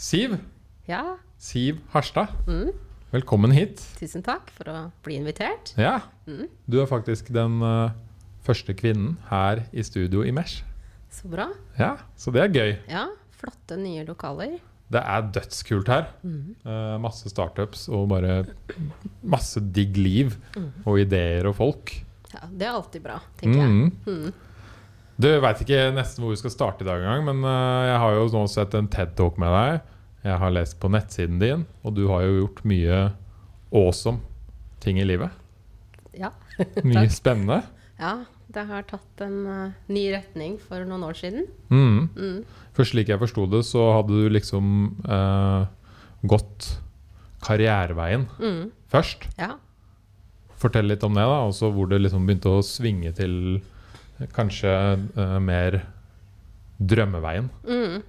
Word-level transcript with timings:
Siv. 0.00 0.34
Ja, 0.86 1.16
Siv 1.40 1.78
Harstad. 1.94 2.28
mm, 2.46 2.68
Velkommen 3.14 3.50
hit. 3.56 3.80
tusen 3.96 4.20
takk 4.22 4.50
for 4.52 4.68
å 4.68 4.80
bli 5.02 5.14
invitert. 5.16 5.70
Ja. 5.80 6.02
Mm. 6.28 6.50
Du 6.68 6.76
er 6.82 6.86
faktisk 6.90 7.30
den 7.32 7.62
uh, 7.64 7.94
første 8.44 8.74
kvinnen 8.76 9.14
her 9.30 9.62
i 9.72 9.80
studio 9.86 10.20
i 10.20 10.34
Mesh. 10.36 10.58
Så 11.08 11.30
bra. 11.32 11.46
Ja, 11.80 11.94
så 12.14 12.28
det 12.34 12.42
er 12.44 12.52
gøy. 12.52 12.74
Ja, 12.92 13.06
flotte 13.40 13.78
nye 13.80 14.04
lokaler. 14.04 14.58
Det 14.92 15.00
er 15.00 15.30
dødskult 15.32 15.88
her. 15.88 16.10
Mm. 16.22 16.52
Uh, 16.66 16.98
masse 17.00 17.32
startups 17.32 17.88
og 17.88 18.10
bare 18.12 18.42
masse 19.24 19.64
digg 19.72 19.96
liv 19.96 20.36
Mm. 20.60 20.68
og 20.84 21.00
ideer 21.06 21.48
og 21.48 21.56
folk. 21.56 21.94
Ja, 22.34 22.44
det 22.52 22.68
er 22.68 22.76
alltid 22.76 23.02
bra, 23.08 23.16
tenker 23.40 23.64
jeg. 23.64 24.34
Du 25.16 25.28
veit 25.40 25.60
ikke 25.64 25.78
nesten 25.96 26.22
hvor 26.24 26.34
vi 26.34 26.40
skal 26.42 26.52
starte 26.52 26.84
i 26.84 26.88
dag 26.88 27.00
engang, 27.00 27.24
men 27.30 27.44
eh, 27.48 27.84
jeg 27.90 28.00
har 28.02 28.16
jo 28.18 28.26
nå 28.34 28.42
sett 28.52 28.74
en 28.76 28.88
TED-talk 28.92 29.38
med 29.40 29.54
deg. 29.54 29.78
Jeg 30.26 30.40
har 30.42 30.52
lest 30.52 30.76
på 30.82 30.90
nettsiden 30.92 31.38
din, 31.40 31.62
og 31.86 31.94
du 31.96 32.02
har 32.10 32.24
jo 32.26 32.34
gjort 32.42 32.64
mye 32.68 32.98
awesome 33.72 34.20
ting 34.84 34.98
i 35.00 35.06
livet. 35.08 35.32
Ja. 36.16 36.32
Mye 36.84 37.02
Takk. 37.06 37.12
spennende. 37.16 37.62
ja, 38.00 38.14
det 38.52 38.62
har 38.68 38.84
tatt 38.88 39.20
en 39.24 39.38
uh, 39.44 39.72
ny 39.92 40.06
retning 40.14 40.54
for 40.62 40.84
noen 40.88 41.02
år 41.04 41.16
siden. 41.18 41.46
Mm. 41.68 42.08
Mm. 42.16 42.38
For 42.76 42.88
slik 42.88 43.08
jeg 43.12 43.20
forsto 43.20 43.44
det, 43.52 43.62
så 43.68 43.82
hadde 43.98 44.16
du 44.16 44.28
liksom 44.32 44.70
uh, 45.08 45.64
gått 46.24 46.74
karriereveien 47.44 48.26
Mm. 48.40 48.70
først. 48.92 49.26
Ja. 49.40 49.54
Fortell 50.56 50.88
litt 50.88 51.04
om 51.04 51.12
det, 51.16 51.24
da. 51.28 51.40
Og 51.48 51.52
så 51.56 51.68
hvor 51.72 51.88
det 51.90 52.00
liksom 52.04 52.24
begynte 52.28 52.52
å 52.56 52.64
svinge 52.64 53.12
til 53.16 53.60
kanskje 54.36 54.70
uh, 55.16 55.38
mer 55.42 55.80
drømmeveien, 56.80 57.48
Mm. 57.64 58.02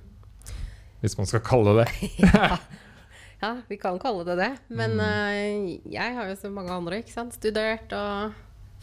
hvis 1.01 1.17
man 1.17 1.25
skal 1.29 1.39
kalle 1.45 1.73
det 1.77 1.87
det. 2.21 2.59
ja, 3.43 3.51
vi 3.69 3.77
kan 3.77 3.99
kalle 3.99 4.25
det 4.27 4.37
det. 4.39 4.51
Men 4.69 4.97
Mm. 4.97 4.99
uh, 4.99 5.91
jeg 5.91 6.15
har 6.15 6.27
jo 6.29 6.35
som 6.35 6.53
mange 6.53 6.71
andre 6.71 7.01
ikke 7.01 7.13
sant? 7.13 7.33
studert 7.33 7.91
og 7.93 8.33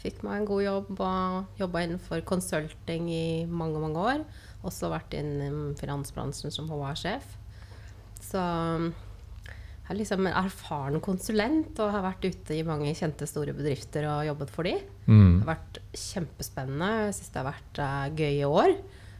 fikk 0.01 0.21
meg 0.23 0.41
en 0.41 0.45
god 0.45 0.61
jobb 0.63 0.99
og 1.01 1.45
jobba 1.59 1.81
innenfor 1.85 2.21
consulting 2.21 3.09
i 3.09 3.45
mange, 3.49 3.79
mange 3.81 3.97
år. 3.97 4.25
Også 4.63 4.89
vært 4.89 5.13
innen 5.17 5.73
finansbransjen 5.77 6.51
som 6.53 6.67
HR-sjef. 6.69 7.25
Så 8.21 8.37
um, 8.41 8.93
er 9.89 9.97
liksom 9.99 10.25
en 10.25 10.37
erfaren 10.39 11.01
konsulent 11.03 11.79
og 11.83 11.91
har 11.93 12.03
vært 12.07 12.25
ute 12.25 12.55
i 12.57 12.63
mange 12.65 12.93
kjente, 12.97 13.27
store 13.29 13.53
bedrifter 13.53 14.07
og 14.09 14.23
jobbet 14.31 14.53
for 14.53 14.65
de. 14.67 14.75
Mm. 15.05 15.41
Det 15.41 15.45
har 15.45 15.51
vært 15.51 15.79
kjempespennende. 16.01 16.91
Jeg 17.05 17.17
syns 17.19 17.33
det 17.33 17.41
har 17.41 17.49
vært 17.51 17.81
gøy 18.17 18.23
gøye 18.25 18.49
år. 18.49 18.73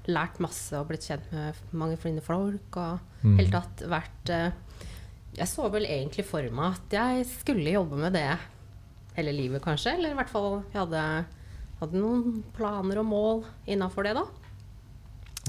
Lært 0.09 0.39
masse 0.44 0.77
og 0.77 0.88
blitt 0.89 1.05
kjent 1.05 1.30
med 1.33 1.61
mange 1.77 1.99
flinke 2.02 2.25
folk. 2.25 2.80
Og 2.81 3.11
Mm. 3.25 3.39
helt 3.39 3.55
tatt 3.55 3.81
vært 3.89 4.30
uh, 4.30 4.52
Jeg 5.35 5.47
så 5.49 5.66
vel 5.73 5.88
egentlig 5.89 6.23
for 6.30 6.45
meg 6.53 6.75
at 6.77 6.94
jeg 6.94 7.25
skulle 7.25 7.73
jobbe 7.73 7.97
med 7.97 8.13
det 8.13 8.38
hele 9.17 9.33
livet, 9.33 9.63
kanskje. 9.63 9.95
Eller 9.97 10.13
i 10.13 10.17
hvert 10.19 10.29
fall 10.29 10.63
jeg 10.72 10.77
hadde, 10.79 11.25
hadde 11.81 12.00
noen 12.00 12.44
planer 12.55 13.02
og 13.02 13.05
mål 13.09 13.41
innafor 13.67 14.05
det, 14.07 14.13
da. 14.16 14.23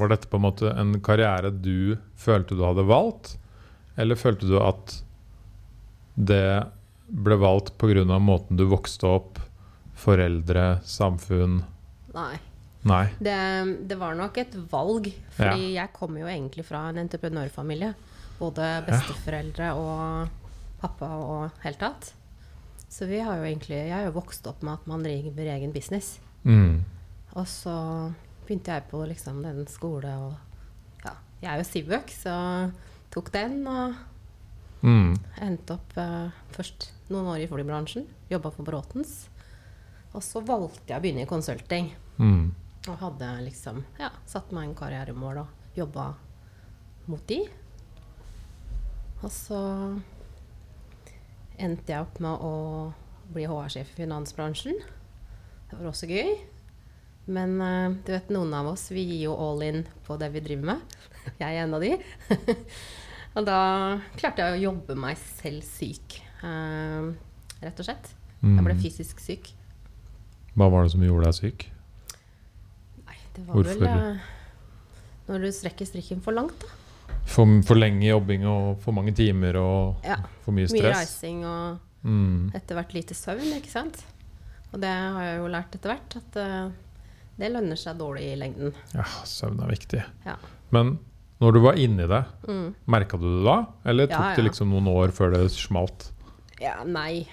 Var 0.01 0.09
dette 0.09 0.29
på 0.29 0.41
en 0.41 0.47
måte 0.49 0.73
en 0.73 0.97
karriere 1.01 1.53
du 1.53 1.97
følte 2.19 2.57
du 2.57 2.65
hadde 2.65 2.85
valgt, 2.89 3.37
eller 3.97 4.19
følte 4.19 4.49
du 4.49 4.57
at 4.59 4.99
det 6.17 6.67
ble 7.07 7.37
valgt 7.39 7.77
pga. 7.79 8.19
måten 8.19 8.57
du 8.57 8.65
vokste 8.67 9.07
opp, 9.07 9.39
foreldre, 9.97 10.81
samfunn 10.85 11.63
Nei. 12.17 12.37
Nei. 12.87 13.07
Det, 13.19 13.37
det 13.89 13.97
var 14.01 14.15
nok 14.17 14.39
et 14.41 14.55
valg. 14.71 15.11
Fordi 15.37 15.75
jeg 15.75 15.93
kommer 15.93 16.23
jo 16.23 16.31
egentlig 16.31 16.65
fra 16.65 16.87
en 16.89 17.03
entreprenørfamilie. 17.03 17.93
Både 18.39 18.69
besteforeldre 18.87 19.73
og 19.77 20.31
pappa 20.81 21.11
og 21.21 21.63
helt 21.65 21.81
tatt. 21.83 22.13
Så 22.89 23.09
vi 23.11 23.21
har 23.21 23.41
jo 23.41 23.45
egentlig, 23.45 23.83
jeg 23.89 23.93
har 23.93 24.07
jo 24.07 24.15
vokst 24.17 24.47
opp 24.49 24.63
med 24.65 24.79
at 24.79 24.89
man 24.89 25.05
driver 25.05 25.51
egen 25.57 25.75
business. 25.75 26.17
Mm. 26.47 26.85
Og 27.35 27.47
så 27.51 27.77
begynte 28.47 28.77
jeg 28.77 28.87
på 28.89 29.03
liksom 29.11 29.43
den 29.45 29.67
skole 29.69 30.13
og 30.23 30.37
ja, 31.05 31.17
Jeg 31.43 31.51
er 31.51 31.61
jo 31.61 31.67
Sivøk, 31.67 32.13
så 32.15 32.37
tok 33.13 33.33
den 33.35 33.65
og 33.67 33.97
Mm. 34.83 35.17
endte 35.43 35.75
opp 35.75 35.95
uh, 35.99 36.29
først 36.55 36.91
noen 37.09 37.31
år 37.33 37.45
i 37.45 37.49
flybransjen. 37.51 38.07
Jobba 38.31 38.53
for 38.55 38.67
Bråtens. 38.67 39.15
Og 40.13 40.23
så 40.25 40.41
valgte 40.45 40.93
jeg 40.93 40.99
å 40.99 41.05
begynne 41.05 41.25
i 41.25 41.31
konsulting. 41.31 41.91
Mm. 42.19 42.53
Og 42.87 43.01
hadde 43.01 43.31
liksom 43.47 43.83
ja, 44.01 44.13
satt 44.29 44.53
meg 44.55 44.69
en 44.69 44.77
karrieremål 44.79 45.43
og 45.43 45.79
jobba 45.79 46.11
mot 47.11 47.25
de. 47.29 47.41
Og 49.23 49.33
så 49.33 49.61
endte 51.57 51.93
jeg 51.93 52.05
opp 52.05 52.21
med 52.23 52.45
å 52.45 52.55
bli 53.33 53.47
HR-sjef 53.49 53.95
i 53.95 54.03
finansbransjen. 54.05 54.79
Det 55.67 55.79
var 55.79 55.89
også 55.91 56.09
gøy. 56.11 56.37
Men 57.27 57.57
uh, 57.59 57.97
du 58.07 58.13
vet, 58.15 58.31
noen 58.31 58.55
av 58.55 58.71
oss 58.71 58.87
vi 58.95 59.03
gir 59.03 59.27
jo 59.27 59.35
all 59.35 59.65
in 59.67 59.83
på 60.07 60.19
det 60.21 60.31
vi 60.37 60.45
driver 60.45 60.75
med. 60.75 60.97
Jeg 61.41 61.49
er 61.49 61.65
en 61.65 61.75
av 61.75 61.83
de. 61.83 61.97
og 63.37 63.45
da 63.47 63.59
klarte 64.17 64.43
jeg 64.43 64.57
å 64.57 64.63
jobbe 64.73 64.97
meg 64.99 65.19
selv 65.21 65.63
syk, 65.67 66.19
eh, 66.43 67.11
rett 67.63 67.81
og 67.83 67.87
slett. 67.89 68.13
Jeg 68.43 68.63
ble 68.65 68.75
Mm. 68.75 68.81
fysisk 68.83 69.21
syk. 69.21 69.53
Hva 70.57 70.71
var 70.71 70.85
det 70.87 70.93
som 70.93 71.03
gjorde 71.05 71.25
deg 71.29 71.35
syk? 71.35 71.67
Nei, 73.07 73.17
det 73.35 73.45
var 73.47 73.55
vel 73.63 73.65
Hvorfor? 73.65 74.11
eh, 74.17 74.19
når 75.29 75.41
du 75.47 75.49
strekker 75.53 75.87
strikken 75.89 76.21
for 76.23 76.33
langt, 76.37 76.59
da. 76.61 76.67
For, 77.27 77.45
for 77.67 77.75
lenge 77.79 78.07
jobbing 78.07 78.45
og 78.47 78.81
for 78.83 78.93
mange 78.95 79.13
timer 79.15 79.57
og 79.59 80.05
Ja, 80.07 80.17
for 80.45 80.53
mye 80.55 80.69
stress? 80.69 80.83
Mye 80.83 80.95
reising 80.95 81.45
og 81.45 81.81
Mm. 82.07 82.53
etter 82.55 82.77
hvert 82.77 82.93
lite 82.95 83.15
søvn, 83.19 83.49
ikke 83.59 83.71
sant. 83.73 84.05
Og 84.73 84.81
det 84.81 84.89
har 84.89 85.23
jeg 85.25 85.39
jo 85.41 85.49
lært 85.49 85.75
etter 85.75 85.91
hvert, 85.91 86.17
at 86.17 86.37
uh, 86.37 86.71
det 87.39 87.51
lønner 87.53 87.77
seg 87.77 87.99
dårlig 87.99 88.33
i 88.33 88.37
lengden. 88.37 88.73
Ja, 88.95 89.03
søvn 89.25 89.59
er 89.65 89.69
viktig. 89.73 90.05
Ja. 90.25 90.37
Men 90.71 90.99
når 91.41 91.53
du 91.53 91.61
var 91.61 91.75
inni 91.77 92.07
det, 92.09 92.25
Mm. 92.49 92.75
merka 92.87 93.19
du 93.21 93.27
det 93.39 93.45
da? 93.45 93.67
Eller 93.85 94.09
Ja, 94.09 94.17
tok 94.19 94.37
det 94.37 94.45
liksom 94.51 94.71
noen 94.71 94.87
år 94.89 95.09
før 95.13 95.33
det 95.35 95.51
smalt? 95.51 96.13
ja, 96.61 96.83
nei. 96.85 97.27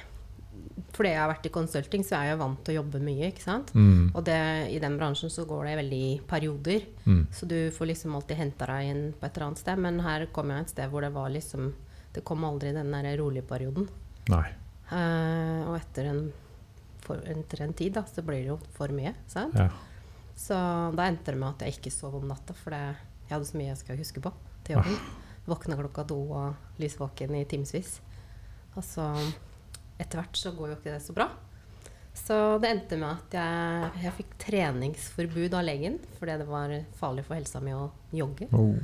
Fordi 0.93 1.09
jeg 1.09 1.17
har 1.19 1.29
vært 1.29 1.45
i 1.45 1.49
consulting, 1.49 2.03
så 2.03 2.17
er 2.19 2.23
jeg 2.29 2.37
vant 2.37 2.63
til 2.65 2.75
å 2.75 2.83
jobbe 2.83 2.99
mye, 3.01 3.31
ikke 3.31 3.41
sant. 3.41 3.71
Mm. 3.73 4.11
Og 4.15 4.23
det, 4.25 4.69
i 4.73 4.77
den 4.79 4.97
bransjen 4.99 5.29
så 5.29 5.45
går 5.45 5.65
det 5.65 5.77
veldig 5.79 6.01
i 6.13 6.19
perioder. 6.27 6.83
Mm. 7.05 7.27
Så 7.33 7.47
du 7.47 7.71
får 7.71 7.87
liksom 7.87 8.13
alltid 8.15 8.37
henta 8.37 8.65
deg 8.67 8.89
inn 8.91 9.13
på 9.19 9.25
et 9.25 9.37
eller 9.37 9.47
annet 9.47 9.57
sted. 9.57 9.79
Men 9.79 9.99
her 10.05 10.25
kom 10.27 10.49
jeg 10.49 10.61
et 10.61 10.69
sted 10.69 10.89
hvor 10.91 11.01
det 11.01 11.11
var 11.13 11.29
liksom 11.29 11.73
Det 12.13 12.23
kom 12.23 12.43
aldri 12.45 12.71
den 12.73 12.91
der 12.91 13.17
rolige 13.17 13.41
perioden. 13.41 13.87
Nei. 14.29 14.45
Uh, 14.91 15.65
og 15.71 15.79
etter 15.79 16.05
en, 16.11 16.31
for, 17.01 17.17
etter 17.25 17.61
en 17.63 17.73
tid 17.73 17.93
da, 17.93 18.03
så 18.03 18.21
blir 18.21 18.43
det 18.43 18.51
jo 18.51 18.59
for 18.75 18.87
mye. 18.89 19.15
Sant? 19.25 19.55
Ja. 19.57 19.69
Så 20.35 20.53
da 20.95 21.07
endte 21.09 21.31
det 21.33 21.37
med 21.39 21.49
at 21.55 21.65
jeg 21.65 21.79
ikke 21.79 21.91
sov 21.91 22.13
om 22.19 22.27
natta, 22.27 22.53
for 22.53 22.69
det, 22.69 22.95
jeg 23.27 23.35
hadde 23.35 23.49
så 23.49 23.59
mye 23.59 23.71
jeg 23.71 23.81
skal 23.81 23.99
huske 23.99 24.23
på 24.23 24.33
til 24.63 24.77
jobben. 24.77 24.99
Våkna 25.47 25.77
klokka 25.79 26.05
to 26.07 26.19
og 26.31 26.79
lysvåken 26.79 27.35
i 27.35 27.45
timevis. 27.49 27.97
Og 28.77 28.83
så 28.85 29.07
etter 29.99 30.19
hvert 30.19 30.39
så 30.39 30.53
går 30.55 30.71
jo 30.71 30.77
ikke 30.79 30.93
det 30.93 31.01
så 31.03 31.15
bra. 31.15 31.29
Så 32.13 32.35
det 32.61 32.69
endte 32.69 32.97
med 33.01 33.09
at 33.09 33.35
jeg, 33.39 33.93
jeg 34.05 34.15
fikk 34.19 34.35
treningsforbud 34.43 35.55
av 35.57 35.63
legen 35.65 35.95
fordi 36.19 36.35
det 36.43 36.45
var 36.45 36.73
farlig 36.99 37.23
for 37.25 37.39
helsa 37.39 37.61
mi 37.63 37.73
å 37.73 37.87
jogge. 38.13 38.49
Oh. 38.53 38.77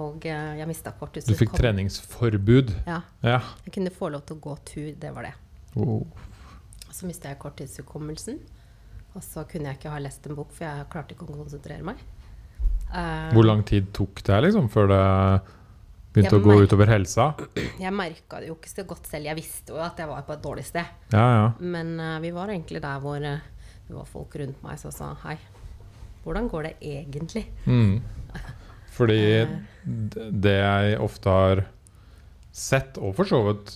Og 0.00 0.24
eh, 0.30 0.54
jeg 0.60 0.70
mista 0.70 0.92
kortet. 0.96 1.26
Du 1.28 1.36
fikk 1.36 1.56
treningsforbud? 1.58 2.72
Ja. 2.86 3.02
Ja. 3.26 3.40
Jeg 3.66 3.74
kunne 3.76 3.92
få 3.92 4.08
lov 4.14 4.24
til 4.26 4.38
å 4.38 4.44
gå 4.46 4.56
tur, 4.70 4.88
det 5.02 5.12
var 5.12 5.28
det. 5.28 5.34
Oh. 5.76 6.06
Så 6.90 7.08
mista 7.10 7.30
jeg 7.30 7.40
korttidshukommelsen. 7.42 8.40
Og 9.18 9.22
så 9.26 9.42
kunne 9.50 9.72
jeg 9.72 9.80
ikke 9.80 9.92
ha 9.92 10.00
lest 10.02 10.26
en 10.30 10.38
bok, 10.38 10.52
for 10.54 10.68
jeg 10.68 10.86
klarte 10.92 11.16
ikke 11.16 11.26
å 11.26 11.40
konsentrere 11.42 11.82
meg. 11.86 12.00
Eh, 12.92 13.30
Hvor 13.34 13.46
lang 13.46 13.62
tid 13.66 13.92
tok 13.96 14.22
det 14.26 14.40
liksom, 14.46 14.68
før 14.72 14.88
det 14.90 15.00
begynte 16.14 16.40
å 16.40 16.42
gå 16.42 16.56
utover 16.64 16.90
helsa? 16.90 17.28
Jeg 17.84 17.92
merka 17.94 18.40
det 18.42 18.48
jo 18.50 18.56
ikke 18.58 18.72
så 18.72 18.84
godt 18.88 19.06
selv. 19.10 19.28
Jeg 19.30 19.38
visste 19.38 19.72
jo 19.76 19.80
at 19.84 19.98
jeg 20.00 20.10
var 20.10 20.24
på 20.26 20.34
et 20.34 20.42
dårlig 20.42 20.64
sted. 20.66 20.86
Ja, 21.14 21.26
ja. 21.36 21.44
Men 21.62 21.92
uh, 22.00 22.16
vi 22.24 22.32
var 22.34 22.50
egentlig 22.50 22.82
der 22.82 22.98
hvor 23.02 23.22
uh, 23.22 23.38
det 23.86 23.94
var 23.94 24.08
folk 24.10 24.34
rundt 24.40 24.62
meg 24.66 24.78
som 24.82 24.90
sa 24.94 25.12
hei. 25.24 25.36
Hvordan 26.24 26.48
går 26.52 26.66
det 26.68 26.72
egentlig? 26.82 27.44
Mm. 27.66 28.00
Fordi 28.96 29.20
det 30.34 30.56
jeg 30.58 30.98
ofte 31.00 31.30
har 31.32 31.62
sett, 32.52 32.98
og 32.98 33.14
for 33.16 33.30
så 33.30 33.38
vidt 33.46 33.70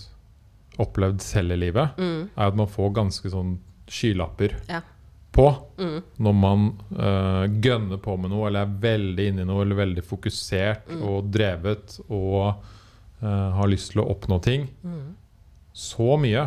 opplevd 0.83 1.23
selv 1.23 1.55
i 1.55 1.61
livet, 1.63 1.95
Mm, 1.97 2.27
er 2.35 2.49
at 2.51 2.57
man 2.59 2.67
får 2.67 2.91
ganske 2.97 3.31
sånn 3.31 3.55
skylapper 3.87 4.57
Ja. 4.67 4.81
På 5.35 5.45
mm, 5.77 5.97
når 6.23 6.35
man 6.39 6.61
uh, 6.95 7.43
gønner 7.61 7.99
på 8.01 8.15
med 8.17 8.31
noe, 8.31 8.47
eller 8.47 8.63
er 8.63 8.77
veldig 8.85 9.25
inni 9.33 9.45
noe, 9.47 9.61
eller 9.65 9.75
veldig 9.83 10.03
fokusert 10.07 10.87
Mm. 10.95 11.01
og 11.09 11.27
drevet 11.35 11.97
og 12.07 12.63
uh, 13.21 13.51
har 13.59 13.67
lyst 13.67 13.91
til 13.91 14.01
å 14.03 14.07
oppnå 14.15 14.37
ting. 14.45 14.69
mm, 14.83 15.13
Så 15.75 16.15
mye 16.21 16.45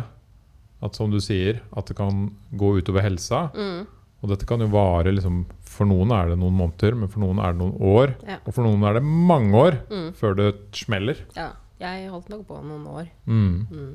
at 0.81 0.95
som 0.95 1.11
du 1.11 1.19
sier, 1.21 1.59
at 1.77 1.85
det 1.91 1.95
kan 1.99 2.29
gå 2.55 2.73
utover 2.79 3.01
helsa. 3.05 3.49
mm. 3.53 3.87
Og 4.21 4.27
dette 4.33 4.45
kan 4.49 4.59
jo 4.59 4.67
vare 4.67 5.13
liksom, 5.15 5.45
For 5.63 5.85
noen 5.87 6.11
er 6.11 6.27
det 6.33 6.39
noen 6.41 6.51
måneder, 6.57 6.95
men 6.99 7.07
for 7.07 7.19
noen 7.23 7.37
er 7.39 7.53
det 7.53 7.59
noen 7.61 7.77
år. 7.79 8.15
Ja. 8.27 8.37
Og 8.45 8.53
for 8.53 8.63
noen 8.65 8.81
er 8.83 8.93
det 8.97 9.03
mange 9.03 9.53
år 9.55 9.77
Mm. 9.89 10.11
før 10.13 10.35
det 10.35 10.49
smeller. 10.73 11.15
ja. 11.37 11.51
Jeg 11.79 12.09
holdt 12.11 12.27
nok 12.29 12.41
på 12.47 12.57
noen 12.61 12.83
år. 12.91 13.05
Mm. 13.25 13.67
Mm. 13.71 13.93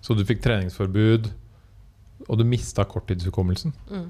Så 0.00 0.14
du 0.16 0.22
fikk 0.24 0.40
treningsforbud, 0.44 1.26
og 2.26 2.38
du 2.40 2.44
mista 2.48 2.84
korttidshukommelsen. 2.88 3.74
Mm. 3.90 4.08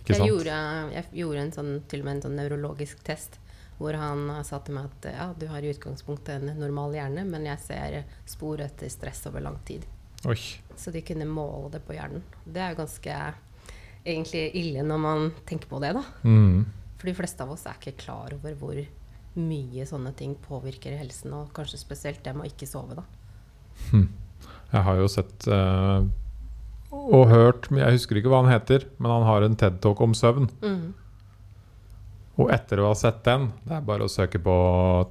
Ikke 0.00 0.14
Jeg 0.14 0.20
sant? 0.20 0.30
gjorde, 0.30 0.56
jeg 0.94 1.04
gjorde 1.20 1.44
en 1.44 1.54
sånn, 1.54 1.72
til 1.90 2.02
og 2.02 2.08
med 2.08 2.16
en 2.16 2.22
sånn 2.26 2.36
nevrologisk 2.38 3.02
test 3.06 3.40
hvor 3.80 3.96
han 3.96 4.28
sa 4.44 4.58
til 4.60 4.76
meg 4.76 4.90
at 4.90 5.06
ja, 5.08 5.26
du 5.32 5.46
har 5.48 5.64
i 5.64 5.70
utgangspunktet 5.72 6.42
en 6.42 6.58
normal 6.60 6.92
hjerne, 6.92 7.24
men 7.24 7.46
jeg 7.48 7.62
ser 7.64 7.94
spor 8.28 8.60
etter 8.60 8.90
stress 8.92 9.22
over 9.30 9.40
lang 9.40 9.56
tid. 9.64 9.86
Oi. 10.28 10.36
Så 10.76 10.92
de 10.92 11.00
kunne 11.00 11.24
måle 11.24 11.70
det 11.72 11.80
på 11.86 11.96
hjernen. 11.96 12.20
Det 12.44 12.60
er 12.60 12.74
jo 12.74 12.82
ganske 12.82 13.16
egentlig 14.04 14.42
ille 14.60 14.84
når 14.84 15.00
man 15.00 15.30
tenker 15.48 15.70
på 15.70 15.80
det, 15.80 15.94
da. 15.96 16.04
Mm. 16.28 16.66
For 17.00 17.08
de 17.08 17.16
fleste 17.16 17.46
av 17.46 17.54
oss 17.54 17.64
er 17.64 17.80
ikke 17.80 18.02
klar 18.04 18.36
over 18.36 18.58
hvor 18.60 18.82
mye 19.40 19.86
sånne 19.88 20.12
ting 20.18 20.34
påvirker 20.44 20.98
helsen, 21.00 21.32
og 21.38 21.54
kanskje 21.56 21.80
spesielt 21.80 22.20
det 22.26 22.34
med 22.36 22.44
å 22.48 22.52
ikke 22.52 22.68
sove, 22.68 23.00
da. 23.00 23.06
Jeg 24.70 24.82
har 24.86 24.96
jo 25.00 25.08
sett 25.10 25.46
uh, 25.50 26.04
og 26.90 27.24
hørt 27.30 27.68
men 27.70 27.82
Jeg 27.84 27.96
husker 27.98 28.18
ikke 28.20 28.30
hva 28.32 28.42
han 28.44 28.52
heter, 28.52 28.84
men 28.98 29.10
han 29.14 29.24
har 29.26 29.42
en 29.46 29.56
TED-talk 29.58 30.00
om 30.04 30.14
søvn. 30.14 30.48
Mm. 30.62 30.88
Og 32.40 32.50
etter 32.54 32.80
å 32.80 32.88
ha 32.92 32.96
sett 32.96 33.18
den, 33.26 33.48
det 33.66 33.76
er 33.76 33.84
bare 33.84 34.06
å 34.06 34.10
søke 34.12 34.38
på 34.42 34.54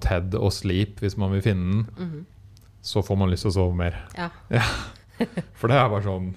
TED 0.02 0.34
og 0.40 0.50
sleep 0.56 1.04
hvis 1.04 1.18
man 1.20 1.34
vil 1.36 1.44
finne 1.46 1.70
den, 1.70 1.86
Mm. 2.00 2.26
så 2.82 3.04
får 3.06 3.18
man 3.20 3.30
lyst 3.30 3.44
til 3.46 3.52
å 3.52 3.58
sove 3.60 3.76
mer. 3.76 4.00
Ja. 4.18 4.30
For 5.60 5.68
det 5.68 5.76
er 5.76 5.90
bare 5.92 6.06
sånn 6.06 6.30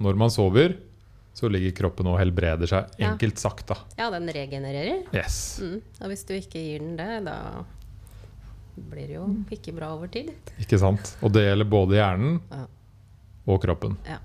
Når 0.00 0.16
man 0.16 0.30
sover, 0.32 0.78
så 1.36 1.50
ligger 1.52 1.74
kroppen 1.76 2.06
og 2.08 2.16
helbreder 2.16 2.64
seg. 2.70 2.86
Ja. 2.96 3.10
Enkelt 3.12 3.36
sagt, 3.40 3.66
da. 3.68 3.76
ja, 3.98 4.06
den 4.14 4.24
regenererer. 4.32 5.02
Yes. 5.12 5.58
Mm. 5.60 5.82
Og 6.00 6.08
hvis 6.08 6.24
du 6.24 6.32
ikke 6.38 6.60
gir 6.62 6.80
den 6.80 6.96
det, 6.96 7.18
da 7.28 7.36
blir 8.76 9.10
jo 9.16 9.26
ikke 9.50 9.72
bra 9.76 9.92
over 9.96 10.08
tid. 10.12 10.32
Ikke 10.60 10.78
sant? 10.78 11.14
Og 11.24 11.32
det 11.32 11.46
gjelder 11.46 11.68
både 11.72 11.96
hjernen 11.98 12.40
Ja. 12.52 12.66
og 13.46 13.62
kroppen. 13.62 13.96
Ja. 14.06 14.18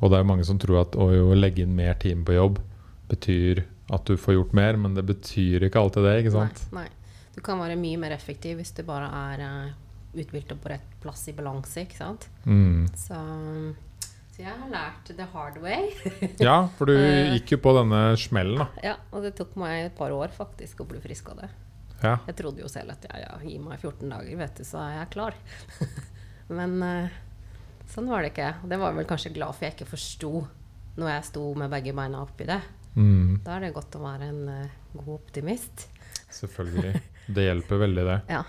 Og 0.00 0.10
det 0.10 0.18
er 0.18 0.22
jo 0.22 0.28
mange 0.30 0.44
som 0.46 0.58
tror 0.62 0.82
at 0.84 0.94
å 1.00 1.08
jo 1.10 1.32
legge 1.34 1.64
inn 1.64 1.74
mer 1.74 1.94
time 1.98 2.24
på 2.24 2.36
jobb 2.36 2.60
betyr 3.10 3.64
at 3.90 4.04
du 4.04 4.16
får 4.20 4.34
gjort 4.36 4.52
mer, 4.54 4.76
men 4.76 4.94
det 4.94 5.04
betyr 5.08 5.64
ikke 5.66 5.80
alltid 5.80 6.04
det. 6.04 6.14
ikke 6.22 6.34
sant? 6.36 6.62
Nei, 6.72 6.84
nei. 6.84 6.88
Du 7.34 7.40
kan 7.42 7.58
være 7.58 7.76
mye 7.78 7.98
mer 7.98 8.12
effektiv 8.14 8.58
hvis 8.60 8.72
du 8.76 8.82
bare 8.86 9.08
er 9.08 9.42
uh, 9.42 9.74
uthvilt 10.18 10.50
og 10.52 10.60
på 10.62 10.70
rett 10.74 10.94
plass 11.02 11.26
i 11.30 11.34
balanse, 11.36 11.84
ikke 11.86 11.96
sant. 11.98 12.26
Mm. 12.44 12.88
Så, 12.98 13.18
så 14.34 14.42
jeg 14.44 14.54
har 14.54 14.70
lært 14.70 15.10
the 15.16 15.26
hard 15.32 15.58
way. 15.62 15.90
Ja, 16.46 16.68
for 16.78 16.86
du 16.90 16.94
Eh. 16.98 17.32
gikk 17.38 17.56
jo 17.56 17.58
på 17.64 17.74
denne 17.78 18.02
smellen, 18.20 18.58
da. 18.58 18.68
ja, 18.84 18.96
og 19.12 19.22
det 19.26 19.34
tok 19.38 19.56
meg 19.56 19.86
et 19.88 19.96
par 19.98 20.10
år 20.14 20.28
faktisk 20.36 20.82
å 20.84 20.88
bli 20.90 21.00
frisk 21.02 21.30
av 21.34 21.42
det. 21.44 21.50
Ja. 22.02 22.14
Jeg 22.28 22.36
trodde 22.38 22.62
jo 22.62 22.70
selv 22.70 22.94
at 22.94 23.06
ja, 23.08 23.24
ja, 23.24 23.32
gi 23.42 23.56
meg 23.62 23.80
14 23.80 24.06
dager, 24.12 24.38
vet 24.38 24.60
du, 24.60 24.64
så 24.66 24.82
er 24.84 24.94
jeg 25.00 25.10
klar. 25.16 25.38
Men 26.58 26.76
eh, 26.86 27.16
sånn 27.90 28.10
var 28.10 28.22
det 28.22 28.32
ikke. 28.32 28.52
Og 28.62 28.70
det 28.70 28.78
var 28.80 28.92
jeg 28.92 29.00
vel 29.00 29.10
kanskje 29.10 29.34
glad 29.34 29.56
for 29.56 29.66
jeg 29.66 29.76
ikke 29.76 29.92
forsto 29.92 30.32
når 30.98 31.12
jeg 31.12 31.26
sto 31.28 31.44
med 31.58 31.72
begge 31.72 31.94
beina 31.94 32.22
oppi 32.24 32.46
det. 32.48 32.60
Mm. 32.98 33.40
Da 33.44 33.56
er 33.56 33.66
det 33.66 33.74
godt 33.76 33.98
å 33.98 34.02
være 34.02 34.30
en 34.30 34.40
eh, 34.52 34.78
god 34.94 35.12
optimist. 35.18 35.88
Selvfølgelig. 36.38 36.94
Det 37.28 37.44
hjelper 37.44 37.84
veldig, 37.86 38.08
det. 38.12 38.22
Ja. 38.38 38.44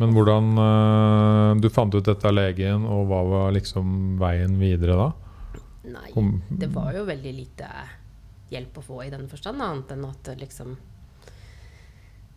Men 0.00 0.14
hvordan 0.16 0.46
eh, 0.58 1.60
Du 1.60 1.68
fant 1.70 1.94
ut 1.94 2.04
dette 2.04 2.26
av 2.26 2.34
legen, 2.34 2.86
og 2.88 3.04
hva 3.10 3.20
var 3.28 3.52
liksom 3.54 4.16
veien 4.18 4.56
videre 4.58 4.96
da? 4.98 5.10
Nei, 5.92 6.08
det 6.48 6.68
var 6.72 6.94
jo 6.94 7.02
veldig 7.06 7.32
lite 7.34 7.68
hjelp 8.52 8.78
å 8.78 8.84
få 8.86 8.98
i 9.04 9.10
den 9.12 9.26
forstand, 9.30 9.62
annet 9.62 9.92
enn 9.94 10.04
at 10.06 10.30
liksom 10.38 10.76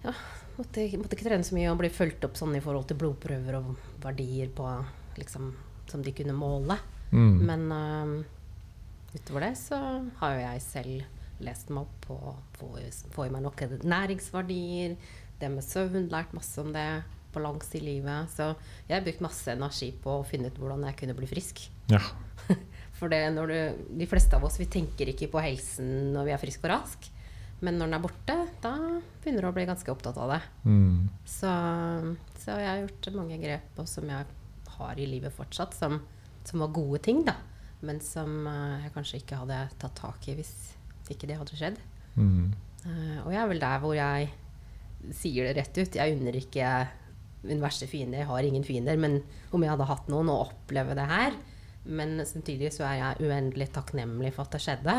Ja, 0.05 0.13
måtte, 0.59 0.85
måtte 1.01 1.17
ikke 1.17 1.27
trene 1.27 1.47
så 1.47 1.57
mye 1.57 1.71
og 1.73 1.81
bli 1.81 1.91
fulgt 1.93 2.25
opp 2.27 2.37
sånn 2.39 2.55
i 2.57 2.63
forhold 2.63 2.87
til 2.89 2.99
blodprøver 3.01 3.59
og 3.59 3.73
verdier 4.03 4.51
på 4.55 4.69
liksom 5.17 5.51
som 5.89 6.03
de 6.05 6.13
kunne 6.15 6.35
måle. 6.37 6.77
Mm. 7.11 7.35
Men 7.45 7.65
uh, 7.71 9.15
utover 9.15 9.47
det 9.47 9.53
så 9.59 9.79
har 10.21 10.35
jo 10.35 10.45
jeg 10.45 10.63
selv 10.65 11.43
lest 11.45 11.71
meg 11.73 11.83
opp 11.83 12.07
på 12.07 12.17
få, 12.59 12.71
få 13.13 13.27
i 13.27 13.33
meg 13.33 13.43
nok 13.43 13.65
næringsverdier, 13.83 14.95
det 15.39 15.51
med 15.51 15.65
søvn, 15.65 16.07
lært 16.11 16.33
masse 16.35 16.61
om 16.61 16.71
det, 16.73 17.03
balanse 17.35 17.75
i 17.75 17.83
livet. 17.83 18.31
Så 18.31 18.53
jeg 18.87 18.95
har 18.95 19.03
brukt 19.03 19.25
masse 19.25 19.51
energi 19.51 19.91
på 20.03 20.21
å 20.21 20.27
finne 20.27 20.51
ut 20.51 20.61
hvordan 20.61 20.85
jeg 20.87 20.99
kunne 21.01 21.17
bli 21.17 21.27
frisk. 21.29 21.65
Ja. 21.91 22.01
For 22.99 23.11
det 23.11 23.25
når 23.35 23.51
du, 23.51 23.83
de 23.99 24.07
fleste 24.07 24.37
av 24.37 24.45
oss 24.47 24.55
vi 24.61 24.69
tenker 24.71 25.11
ikke 25.11 25.27
på 25.33 25.43
helsen 25.43 26.13
når 26.15 26.29
vi 26.29 26.35
er 26.35 26.41
friske 26.41 26.63
og 26.63 26.71
raske. 26.71 27.11
Men 27.63 27.77
når 27.79 27.87
den 27.87 27.97
er 27.97 28.03
borte, 28.03 28.35
da 28.63 28.73
begynner 29.23 29.45
du 29.45 29.49
å 29.49 29.55
bli 29.55 29.67
ganske 29.67 29.91
opptatt 29.93 30.17
av 30.19 30.33
det. 30.33 30.41
Mm. 30.67 31.07
Så, 31.23 31.51
så 32.41 32.57
jeg 32.59 32.67
har 32.67 32.81
gjort 32.83 33.11
mange 33.15 33.39
grep 33.41 33.79
og 33.81 33.87
som 33.89 34.09
jeg 34.11 34.27
har 34.75 34.99
i 34.99 35.07
livet 35.07 35.33
fortsatt, 35.35 35.75
som, 35.77 36.01
som 36.45 36.63
var 36.65 36.73
gode 36.75 36.99
ting, 37.05 37.23
da. 37.27 37.37
Men 37.85 38.01
som 38.03 38.47
eh, 38.49 38.85
jeg 38.85 38.93
kanskje 38.95 39.21
ikke 39.21 39.39
hadde 39.43 39.61
tatt 39.81 39.95
tak 39.99 40.27
i 40.31 40.35
hvis 40.39 40.53
ikke 41.13 41.29
det 41.29 41.39
hadde 41.39 41.57
skjedd. 41.57 41.79
Mm. 42.15 42.53
Uh, 42.85 43.17
og 43.25 43.31
jeg 43.33 43.39
er 43.41 43.49
vel 43.49 43.61
der 43.61 43.81
hvor 43.81 43.95
jeg 43.97 44.29
sier 45.15 45.47
det 45.47 45.55
rett 45.59 45.79
ut. 45.79 45.97
Jeg 45.97 46.15
unner 46.17 46.37
ikke 46.39 46.69
min 47.45 47.61
verste 47.61 47.87
fiende. 47.89 48.19
Jeg 48.21 48.29
har 48.29 48.47
ingen 48.47 48.65
fiender. 48.65 48.97
Men 48.99 49.19
om 49.53 49.63
jeg 49.63 49.73
hadde 49.73 49.89
hatt 49.89 50.09
noen 50.11 50.31
å 50.33 50.41
oppleve 50.47 50.95
det 50.97 51.05
her 51.09 51.35
Men 51.85 52.17
samtidig 52.25 52.71
så 52.73 52.87
er 52.87 52.95
jeg 52.97 53.27
uendelig 53.27 53.67
takknemlig 53.75 54.31
for 54.33 54.47
at 54.47 54.55
det 54.55 54.63
skjedde. 54.63 54.95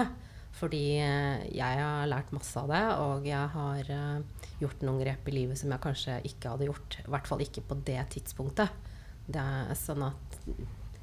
Fordi 0.56 0.82
eh, 1.04 1.44
jeg 1.52 1.80
har 1.82 2.08
lært 2.08 2.32
masse 2.32 2.56
av 2.56 2.70
det, 2.72 2.82
og 3.04 3.26
jeg 3.28 3.52
har 3.52 3.90
eh, 3.92 4.46
gjort 4.62 4.84
noen 4.86 5.02
grep 5.02 5.28
i 5.28 5.34
livet 5.34 5.60
som 5.60 5.72
jeg 5.74 5.84
kanskje 5.84 6.16
ikke 6.30 6.54
hadde 6.54 6.68
gjort. 6.70 6.98
I 7.02 7.10
hvert 7.12 7.28
fall 7.28 7.44
ikke 7.44 7.64
på 7.68 7.78
det 7.84 8.00
tidspunktet. 8.14 8.92
Det 9.26 9.42
er 9.42 9.76
sånn 9.76 10.06
at 10.06 10.38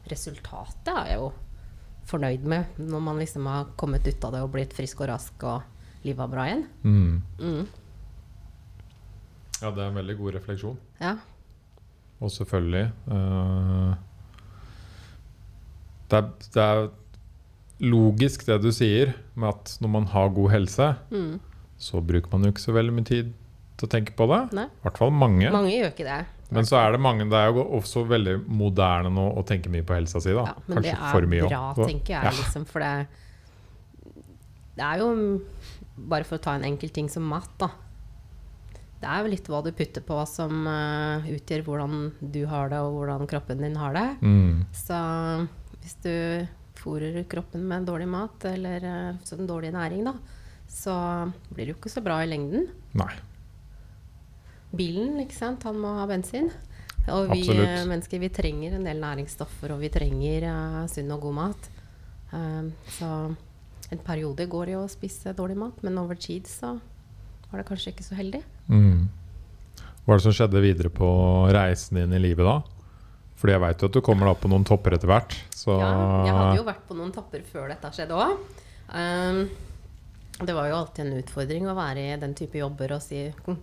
resultatet 0.10 0.90
er 0.96 1.12
jeg 1.12 1.22
jo 1.22 1.30
fornøyd 2.10 2.48
med 2.50 2.80
når 2.82 3.04
man 3.04 3.20
liksom 3.22 3.46
har 3.48 3.70
kommet 3.80 4.08
ut 4.08 4.26
av 4.28 4.34
det 4.36 4.42
og 4.44 4.52
blitt 4.56 4.74
frisk 4.76 5.04
og 5.04 5.10
rask 5.14 5.46
og 5.48 6.04
livet 6.04 6.26
er 6.26 6.32
bra 6.34 6.48
igjen. 6.50 6.66
Mm. 6.84 7.14
Mm. 7.40 7.68
Ja, 9.62 9.70
det 9.70 9.84
er 9.84 9.86
en 9.86 10.00
veldig 10.02 10.18
god 10.20 10.36
refleksjon. 10.40 10.82
Ja. 11.00 11.14
Og 12.24 12.32
selvfølgelig 12.32 12.90
uh, 13.12 13.94
det, 16.10 16.20
er, 16.20 16.28
det 16.56 16.64
er 16.64 16.84
logisk 17.84 18.46
det 18.48 18.62
du 18.64 18.70
sier, 18.74 19.14
med 19.36 19.50
at 19.54 19.74
når 19.84 19.92
man 20.00 20.06
har 20.14 20.30
god 20.36 20.52
helse, 20.54 20.90
Mm. 21.12 21.40
så 21.78 22.00
bruker 22.02 22.32
man 22.32 22.44
jo 22.48 22.52
ikke 22.54 22.64
så 22.64 22.74
veldig 22.76 22.94
mye 22.96 23.06
tid 23.10 23.34
til 23.78 23.88
å 23.88 23.92
tenke 23.92 24.14
på 24.16 24.28
det. 24.32 24.42
Nei. 24.56 24.66
I 24.70 24.84
hvert 24.86 24.98
fall 25.02 25.12
mange. 25.12 25.50
Mange 25.52 25.74
gjør 25.74 25.92
ikke 25.92 26.08
det. 26.08 26.22
Men 26.54 26.68
så 26.70 26.78
er 26.78 26.92
det 26.94 27.00
mange 27.02 27.26
Det 27.26 27.34
er 27.40 27.48
jo 27.50 27.64
også 27.80 28.04
veldig 28.06 28.36
moderne 28.48 29.10
nå 29.10 29.24
å 29.40 29.44
tenke 29.44 29.72
mye 29.74 29.82
på 29.84 29.96
helsa 29.98 30.22
si. 30.22 30.30
da 30.38 30.44
Ja, 30.46 30.54
men 30.68 30.84
det 30.86 30.92
er 30.94 31.12
for 31.12 31.26
mye 31.26 31.48
bra, 31.48 31.62
også. 31.74 31.88
Tenker 31.90 32.14
jeg. 32.14 32.24
Ja. 32.24 32.34
Liksom, 32.38 32.66
for 32.70 32.80
det, 32.80 33.08
det 34.78 34.84
er 34.86 35.02
jo 35.02 35.08
Bare 35.98 36.26
for 36.26 36.38
å 36.40 36.42
ta 36.42 36.56
en 36.58 36.64
enkel 36.66 36.90
ting 36.90 37.10
som 37.10 37.26
mat, 37.30 37.50
da. 37.62 37.68
Det 39.04 39.10
er 39.12 39.22
jo 39.26 39.30
litt 39.34 39.50
hva 39.52 39.60
du 39.66 39.72
putter 39.76 40.02
på 40.02 40.16
som 40.26 40.64
uh, 40.66 41.26
utgjør 41.30 41.62
hvordan 41.68 41.98
du 42.34 42.40
har 42.50 42.70
det, 42.72 42.80
og 42.82 42.96
hvordan 43.02 43.28
kroppen 43.30 43.60
din 43.62 43.76
har 43.78 43.94
det. 43.94 44.06
Mm. 44.24 44.64
Så 44.74 44.98
hvis 45.84 45.98
du 46.06 46.48
fôrer 46.84 47.24
kroppen 47.32 47.64
med 47.70 47.88
dårlig 47.88 48.10
mat, 48.12 48.46
eller 48.52 48.88
uh, 48.88 49.22
sånn 49.28 49.48
dårlig 49.50 49.74
næring, 49.76 50.04
da, 50.08 50.14
så 50.70 50.96
blir 51.50 51.66
det 51.66 51.74
jo 51.74 51.80
ikke 51.80 51.94
så 51.94 52.04
bra 52.06 52.20
i 52.24 52.30
lengden. 52.30 52.68
Nei. 53.00 53.12
Bilen, 54.74 55.20
ikke 55.24 55.38
sant, 55.38 55.66
han 55.68 55.80
må 55.80 55.96
ha 56.00 56.06
bensin. 56.10 56.50
Og 57.12 57.28
vi 57.34 57.42
Absolutt. 57.44 57.68
eh, 57.68 57.82
mennesker 57.90 58.22
vi 58.22 58.30
trenger 58.32 58.78
en 58.78 58.86
del 58.88 59.02
næringsstoffer, 59.02 59.74
og 59.76 59.82
vi 59.84 59.92
trenger 59.92 60.48
uh, 60.48 60.84
sunn 60.92 61.12
og 61.12 61.26
god 61.28 61.36
mat. 61.36 61.68
Uh, 62.32 62.72
så 62.96 63.10
en 63.94 64.02
periode 64.06 64.48
går 64.50 64.70
det 64.70 64.78
jo 64.78 64.86
å 64.86 64.92
spise 64.92 65.36
dårlig 65.38 65.60
mat, 65.60 65.84
men 65.84 66.00
over 66.02 66.18
tid 66.18 66.48
så 66.50 66.78
var 67.52 67.62
det 67.62 67.68
kanskje 67.68 67.92
ikke 67.94 68.08
så 68.08 68.18
heldig. 68.18 68.42
Mm. 68.72 69.10
Hva 70.04 70.16
er 70.16 70.20
det 70.20 70.26
som 70.26 70.36
skjedde 70.36 70.64
videre 70.64 70.90
på 70.92 71.10
reisen 71.54 72.00
din 72.00 72.16
i 72.16 72.22
livet 72.24 72.48
da? 72.48 72.56
Fordi 73.44 73.58
jeg 73.58 73.60
veit 73.60 73.82
jo 73.84 73.88
at 73.90 73.96
du 73.98 74.00
kommer 74.00 74.30
da 74.30 74.38
på 74.40 74.48
noen 74.48 74.64
topper 74.64 74.94
etter 74.96 75.10
hvert. 75.12 75.34
Så 75.52 75.74
Ja, 75.76 75.88
jeg 76.24 76.36
hadde 76.38 76.60
jo 76.62 76.64
vært 76.64 76.86
på 76.88 76.96
noen 76.96 77.10
topper 77.12 77.42
før 77.44 77.66
dette 77.74 77.90
skjedde 77.92 78.16
òg. 78.16 78.38
Um, 78.88 79.42
det 80.40 80.54
var 80.56 80.70
jo 80.70 80.78
alltid 80.78 81.04
en 81.04 81.18
utfordring 81.18 81.68
å 81.68 81.74
være 81.76 82.06
i 82.06 82.14
den 82.22 82.38
type 82.40 82.56
jobber 82.56 82.94
og 82.96 83.02
si 83.04 83.26
«Hm, 83.44 83.58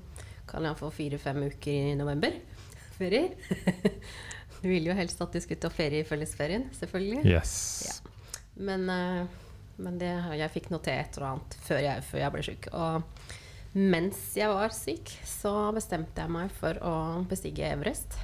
Kan 0.50 0.68
jeg 0.68 0.76
få 0.76 0.90
fire-fem 0.92 1.46
uker 1.49 1.72
i 1.72 1.94
november? 1.96 2.37
Ferier? 2.99 3.32
du 4.60 4.66
ville 4.68 4.90
jo 4.90 4.96
helst 4.99 5.25
at 5.25 5.32
du 5.32 5.40
skulle 5.40 5.64
ta 5.64 5.70
ferie 5.72 6.04
i 6.04 6.08
fellesferien, 6.08 6.68
selvfølgelig. 6.76 7.25
Yes. 7.25 7.54
Ja. 7.88 7.96
Men, 8.60 8.84
eh, 8.92 9.38
men 9.80 9.96
det, 9.96 10.12
jeg 10.42 10.54
fikk 10.58 10.68
noe 10.75 10.84
til 10.84 10.92
et 10.92 11.16
eller 11.16 11.30
annet 11.30 11.56
før 11.64 11.80
jeg, 11.87 12.04
før 12.10 12.20
jeg 12.26 12.37
ble 12.37 12.44
syk. 12.50 12.68
Og 12.76 13.80
mens 13.96 14.20
jeg 14.37 14.52
var 14.52 14.76
syk, 14.76 15.14
så 15.25 15.54
bestemte 15.72 16.20
jeg 16.20 16.37
meg 16.37 16.52
for 16.60 16.84
å 16.84 16.94
bestige 17.32 17.72
Everest. 17.72 18.20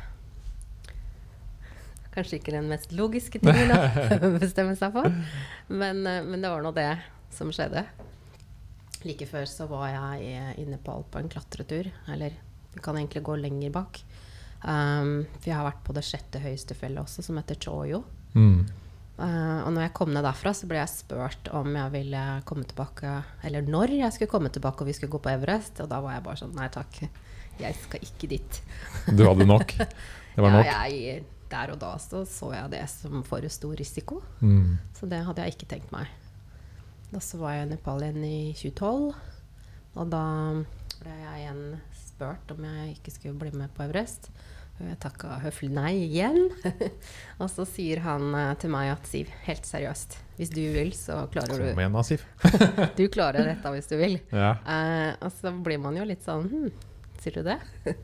Kanskje 2.16 2.38
ikke 2.40 2.54
den 2.56 2.68
mest 2.72 2.94
logiske 2.96 3.38
tingen 3.44 3.70
å 3.76 4.32
bestemme 4.40 4.72
seg 4.78 4.94
for. 4.96 5.12
Men, 5.68 6.00
eh, 6.08 6.22
men 6.24 6.40
det 6.42 6.48
var 6.50 6.64
nå 6.64 6.72
det 6.76 6.88
som 7.36 7.50
skjedde. 7.52 7.84
Like 9.06 9.26
før 9.28 9.44
så 9.46 9.66
var 9.68 9.90
jeg 9.92 10.24
i- 10.32 10.62
i 10.62 10.64
Nepal 10.66 11.04
på 11.12 11.20
en 11.20 11.28
klatretur. 11.28 11.90
Eller 12.08 12.32
vi 12.74 12.80
kan 12.82 12.96
egentlig 12.96 13.22
gå 13.22 13.36
lenger 13.38 13.70
bak. 13.70 14.00
Um, 14.66 15.26
for 15.38 15.50
jeg 15.50 15.54
har 15.54 15.66
vært 15.68 15.84
på 15.84 15.94
det 15.94 16.02
sjette 16.02 16.40
høyeste 16.42 16.74
fjellet 16.74 17.04
også, 17.04 17.22
som 17.22 17.36
heter 17.36 17.54
Choyo. 17.60 18.00
Mm. 18.34 18.64
Uh, 19.18 19.60
og 19.64 19.70
når 19.72 19.82
jeg 19.86 19.92
kom 19.96 20.10
ned 20.12 20.24
derfra, 20.26 20.50
så 20.56 20.66
ble 20.68 20.76
jeg 20.80 20.90
spurt 20.92 21.48
om 21.56 21.70
jeg 21.76 21.92
ville 21.94 22.22
komme 22.44 22.66
tilbake 22.68 23.12
Eller 23.48 23.62
når 23.64 23.94
jeg 23.96 24.12
skulle 24.12 24.28
komme 24.28 24.50
tilbake 24.52 24.82
og 24.84 24.86
vi 24.90 24.92
skulle 24.96 25.12
gå 25.12 25.20
på 25.22 25.30
Everest. 25.32 25.80
Og 25.84 25.88
da 25.92 26.00
var 26.04 26.16
jeg 26.16 26.24
bare 26.26 26.40
sånn 26.40 26.56
Nei 26.56 26.68
takk, 26.72 26.98
jeg 27.60 27.78
skal 27.84 28.00
ikke 28.04 28.28
dit. 28.28 28.60
Du 29.12 29.22
hadde 29.28 29.46
nok? 29.48 29.72
Det 29.76 30.42
var 30.42 30.50
nok? 30.56 30.66
Ja, 30.66 30.82
jeg, 30.90 31.24
der 31.52 31.72
og 31.74 31.80
da 31.82 31.94
så, 32.02 32.24
så 32.28 32.52
jeg 32.54 32.72
det 32.74 32.84
som 32.92 33.22
for 33.26 33.44
stor 33.52 33.76
risiko. 33.78 34.20
Mm. 34.40 34.76
Så 34.98 35.08
det 35.10 35.22
hadde 35.26 35.44
jeg 35.44 35.56
ikke 35.56 35.70
tenkt 35.76 35.94
meg. 35.94 36.10
Da 37.12 37.22
så 37.22 37.38
var 37.40 37.56
jeg 37.56 37.68
i 37.68 37.70
Nepal 37.74 38.02
igjen 38.02 38.26
i 38.26 38.38
2012. 38.58 39.14
Og 39.96 40.10
da 40.12 40.26
ble 41.00 41.14
jeg 41.22 41.42
igjen 41.44 41.64
spurt 41.96 42.52
om 42.54 42.66
jeg 42.66 42.96
ikke 42.96 43.14
skulle 43.14 43.40
bli 43.40 43.52
med 43.56 43.72
på 43.76 43.86
Everest. 43.86 44.30
Og 44.76 44.84
jeg 44.90 44.98
takka 45.00 45.38
høflig 45.40 45.70
nei 45.72 45.92
igjen. 46.04 46.50
og 47.40 47.48
så 47.48 47.64
sier 47.68 48.02
han 48.04 48.28
eh, 48.36 48.52
til 48.60 48.72
meg 48.74 48.90
at 48.92 49.08
Siv, 49.08 49.30
helt 49.46 49.68
seriøst, 49.68 50.18
hvis 50.36 50.52
du 50.52 50.60
vil, 50.74 50.92
så 50.96 51.22
klarer 51.32 51.62
du 51.62 51.70
Kom 51.70 51.80
igjen 51.80 51.96
igjen, 51.96 52.08
Siv. 52.10 52.26
Du 52.98 53.06
klarer 53.12 53.48
dette 53.48 53.72
hvis 53.72 53.88
du 53.88 53.96
vil. 54.00 54.18
Ja. 54.34 54.52
Uh, 54.66 55.12
og 55.24 55.32
så 55.38 55.54
blir 55.64 55.80
man 55.80 55.96
jo 55.96 56.04
litt 56.08 56.24
sånn 56.26 56.44
hm, 56.50 56.68
Sier 57.26 57.42
du 57.42 57.48
det? 57.48 57.58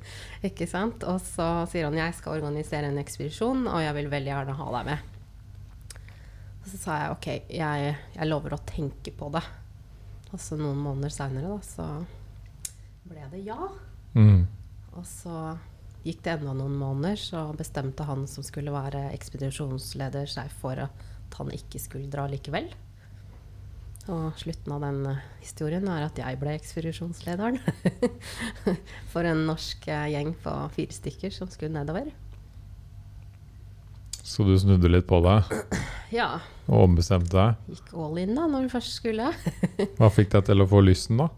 ikke 0.49 0.67
sant? 0.67 1.05
Og 1.07 1.21
så 1.23 1.45
sier 1.71 1.87
han 1.87 1.95
jeg 1.95 2.15
skal 2.19 2.41
organisere 2.41 2.89
en 2.91 2.99
ekspedisjon, 2.99 3.69
og 3.71 3.79
jeg 3.79 3.95
vil 3.95 4.09
veldig 4.11 4.33
gjerne 4.33 4.57
ha 4.59 4.65
deg 4.75 4.89
med. 4.89 5.13
Og 6.57 6.67
så 6.73 6.81
sa 6.81 6.97
jeg 6.99 7.13
ok, 7.15 7.29
jeg, 7.55 7.93
jeg 8.17 8.27
lover 8.27 8.57
å 8.57 8.65
tenke 8.67 9.13
på 9.15 9.29
det. 9.31 9.45
Og 10.33 10.43
så 10.43 10.59
noen 10.59 10.81
måneder 10.83 11.15
seinere, 11.15 11.53
da, 11.55 11.63
så 11.63 11.87
ble 13.07 13.29
det 13.31 13.45
ja. 13.47 13.61
Mm. 14.19 14.43
Og 14.99 15.07
så 15.07 15.37
gikk 16.03 16.25
det 16.27 16.35
enda 16.35 16.57
noen 16.59 16.75
måneder, 16.83 17.23
så 17.23 17.45
bestemte 17.55 18.09
han 18.09 18.27
som 18.27 18.43
skulle 18.43 18.75
være 18.75 19.05
ekspedisjonsleder, 19.13 20.27
seg 20.35 20.51
for 20.59 20.83
at 20.89 21.39
han 21.39 21.55
ikke 21.55 21.79
skulle 21.79 22.11
dra 22.11 22.27
likevel. 22.27 22.73
Og 24.11 24.35
slutten 24.41 24.73
av 24.75 24.83
den 24.83 25.05
eh, 25.13 25.21
historien 25.45 25.87
er 25.87 26.09
at 26.09 26.17
jeg 26.19 26.39
ble 26.41 26.57
ekspedisjonslederen 26.57 27.61
for 29.13 29.29
en 29.29 29.45
norsk 29.47 29.87
eh, 29.87 30.09
gjeng 30.17 30.33
på 30.43 30.55
fire 30.75 30.97
stykker 30.97 31.35
som 31.35 31.51
skulle 31.53 31.77
nedover. 31.77 32.09
Så 34.23 34.47
du 34.47 34.55
snudde 34.59 34.91
litt 34.91 35.07
på 35.11 35.19
deg 35.23 35.51
Ja, 36.19 36.41
og 36.67 36.89
ombestemte 36.89 37.35
deg? 37.35 37.77
gikk 37.77 37.93
all 37.99 38.19
in 38.23 38.35
da 38.39 38.49
når 38.51 38.67
du 38.67 38.75
først 38.75 38.99
skulle. 38.99 39.31
Hva 40.01 40.11
fikk 40.15 40.35
deg 40.35 40.51
til 40.51 40.65
å 40.65 40.69
få 40.71 40.83
lysten, 40.83 41.23
da? 41.23 41.31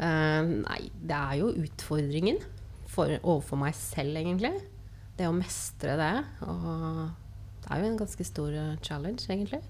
Uh, 0.00 0.64
nei, 0.64 0.80
det 1.04 1.18
er 1.18 1.36
jo 1.42 1.52
utfordringen 1.62 2.40
for, 2.90 3.12
overfor 3.20 3.60
meg 3.60 3.76
selv, 3.76 4.16
egentlig. 4.18 4.54
Det 5.18 5.28
å 5.28 5.36
mestre 5.36 5.94
det. 6.00 6.14
Og 6.48 6.64
det 7.62 7.70
er 7.70 7.84
jo 7.84 7.92
en 7.92 8.00
ganske 8.00 8.26
stor 8.26 8.56
challenge, 8.82 9.28
egentlig. 9.28 9.62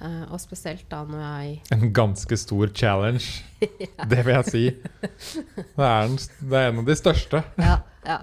Eh, 0.00 0.22
og 0.32 0.40
spesielt 0.40 0.86
da 0.88 1.02
når 1.04 1.20
jeg 1.20 1.56
En 1.76 1.90
ganske 1.92 2.36
stor 2.40 2.70
challenge. 2.72 3.42
Det 3.60 4.22
vil 4.24 4.32
jeg 4.38 4.46
si. 4.48 4.62
Det 4.70 5.84
er, 5.84 6.06
en, 6.06 6.14
det 6.16 6.56
er 6.62 6.70
en 6.70 6.80
av 6.80 6.86
de 6.88 6.96
største. 6.96 7.42
Ja, 7.60 7.74
ja. 8.06 8.20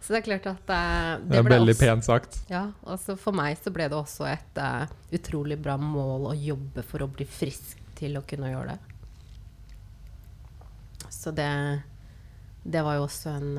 Så 0.00 0.14
det 0.14 0.22
er 0.22 0.24
klart 0.26 0.46
at 0.48 0.70
uh, 0.72 1.20
Det 1.28 1.38
er 1.38 1.44
ble 1.44 1.54
veldig 1.58 1.74
også- 1.76 1.86
pent 1.86 2.06
sagt. 2.08 2.38
Ja, 2.50 2.62
altså 2.88 3.14
For 3.20 3.36
meg 3.36 3.58
så 3.60 3.70
ble 3.70 3.86
det 3.92 3.98
også 3.98 4.24
et 4.30 4.58
uh, 4.58 4.88
utrolig 5.14 5.58
bra 5.60 5.76
mål 5.78 6.30
å 6.32 6.34
jobbe 6.34 6.82
for 6.88 7.04
å 7.04 7.10
bli 7.12 7.26
frisk 7.28 7.76
til 8.00 8.16
å 8.18 8.24
kunne 8.26 8.48
gjøre 8.50 8.72
det. 8.74 8.78
Så 11.12 11.30
det, 11.36 11.50
det 12.64 12.82
var 12.86 12.96
jo 12.96 13.04
også 13.04 13.34
en 13.36 13.50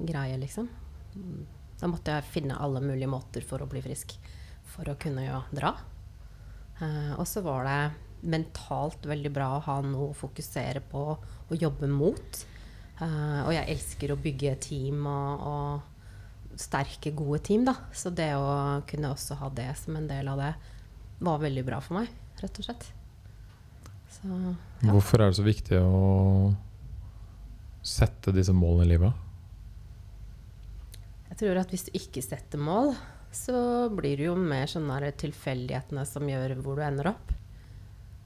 greie, 0.00 0.38
liksom. 0.40 0.70
Da 1.78 1.90
måtte 1.90 2.16
jeg 2.16 2.30
finne 2.32 2.56
alle 2.58 2.80
mulige 2.80 3.10
måter 3.12 3.44
for 3.44 3.60
å 3.62 3.68
bli 3.68 3.82
frisk 3.84 4.16
for 4.74 4.88
å 4.88 4.96
kunne 4.98 5.26
ja, 5.26 5.42
dra. 5.52 5.74
Eh, 6.84 7.12
og 7.16 7.26
så 7.28 7.42
var 7.44 7.64
det 7.68 7.80
mentalt 8.28 9.04
veldig 9.08 9.32
bra 9.32 9.50
å 9.56 9.64
ha 9.66 9.78
noe 9.84 10.10
å 10.10 10.16
fokusere 10.16 10.82
på 10.90 11.04
og 11.14 11.56
jobbe 11.56 11.88
mot. 11.90 12.44
Eh, 13.00 13.40
og 13.44 13.52
jeg 13.54 13.68
elsker 13.74 14.14
å 14.14 14.20
bygge 14.20 14.54
team 14.68 15.06
og, 15.10 15.48
og 15.48 16.60
sterke, 16.60 17.12
gode 17.16 17.42
team, 17.46 17.66
da. 17.68 17.76
Så 17.96 18.12
det 18.14 18.32
å 18.38 18.82
kunne 18.88 19.12
også 19.14 19.38
ha 19.40 19.50
det 19.54 19.70
som 19.80 19.96
en 19.98 20.08
del 20.10 20.30
av 20.30 20.40
det, 20.40 20.52
var 21.24 21.42
veldig 21.42 21.64
bra 21.66 21.80
for 21.82 22.00
meg, 22.00 22.10
rett 22.42 22.60
og 22.60 22.68
slett. 22.68 22.86
Så 24.14 24.28
ja. 24.28 24.54
Hvorfor 24.90 25.22
er 25.22 25.30
det 25.30 25.38
så 25.38 25.46
viktig 25.46 25.78
å 25.80 26.52
sette 27.84 28.32
disse 28.34 28.54
målene 28.56 28.86
i 28.86 28.92
livet? 28.94 29.22
Jeg 31.30 31.40
tror 31.40 31.58
at 31.60 31.72
hvis 31.72 31.88
du 31.88 31.96
ikke 31.98 32.22
setter 32.22 32.60
mål, 32.62 32.92
så 33.34 33.88
blir 33.92 34.18
det 34.18 34.28
jo 34.28 34.34
mer 34.38 34.70
sånn 34.70 34.90
tilfeldighetene 35.20 36.04
som 36.08 36.28
gjør 36.28 36.56
hvor 36.62 36.78
du 36.78 36.84
ender 36.86 37.10
opp. 37.12 37.32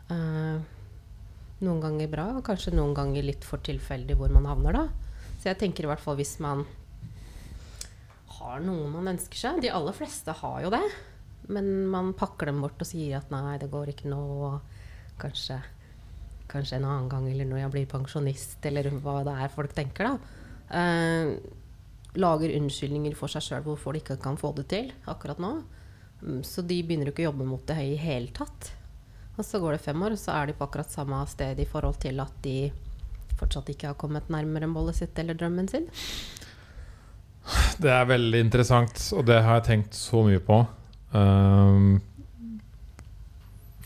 Uh, 0.08 0.60
noen 1.64 1.82
ganger 1.82 2.10
bra, 2.12 2.26
og 2.38 2.44
kanskje 2.46 2.76
noen 2.76 2.94
ganger 2.96 3.26
litt 3.26 3.44
for 3.44 3.62
tilfeldig 3.64 4.16
hvor 4.18 4.32
man 4.34 4.46
havner, 4.48 4.76
da. 4.78 4.84
Så 5.38 5.50
jeg 5.50 5.58
tenker 5.60 5.86
i 5.86 5.90
hvert 5.90 6.02
fall 6.02 6.18
hvis 6.18 6.38
man 6.42 6.64
har 8.38 8.62
noe 8.62 8.86
man 8.90 9.10
ønsker 9.10 9.38
seg 9.38 9.60
De 9.62 9.70
aller 9.74 9.96
fleste 9.96 10.34
har 10.40 10.60
jo 10.64 10.72
det. 10.74 10.84
Men 11.48 11.88
man 11.90 12.12
pakker 12.16 12.50
dem 12.50 12.60
bort 12.62 12.80
og 12.82 12.88
sier 12.88 13.18
at 13.18 13.30
nei, 13.32 13.56
det 13.60 13.70
går 13.72 13.94
ikke 13.94 14.10
nå, 14.10 14.20
kanskje, 15.20 15.56
kanskje 16.50 16.76
en 16.76 16.88
annen 16.88 17.08
gang, 17.08 17.28
eller 17.30 17.48
når 17.48 17.62
jeg 17.62 17.72
blir 17.74 17.88
pensjonist, 17.90 18.58
eller 18.68 18.90
hva 19.00 19.22
det 19.24 19.36
er 19.44 19.54
folk 19.54 19.72
tenker, 19.76 20.10
da. 20.10 20.34
Eh, 20.78 21.30
lager 22.18 22.54
unnskyldninger 22.58 23.14
for 23.18 23.30
seg 23.32 23.44
sjøl 23.46 23.64
hvorfor 23.66 23.94
de 23.94 24.02
ikke 24.02 24.18
kan 24.22 24.38
få 24.40 24.52
det 24.56 24.66
til 24.72 24.90
akkurat 25.10 25.40
nå. 25.42 25.52
Mm, 26.22 26.42
Så 26.42 26.64
de 26.66 26.80
begynner 26.82 27.10
jo 27.10 27.14
ikke 27.14 27.26
å 27.26 27.30
jobbe 27.30 27.46
mot 27.46 27.64
det 27.68 27.78
i 27.78 27.96
hele 28.00 28.32
tatt. 28.34 28.72
Og 29.38 29.46
så 29.46 29.60
går 29.62 29.76
det 29.76 29.84
fem 29.84 30.02
år, 30.02 30.16
og 30.16 30.18
så 30.18 30.34
er 30.34 30.48
de 30.48 30.56
på 30.58 30.66
akkurat 30.66 30.90
samme 30.90 31.20
sted 31.30 31.60
i 31.62 31.68
forhold 31.68 32.00
til 32.02 32.18
at 32.20 32.34
de 32.42 32.72
fortsatt 33.38 33.70
ikke 33.70 33.92
har 33.92 33.98
kommet 33.98 34.30
nærmere 34.32 34.66
målet 34.66 34.98
sitt 34.98 35.18
eller 35.22 35.38
drømmen 35.38 35.70
sin. 35.70 35.86
Det 37.78 37.92
er 37.94 38.08
veldig 38.10 38.40
interessant, 38.42 38.98
og 39.14 39.24
det 39.28 39.38
har 39.44 39.60
jeg 39.60 39.68
tenkt 39.68 39.96
så 39.96 40.24
mye 40.26 40.42
på. 40.42 40.58
Um, 41.14 42.00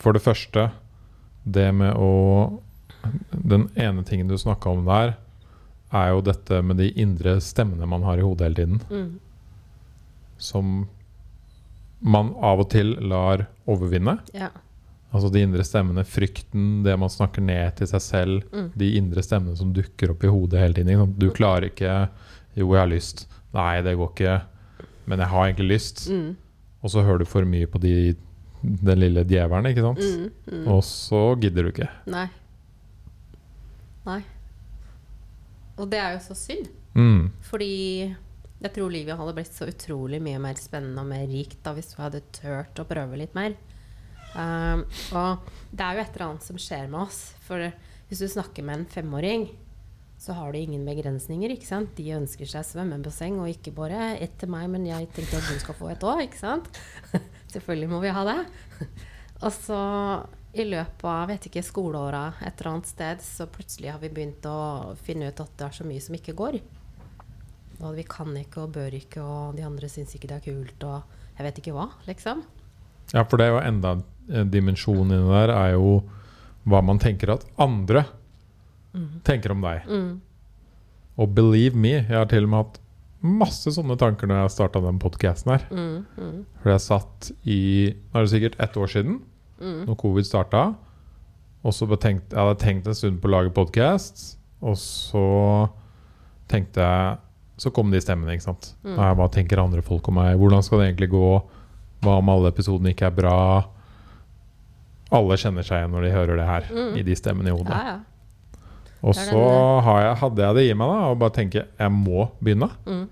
for 0.00 0.16
det 0.16 0.24
første, 0.24 0.70
det 1.44 1.68
med 1.74 1.94
å 1.94 2.60
Den 3.32 3.64
ene 3.74 4.04
tingen 4.06 4.28
du 4.30 4.36
snakka 4.38 4.70
om 4.70 4.84
der, 4.86 5.16
er 5.92 6.10
jo 6.14 6.24
dette 6.24 6.62
med 6.64 6.80
de 6.80 6.88
indre 7.00 7.36
stemmene 7.44 7.86
man 7.88 8.04
har 8.06 8.18
i 8.18 8.24
hodet 8.24 8.48
hele 8.48 8.58
tiden. 8.58 8.82
Mm. 8.90 9.12
Som 10.42 10.74
man 12.02 12.32
av 12.42 12.64
og 12.64 12.70
til 12.72 12.94
lar 13.06 13.46
overvinne. 13.70 14.16
Ja. 14.34 14.50
Altså 15.12 15.28
de 15.28 15.42
indre 15.44 15.64
stemmene, 15.66 16.04
frykten, 16.08 16.80
det 16.86 16.94
man 16.98 17.12
snakker 17.12 17.44
ned 17.44 17.76
til 17.78 17.90
seg 17.90 18.02
selv. 18.04 18.46
Mm. 18.52 18.70
De 18.80 18.88
indre 18.98 19.24
stemmene 19.24 19.58
som 19.58 19.74
dukker 19.76 20.14
opp 20.14 20.24
i 20.24 20.32
hodet 20.32 20.62
hele 20.62 20.78
tiden. 20.78 21.14
Du 21.20 21.28
klarer 21.34 21.68
ikke 21.68 22.08
Jo, 22.52 22.66
jeg 22.74 22.82
har 22.82 22.90
lyst. 22.90 23.26
Nei, 23.52 23.80
det 23.84 23.94
går 23.96 24.10
ikke. 24.12 24.34
Men 25.08 25.22
jeg 25.22 25.32
har 25.32 25.46
egentlig 25.46 25.68
lyst. 25.70 26.04
Mm. 26.12 26.34
Og 26.82 26.92
så 26.92 27.04
hører 27.04 27.22
du 27.22 27.28
for 27.28 27.48
mye 27.48 27.68
på 27.70 27.80
de, 27.80 28.14
den 28.60 29.00
lille 29.00 29.24
djevelen, 29.24 29.68
ikke 29.70 29.84
sant? 29.84 30.02
Mm. 30.02 30.26
Mm. 30.52 30.66
Og 30.74 30.82
så 30.84 31.22
gidder 31.40 31.64
du 31.64 31.72
ikke. 31.72 31.88
Nei. 32.12 32.26
Nei. 34.08 34.20
Og 35.82 35.90
det 35.90 35.98
er 35.98 36.14
jo 36.16 36.22
så 36.24 36.36
synd. 36.38 36.70
Mm. 36.94 37.32
Fordi 37.48 37.72
jeg 38.62 38.74
tror 38.76 38.92
livet 38.94 39.18
hadde 39.18 39.34
blitt 39.34 39.54
så 39.56 39.66
utrolig 39.66 40.20
mye 40.22 40.40
mer 40.42 40.58
spennende 40.60 41.02
og 41.02 41.10
mer 41.10 41.24
rikt 41.26 41.58
da 41.64 41.72
hvis 41.74 41.96
vi 41.96 42.04
hadde 42.04 42.22
turt 42.36 42.78
å 42.78 42.86
prøve 42.86 43.18
litt 43.18 43.34
mer. 43.34 43.56
Um, 44.32 44.84
og 45.18 45.48
det 45.74 45.84
er 45.84 45.96
jo 45.96 46.04
et 46.04 46.14
eller 46.14 46.28
annet 46.28 46.46
som 46.46 46.60
skjer 46.60 46.86
med 46.92 47.02
oss. 47.02 47.24
For 47.44 47.66
hvis 48.08 48.22
du 48.22 48.28
snakker 48.30 48.64
med 48.66 48.82
en 48.82 48.88
femåring, 48.92 49.48
så 50.22 50.36
har 50.38 50.52
du 50.52 50.60
ingen 50.60 50.84
begrensninger. 50.86 51.50
ikke 51.50 51.66
sant? 51.66 51.96
De 51.98 52.12
ønsker 52.14 52.46
seg 52.46 52.62
svømmebasseng, 52.68 53.40
og 53.42 53.50
ikke 53.50 53.74
bare 53.74 54.12
ett 54.22 54.36
til 54.38 54.52
meg, 54.54 54.68
men 54.70 54.86
jeg 54.86 55.10
tenkte 55.16 55.40
at 55.40 55.50
du 55.50 55.58
skal 55.58 55.74
få 55.74 55.90
et 55.90 56.06
òg, 56.06 56.22
ikke 56.28 56.38
sant? 56.38 56.70
Selvfølgelig 57.54 57.90
må 57.90 57.98
vi 58.04 58.14
ha 58.14 58.22
det. 58.28 58.38
og 59.44 59.50
så 59.56 59.80
i 60.52 60.64
løpet 60.68 61.04
av 61.08 61.30
vet 61.30 61.48
ikke, 61.48 61.64
skoleåra 61.64 62.26
et 62.42 62.58
eller 62.60 62.70
annet 62.74 62.90
sted, 62.90 63.24
så 63.24 63.48
plutselig 63.48 63.92
har 63.92 64.00
vi 64.02 64.10
begynt 64.12 64.44
å 64.48 64.92
finne 65.00 65.30
ut 65.30 65.40
at 65.40 65.52
det 65.58 65.68
er 65.68 65.76
så 65.78 65.86
mye 65.88 66.04
som 66.04 66.16
ikke 66.18 66.36
går. 66.36 66.58
Og 67.82 67.94
vi 67.96 68.04
kan 68.06 68.34
ikke 68.36 68.66
og 68.66 68.74
bør 68.76 68.94
ikke, 68.94 69.22
og 69.24 69.56
de 69.56 69.64
andre 69.66 69.88
syns 69.90 70.12
ikke 70.16 70.28
det 70.30 70.40
er 70.40 70.46
kult, 70.50 70.84
og 70.86 71.38
jeg 71.38 71.46
vet 71.48 71.62
ikke 71.62 71.76
hva, 71.76 71.88
liksom. 72.08 72.44
Ja, 73.12 73.24
for 73.24 73.40
det 73.40 73.48
er 73.48 73.56
jo 73.56 73.62
enda 73.64 73.94
en 74.32 74.52
dimensjon 74.52 75.08
inni 75.08 75.22
der, 75.30 75.54
er 75.56 75.74
jo 75.74 76.02
hva 76.68 76.82
man 76.84 77.00
tenker 77.02 77.34
at 77.34 77.48
andre 77.60 78.04
tenker 79.26 79.54
om 79.54 79.64
deg. 79.64 79.88
Mm. 79.88 80.12
Og 81.20 81.34
believe 81.36 81.78
me, 81.78 81.96
jeg 82.00 82.16
har 82.16 82.28
til 82.30 82.46
og 82.46 82.52
med 82.52 82.64
hatt 82.64 82.78
masse 83.22 83.70
sånne 83.74 83.96
tanker 84.00 84.28
når 84.28 84.42
jeg 84.42 84.54
starta 84.56 84.82
den 84.82 84.98
podkasten 85.02 85.54
her. 85.54 85.66
Mm, 85.70 85.98
mm, 86.16 86.38
For 86.62 86.72
jeg 86.74 86.82
satt 86.82 87.28
i 87.46 87.60
Nå 87.94 88.18
er 88.18 88.26
det 88.26 88.32
sikkert 88.32 88.58
ett 88.62 88.78
år 88.78 88.90
siden, 88.90 89.20
mm. 89.62 89.82
når 89.88 89.98
covid 90.02 90.26
starta. 90.28 90.64
Og 91.62 91.74
så 91.74 91.86
jeg 91.86 92.18
hadde 92.34 92.58
tenkt 92.58 92.88
en 92.90 92.96
stund 92.98 93.20
på 93.22 93.30
å 93.30 93.34
lage 93.36 93.52
podkast, 93.54 94.24
og 94.62 94.74
så 94.78 95.26
tenkte 96.50 96.82
jeg 96.82 97.18
Så 97.62 97.70
kom 97.70 97.92
de 97.92 98.00
stemmene, 98.02 98.32
ikke 98.34 98.42
sant. 98.48 98.72
Mm. 98.82 98.96
Hva 99.18 99.26
tenker 99.30 99.60
andre 99.62 99.82
folk 99.86 100.08
om 100.10 100.16
meg? 100.18 100.34
Hvordan 100.40 100.64
skal 100.66 100.80
det 100.80 100.86
egentlig 100.88 101.10
gå? 101.12 101.28
Hva 102.02 102.16
om 102.18 102.30
alle 102.32 102.50
episodene 102.50 102.90
ikke 102.90 103.06
er 103.06 103.14
bra? 103.14 103.34
Alle 105.12 105.36
kjenner 105.38 105.62
seg 105.66 105.82
igjen 105.82 105.92
når 105.94 106.06
de 106.06 106.14
hører 106.14 106.40
det 106.40 106.46
her, 106.48 106.66
Mm. 106.72 106.96
i 106.98 107.02
de 107.06 107.14
stemmene 107.14 107.52
i 107.52 107.54
hodet. 107.54 107.76
Ja, 107.76 107.92
ja. 107.92 107.98
Og 109.02 109.14
så 109.14 109.44
har 109.84 110.00
jeg, 110.02 110.16
hadde 110.22 110.42
jeg 110.42 110.54
det 110.56 110.64
i 110.70 110.74
meg 110.78 110.88
da, 110.88 110.98
og 111.10 111.18
bare 111.20 111.34
tenke 111.36 111.66
jeg 111.66 111.90
må 111.92 112.30
begynne. 112.42 112.70
Mm, 112.86 113.08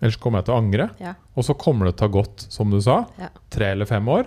Ellers 0.00 0.16
kommer 0.16 0.38
jeg 0.38 0.46
til 0.46 0.54
å 0.54 0.58
angre. 0.62 0.90
ja. 1.02 1.14
Og 1.36 1.44
så 1.44 1.54
kommer 1.58 1.86
det 1.86 1.96
til 1.98 2.06
å 2.06 2.10
ha 2.10 2.16
gått, 2.22 2.46
som 2.50 2.70
du 2.70 2.80
sa, 2.80 3.04
tre 3.50 3.72
eller 3.74 3.84
fem 3.86 4.06
år. 4.08 4.26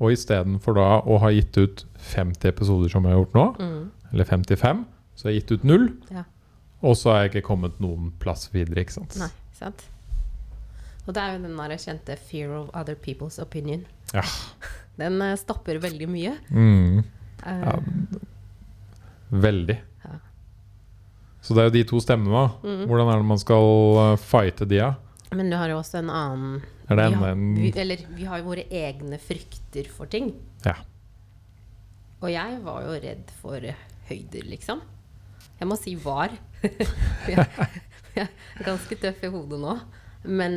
Og 0.00 0.12
istedenfor 0.14 0.74
da 0.78 0.88
å 1.02 1.18
ha 1.18 1.28
gitt 1.34 1.56
ut 1.58 1.84
50 2.14 2.48
episoder 2.52 2.88
som 2.92 3.04
jeg 3.04 3.12
har 3.16 3.24
gjort 3.24 3.34
nå, 3.34 3.46
Mm, 3.58 3.90
eller 4.12 4.24
55, 4.24 4.84
så 5.16 5.24
har 5.28 5.32
jeg 5.32 5.42
gitt 5.42 5.52
ut 5.58 5.64
null. 5.64 5.88
Ja. 6.14 6.22
Og 6.82 6.94
så 6.96 7.10
har 7.10 7.22
jeg 7.24 7.32
ikke 7.32 7.46
kommet 7.48 7.80
noen 7.82 8.12
plass 8.22 8.48
videre, 8.54 8.84
ikke 8.84 8.92
sant. 9.00 9.16
nei, 9.18 9.28
sant. 9.58 9.82
Og 11.08 11.14
det 11.14 11.22
er 11.22 11.32
jo 11.38 11.42
den 11.42 11.56
der 11.56 11.70
kjente 11.80 12.16
'fear 12.18 12.50
of 12.60 12.70
other 12.74 12.94
people's 12.94 13.38
opinion'. 13.42 13.84
Ja. 14.14 14.22
Den 14.98 15.20
eh, 15.22 15.36
stopper 15.36 15.78
veldig 15.78 16.08
mye. 16.08 16.36
Mm, 16.50 17.04
Eh, 17.46 17.60
Ja. 17.60 17.72
veldig. 19.30 19.76
Ja. 20.04 20.10
Så 21.42 21.54
det 21.54 21.60
er 21.62 21.68
jo 21.68 21.70
de 21.76 21.84
to 21.84 22.00
stemmene. 22.00 22.50
Mm. 22.64 22.86
Hvordan 22.88 23.08
er 23.12 23.16
det 23.22 23.24
man 23.28 23.38
skal 23.38 23.68
uh, 23.96 24.16
fighte 24.16 24.66
de, 24.68 24.78
da? 24.78 24.94
Men 25.32 25.50
du 25.50 25.56
har 25.56 25.68
jo 25.68 25.78
også 25.78 25.98
en 25.98 26.10
annen 26.10 26.62
Er 26.88 26.96
det 26.96 27.08
vi 27.12 27.18
har, 27.20 27.34
en 27.34 27.48
vi, 27.56 27.72
Eller 27.76 28.04
vi 28.16 28.28
har 28.28 28.40
jo 28.40 28.48
våre 28.48 28.64
egne 28.72 29.18
frykter 29.20 29.90
for 29.92 30.08
ting. 30.10 30.32
Ja. 30.64 30.78
Og 32.18 32.32
jeg 32.32 32.60
var 32.64 32.86
jo 32.86 32.96
redd 33.02 33.32
for 33.42 33.64
høyder, 34.08 34.48
liksom. 34.48 34.80
Jeg 35.58 35.68
må 35.68 35.76
si 35.78 35.94
var. 36.00 36.32
jeg, 36.62 37.44
jeg 38.16 38.24
er 38.24 38.64
ganske 38.66 38.98
tøff 38.98 39.24
i 39.26 39.32
hodet 39.32 39.60
nå. 39.62 39.76
Men 40.28 40.56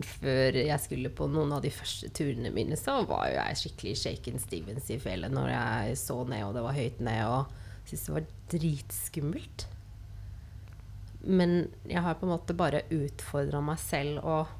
før 0.00 0.56
jeg 0.56 0.80
skulle 0.80 1.12
på 1.12 1.26
noen 1.28 1.52
av 1.54 1.62
de 1.64 1.72
første 1.74 2.08
turene 2.16 2.52
mine, 2.54 2.78
så 2.78 3.02
var 3.08 3.28
jo 3.28 3.36
jeg 3.36 3.60
skikkelig 3.60 3.98
shaken 4.00 4.40
Stevens 4.42 4.88
i 4.90 4.98
fjellet 5.02 5.34
når 5.34 5.52
jeg 5.52 6.00
så 6.00 6.22
ned, 6.24 6.46
og 6.46 6.56
det 6.56 6.64
var 6.64 6.78
høyt 6.78 7.02
ned, 7.04 7.22
og 7.28 7.84
syntes 7.84 8.06
det 8.06 8.14
var 8.16 8.28
dritskummelt. 8.54 9.66
Men 11.24 11.56
jeg 11.88 12.04
har 12.04 12.16
på 12.20 12.26
en 12.26 12.34
måte 12.34 12.56
bare 12.56 12.84
utfordra 12.92 13.60
meg 13.64 13.80
selv 13.80 14.24
og 14.24 14.52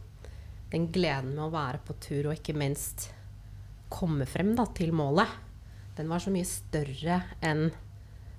den 0.74 0.90
gleden 0.92 1.36
med 1.36 1.46
å 1.46 1.52
være 1.54 1.80
på 1.86 1.96
tur, 2.02 2.28
og 2.28 2.36
ikke 2.36 2.56
minst 2.58 3.08
komme 3.94 4.26
frem 4.26 4.54
da, 4.58 4.66
til 4.74 4.94
målet, 4.96 5.30
den 5.94 6.10
var 6.10 6.22
så 6.22 6.32
mye 6.34 6.46
større 6.48 7.20
enn 7.44 7.68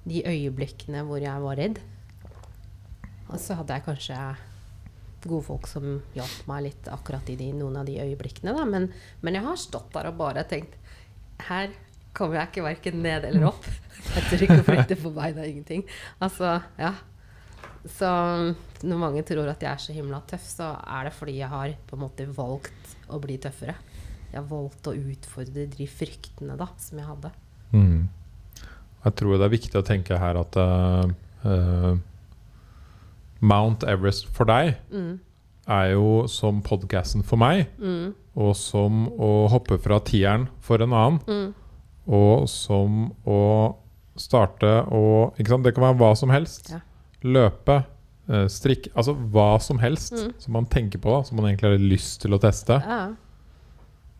de 0.06 0.22
øyeblikkene 0.28 1.06
hvor 1.08 1.24
jeg 1.24 1.44
var 1.46 1.60
redd. 1.60 1.80
Og 3.32 3.40
så 3.42 3.56
hadde 3.58 3.78
jeg 3.78 3.86
kanskje 3.88 4.20
gode 5.26 5.46
folk 5.48 5.70
som 5.70 5.88
hjalp 6.14 6.50
meg 6.50 6.68
litt 6.68 6.90
akkurat 6.92 7.30
i 7.34 7.38
de, 7.40 7.50
noen 7.58 7.80
av 7.80 7.88
de 7.88 7.98
øyeblikkene. 8.04 8.54
Da. 8.54 8.68
Men, 8.70 8.92
men 9.26 9.40
jeg 9.40 9.48
har 9.48 9.58
stått 9.62 9.90
der 9.96 10.12
og 10.12 10.20
bare 10.20 10.46
tenkt 10.46 10.76
Her 11.48 11.74
kommer 12.16 12.40
jeg 12.40 12.52
ikke 12.52 12.68
verken 12.68 13.02
ned 13.04 13.26
eller 13.28 13.50
opp. 13.50 13.66
Jeg 14.06 14.28
tør 14.30 14.44
ikke 14.46 14.62
å 14.62 14.68
flytte 14.68 14.96
på 15.02 15.12
beina, 15.16 15.48
ingenting. 15.48 15.82
Altså, 16.24 16.60
ja. 16.80 16.94
Så 17.92 18.08
når 18.86 19.02
mange 19.02 19.24
tror 19.28 19.50
at 19.50 19.64
jeg 19.64 19.72
er 19.72 19.82
så 19.82 19.96
himla 19.96 20.22
tøff, 20.30 20.46
så 20.48 20.72
er 20.82 21.08
det 21.08 21.16
fordi 21.16 21.40
jeg 21.40 21.52
har 21.52 21.76
på 21.88 21.98
en 21.98 22.04
måte 22.06 22.28
valgt 22.38 22.96
å 23.10 23.20
bli 23.22 23.38
tøffere. 23.42 23.76
Jeg 24.32 24.38
har 24.40 24.48
valgt 24.50 24.90
å 24.92 24.96
utfordre 24.96 25.66
de 25.72 25.88
fryktene 25.90 26.58
da, 26.60 26.68
som 26.82 27.00
jeg 27.00 27.08
hadde. 27.08 27.32
Mm. 27.72 28.08
Jeg 29.06 29.16
tror 29.20 29.38
det 29.38 29.48
er 29.48 29.54
viktig 29.54 29.80
å 29.80 29.86
tenke 29.86 30.18
her 30.20 30.40
at 30.42 30.58
uh, 30.58 31.06
uh, 31.46 31.94
Mount 33.46 33.86
Everest 33.88 34.30
for 34.34 34.50
deg 34.50 34.76
Mm, 34.90 35.20
er 35.70 35.92
jo 35.94 36.26
som 36.30 36.62
podcasten 36.66 37.24
for 37.26 37.42
meg, 37.42 37.68
mm, 37.82 38.14
og 38.38 38.52
som 38.58 39.06
å 39.18 39.48
hoppe 39.54 39.80
fra 39.82 40.00
tieren 40.06 40.48
for 40.62 40.82
en 40.84 40.94
annen, 40.94 41.22
mm, 41.26 41.48
og 42.14 42.46
som 42.50 43.08
å 43.26 43.42
starte 44.16 44.78
sant? 44.86 45.66
Det 45.66 45.74
kan 45.76 45.88
være 45.88 45.98
hva 46.00 46.12
som 46.18 46.34
helst. 46.34 46.72
Ja. 46.74 46.82
Løpe, 47.26 47.84
eh, 48.30 48.48
strikke 48.52 48.92
Altså 48.96 49.14
hva 49.32 49.60
som 49.62 49.78
helst 49.80 50.14
Mm. 50.14 50.34
som 50.40 50.54
man 50.54 50.66
tenker 50.66 51.00
på, 51.00 51.26
som 51.26 51.38
man 51.38 51.46
egentlig 51.52 51.72
har 51.72 51.78
lyst 51.78 52.22
til 52.22 52.32
å 52.34 52.40
teste. 52.42 52.80
Ja. 52.82 53.14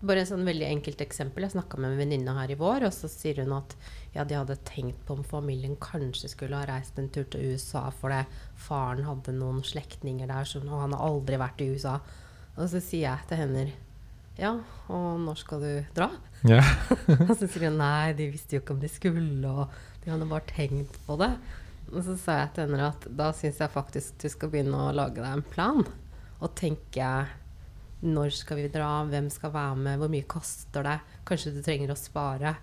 Bare 0.06 0.20
en 0.22 0.28
sånn 0.28 0.46
veldig 0.46 0.68
enkelt 0.68 1.00
eksempel. 1.02 1.42
Jeg 1.48 1.52
snakka 1.56 1.80
med 1.80 1.92
en 1.94 1.98
venninne 1.98 2.34
her 2.38 2.52
i 2.52 2.58
vår, 2.60 2.84
og 2.86 2.92
så 2.94 3.08
sier 3.10 3.40
hun 3.42 3.54
at 3.58 3.76
ja, 4.14 4.24
de 4.28 4.36
hadde 4.36 4.58
tenkt 4.68 5.00
på 5.08 5.16
om 5.18 5.24
familien 5.24 5.76
kanskje 5.82 6.30
skulle 6.30 6.56
ha 6.60 6.66
reist 6.70 7.00
en 7.00 7.08
tur 7.10 7.24
til 7.32 7.54
USA 7.56 7.88
fordi 7.90 8.26
faren 8.56 9.04
hadde 9.08 9.34
noen 9.34 9.64
slektninger 9.66 10.28
der, 10.28 10.44
så- 10.46 10.62
og 10.62 10.82
han 10.82 10.92
har 10.94 11.00
aldri 11.10 11.38
vært 11.38 11.62
i 11.62 11.70
USA. 11.74 12.00
Og 12.58 12.70
så 12.70 12.82
sier 12.82 13.02
jeg 13.10 13.28
til 13.28 13.38
henne 13.38 13.72
ja, 14.38 14.52
og 14.90 15.20
når 15.24 15.38
skal 15.38 15.60
du 15.62 15.86
dra? 15.96 16.10
Ja. 16.44 16.60
Og 17.08 17.38
så 17.40 17.48
sier 17.48 17.70
hun 17.70 17.78
nei, 17.80 18.12
de 18.14 18.30
visste 18.32 18.58
jo 18.58 18.60
ikke 18.60 18.72
om 18.76 18.80
de 18.82 18.90
skulle, 18.90 19.46
og 19.48 19.70
de 20.04 20.12
hadde 20.12 20.28
bare 20.28 20.44
tenkt 20.46 20.98
på 21.08 21.18
det. 21.18 21.30
Og 21.94 22.02
så 22.06 22.16
sa 22.20 22.40
jeg 22.42 22.54
til 22.56 22.68
henne 22.68 22.90
at 22.90 23.08
da 23.14 23.32
syns 23.36 23.62
jeg 23.62 23.74
faktisk 23.74 24.22
du 24.24 24.30
skal 24.32 24.52
begynne 24.54 24.88
å 24.88 24.94
lage 24.96 25.22
deg 25.22 25.32
en 25.32 25.46
plan. 25.46 25.84
Og 26.42 26.56
tenke 26.58 27.10
når 28.06 28.34
skal 28.36 28.60
vi 28.60 28.70
dra, 28.70 28.90
hvem 29.10 29.30
skal 29.34 29.54
være 29.54 29.78
med, 29.80 30.00
hvor 30.02 30.12
mye 30.12 30.28
koster 30.30 30.86
det, 30.86 30.98
kanskje 31.26 31.56
du 31.56 31.62
trenger 31.66 31.94
å 31.94 31.98
spare. 31.98 32.54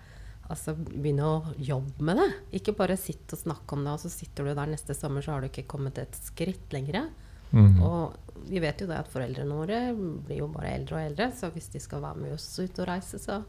Altså 0.51 0.75
begynne 0.75 1.27
å 1.27 1.53
jobbe 1.57 2.05
med 2.05 2.19
det. 2.19 2.29
Ikke 2.59 2.75
bare 2.77 2.99
sitte 2.99 3.35
og 3.37 3.43
snakke 3.43 3.75
om 3.75 3.83
det, 3.83 3.95
og 3.95 4.03
så 4.03 4.11
sitter 4.13 4.47
du 4.47 4.53
der 4.53 4.71
neste 4.71 4.95
sommer, 4.95 5.23
så 5.23 5.35
har 5.35 5.43
du 5.43 5.49
ikke 5.49 5.67
kommet 5.71 5.99
et 6.01 6.15
skritt 6.19 6.75
lenger. 6.75 7.07
Mm. 7.53 7.79
Og 7.85 8.47
vi 8.49 8.61
vet 8.63 8.81
jo 8.81 8.89
det 8.89 8.97
at 8.97 9.11
foreldrene 9.11 9.57
våre 9.57 9.81
blir 9.95 10.41
jo 10.41 10.49
bare 10.53 10.73
eldre 10.77 10.97
og 10.97 11.07
eldre, 11.11 11.29
så 11.35 11.51
hvis 11.53 11.71
de 11.73 11.81
skal 11.83 12.03
være 12.03 12.23
med 12.23 12.35
oss 12.35 12.47
ut 12.59 12.81
og 12.81 12.89
reise, 12.89 13.19
så 13.21 13.41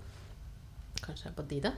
kanskje 1.02 1.28
det 1.28 1.32
er 1.32 1.38
på 1.38 1.48
tide. 1.50 1.74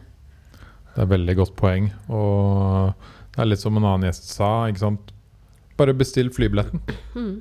Det 0.97 1.03
er 1.03 1.05
et 1.05 1.13
veldig 1.13 1.37
godt 1.43 1.57
poeng. 1.59 1.91
Og 2.09 3.09
det 3.37 3.45
er 3.45 3.51
litt 3.51 3.61
som 3.61 3.77
en 3.77 3.85
annen 3.85 4.09
gjest 4.09 4.31
sa. 4.33 4.51
ikke 4.71 4.81
sant? 4.81 5.13
Bare 5.77 5.93
bestill 5.97 6.31
flybilletten. 6.33 6.81
Mm. 7.13 7.35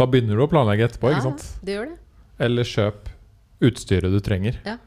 Da 0.00 0.06
begynner 0.08 0.38
du 0.38 0.46
å 0.46 0.48
planlegge 0.48 0.86
etterpå. 0.88 1.12
Ikke 1.12 1.26
sant? 1.28 1.44
det 1.60 1.76
gjør 1.76 1.90
det. 1.90 1.98
Eller 2.40 2.64
kjøp 2.64 3.10
utstyret 3.68 4.14
du 4.14 4.20
trenger. 4.24 4.56
Ja. 4.64 4.78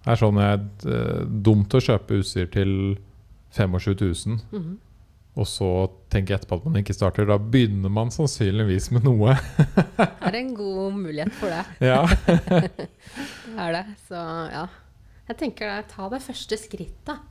Det 0.00 0.10
er 0.10 0.18
sånn 0.18 0.40
jeg, 0.40 0.66
eh, 0.90 1.22
dumt 1.46 1.76
å 1.76 1.82
kjøpe 1.84 2.18
utstyr 2.18 2.48
til 2.50 2.72
25 3.54 3.94
000, 4.00 4.38
mm. 4.50 4.74
og 5.38 5.46
så 5.46 5.70
tenke 6.10 6.34
etterpå 6.34 6.58
at 6.58 6.66
man 6.66 6.80
ikke 6.80 6.96
starter. 6.96 7.28
Da 7.30 7.38
begynner 7.38 7.92
man 7.92 8.10
sannsynligvis 8.14 8.90
med 8.96 9.06
noe. 9.06 9.36
Det 10.00 10.30
er 10.32 10.38
en 10.40 10.54
god 10.58 10.98
mulighet 10.98 11.34
for 11.38 11.52
det. 11.54 11.62
ja. 11.92 12.02
Det 12.26 13.58
er 13.66 13.76
det. 13.78 13.84
Så 14.08 14.18
ja. 14.50 14.66
Jeg 15.30 15.38
tenker 15.44 15.70
det, 15.70 15.92
ta 15.92 16.08
det 16.10 16.24
første 16.24 16.58
skrittet. 16.58 17.28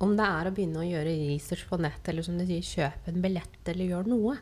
Om 0.00 0.14
det 0.16 0.26
er 0.26 0.48
å 0.48 0.52
begynne 0.56 0.80
å 0.80 0.86
gjøre 0.88 1.12
research 1.28 1.66
på 1.68 1.78
nett, 1.80 2.08
eller 2.08 2.22
som 2.24 2.38
du 2.38 2.44
sier, 2.48 2.62
kjøpe 2.64 3.12
en 3.12 3.20
billett, 3.22 3.58
eller 3.68 3.84
gjøre 3.90 4.08
noe. 4.08 4.36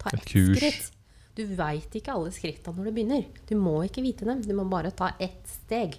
Ta 0.00 0.10
ett 0.16 0.24
Et 0.24 0.56
skritt. 0.56 0.90
Du 1.36 1.44
veit 1.56 1.94
ikke 1.94 2.12
alle 2.12 2.32
skrittene 2.34 2.74
når 2.76 2.88
du 2.90 2.92
begynner. 2.96 3.24
Du 3.46 3.54
må 3.56 3.76
ikke 3.86 4.02
vite 4.02 4.24
dem. 4.26 4.40
Du 4.42 4.50
må 4.58 4.64
bare 4.68 4.90
ta 4.90 5.12
ett 5.20 5.46
steg. 5.46 5.94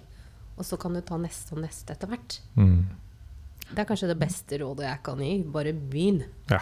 Og 0.58 0.64
så 0.68 0.76
kan 0.78 0.92
du 0.92 1.00
ta 1.00 1.16
neste 1.16 1.54
og 1.56 1.62
neste 1.64 1.94
etter 1.94 2.06
hvert. 2.12 2.36
Mm. 2.54 2.82
Det 3.72 3.78
er 3.80 3.88
kanskje 3.88 4.10
det 4.12 4.18
beste 4.20 4.58
rådet 4.60 4.84
jeg 4.84 5.02
kan 5.02 5.18
gi. 5.24 5.42
Bare 5.42 5.72
begynn. 5.72 6.24
ja. 6.50 6.60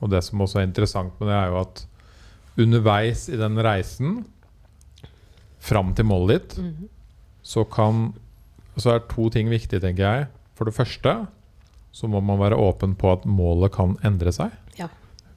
Og 0.00 0.10
det 0.12 0.22
som 0.24 0.40
også 0.44 0.58
er 0.60 0.66
interessant 0.66 1.12
med 1.20 1.28
det, 1.30 1.36
er 1.36 1.46
jo 1.48 1.60
at 1.60 1.86
underveis 2.60 3.28
i 3.32 3.36
den 3.40 3.56
reisen 3.64 4.24
fram 5.58 5.94
til 5.96 6.04
målet 6.04 6.28
ditt, 6.48 6.58
Mhm. 6.58 6.88
så 7.42 7.64
kan 7.70 8.14
Så 8.78 8.90
er 8.94 8.98
to 9.08 9.30
ting 9.30 9.48
viktig, 9.48 9.80
tenker 9.80 9.96
jeg. 10.04 10.26
For 10.54 10.66
det 10.66 10.74
første 10.74 11.28
så 11.96 12.08
må 12.12 12.20
man 12.20 12.40
være 12.42 12.58
åpen 12.60 12.92
på 13.00 13.08
at 13.14 13.24
målet 13.28 13.72
kan 13.76 13.94
endre 14.04 14.32
seg. 14.36 14.52
Ja. 14.76 14.90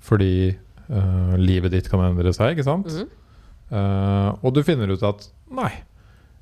Fordi 0.03 0.51
uh, 0.89 1.35
livet 1.39 1.71
ditt 1.71 1.87
kan 1.91 2.03
endre 2.03 2.33
seg, 2.35 2.55
ikke 2.57 2.67
sant? 2.67 2.89
Mhm. 2.91 3.07
uh, 3.71 4.31
og 4.43 4.53
du 4.57 4.63
finner 4.67 4.91
ut 4.91 5.05
at 5.07 5.29
nei, 5.55 5.71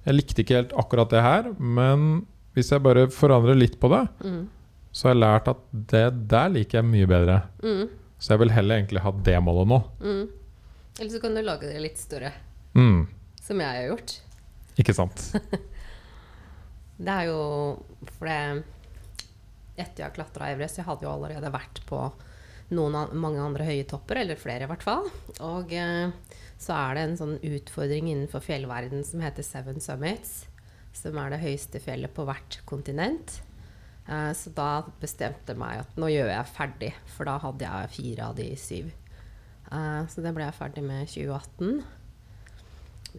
jeg 0.07 0.15
likte 0.17 0.41
ikke 0.43 0.57
helt 0.61 0.73
akkurat 0.79 1.11
det 1.13 1.21
her, 1.25 1.51
men 1.59 2.23
hvis 2.57 2.71
jeg 2.73 2.81
bare 2.81 3.05
forandrer 3.13 3.57
litt 3.59 3.75
på 3.81 3.89
det, 3.93 4.01
mm. 4.25 4.41
så 4.95 5.09
har 5.09 5.13
jeg 5.13 5.21
lært 5.21 5.49
at 5.51 5.59
det 5.91 6.05
der 6.31 6.47
liker 6.55 6.79
jeg 6.79 6.87
mye 6.89 7.09
bedre. 7.11 7.35
Mm. 7.61 7.83
Så 8.17 8.33
jeg 8.33 8.41
vil 8.41 8.53
heller 8.55 8.79
egentlig 8.79 9.03
ha 9.05 9.11
det 9.27 9.35
målet 9.45 9.69
nå. 9.69 9.81
Mhm. 10.01 10.23
Eller 10.97 11.11
så 11.13 11.19
kan 11.21 11.35
du 11.37 11.43
lage 11.45 11.69
det 11.69 11.81
litt 11.83 11.99
større, 12.01 12.31
Mm, 12.77 13.03
som 13.41 13.59
jeg 13.61 13.67
har 13.69 13.85
gjort. 13.91 14.15
ikke 14.81 14.93
sant? 14.97 15.21
Det 16.97 17.13
er 17.13 17.27
jo 17.29 17.37
For 18.17 18.25
det 18.25 18.37
Etter 19.77 20.05
jeg 20.07 20.15
klatra 20.17 20.49
Everest 20.51 20.79
Jeg 20.81 20.87
hadde 20.87 21.05
jo 21.05 21.13
allerede 21.13 21.53
vært 21.53 21.83
på 21.89 22.01
noen, 22.75 22.97
mange 23.15 23.39
andre 23.39 23.67
høye 23.67 23.85
topper, 23.87 24.23
eller 24.23 24.39
flere 24.39 24.65
i 24.65 24.71
hvert 24.71 24.83
fall. 24.83 25.07
Og 25.45 25.71
eh, 25.75 26.09
så 26.59 26.75
er 26.75 26.97
det 26.97 27.03
en 27.05 27.17
sånn 27.19 27.35
utfordring 27.45 28.09
innenfor 28.11 28.43
fjellverden 28.43 29.05
som 29.07 29.23
heter 29.23 29.45
Seven 29.45 29.79
Summits. 29.83 30.47
Som 30.97 31.19
er 31.21 31.31
det 31.31 31.43
høyeste 31.43 31.81
fjellet 31.83 32.13
på 32.15 32.25
hvert 32.27 32.59
kontinent. 32.69 33.39
Eh, 34.07 34.31
så 34.35 34.51
da 34.55 34.71
bestemte 35.01 35.53
jeg 35.53 35.61
meg 35.61 35.83
at 35.83 35.99
nå 35.99 36.09
gjør 36.11 36.31
jeg 36.33 36.53
ferdig, 36.55 36.93
for 37.15 37.29
da 37.29 37.37
hadde 37.43 37.69
jeg 37.69 37.93
fire 37.97 38.31
av 38.31 38.39
de 38.39 38.49
syv. 38.59 38.91
Eh, 39.71 40.01
så 40.09 40.23
det 40.23 40.33
ble 40.35 40.47
jeg 40.47 40.57
ferdig 40.57 40.83
med 40.87 41.05
i 41.05 41.11
2018. 41.11 41.83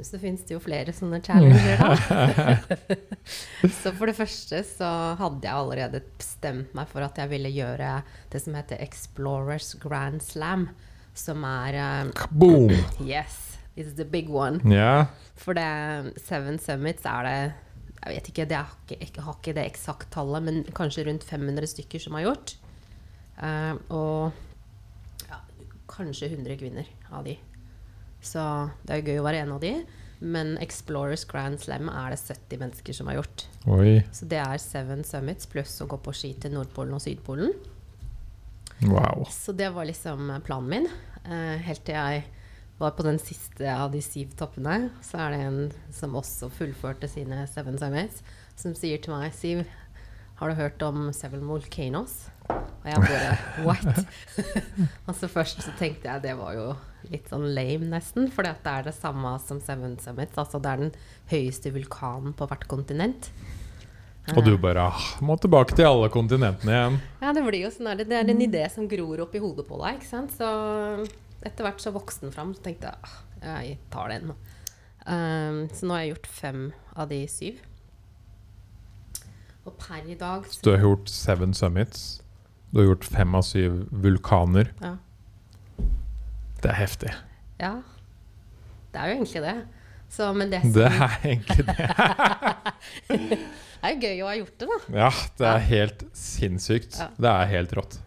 Så 0.03 0.19
fins 0.23 0.45
det 0.47 0.55
jo 0.55 0.61
flere 0.63 0.93
sånne 0.95 1.19
challenger, 1.25 1.81
da. 1.81 2.97
så 3.81 3.91
for 3.97 4.11
det 4.11 4.15
første 4.19 4.61
så 4.67 4.91
hadde 5.19 5.49
jeg 5.49 5.55
allerede 5.55 6.03
bestemt 6.21 6.75
meg 6.77 6.91
for 6.91 7.03
at 7.07 7.19
jeg 7.19 7.31
ville 7.33 7.51
gjøre 7.51 7.97
det 8.31 8.43
som 8.45 8.55
heter 8.59 8.83
Explorers 8.85 9.73
Grand 9.83 10.23
Slam. 10.23 10.69
Som 11.19 11.43
er 11.49 11.79
eh, 11.83 12.27
Boom! 12.31 12.77
Yes, 13.03 13.59
it's 13.75 13.97
the 13.99 14.07
big 14.07 14.31
one. 14.31 14.63
Yeah. 14.71 15.11
For 15.39 15.59
det 15.59 16.15
Seven 16.23 16.61
Summits 16.63 17.07
er 17.09 17.27
det 17.27 17.39
Jeg 17.99 18.15
vet 18.15 18.31
ikke, 18.31 18.47
det 18.47 18.59
er 18.61 18.95
jeg 18.95 19.27
har 19.27 19.35
ikke 19.35 19.57
det 19.57 19.67
eksakt 19.67 20.13
tallet, 20.15 20.45
men 20.47 20.63
kanskje 20.77 21.09
rundt 21.09 21.27
500 21.27 21.67
stykker 21.75 22.03
som 22.03 22.15
har 22.15 22.29
gjort. 22.29 22.55
Uh, 23.39 23.75
og 23.91 25.27
ja, 25.27 25.43
kanskje 25.91 26.31
100 26.31 26.59
kvinner 26.63 26.87
av 27.11 27.27
de. 27.27 27.35
Så 28.25 28.43
det 28.85 28.95
er 28.95 29.01
jo 29.01 29.13
gøy 29.13 29.23
å 29.23 29.27
være 29.29 29.43
en 29.45 29.57
av 29.57 29.63
de. 29.63 29.73
Men 30.19 30.57
Explorers 30.59 31.23
Grand 31.31 31.61
Slam 31.63 31.91
er 31.93 32.15
det 32.15 32.19
70 32.25 32.63
mennesker 32.63 32.97
som 32.97 33.11
har 33.11 33.21
gjort. 33.21 33.45
Oi. 33.71 34.01
Så 34.15 34.27
det 34.31 34.41
er 34.43 34.63
Seven 34.63 35.05
Summits 35.07 35.47
pluss 35.51 35.77
å 35.85 35.87
gå 35.91 36.01
på 36.03 36.15
ski 36.17 36.33
til 36.43 36.57
Nordpolen 36.57 36.97
og 36.97 37.05
Sydpolen. 37.05 37.55
Wow. 38.87 39.27
Så 39.31 39.55
det 39.59 39.71
var 39.75 39.87
liksom 39.87 40.33
planen 40.47 40.73
min. 40.73 40.91
Eh, 41.25 41.63
helt 41.67 41.85
til 41.87 41.99
jeg 41.99 42.27
var 42.79 42.95
på 42.95 43.07
den 43.07 43.19
siste 43.23 43.67
av 43.71 43.93
de 43.95 44.03
syv 44.03 44.35
toppene. 44.39 44.89
Så 45.03 45.19
er 45.23 45.35
det 45.35 45.45
en 45.47 45.61
som 45.95 46.19
også 46.19 46.51
fullførte 46.55 47.11
sine 47.11 47.45
Seven 47.51 47.79
Summits, 47.79 48.23
som 48.59 48.75
sier 48.79 49.03
til 49.03 49.15
meg 49.15 49.35
Siv, 49.35 49.65
har 50.39 50.51
du 50.51 50.55
hørt 50.55 50.83
om 50.87 51.09
Seven 51.15 51.43
Volcanoes? 51.51 52.29
Og 52.49 52.87
jeg 52.89 53.03
bare 53.05 53.65
What? 53.67 54.05
altså 55.09 55.29
først 55.31 55.61
så 55.65 55.75
tenkte 55.79 56.09
jeg 56.09 56.25
det 56.25 56.35
var 56.39 56.55
jo 56.57 56.69
litt 57.13 57.29
sånn 57.31 57.47
lame, 57.55 57.89
nesten. 57.93 58.29
For 58.33 58.47
det 58.47 58.57
er 58.69 58.89
det 58.89 58.97
samme 58.97 59.35
som 59.45 59.61
Seven 59.65 59.97
Summits. 60.03 60.39
Altså 60.41 60.61
det 60.63 60.73
er 60.73 60.85
den 60.87 60.93
høyeste 61.31 61.73
vulkanen 61.75 62.35
på 62.37 62.49
hvert 62.49 62.67
kontinent. 62.71 63.31
Og 64.37 64.43
du 64.45 64.53
bare 64.61 64.91
ah, 64.91 65.05
må 65.25 65.39
tilbake 65.41 65.77
til 65.77 65.89
alle 65.89 66.11
kontinentene 66.13 66.75
igjen. 66.75 66.99
Ja, 67.23 67.33
det 67.33 67.45
blir 67.47 67.63
jo 67.63 67.71
sånn. 67.73 67.89
Det, 67.97 68.09
det 68.11 68.19
er 68.19 68.29
en 68.29 68.45
idé 68.45 68.67
som 68.73 68.89
gror 68.91 69.25
opp 69.25 69.33
i 69.37 69.41
hodet 69.41 69.65
på 69.69 69.79
deg. 69.81 70.01
ikke 70.01 70.11
sant? 70.11 70.35
Så 70.37 70.49
etter 71.47 71.65
hvert 71.65 71.81
så 71.81 71.95
vokste 71.95 72.27
den 72.27 72.35
fram. 72.35 72.53
Så 72.57 72.65
tenkte 72.67 72.93
jeg 72.93 73.15
ah, 73.41 73.63
jeg 73.65 73.79
tar 73.93 74.13
den. 74.13 74.35
Um, 75.09 75.65
så 75.73 75.89
nå 75.89 75.97
har 75.97 76.05
jeg 76.05 76.15
gjort 76.15 76.31
fem 76.37 76.63
av 76.93 77.09
de 77.13 77.23
syv. 77.33 77.63
Og 79.69 79.77
per 79.81 80.05
i 80.09 80.17
dag 80.17 80.45
Så 80.49 80.65
du 80.65 80.73
har 80.75 80.85
gjort 80.85 81.09
Seven 81.13 81.55
Summits. 81.57 82.21
Du 82.71 82.81
har 82.81 82.89
gjort 82.91 83.05
fem 83.09 83.35
av 83.39 83.45
syv 83.47 83.79
vulkaner. 83.91 84.73
Ja. 84.83 84.97
Det 86.63 86.73
er 86.73 86.79
heftig. 86.83 87.15
ja. 87.63 87.79
Det 88.89 89.01
er 89.03 89.11
jo 89.11 89.17
egentlig 89.19 89.41
det. 89.45 89.57
Så, 90.09 90.27
men 90.33 90.51
det, 90.51 90.63
som, 90.63 90.73
Det 90.73 90.87
er 90.89 91.17
egentlig 91.29 91.65
det. 91.69 91.75
det 93.09 93.27
er 93.85 93.93
jo 93.93 93.99
gøy 94.01 94.23
å 94.25 94.29
ha 94.31 94.37
gjort 94.39 94.55
det, 94.63 94.69
da. 94.71 94.79
Ja, 94.97 95.11
det 95.39 95.49
er 95.51 95.67
helt 95.69 96.05
sinnssykt. 96.17 96.97
Ja. 96.97 97.09
Det 97.21 97.33
er 97.35 97.51
helt 97.53 97.75
rått. 97.77 97.99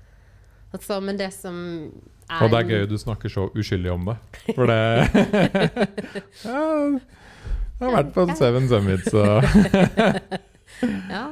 Altså, 0.74 0.97
men 1.06 1.19
det 1.19 1.30
som 1.36 1.56
er 2.32 2.41
Og 2.41 2.50
det 2.52 2.62
er 2.63 2.71
gøy 2.74 2.88
du 2.89 2.97
snakker 2.97 3.30
så 3.30 3.45
uskyldig 3.54 3.91
om 3.93 4.10
det. 4.10 4.17
For 4.56 4.71
det 4.71 4.80
ja, 6.47 6.62
Jeg 6.97 7.86
har 7.86 7.95
vært 8.00 8.13
på 8.17 8.26
Seven 8.39 8.69
Summits 8.71 9.12
så 9.13 9.26
Ja. 11.15 11.28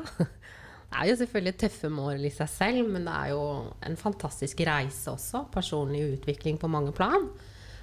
Det 0.89 0.97
er 0.97 1.09
jo 1.11 1.17
selvfølgelig 1.19 1.57
tøffe 1.61 1.89
mål 1.93 2.23
i 2.25 2.31
seg 2.33 2.49
selv, 2.49 2.87
men 2.89 3.05
det 3.05 3.13
er 3.13 3.29
jo 3.35 3.41
en 3.85 3.97
fantastisk 3.99 4.61
reise 4.65 5.11
også. 5.13 5.43
Personlig 5.53 6.01
utvikling 6.15 6.57
på 6.61 6.69
mange 6.71 6.91
plan. 6.97 7.27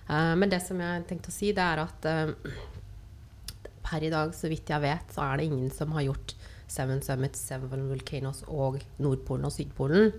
Eh, 0.09 0.33
men 0.39 0.51
det 0.51 0.59
som 0.65 0.81
jeg 0.83 1.05
tenkte 1.07 1.31
å 1.31 1.37
si, 1.37 1.53
det 1.55 1.63
er 1.63 1.85
at 1.85 2.09
eh, 2.11 2.35
per 3.87 4.03
i 4.03 4.11
dag, 4.11 4.35
så 4.35 4.51
vidt 4.51 4.73
jeg 4.75 4.83
vet, 4.83 5.15
så 5.15 5.23
er 5.23 5.39
det 5.39 5.47
ingen 5.47 5.71
som 5.71 5.95
har 5.95 6.09
gjort 6.09 6.35
Seven 6.67 6.99
Summits, 7.07 7.45
Seven 7.47 7.87
Volcanoes 7.93 8.43
og 8.51 8.81
Nordpolen 8.99 9.47
og 9.47 9.55
Sydpolen. 9.55 10.11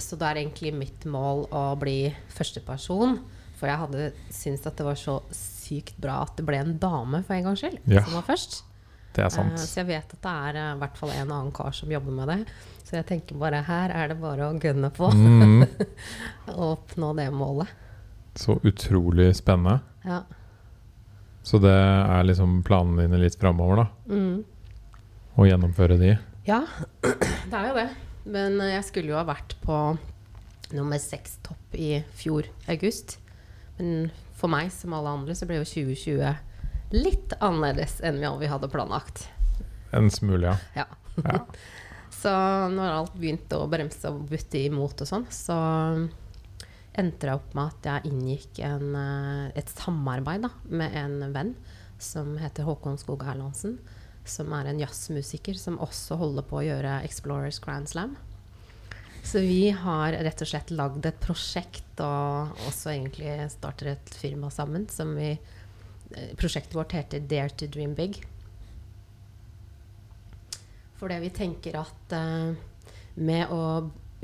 Så 0.00 0.16
det 0.18 0.26
er 0.26 0.40
egentlig 0.40 0.72
mitt 0.74 1.04
mål 1.06 1.44
å 1.54 1.66
bli 1.78 2.08
førsteperson. 2.34 3.18
For 3.60 3.68
jeg 3.70 3.78
hadde 3.84 4.06
syntes 4.34 4.64
at 4.66 4.80
det 4.80 4.86
var 4.88 4.96
så 4.98 5.18
sykt 5.36 6.00
bra 6.02 6.22
at 6.24 6.32
det 6.40 6.46
ble 6.48 6.58
en 6.64 6.78
dame 6.82 7.20
for 7.28 7.36
en 7.36 7.44
gangs 7.50 7.60
skyld 7.62 7.76
Ja. 7.92 8.02
som 8.02 8.16
var 8.16 8.24
først. 8.26 8.62
Det 9.14 9.22
er 9.22 9.28
Eh, 9.30 9.34
sant. 9.34 9.58
Så 9.62 9.80
jeg 9.82 9.86
vet 9.92 10.14
at 10.16 10.22
det 10.26 10.30
er 10.50 10.56
eh, 10.60 10.70
i 10.74 10.78
hvert 10.82 10.96
fall 10.98 11.10
en 11.14 11.30
annen 11.30 11.52
kar 11.54 11.70
som 11.76 11.90
jobber 11.92 12.12
med 12.16 12.28
det. 12.32 12.38
Så 12.84 12.96
jeg 12.98 13.06
tenker 13.08 13.38
bare 13.40 13.62
her 13.64 13.90
er 13.94 14.08
det 14.12 14.16
bare 14.20 14.48
å 14.50 14.58
gunne 14.60 14.90
på 14.94 15.08
Mm, 15.14 15.62
og 16.58 16.64
oppnå 16.74 17.12
det 17.16 17.28
målet. 17.32 17.68
så 18.36 18.56
utrolig 18.66 19.28
spennende. 19.38 19.78
Ja. 20.04 20.22
Så 21.44 21.58
det 21.62 21.70
er 21.74 22.24
liksom 22.26 22.62
planene 22.66 23.04
dine 23.06 23.20
litt 23.22 23.36
framover, 23.38 23.84
da? 23.84 23.86
Mm. 24.10 24.44
Å 25.36 25.46
gjennomføre 25.48 25.98
de? 26.00 26.14
ja, 26.46 26.60
det 27.50 27.54
er 27.56 27.68
jo 27.70 27.74
det. 27.78 27.88
Men 28.26 28.60
eh, 28.60 28.74
jeg 28.74 28.84
skulle 28.90 29.12
jo 29.14 29.16
ha 29.20 29.24
vært 29.28 29.54
på 29.62 29.78
nummer 30.74 30.98
seks 30.98 31.38
topp 31.46 31.74
i 31.78 32.02
fjor 32.16 32.48
august. 32.68 33.18
Men 33.78 34.10
for 34.34 34.48
meg, 34.52 34.72
som 34.72 34.92
alle 34.96 35.12
andre, 35.14 35.34
så 35.36 35.46
ble 35.48 35.60
jo 35.60 35.64
2020 35.68 36.34
litt 36.92 37.32
annerledes 37.40 38.00
enn 38.04 38.20
vi 38.20 38.32
vi 38.44 38.50
hadde 38.50 38.68
planlagt. 38.68 39.28
En 39.94 40.10
smule, 40.10 40.52
ja. 40.52 40.84
Ja. 40.84 40.86
ja. 41.24 41.40
Så 42.24 42.32
når 42.72 42.88
alt 42.88 43.16
begynte 43.20 43.58
å 43.60 43.68
bremse 43.68 44.08
og 44.08 44.22
butte 44.30 44.60
imot 44.64 45.02
og 45.02 45.08
sånn, 45.08 45.26
så 45.34 45.56
endte 46.96 47.26
det 47.26 47.34
opp 47.34 47.50
med 47.58 47.72
at 47.74 47.88
jeg 47.90 48.12
inngikk 48.14 48.60
en, 48.64 48.94
eh, 48.96 49.50
et 49.60 49.68
samarbeid 49.68 50.46
da, 50.46 50.50
med 50.70 50.94
en 50.96 51.18
venn 51.34 51.52
som 52.00 52.36
heter 52.40 52.64
Håkon 52.64 52.96
Skog 53.00 53.26
Erlandsen. 53.28 53.76
Som 54.24 54.54
er 54.56 54.70
en 54.70 54.80
jazzmusiker 54.80 55.58
som 55.60 55.76
også 55.84 56.16
holder 56.16 56.46
på 56.48 56.62
å 56.62 56.64
gjøre 56.64 57.02
Explorers 57.04 57.58
Grand 57.60 57.90
Slam. 57.90 58.14
Så 59.24 59.42
vi 59.44 59.68
har 59.72 60.16
rett 60.24 60.40
og 60.40 60.48
slett 60.48 60.72
lagd 60.72 61.04
et 61.04 61.20
prosjekt 61.20 62.00
og 62.04 62.56
også 62.68 62.94
egentlig 62.94 63.36
starter 63.52 63.94
et 63.94 64.16
firma 64.16 64.48
sammen 64.52 64.88
som 64.92 65.12
vi 65.16 65.34
Prosjektet 66.38 66.76
vårt 66.76 66.94
heter 66.96 67.20
Dare 67.20 67.50
to 67.50 67.66
Dream 67.66 67.94
Big. 67.94 68.20
Fordi 71.00 71.18
vi 71.20 71.30
tenker 71.34 71.76
at 71.82 72.14
eh, 72.16 72.54
med 73.20 73.50
å 73.52 73.64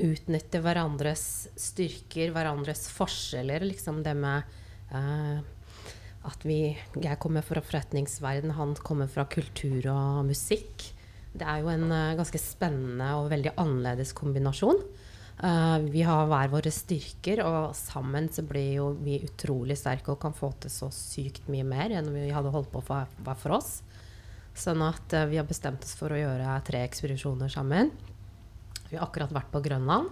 utnytte 0.01 0.61
hverandres 0.63 1.23
styrker, 1.59 2.31
hverandres 2.33 2.87
forskjeller, 2.89 3.65
liksom 3.69 4.01
det 4.05 4.15
med 4.17 4.47
uh, 4.93 5.37
at 6.25 6.45
vi 6.45 6.73
Jeg 6.73 7.19
kommer 7.21 7.45
fra 7.45 7.61
forretningsverden, 7.61 8.55
han 8.57 8.73
kommer 8.81 9.09
fra 9.11 9.27
kultur 9.29 9.85
og 9.93 10.25
musikk. 10.25 10.87
Det 11.37 11.45
er 11.45 11.61
jo 11.61 11.69
en 11.69 11.85
uh, 11.93 12.17
ganske 12.17 12.41
spennende 12.41 13.11
og 13.19 13.29
veldig 13.33 13.53
annerledes 13.61 14.15
kombinasjon. 14.17 14.81
Eh, 15.41 15.77
vi 15.89 16.03
har 16.05 16.27
hver 16.29 16.51
våre 16.53 16.69
styrker, 16.69 17.39
og 17.41 17.71
sammen 17.73 18.27
så 18.29 18.43
blir 18.45 18.75
jo 18.77 18.89
vi 19.01 19.17
utrolig 19.25 19.77
sterke 19.79 20.13
og 20.13 20.19
kan 20.21 20.35
få 20.37 20.51
til 20.61 20.73
så 20.73 20.91
sykt 20.93 21.47
mye 21.49 21.65
mer 21.65 21.95
enn 21.97 22.11
vi 22.13 22.27
hadde 22.29 22.51
holdt 22.53 22.69
på 22.73 22.83
for 22.85 23.09
hver 23.25 23.39
for 23.41 23.57
oss. 23.57 23.79
Sånn 24.53 24.83
at 24.85 25.15
eh, 25.17 25.29
vi 25.31 25.39
har 25.41 25.47
bestemt 25.49 25.81
oss 25.87 25.95
for 25.97 26.13
å 26.13 26.19
gjøre 26.19 26.59
tre 26.67 26.83
ekspedisjoner 26.85 27.49
sammen. 27.49 27.89
Vi 28.91 28.99
har 28.99 29.07
akkurat 29.07 29.33
vært 29.33 29.49
på 29.53 29.63
Grønland. 29.65 30.11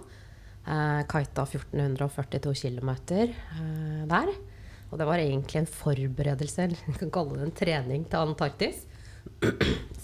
Eh, 0.66 1.02
kita 1.06 1.46
1442 1.46 2.56
km 2.64 2.90
eh, 2.90 4.02
der. 4.10 4.34
Og 4.90 4.98
det 4.98 5.06
var 5.06 5.22
egentlig 5.22 5.60
en 5.60 5.70
forberedelse, 5.70 6.66
eller 6.66 6.98
kan 6.98 7.14
kalle 7.14 7.38
det 7.38 7.46
en 7.46 7.58
trening 7.62 8.08
til 8.10 8.26
Antarktis. 8.26 8.82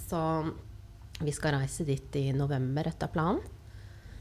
Så 0.06 0.22
vi 1.18 1.34
skal 1.34 1.56
reise 1.58 1.82
dit 1.88 2.22
i 2.22 2.28
november 2.36 2.86
etter 2.92 3.10
planen. 3.10 3.42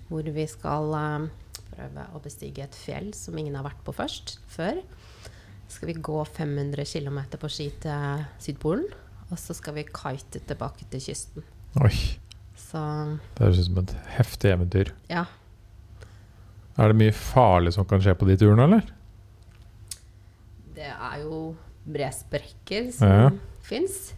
Hvor 0.09 0.27
vi 0.35 0.45
skal 0.47 0.93
eh, 0.99 1.27
prøve 1.75 2.05
å 2.15 2.21
bestige 2.23 2.63
et 2.63 2.75
fjell 2.77 3.11
som 3.17 3.37
ingen 3.37 3.55
har 3.57 3.65
vært 3.65 3.81
på 3.87 3.93
først 3.95 4.37
før. 4.53 4.81
Så 5.67 5.79
skal 5.79 5.89
vi 5.89 5.97
gå 6.05 6.19
500 6.27 6.85
km 6.85 7.19
på 7.41 7.49
ski 7.49 7.71
til 7.81 8.25
Sydpolen. 8.43 8.85
Og 9.31 9.39
så 9.41 9.55
skal 9.57 9.73
vi 9.79 9.83
kite 9.89 10.43
tilbake 10.45 10.85
til 10.91 11.01
kysten. 11.01 11.43
Oi. 11.81 11.95
Så 12.55 12.79
Det 13.35 13.41
høres 13.47 13.63
ut 13.63 13.65
som 13.71 13.79
et 13.81 13.95
heftig 14.19 14.51
eventyr. 14.53 14.93
ja. 15.09 15.25
Er 16.77 16.89
det 16.91 16.97
mye 16.99 17.13
farlig 17.15 17.71
som 17.71 17.85
kan 17.87 18.01
skje 18.03 18.11
på 18.19 18.27
de 18.27 18.35
turene, 18.35 18.65
eller? 18.67 18.81
Det 20.75 20.89
er 20.91 21.21
jo 21.23 21.55
bresprekker 21.87 22.89
som 22.91 23.07
Ja. 23.07 23.29
fins. 23.63 24.13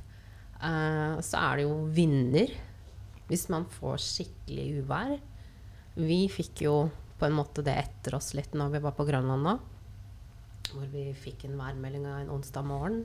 Uh, 0.58 1.22
så 1.22 1.38
er 1.38 1.56
det 1.58 1.66
jo 1.68 1.76
vinder 1.94 2.50
hvis 3.30 3.48
man 3.54 3.66
får 3.78 3.98
skikkelig 4.02 4.82
uvær. 4.82 5.20
Vi 5.98 6.28
fikk 6.30 6.64
jo 6.68 6.76
på 7.18 7.26
en 7.26 7.38
måte 7.38 7.64
det 7.66 7.74
etter 7.82 8.18
oss 8.18 8.34
litt 8.38 8.54
når 8.58 8.76
vi 8.76 8.84
var 8.84 8.94
på 8.98 9.06
Grønland 9.08 9.48
nå. 9.48 9.56
Hvor 10.68 10.86
vi 10.92 11.10
fikk 11.18 11.48
en 11.48 11.58
værmelding 11.58 12.06
en 12.06 12.32
onsdag 12.34 12.68
morgen 12.68 13.02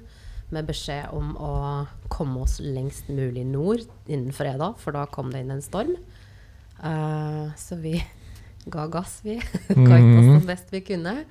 med 0.52 0.68
beskjed 0.68 1.12
om 1.16 1.33
å 1.40 1.52
komme 2.12 2.42
oss 2.44 2.59
lengst 2.61 3.09
mulig 3.09 3.44
nord 3.48 3.87
innen 4.05 4.35
fredag, 4.37 4.76
for 4.83 4.92
da 4.92 5.07
kom 5.09 5.31
det 5.33 5.40
inn 5.44 5.55
en 5.55 5.64
storm. 5.64 5.94
Uh, 6.83 7.48
så 7.57 7.78
vi 7.81 7.96
ga 8.74 8.87
gass, 8.92 9.20
vi. 9.24 9.38
Kite 9.68 10.18
oss 10.18 10.28
som 10.28 10.46
best 10.48 10.72
vi 10.74 10.83
kunne. 10.92 11.22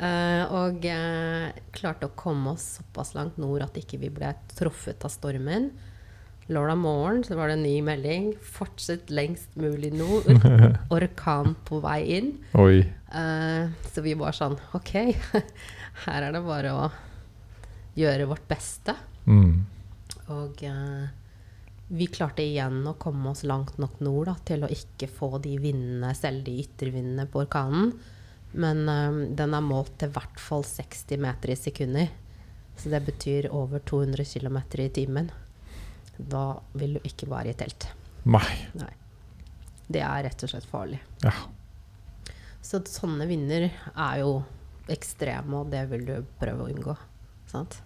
Uh, 0.00 0.44
og 0.56 0.86
uh, 0.88 1.52
klarte 1.76 2.08
å 2.08 2.16
komme 2.16 2.54
oss 2.56 2.78
såpass 2.78 3.12
langt 3.18 3.36
nord 3.40 3.66
at 3.66 3.76
ikke 3.76 4.00
vi 4.00 4.08
ble 4.14 4.32
truffet 4.56 5.04
av 5.04 5.12
stormen. 5.12 5.68
Lørdag 6.50 6.78
morgen 6.82 7.22
så 7.22 7.36
var 7.38 7.48
det 7.48 7.58
en 7.60 7.62
ny 7.62 7.76
melding. 7.86 8.32
Fortsett 8.42 9.10
lengst 9.14 9.54
mulig 9.54 9.92
nord. 9.94 10.26
Orkan 10.94 11.54
på 11.68 11.78
vei 11.84 12.00
inn. 12.18 12.32
Eh, 13.12 13.70
så 13.92 14.02
vi 14.02 14.16
var 14.18 14.34
sånn 14.34 14.56
OK, 14.74 14.92
her 16.06 16.26
er 16.26 16.32
det 16.34 16.42
bare 16.42 16.72
å 16.74 16.86
gjøre 17.98 18.26
vårt 18.30 18.46
beste. 18.50 18.96
Mm. 19.28 19.60
Og 20.32 20.64
uh, 20.64 21.04
vi 21.92 22.08
klarte 22.10 22.44
igjen 22.44 22.80
å 22.88 22.96
komme 23.00 23.30
oss 23.34 23.44
langt 23.46 23.76
nok 23.82 24.00
nord 24.02 24.30
da, 24.30 24.36
til 24.48 24.64
å 24.64 24.72
ikke 24.72 25.10
få 25.12 25.36
de 25.44 25.58
vindene, 25.60 26.14
selv 26.16 26.46
de 26.46 26.56
yttervindene 26.64 27.28
på 27.30 27.44
orkanen. 27.44 27.92
Men 28.56 28.82
uh, 28.88 29.22
den 29.30 29.54
er 29.54 29.64
målt 29.64 29.94
til 30.00 30.10
i 30.10 30.16
hvert 30.16 30.42
fall 30.42 30.66
60 30.66 31.22
meter 31.22 31.54
i 31.54 31.58
sekunder. 31.60 32.10
Så 32.80 32.90
det 32.90 33.04
betyr 33.04 33.50
over 33.52 33.84
200 33.84 34.24
km 34.24 34.58
i 34.80 34.90
timen. 34.96 35.30
Da 36.28 36.44
vil 36.78 36.98
du 36.98 37.00
ikke 37.08 37.28
være 37.30 37.50
i 37.52 37.56
telt. 37.58 37.88
Nei. 38.24 38.44
Nei. 38.78 38.90
Det 39.92 40.00
er 40.04 40.22
rett 40.28 40.44
og 40.46 40.52
slett 40.52 40.68
farlig. 40.70 41.00
Ja. 41.24 41.32
Så 42.62 42.78
sånne 42.86 43.26
vinder 43.28 43.66
er 43.68 44.20
jo 44.22 44.36
ekstreme, 44.92 45.62
og 45.62 45.70
det 45.72 45.82
vil 45.90 46.04
du 46.06 46.14
prøve 46.40 46.64
å 46.64 46.70
unngå. 46.70 46.94
Sant? 47.50 47.80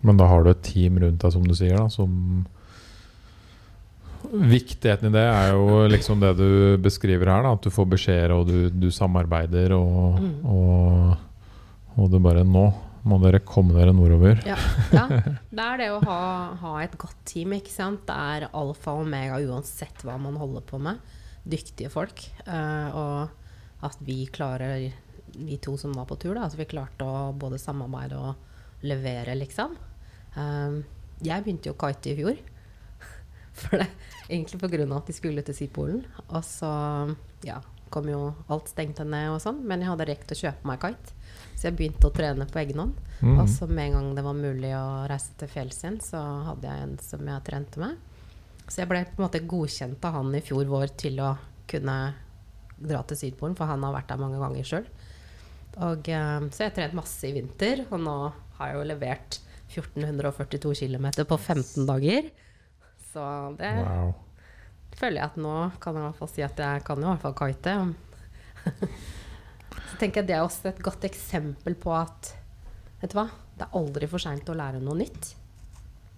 Men 0.00 0.16
da 0.16 0.26
har 0.30 0.42
du 0.46 0.50
et 0.50 0.62
team 0.64 0.96
rundt 1.02 1.20
deg, 1.20 1.32
som 1.34 1.44
du 1.44 1.52
sier, 1.54 1.76
da, 1.76 1.88
som 1.92 2.46
Viktigheten 4.30 5.08
i 5.08 5.12
det 5.14 5.22
er 5.24 5.54
jo 5.56 5.86
liksom 5.88 6.20
det 6.20 6.34
du 6.36 6.76
beskriver 6.84 7.30
her, 7.32 7.42
da, 7.46 7.54
at 7.56 7.64
du 7.64 7.70
får 7.72 7.86
beskjeder 7.94 8.34
og 8.34 8.46
du, 8.50 8.56
du 8.68 8.90
samarbeider, 8.92 9.72
og, 9.72 10.18
Mm. 10.20 10.44
og, 10.44 11.16
og 11.96 12.10
det 12.12 12.20
bare 12.22 12.44
Nå 12.44 12.66
må 13.08 13.16
dere 13.22 13.40
komme 13.46 13.74
dere 13.76 13.94
nordover. 13.96 14.42
Ja, 14.46 14.56
ja. 14.96 15.06
Det 15.08 15.64
er 15.64 15.80
det 15.80 15.88
å 15.94 16.00
ha, 16.04 16.20
ha 16.60 16.74
et 16.82 16.96
godt 17.00 17.22
team, 17.28 17.54
ikke 17.56 17.72
sant. 17.72 18.04
Det 18.08 18.16
er 18.16 18.48
alfa 18.50 18.94
og 18.96 19.06
omega 19.06 19.40
uansett 19.40 20.04
hva 20.04 20.18
man 20.20 20.38
holder 20.40 20.64
på 20.68 20.80
med. 20.82 21.00
Dyktige 21.48 21.92
folk. 21.92 22.26
Eh, 22.44 22.98
og 22.98 23.86
at 23.86 24.04
vi 24.04 24.22
klarer, 24.32 24.90
vi 25.32 25.58
to 25.62 25.76
som 25.80 25.94
var 25.96 26.08
på 26.10 26.18
tur, 26.20 26.34
da, 26.36 26.44
at 26.48 26.58
vi 26.58 26.68
klarte 26.68 27.06
å 27.06 27.30
både 27.32 27.60
samarbeide 27.62 28.20
og 28.20 28.84
levere, 28.84 29.36
liksom. 29.38 29.76
Eh, 30.36 30.80
jeg 31.24 31.44
begynte 31.44 31.70
jo 31.70 31.76
å 31.76 31.80
kite 31.80 32.12
i 32.12 32.18
fjor. 32.20 32.40
For 33.60 33.80
det, 33.80 33.88
egentlig 34.28 34.60
av 34.84 34.98
at 35.00 35.08
de 35.08 35.16
skulle 35.16 35.44
til 35.46 35.56
Sydpolen. 35.56 36.04
Og 36.28 36.42
så 36.46 36.70
ja, 37.48 37.60
kom 37.92 38.08
jo 38.08 38.30
alt 38.52 38.70
stengte 38.70 39.04
ned 39.08 39.32
og 39.32 39.40
sånn. 39.42 39.64
Men 39.64 39.82
jeg 39.82 39.92
hadde 39.92 40.08
rekt 40.12 40.36
å 40.36 40.38
kjøpe 40.38 40.68
meg 40.68 40.84
kite. 40.84 41.16
Så 41.60 41.68
jeg 41.68 41.76
begynte 41.76 42.08
å 42.08 42.14
trene 42.16 42.46
på 42.48 42.56
egen 42.62 42.78
hånd. 42.80 43.00
Mm. 43.20 43.34
Og 43.42 43.48
så 43.52 43.66
med 43.68 43.90
en 43.90 43.96
gang 43.98 44.06
det 44.16 44.22
var 44.24 44.38
mulig 44.38 44.70
å 44.72 44.84
reise 45.10 45.34
til 45.36 45.50
fjells 45.52 45.82
igjen, 45.84 45.98
så 46.00 46.20
hadde 46.46 46.70
jeg 46.72 46.86
en 46.86 46.94
som 47.04 47.26
jeg 47.28 47.44
trente 47.44 47.82
med. 47.82 47.98
Så 48.64 48.80
jeg 48.80 48.88
ble 48.88 49.02
på 49.10 49.20
en 49.20 49.26
måte 49.26 49.42
godkjent 49.50 50.06
av 50.08 50.16
han 50.16 50.32
i 50.38 50.40
fjor 50.46 50.64
vår 50.70 50.94
til 51.02 51.20
å 51.20 51.34
kunne 51.68 51.96
dra 52.80 53.02
til 53.04 53.18
Sydpolen, 53.20 53.58
for 53.58 53.68
han 53.68 53.84
har 53.84 53.92
vært 53.92 54.08
der 54.08 54.22
mange 54.22 54.40
ganger 54.40 54.64
sjøl. 54.70 54.88
Og, 55.84 56.08
eh, 56.08 56.48
så 56.48 56.64
jeg 56.64 56.74
trent 56.78 56.96
masse 56.96 57.28
i 57.28 57.34
vinter, 57.36 57.84
og 57.90 58.00
nå 58.00 58.16
har 58.56 58.70
jeg 58.72 58.78
jo 58.78 58.88
levert 58.88 59.38
1442 59.70 60.72
km 60.80 61.10
på 61.28 61.36
15 61.38 61.84
dager. 61.86 62.30
Så 63.12 63.22
det 63.60 63.74
Wow. 63.84 64.14
føler 64.96 65.20
jeg 65.20 65.28
at 65.28 65.36
nå 65.36 65.54
kan 65.80 65.94
jeg 65.94 66.02
i 66.02 66.06
hvert 66.08 66.18
fall 66.18 66.28
si 66.32 66.42
at 66.42 66.56
jeg 66.56 66.84
kan 66.88 66.96
jo 67.04 67.10
i 67.12 67.16
hvert 67.16 67.22
fall 67.22 67.38
kite. 67.38 67.76
Så 69.90 69.98
tenker 69.98 70.22
jeg 70.22 70.30
det 70.30 70.36
er 70.38 70.44
også 70.44 70.70
et 70.70 70.82
godt 70.84 71.04
eksempel 71.08 71.76
på 71.78 71.92
at 71.96 72.34
Vet 73.00 73.14
du 73.14 73.16
hva? 73.16 73.30
Det 73.56 73.64
er 73.64 73.76
aldri 73.78 74.06
for 74.10 74.20
seint 74.20 74.48
å 74.52 74.54
lære 74.56 74.80
noe 74.84 74.98
nytt. 74.98 75.30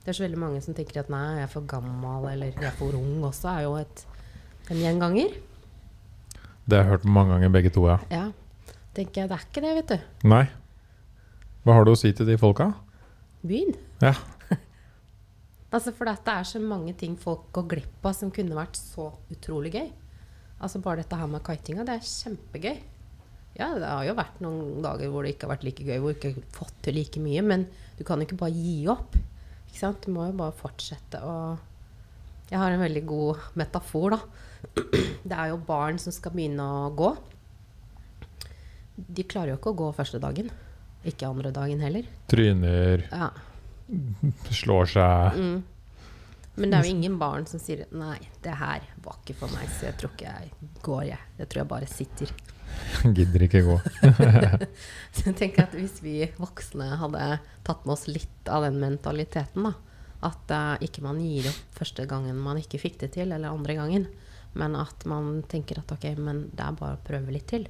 Det 0.02 0.11
er 0.11 0.16
så 0.18 0.24
veldig 0.24 0.40
mange 0.42 0.62
som 0.64 0.74
tenker 0.74 0.98
at 1.04 1.11
nei, 1.14 1.38
jeg 1.38 1.46
er 1.46 1.50
for 1.52 1.66
gammel 1.70 2.26
eller 2.32 2.50
jeg 2.56 2.66
er 2.66 2.74
for 2.74 2.96
ung 2.98 3.22
også, 3.28 3.52
er 3.52 3.66
jo 3.68 3.76
et, 3.78 4.02
en 4.66 4.80
gjenganger. 4.82 5.37
Det 6.66 6.74
har 6.78 6.82
jeg 6.82 6.90
hørt 6.96 7.06
mange 7.06 7.37
ganger, 7.37 7.52
begge 7.54 7.70
to, 7.74 7.85
ja. 7.87 8.00
Ja. 8.11 8.24
tenker 8.98 9.22
jeg, 9.22 9.30
Det 9.30 9.37
er 9.38 9.46
ikke 9.46 9.62
det, 9.62 9.74
vet 9.78 9.92
du. 9.92 10.28
Nei. 10.35 10.42
Hva 11.62 11.78
har 11.78 11.87
du 11.87 11.92
å 11.94 11.98
si 11.98 12.11
til 12.11 12.26
de 12.26 12.35
folka? 12.38 12.72
Begynn. 13.46 13.76
Ja. 14.02 14.16
Altså 15.72 15.88
For 15.96 16.04
det 16.04 16.28
er 16.28 16.44
så 16.44 16.61
mange 16.61 16.92
ting 17.00 17.14
folk 17.16 17.46
går 17.56 17.64
glipp 17.70 18.04
av 18.04 18.12
som 18.12 18.28
kunne 18.35 18.52
vært 18.58 18.76
så 18.76 19.06
utrolig 19.32 19.70
gøy. 19.72 19.87
Altså 20.61 20.82
Bare 20.85 21.00
dette 21.00 21.16
her 21.16 21.30
med 21.30 21.40
kitinga, 21.46 21.87
det 21.88 21.94
er 21.96 22.04
kjempegøy. 22.04 22.82
Ja, 23.58 23.68
det 23.76 23.84
har 23.88 24.04
jo 24.06 24.14
vært 24.16 24.38
noen 24.40 24.80
dager 24.84 25.10
hvor 25.12 25.24
det 25.26 25.34
ikke 25.34 25.46
har 25.48 25.56
vært 25.56 25.66
like 25.66 25.84
gøy, 25.84 25.98
hvor 26.00 26.12
du 26.14 26.18
ikke 26.18 26.30
har 26.34 26.46
fått 26.56 26.78
til 26.86 26.96
like 26.96 27.20
mye, 27.20 27.42
men 27.44 27.66
du 27.98 28.04
kan 28.08 28.20
jo 28.20 28.26
ikke 28.26 28.40
bare 28.40 28.56
gi 28.56 28.86
opp. 28.88 29.18
Ikke 29.68 29.80
sant? 29.80 30.00
Du 30.06 30.12
må 30.14 30.26
jo 30.30 30.38
bare 30.38 30.56
fortsette 30.56 31.20
å 31.24 31.36
Jeg 32.52 32.60
har 32.60 32.74
en 32.74 32.82
veldig 32.84 33.02
god 33.08 33.44
metafor, 33.56 34.10
da. 34.12 34.18
Det 35.24 35.32
er 35.36 35.52
jo 35.52 35.56
barn 35.66 35.96
som 35.98 36.12
skal 36.12 36.34
begynne 36.34 36.60
å 36.60 36.90
gå. 36.96 37.14
De 38.96 39.24
klarer 39.24 39.54
jo 39.54 39.56
ikke 39.60 39.72
å 39.72 39.78
gå 39.78 39.88
første 39.96 40.20
dagen. 40.20 40.50
Ikke 41.08 41.30
andre 41.30 41.50
dagen 41.54 41.80
heller. 41.80 42.04
Tryner, 42.28 43.06
Ja. 43.10 43.30
slår 44.52 44.86
seg 44.86 45.38
Mm. 45.38 45.62
Men 46.56 46.70
det 46.70 46.78
er 46.78 46.84
jo 46.84 46.94
ingen 46.96 47.18
barn 47.18 47.46
som 47.46 47.58
sier 47.58 47.86
'nei, 47.90 48.18
det 48.42 48.54
her 48.54 48.82
var 49.02 49.16
ikke 49.24 49.34
for 49.34 49.48
meg', 49.48 49.70
så 49.70 49.86
jeg 49.86 49.96
tror 49.96 50.10
ikke 50.10 50.28
jeg 50.28 50.50
går, 50.82 51.02
jeg. 51.06 51.18
Jeg 51.38 51.48
tror 51.48 51.60
jeg 51.60 51.68
bare 51.68 51.86
sitter. 51.86 52.26
Gidder 53.16 53.46
ikke 53.46 53.62
gå. 53.66 53.78
Så 55.14 55.28
jeg 55.28 55.37
tenker 55.38 55.66
at 55.66 55.76
hvis 55.76 55.98
vi 56.04 56.16
voksne 56.38 56.92
hadde 57.00 57.26
tatt 57.66 57.87
med 57.87 57.94
oss 57.96 58.06
litt 58.11 58.50
av 58.50 58.66
den 58.66 58.78
mentaliteten, 58.82 59.68
da, 59.68 59.74
at 60.22 60.54
uh, 60.54 60.85
ikke 60.85 61.02
man 61.04 61.18
gir 61.22 61.48
opp 61.50 61.80
første 61.80 62.06
gangen 62.11 62.38
man 62.38 62.61
ikke 62.61 62.80
fikk 62.82 63.00
det 63.02 63.12
til, 63.16 63.32
eller 63.35 63.50
andre 63.50 63.76
gangen, 63.78 64.06
men 64.58 64.76
at 64.78 65.06
man 65.08 65.40
tenker 65.50 65.80
at 65.82 65.92
ok, 65.94 66.12
men 66.20 66.46
det 66.52 66.64
er 66.64 66.78
bare 66.78 66.98
å 66.98 67.04
prøve 67.04 67.35
litt 67.35 67.48
til. 67.50 67.66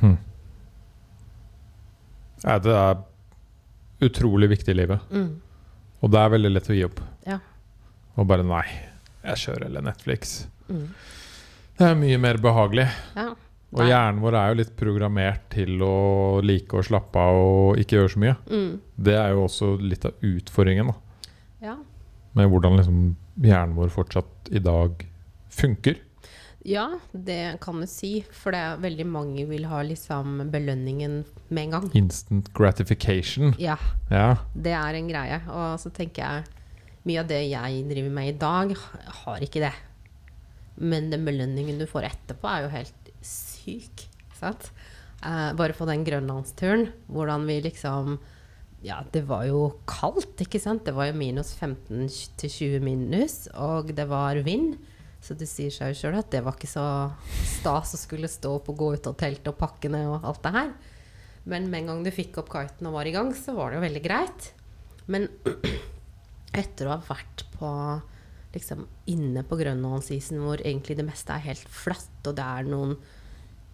Hmm. 0.00 0.18
Ja, 2.42 2.58
det 2.58 2.74
er 2.74 3.02
utrolig 4.02 4.48
viktig 4.50 4.72
i 4.74 4.78
livet. 4.80 5.10
Mm. 5.14 5.40
Og 6.02 6.10
det 6.10 6.18
er 6.18 6.32
veldig 6.34 6.50
lett 6.50 6.70
å 6.72 6.74
gi 6.74 6.86
opp. 6.88 7.02
Ja. 7.28 7.38
Og 8.18 8.26
bare 8.26 8.46
nei, 8.46 8.64
jeg 9.22 9.42
kjører 9.44 9.68
eller 9.68 9.84
Netflix. 9.86 10.40
Mm. 10.66 10.88
Det 11.78 11.88
er 11.88 11.96
mye 11.98 12.18
mer 12.20 12.38
behagelig. 12.42 12.86
Ja. 13.16 13.30
Og 13.72 13.88
hjernen 13.88 14.20
vår 14.20 14.36
er 14.36 14.50
jo 14.52 14.58
litt 14.60 14.72
programmert 14.76 15.46
til 15.54 15.80
å 15.80 15.94
like 16.44 16.76
å 16.76 16.84
slappe 16.84 17.16
av 17.16 17.38
og 17.40 17.80
ikke 17.80 17.96
gjøre 17.96 18.12
så 18.12 18.20
mye. 18.20 18.34
Mm. 18.52 18.72
Det 19.08 19.14
er 19.16 19.32
jo 19.32 19.46
også 19.46 19.70
litt 19.80 20.04
av 20.04 20.26
utfordringen 20.28 20.90
da, 20.92 20.96
ja. 21.64 21.76
med 22.36 22.50
hvordan 22.52 22.76
liksom 22.76 22.98
hjernen 23.40 23.76
vår 23.78 23.88
fortsatt 23.94 24.50
i 24.52 24.60
dag 24.60 25.06
funker. 25.48 25.96
Ja, 26.68 26.84
det 27.12 27.56
kan 27.64 27.80
du 27.82 27.88
si. 27.90 28.20
For 28.30 28.54
det 28.54 28.60
er 28.60 28.82
veldig 28.84 29.06
mange 29.08 29.46
vil 29.48 29.64
ha 29.66 29.80
liksom 29.82 30.44
belønningen 30.52 31.22
med 31.48 31.62
en 31.64 31.72
gang. 31.74 31.88
Instant 31.98 32.52
gratification. 32.54 33.56
Ja, 33.58 33.78
Ja. 34.12 34.36
det 34.54 34.76
er 34.76 34.94
en 35.00 35.08
greie. 35.08 35.40
Og 35.48 35.80
så 35.80 35.90
tenker 35.90 36.22
jeg 36.22 36.44
mye 37.08 37.24
av 37.24 37.32
det 37.32 37.40
jeg 37.50 37.82
driver 37.88 38.10
med 38.14 38.28
i 38.34 38.38
dag, 38.38 38.76
har 39.24 39.40
ikke 39.42 39.64
det. 39.64 39.72
Men 40.80 41.10
den 41.12 41.26
belønningen 41.28 41.80
du 41.80 41.86
får 41.88 42.08
etterpå, 42.08 42.48
er 42.48 42.66
jo 42.66 42.72
helt 42.72 43.10
syk. 43.26 44.06
Sant? 44.38 44.70
Eh, 45.22 45.50
bare 45.58 45.76
på 45.76 45.86
den 45.86 46.04
grønlandsturen, 46.06 46.88
hvordan 47.06 47.46
vi 47.46 47.60
liksom 47.68 48.16
Ja, 48.82 48.96
det 49.14 49.28
var 49.28 49.44
jo 49.46 49.76
kaldt, 49.86 50.40
ikke 50.42 50.58
sant? 50.58 50.82
Det 50.82 50.94
var 50.96 51.06
jo 51.06 51.14
minus 51.14 51.52
15 51.54 52.08
til 52.40 52.50
20 52.50 52.80
minus, 52.82 53.44
og 53.54 53.92
det 53.94 54.08
var 54.10 54.40
vind. 54.42 54.74
Så 55.22 55.36
det 55.38 55.46
sier 55.46 55.70
seg 55.70 55.92
jo 55.92 56.00
sjøl 56.00 56.18
at 56.18 56.32
det 56.34 56.40
var 56.42 56.56
ikke 56.56 56.66
så 56.66 56.86
stas 57.46 57.94
å 57.94 58.00
skulle 58.00 58.26
stå 58.26 58.56
opp 58.56 58.72
og 58.72 58.80
gå 58.80 58.88
ut 58.96 59.06
av 59.06 59.14
teltet 59.20 59.52
og 59.52 59.60
pakke 59.60 59.86
ned 59.92 60.08
og 60.10 60.26
alt 60.26 60.42
det 60.42 60.52
her. 60.56 60.72
Men 61.46 61.70
med 61.70 61.84
en 61.84 61.92
gang 61.92 62.02
du 62.02 62.10
fikk 62.10 62.40
opp 62.42 62.50
kiten 62.50 62.90
og 62.90 62.96
var 62.98 63.06
i 63.06 63.14
gang, 63.14 63.30
så 63.38 63.54
var 63.54 63.70
det 63.70 63.78
jo 63.78 63.84
veldig 63.86 64.02
greit. 64.02 64.48
Men 65.06 65.28
etter 66.62 66.90
å 66.90 66.96
ha 66.96 67.00
vært 67.06 67.46
på 67.54 67.70
liksom 68.54 68.86
inne 69.10 69.42
på 69.48 69.58
grønlandsisen 69.60 70.40
hvor 70.42 70.60
egentlig 70.60 70.98
det 70.98 71.06
meste 71.06 71.34
er 71.34 71.46
helt 71.50 71.68
flatt, 71.72 72.20
og 72.26 72.36
det 72.38 72.46
er 72.46 72.70
noen 72.70 72.96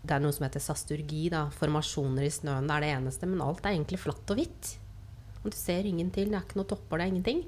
det 0.09 0.15
er 0.15 0.23
noe 0.23 0.33
som 0.33 0.47
heter 0.47 0.63
sasturgi, 0.63 1.27
da, 1.33 1.49
formasjoner 1.53 2.25
i 2.25 2.33
snøen. 2.33 2.69
Det 2.69 2.77
er 2.77 2.85
det 2.85 2.93
eneste, 2.95 3.29
men 3.29 3.43
alt 3.45 3.65
er 3.67 3.75
egentlig 3.75 3.99
flatt 4.01 4.31
og 4.33 4.39
hvitt. 4.39 4.71
Og 5.43 5.51
du 5.53 5.57
ser 5.59 5.87
ingen 5.87 6.11
til, 6.15 6.31
Det 6.31 6.39
er 6.39 6.47
ikke 6.47 6.61
noe 6.61 6.71
topper, 6.71 6.99
det 6.99 7.05
er 7.05 7.13
ingenting. 7.13 7.43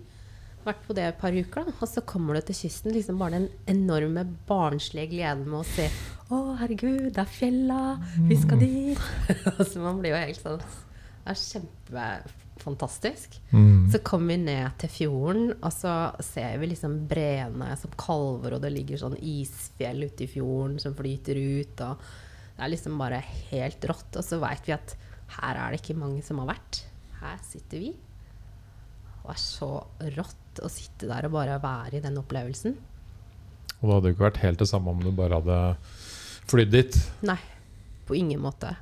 vært 0.65 0.83
på 0.85 0.93
det 0.93 1.05
et 1.09 1.19
par 1.19 1.33
uker, 1.33 1.65
da. 1.65 1.73
Og 1.81 1.89
så 1.89 2.03
kommer 2.05 2.35
du 2.35 2.41
til 2.43 2.59
kysten, 2.59 2.93
liksom 2.93 3.19
bare 3.19 3.39
den 3.39 3.49
enorme 3.67 4.27
barnslige 4.47 5.15
gleden 5.15 5.47
med 5.49 5.63
å 5.63 5.65
se 5.65 5.89
Å, 6.31 6.57
herregud, 6.61 7.15
det 7.15 7.23
er 7.23 7.33
fjella, 7.33 7.79
vi 8.29 8.37
skal 8.37 8.61
dit. 8.61 9.01
altså, 9.59 9.81
man 9.81 10.03
blir 10.03 10.13
jo 10.13 10.21
helt 10.21 10.43
sånn 10.43 10.61
Det 10.61 12.05
er 12.05 12.29
kjempefantastisk. 12.61 13.41
Mm. 13.51 13.91
Så 13.93 13.99
kommer 13.99 14.35
vi 14.35 14.43
ned 14.45 14.71
til 14.79 14.93
fjorden, 14.93 15.53
og 15.61 15.73
så 15.73 16.13
ser 16.25 16.59
vi 16.61 16.71
liksom 16.73 17.07
breene 17.09 17.73
som 17.81 17.93
kalver, 17.97 18.55
og 18.55 18.63
det 18.63 18.73
ligger 18.75 19.01
sånn 19.01 19.19
isfjell 19.19 20.05
ute 20.07 20.25
i 20.25 20.31
fjorden 20.31 20.79
som 20.83 20.95
flyter 20.95 21.37
ut, 21.37 21.81
og 21.87 22.05
det 22.57 22.67
er 22.67 22.73
liksom 22.75 22.99
bare 23.01 23.23
helt 23.51 23.85
rått. 23.89 24.17
Og 24.17 24.25
så 24.25 24.41
veit 24.43 24.69
vi 24.69 24.77
at 24.77 24.95
her 25.41 25.57
er 25.57 25.73
det 25.73 25.81
ikke 25.81 25.99
mange 25.99 26.23
som 26.27 26.43
har 26.43 26.53
vært. 26.53 26.85
Her 27.21 27.39
sitter 27.47 27.81
vi. 27.81 27.95
Og 29.23 29.31
det 29.31 29.37
er 29.37 29.43
så 29.43 29.71
rått 30.19 30.61
å 30.65 30.69
sitte 30.73 31.09
der 31.09 31.29
og 31.29 31.37
bare 31.37 31.61
være 31.63 31.99
i 31.99 32.05
den 32.05 32.19
opplevelsen. 32.21 32.77
Og 33.81 33.87
det 33.87 33.95
hadde 33.95 34.11
jo 34.11 34.17
ikke 34.17 34.27
vært 34.27 34.43
helt 34.45 34.61
det 34.61 34.69
samme 34.69 34.93
om 34.93 35.01
du 35.01 35.09
bare 35.15 35.41
hadde 35.41 35.59
flydd 36.51 36.73
dit. 36.75 36.97
Nei, 37.25 37.39
på 38.09 38.19
ingen 38.19 38.43
måte. 38.43 38.75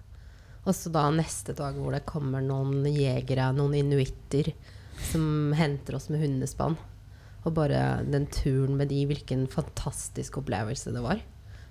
Og 0.68 0.76
så 0.76 0.92
da 0.92 1.07
neste 1.14 1.54
dag 1.57 1.78
hvor 1.81 1.94
det 1.96 2.04
kommer 2.09 2.44
noen 2.44 2.85
jegere, 2.92 3.48
noen 3.57 3.78
inuitter, 3.78 4.52
som 5.09 5.54
henter 5.57 5.96
oss 5.96 6.11
med 6.12 6.20
hundespann. 6.20 6.76
Og 7.46 7.54
bare 7.57 8.02
den 8.04 8.26
turen 8.28 8.76
med 8.76 8.90
de, 8.92 9.07
hvilken 9.09 9.46
fantastisk 9.48 10.42
opplevelse 10.42 10.92
det 10.92 11.02
var. 11.04 11.22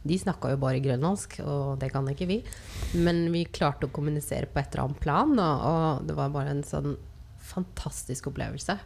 De 0.07 0.17
snakka 0.17 0.53
jo 0.53 0.61
bare 0.61 0.81
grønlandsk, 0.81 1.39
og 1.43 1.77
det 1.81 1.91
kan 1.93 2.07
ikke 2.09 2.29
vi. 2.29 2.39
Men 2.97 3.27
vi 3.33 3.45
klarte 3.45 3.85
å 3.85 3.93
kommunisere 3.93 4.49
på 4.49 4.61
et 4.61 4.71
eller 4.71 4.87
annet 4.87 5.03
plan, 5.03 5.33
og, 5.37 6.07
det 6.07 6.17
var 6.17 6.33
bare 6.33 6.55
en 6.55 6.65
sånn 6.65 6.95
fantastisk 7.47 8.31
opplevelse. 8.31 8.77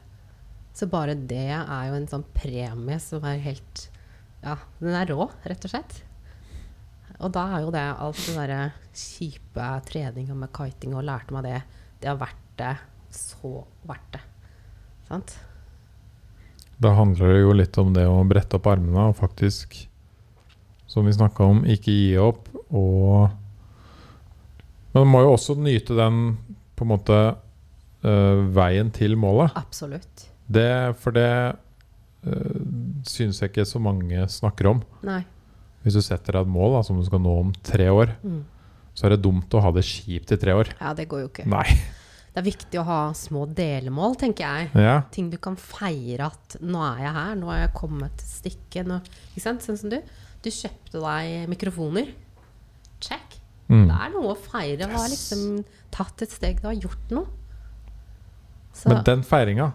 Så 0.76 0.88
bare 0.92 1.16
det 1.16 1.52
er 1.54 1.90
jo 1.90 1.98
en 1.98 2.10
sånn 2.10 2.28
premie 2.36 3.00
som 3.04 3.26
er 3.28 3.42
helt 3.44 3.88
Ja, 4.42 4.56
den 4.80 4.96
er 4.98 5.12
rå, 5.12 5.28
rett 5.46 5.68
og 5.68 5.74
slett. 5.76 6.00
Og 7.22 7.30
da 7.34 7.44
er 7.54 7.66
jo 7.66 7.72
det 7.74 7.84
alt 8.02 8.22
det 8.26 8.34
derre 8.38 8.62
kjipe 8.98 9.68
treninga 9.88 10.36
med 10.38 10.52
kiting 10.56 10.96
og 10.98 11.06
lærte 11.06 11.36
meg 11.36 11.46
det, 11.46 11.60
det 12.02 12.10
har 12.10 12.20
vært 12.22 12.46
det. 12.58 12.74
Så 13.12 13.62
verdt 13.88 14.16
det. 14.16 14.22
Sant? 15.10 15.36
Da 16.82 16.96
handler 16.98 17.36
det 17.36 17.42
jo 17.44 17.54
litt 17.54 17.78
om 17.78 17.92
det 17.94 18.08
å 18.10 18.24
brette 18.26 18.58
opp 18.58 18.70
armene 18.72 19.10
og 19.12 19.20
faktisk, 19.20 19.76
som 20.90 21.06
vi 21.06 21.14
snakka 21.14 21.46
om, 21.46 21.62
ikke 21.68 21.94
gi 21.94 22.16
opp. 22.22 22.48
Og 22.72 23.30
Men 24.92 25.06
man 25.06 25.12
må 25.12 25.22
jo 25.24 25.36
også 25.36 25.56
nyte 25.56 25.96
den 25.96 26.38
på 26.76 26.84
en 26.84 26.90
måte 26.92 27.20
øh, 28.04 28.42
veien 28.56 28.90
til 28.92 29.14
målet. 29.16 29.54
Absolutt. 29.56 30.26
Det, 30.52 30.96
for 31.00 31.16
det 31.16 31.30
øh, 32.26 32.58
syns 33.08 33.40
jeg 33.40 33.54
ikke 33.54 33.68
så 33.68 33.80
mange 33.80 34.26
snakker 34.28 34.74
om. 34.74 34.82
Nei. 35.08 35.22
Hvis 35.84 35.94
du 35.98 36.02
setter 36.02 36.34
deg 36.34 36.42
et 36.46 36.52
mål 36.54 36.76
da, 36.78 36.82
som 36.86 37.00
du 37.00 37.06
skal 37.06 37.20
nå 37.20 37.40
om 37.40 37.54
tre 37.64 37.88
år, 37.90 38.16
Mm. 38.24 38.44
så 38.94 39.06
er 39.06 39.10
det 39.16 39.22
dumt 39.24 39.50
å 39.50 39.62
ha 39.62 39.72
det 39.72 39.84
kjipt 39.84 40.32
i 40.32 40.38
tre 40.38 40.52
år. 40.54 40.68
Ja, 40.80 40.94
det 40.94 41.08
går 41.10 41.22
jo 41.24 41.28
ikke. 41.30 41.46
Nei. 41.48 41.64
Det 42.34 42.38
er 42.40 42.48
viktig 42.52 42.80
å 42.80 42.86
ha 42.86 43.12
små 43.12 43.46
delmål, 43.54 44.16
tenker 44.16 44.46
jeg. 44.46 44.70
Ja. 44.76 45.02
Ting 45.12 45.30
du 45.30 45.38
kan 45.38 45.56
feire 45.58 46.28
at 46.32 46.56
'nå 46.62 46.80
er 46.80 47.00
jeg 47.04 47.14
her', 47.14 47.36
'nå 47.36 47.46
har 47.50 47.58
jeg 47.68 47.74
kommet 47.74 48.16
til 48.18 48.28
stykket'. 48.52 48.86
Nå, 48.88 49.02
ikke 49.36 49.42
sant? 49.42 49.62
Sånn 49.62 49.78
som 49.78 49.90
du. 49.90 50.00
Du 50.42 50.50
kjøpte 50.50 51.02
deg 51.02 51.50
mikrofoner. 51.50 52.08
Check. 53.02 53.40
Mm. 53.70 53.88
Det 53.88 53.96
er 53.96 54.10
noe 54.14 54.34
å 54.34 54.38
feire. 54.38 54.78
Du 54.78 54.86
har 54.88 55.10
liksom 55.10 55.66
tatt 55.92 56.22
et 56.22 56.30
steg. 56.30 56.62
Du 56.62 56.68
har 56.68 56.76
gjort 56.76 57.10
noe. 57.12 57.26
Så 58.74 58.88
Men 58.90 59.04
den 59.04 59.24
feiringa 59.24 59.74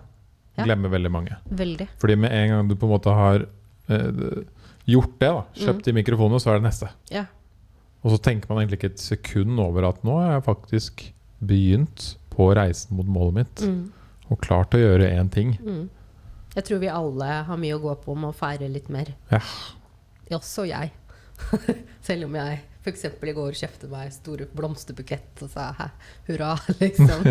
Ja. 0.57 0.64
glemmer 0.64 0.88
veldig 0.88 1.11
mange. 1.11 1.37
veldig. 1.53 1.88
Fordi 1.99 2.16
med 2.16 2.33
en 2.33 2.49
gang 2.49 2.69
du 2.69 2.75
på 2.77 2.85
en 2.87 2.99
måte 2.99 3.12
har 3.14 3.47
eh, 3.88 4.45
gjort 4.87 5.16
det, 5.18 5.29
da, 5.35 5.42
kjøpt 5.59 5.85
de 5.88 5.92
mikrofonene, 5.96 6.40
så 6.42 6.53
er 6.53 6.61
det 6.61 6.66
neste. 6.68 6.88
Ja. 7.11 7.25
Og 8.05 8.12
så 8.14 8.20
tenker 8.22 8.49
man 8.53 8.61
egentlig 8.62 8.79
ikke 8.81 8.92
et 8.94 9.03
sekund 9.03 9.59
over 9.61 9.88
at 9.88 10.03
nå 10.07 10.14
har 10.20 10.37
jeg 10.37 10.44
faktisk 10.46 11.05
begynt 11.42 12.12
på 12.31 12.51
reisen 12.57 12.96
mot 12.96 13.07
målet 13.11 13.35
mitt 13.40 13.62
Mm. 13.66 13.92
og 14.31 14.40
klart 14.40 14.75
å 14.77 14.79
gjøre 14.81 15.11
én 15.18 15.31
ting. 15.33 15.57
Mm. 15.64 15.88
Jeg 16.55 16.64
tror 16.64 16.79
vi 16.81 16.88
alle 16.88 17.25
har 17.49 17.57
mye 17.61 17.75
å 17.77 17.83
gå 17.83 17.94
på 18.05 18.14
med 18.16 18.31
å 18.31 18.37
feire 18.37 18.68
litt 18.72 18.88
mer. 18.88 19.11
Ja. 19.31 19.40
Også 20.37 20.64
jeg. 20.68 20.92
Selv 22.07 22.25
om 22.31 22.35
jeg 22.38 22.61
f.eks. 22.87 23.05
i 23.11 23.35
går 23.35 23.57
kjøpte 23.59 23.88
meg 23.90 24.12
stor 24.14 24.44
blomsterbukett 24.55 25.42
og 25.42 25.51
sa 25.51 25.72
hæ, 25.75 25.88
hurra, 26.29 26.53
liksom. 26.83 27.27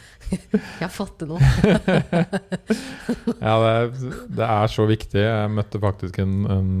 jeg 0.82 0.90
fått 0.94 1.26
noe. 1.28 1.40
Ja, 3.40 3.54
det, 3.60 4.10
det 4.36 4.46
er 4.46 4.70
så 4.70 4.84
viktig. 4.88 5.20
Jeg 5.20 5.52
møtte 5.52 5.80
faktisk 5.82 6.18
en, 6.22 6.34
en 6.50 6.72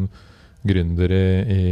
gründer 0.66 1.12
i, 1.12 1.26
i, 1.54 1.62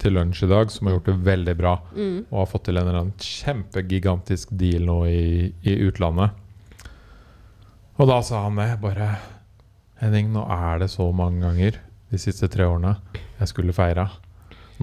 til 0.00 0.16
lunsj 0.18 0.44
i 0.44 0.50
dag 0.50 0.72
som 0.72 0.88
har 0.88 0.98
gjort 0.98 1.10
det 1.10 1.16
veldig 1.28 1.54
bra. 1.58 1.74
Mm. 1.96 2.18
Og 2.28 2.40
har 2.42 2.50
fått 2.50 2.66
til 2.68 2.78
en 2.78 2.86
eller 2.86 3.00
annen 3.00 3.28
kjempegigantisk 3.28 4.52
deal 4.56 4.84
nå 4.88 4.98
i, 5.10 5.24
i 5.64 5.76
utlandet. 5.88 6.40
Og 7.94 8.10
da 8.10 8.20
sa 8.26 8.44
han 8.46 8.60
det. 8.60 8.72
Bare 8.82 9.14
Henning, 10.00 10.32
nå 10.34 10.44
er 10.50 10.82
det 10.82 10.90
så 10.92 11.06
mange 11.14 11.44
ganger 11.44 11.80
de 12.12 12.20
siste 12.20 12.50
tre 12.52 12.66
årene 12.68 12.96
jeg 13.38 13.50
skulle 13.50 13.74
feira. 13.76 14.08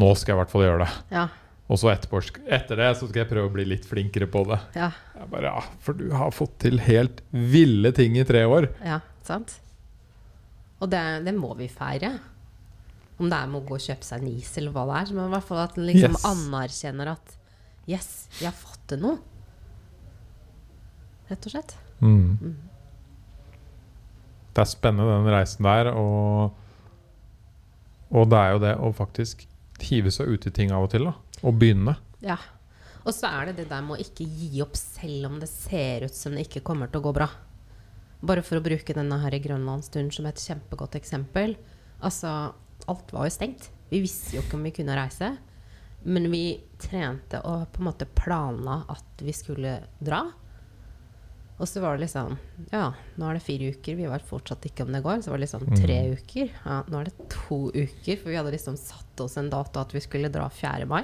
Nå 0.02 0.10
skal 0.18 0.34
jeg 0.34 0.38
i 0.38 0.42
hvert 0.42 0.52
fall 0.54 0.66
gjøre 0.66 0.82
det. 0.86 0.90
Ja, 1.14 1.28
Og 1.72 1.80
så 1.80 1.92
etterpå, 1.94 2.20
etter 2.52 2.80
det 2.82 2.90
så 3.00 3.08
skal 3.08 3.22
jeg 3.24 3.30
prøve 3.32 3.48
å 3.48 3.54
bli 3.54 3.64
litt 3.70 3.86
flinkere 3.88 4.28
på 4.32 4.42
det. 4.50 4.58
ja, 4.76 4.90
Jeg 5.16 5.30
bare, 5.32 5.52
ja, 5.54 5.62
For 5.86 5.94
du 5.96 6.10
har 6.18 6.34
fått 6.36 6.58
til 6.66 6.82
helt 6.84 7.22
ville 7.32 7.92
ting 7.96 8.18
i 8.20 8.26
tre 8.28 8.42
år. 8.50 8.68
ja, 8.84 9.00
sant? 9.24 9.60
Og 10.82 10.90
det, 10.90 11.00
det 11.28 11.36
må 11.38 11.54
vi 11.60 11.68
feire. 11.70 12.16
Om 13.22 13.30
det 13.30 13.38
er 13.38 13.50
med 13.52 13.62
å 13.62 13.66
gå 13.70 13.76
og 13.78 13.84
kjøpe 13.84 14.04
seg 14.08 14.24
en 14.24 14.32
is, 14.34 14.50
eller 14.58 14.74
hva 14.74 14.84
det 14.90 14.96
er. 15.04 15.14
Men 15.14 15.28
i 15.30 15.34
hvert 15.36 15.46
fall 15.46 15.60
at 15.62 15.78
en 15.78 15.86
liksom 15.86 16.16
Yes. 16.18 16.26
anerkjenner 16.26 17.12
at 17.14 17.38
Yes, 17.88 18.08
vi 18.40 18.46
har 18.48 18.54
fått 18.58 18.82
til 18.90 19.00
noe. 19.04 19.18
Rett 21.30 21.46
og 21.48 21.54
slett. 21.54 21.76
Mm. 22.02 22.56
Det 24.52 24.64
er 24.66 24.68
spennende, 24.68 25.20
den 25.22 25.32
reisen 25.34 25.64
der. 25.70 25.92
Og, 25.96 26.52
og 28.12 28.28
det 28.34 28.42
er 28.42 28.52
jo 28.56 28.62
det 28.66 28.74
å 28.84 28.92
faktisk 28.98 29.46
hive 29.88 30.12
seg 30.14 30.32
ut 30.32 30.48
i 30.48 30.54
ting 30.56 30.74
av 30.76 30.88
og 30.88 30.92
til. 30.94 31.08
da 31.10 31.46
Og 31.48 31.58
begynne. 31.60 31.98
Ja. 32.24 32.38
Og 33.02 33.16
så 33.18 33.32
er 33.32 33.50
det 33.50 33.62
det 33.62 33.70
der 33.72 33.82
med 33.86 33.98
å 33.98 34.04
ikke 34.04 34.28
gi 34.28 34.62
opp 34.62 34.76
selv 34.78 35.32
om 35.32 35.40
det 35.42 35.50
ser 35.50 36.06
ut 36.06 36.16
som 36.16 36.36
det 36.38 36.46
ikke 36.46 36.64
kommer 36.66 36.92
til 36.92 37.02
å 37.02 37.08
gå 37.08 37.14
bra. 37.18 37.30
Bare 38.22 38.44
for 38.46 38.60
å 38.60 38.66
bruke 38.66 38.94
denne 38.94 39.18
her 39.24 39.34
i 39.34 39.42
Grønlandsturen 39.42 40.12
som 40.14 40.28
et 40.30 40.42
kjempegodt 40.42 41.00
eksempel. 41.00 41.56
Altså, 42.06 42.52
alt 42.86 43.14
var 43.14 43.26
jo 43.26 43.34
stengt. 43.34 43.72
Vi 43.90 44.04
visste 44.04 44.38
jo 44.38 44.44
ikke 44.46 44.60
om 44.60 44.68
vi 44.68 44.76
kunne 44.76 44.98
reise. 44.98 45.32
Men 46.06 46.30
vi 46.34 46.60
trente 46.82 47.42
og 47.46 47.68
på 47.74 47.82
en 47.82 47.90
måte 47.90 48.06
planla 48.06 48.84
at 48.90 49.26
vi 49.26 49.34
skulle 49.34 49.80
dra. 50.02 50.24
Og 51.62 51.70
så 51.70 51.82
var 51.84 51.94
det 51.98 52.08
liksom 52.08 52.38
Ja, 52.72 52.88
nå 53.22 53.28
er 53.30 53.38
det 53.38 53.46
fire 53.46 53.70
uker. 53.70 53.98
Vi 54.00 54.10
vet 54.10 54.26
fortsatt 54.26 54.66
ikke 54.66 54.88
om 54.88 54.96
det 54.96 55.04
går. 55.06 55.22
Så 55.22 55.30
var 55.30 55.38
det 55.38 55.46
liksom 55.46 55.68
tre 55.76 55.98
uker. 56.18 56.54
Ja, 56.66 56.80
nå 56.90 57.02
er 57.02 57.10
det 57.12 57.30
to 57.30 57.60
uker. 57.70 58.18
For 58.18 58.32
vi 58.32 58.38
hadde 58.40 58.54
liksom 58.56 58.80
satt 58.80 59.22
oss 59.22 59.38
en 59.38 59.52
dato 59.54 59.84
at 59.84 59.94
vi 59.94 60.02
skulle 60.02 60.32
dra 60.34 60.48
4. 60.50 60.90
mai. 60.90 61.04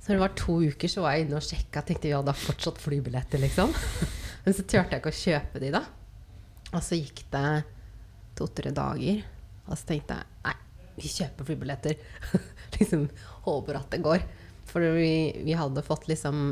Så 0.00 0.10
når 0.10 0.18
det 0.18 0.24
var 0.26 0.36
to 0.36 0.58
uker, 0.60 0.92
så 0.92 1.04
var 1.04 1.16
jeg 1.16 1.26
inne 1.26 1.40
og 1.40 1.44
sjekka. 1.44 1.84
Tenkte 1.86 2.10
vi 2.10 2.16
hadde 2.16 2.36
fortsatt 2.44 2.80
flybilletter, 2.80 3.40
liksom. 3.40 3.72
Men 4.44 4.56
så 4.56 4.64
turte 4.64 4.96
jeg 4.96 5.02
ikke 5.02 5.12
å 5.12 5.20
kjøpe 5.20 5.64
de, 5.64 5.72
da. 5.76 5.84
Og 6.70 6.80
så 6.84 7.00
gikk 7.00 7.24
det 7.32 7.46
to-tre 8.36 8.72
dager. 8.76 9.24
Og 9.66 9.76
så 9.76 9.92
tenkte 9.94 10.20
jeg 10.20 10.44
nei, 10.44 10.56
vi 11.00 11.12
kjøper 11.16 11.48
flybilletter. 11.48 12.00
liksom 12.76 13.08
håper 13.48 13.80
at 13.80 13.92
det 13.96 14.04
går. 14.04 14.24
For 14.70 14.84
vi, 14.96 15.40
vi 15.44 15.56
hadde 15.56 15.84
fått 15.84 16.08
liksom 16.12 16.50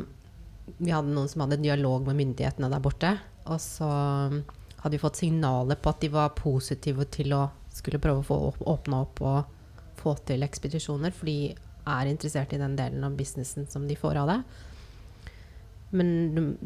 Vi 0.77 0.91
hadde 0.93 1.13
noen 1.13 1.29
som 1.31 1.43
hadde 1.45 1.61
dialog 1.63 2.07
med 2.07 2.19
myndighetene 2.19 2.69
der 2.71 2.83
borte. 2.83 3.13
Og 3.49 3.59
så 3.63 3.89
hadde 3.89 4.93
vi 4.95 5.01
fått 5.01 5.19
signaler 5.21 5.79
på 5.79 5.91
at 5.91 6.03
de 6.03 6.11
var 6.13 6.35
positive 6.37 7.07
til 7.11 7.33
å 7.35 7.47
skulle 7.73 8.01
prøve 8.01 8.23
å 8.23 8.27
få 8.27 8.67
åpna 8.71 9.03
opp 9.05 9.21
og 9.23 9.99
få 9.99 10.15
til 10.27 10.45
ekspedisjoner. 10.45 11.13
For 11.15 11.29
de 11.29 11.53
er 11.89 12.11
interessert 12.11 12.53
i 12.55 12.61
den 12.61 12.77
delen 12.79 13.05
av 13.05 13.17
businessen 13.17 13.67
som 13.71 13.87
de 13.89 13.97
får 13.99 14.21
av 14.21 14.33
det. 14.33 14.39
Men 15.95 16.57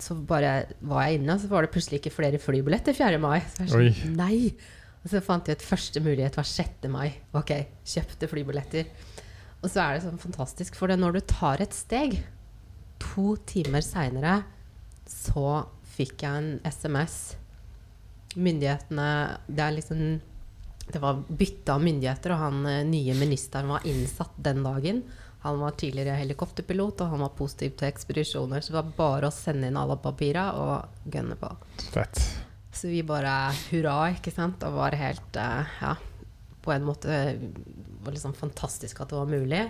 så 0.00 0.16
bare 0.16 0.54
var 0.86 1.04
jeg 1.04 1.18
inne, 1.18 1.34
og 1.34 1.42
så 1.42 1.50
var 1.50 1.64
det 1.64 1.72
plutselig 1.74 2.00
ikke 2.00 2.14
flere 2.14 2.40
flybilletter 2.40 2.96
4. 2.96 3.20
mai. 3.20 3.40
Så 3.52 3.66
jeg 3.66 3.94
sånn, 3.94 4.16
nei! 4.16 4.38
Og 5.04 5.10
så 5.12 5.20
fant 5.20 5.48
jeg 5.50 5.58
ut 5.58 5.66
første 5.66 6.00
mulighet 6.00 6.38
var 6.38 6.46
6. 6.48 6.86
mai. 6.88 7.10
Ok, 7.36 7.52
kjøpte 7.92 8.28
flybilletter. 8.30 8.88
Og 9.60 9.68
så 9.68 9.82
er 9.82 9.96
det 9.96 10.06
sånn 10.06 10.20
fantastisk, 10.20 10.78
for 10.78 10.88
det 10.88 10.96
når 11.00 11.18
du 11.18 11.20
tar 11.28 11.60
et 11.64 11.76
steg 11.76 12.16
To 13.04 13.34
timer 13.46 13.84
seinere 13.84 14.42
så 15.08 15.64
fikk 15.94 16.24
jeg 16.24 16.40
en 16.40 16.54
SMS. 16.64 17.18
Myndighetene 18.34 19.08
Det 19.46 19.62
er 19.62 19.76
liksom 19.76 20.00
Det 20.90 21.00
var 21.00 21.20
bytte 21.28 21.76
av 21.76 21.84
myndigheter, 21.84 22.34
og 22.34 22.42
han 22.42 22.66
eh, 22.68 22.82
nye 22.84 23.14
ministeren 23.16 23.70
var 23.72 23.86
innsatt 23.88 24.34
den 24.36 24.64
dagen. 24.66 24.98
Han 25.44 25.60
var 25.60 25.76
tidligere 25.80 26.18
helikopterpilot, 26.18 27.00
og 27.00 27.12
han 27.14 27.22
var 27.24 27.32
positiv 27.38 27.72
til 27.78 27.88
ekspedisjoner. 27.88 28.60
Så 28.60 28.72
det 28.72 28.80
var 28.82 28.90
bare 28.98 29.30
å 29.30 29.32
sende 29.32 29.70
inn 29.70 29.78
alle 29.80 29.96
papira 30.00 30.50
og 30.60 31.08
gønne 31.08 31.38
på. 31.40 31.50
Fett. 31.94 32.20
Så 32.74 32.90
vi 32.92 33.00
bare 33.06 33.32
hurra, 33.70 34.10
ikke 34.12 34.32
sant, 34.34 34.64
og 34.66 34.76
var 34.76 34.96
helt 34.98 35.40
eh, 35.40 35.74
Ja, 35.80 35.94
på 36.64 36.72
en 36.72 36.84
måte 36.84 37.16
var 38.04 38.12
liksom 38.12 38.36
fantastisk 38.36 39.00
at 39.00 39.12
det 39.12 39.18
var 39.20 39.28
mulig. 39.30 39.62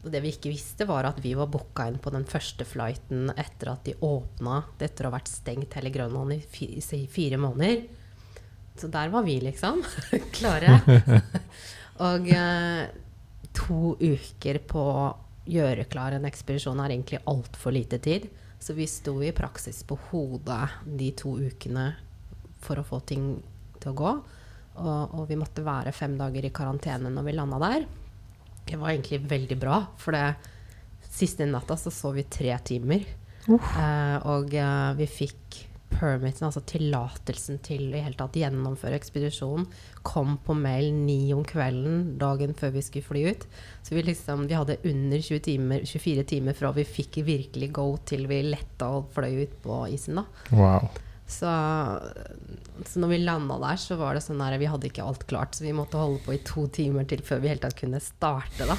Det 0.00 0.20
vi 0.24 0.30
ikke 0.32 0.52
visste, 0.52 0.86
var 0.88 1.04
at 1.04 1.18
vi 1.20 1.34
var 1.36 1.50
booka 1.52 1.84
inn 1.90 1.98
på 2.00 2.12
den 2.14 2.24
første 2.28 2.64
flighten 2.64 3.28
etter 3.36 3.74
at 3.74 3.84
de 3.84 3.98
åpna, 4.00 4.62
etter 4.80 5.04
å 5.04 5.10
ha 5.10 5.18
vært 5.18 5.28
stengt 5.28 5.76
hele 5.76 5.92
Grønland 5.92 6.38
i 6.38 6.40
fire, 6.40 7.02
fire 7.12 7.40
måneder. 7.40 7.82
Så 8.80 8.88
der 8.88 9.12
var 9.12 9.26
vi, 9.26 9.36
liksom. 9.44 9.82
Klare. 10.36 10.78
og 12.08 12.30
eh, 12.32 12.86
to 13.52 13.96
uker 14.00 14.62
på 14.64 14.86
å 14.88 15.04
gjøre 15.50 15.84
klar 15.90 16.16
en 16.16 16.28
ekspedisjon 16.28 16.80
er 16.80 16.94
egentlig 16.94 17.20
altfor 17.28 17.76
lite 17.76 18.00
tid. 18.00 18.28
Så 18.60 18.72
vi 18.76 18.88
sto 18.88 19.18
i 19.24 19.34
praksis 19.36 19.82
på 19.88 19.98
hodet 20.10 20.62
de 20.84 21.12
to 21.16 21.36
ukene 21.40 21.90
for 22.60 22.80
å 22.80 22.86
få 22.86 23.00
ting 23.08 23.34
til 23.80 23.92
å 23.92 23.98
gå. 24.00 24.10
Og, 24.80 25.14
og 25.16 25.24
vi 25.28 25.36
måtte 25.40 25.64
være 25.64 25.92
fem 25.96 26.16
dager 26.16 26.46
i 26.46 26.52
karantene 26.54 27.12
når 27.12 27.26
vi 27.26 27.36
landa 27.36 27.60
der. 27.60 27.88
Det 28.70 28.78
var 28.80 28.92
egentlig 28.92 29.22
veldig 29.30 29.58
bra, 29.60 29.80
for 30.00 30.16
det 30.16 30.28
siste 31.10 31.48
natta 31.48 31.76
så 31.78 31.92
sov 31.92 32.16
vi 32.18 32.28
tre 32.30 32.54
timer. 32.64 33.08
Eh, 33.50 34.16
og 34.30 34.54
eh, 34.54 34.92
vi 34.98 35.08
fikk 35.10 35.58
permiten, 35.90 36.46
altså 36.46 36.62
tillatelsen 36.68 37.58
til 37.66 37.90
i 37.90 38.02
hele 38.04 38.16
tatt 38.18 38.38
gjennomføre 38.38 38.96
ekspedisjonen, 38.96 39.66
kom 40.06 40.36
på 40.44 40.54
mail 40.56 40.92
ni 40.94 41.32
om 41.34 41.42
kvelden 41.46 42.14
dagen 42.20 42.54
før 42.56 42.74
vi 42.76 42.84
skulle 42.86 43.08
fly 43.08 43.24
ut. 43.32 43.46
Så 43.82 43.96
vi 43.96 44.04
liksom, 44.06 44.46
vi 44.48 44.56
hadde 44.56 44.78
under 44.86 45.20
20 45.20 45.44
timer, 45.48 45.84
24 45.84 46.26
timer 46.30 46.56
fra 46.56 46.72
vi 46.76 46.86
fikk 46.88 47.20
virkelig 47.26 47.72
go 47.76 47.90
til 48.06 48.28
vi 48.30 48.42
letta 48.46 48.92
og 49.00 49.10
fløy 49.16 49.44
ut 49.44 49.62
på 49.64 49.84
isen. 49.92 50.22
da. 50.22 50.26
Wow. 50.54 50.90
Så, 51.30 51.50
så 52.86 53.00
når 53.02 53.12
vi 53.12 53.20
landa 53.22 53.58
der, 53.62 53.78
så 53.78 53.96
var 54.00 54.16
det 54.16 54.24
sånn 54.24 54.42
at 54.42 54.58
Vi 54.60 54.68
hadde 54.70 54.90
ikke 54.90 55.06
alt 55.06 55.26
klart, 55.30 55.54
så 55.54 55.64
vi 55.64 55.76
måtte 55.76 56.00
holde 56.00 56.22
på 56.24 56.34
i 56.34 56.42
to 56.46 56.66
timer 56.74 57.06
til 57.08 57.22
før 57.26 57.42
vi 57.44 57.52
helt 57.52 57.62
tatt 57.64 57.78
kunne 57.78 58.02
starte. 58.02 58.66
da. 58.66 58.76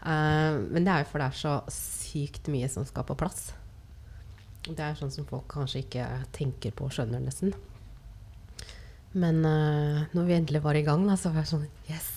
Uh, 0.00 0.64
men 0.72 0.86
det 0.86 0.92
er 0.92 1.02
jo 1.04 1.10
for 1.10 1.20
det 1.20 1.28
er 1.28 1.40
så 1.42 1.56
sykt 1.74 2.48
mye 2.52 2.70
som 2.72 2.86
skal 2.88 3.04
på 3.08 3.18
plass. 3.20 3.50
Det 4.64 4.80
er 4.80 4.96
sånn 4.96 5.12
som 5.12 5.28
folk 5.28 5.48
kanskje 5.52 5.84
ikke 5.84 6.06
tenker 6.36 6.72
på 6.76 6.88
og 6.88 6.96
skjønner, 6.96 7.20
nesten. 7.24 7.52
Men 9.12 9.44
uh, 9.44 10.08
når 10.14 10.28
vi 10.28 10.36
endelig 10.36 10.64
var 10.64 10.78
i 10.78 10.84
gang, 10.86 11.04
da, 11.08 11.18
så 11.18 11.32
var 11.34 11.44
jeg 11.44 11.52
sånn 11.52 11.68
Yes! 11.90 12.10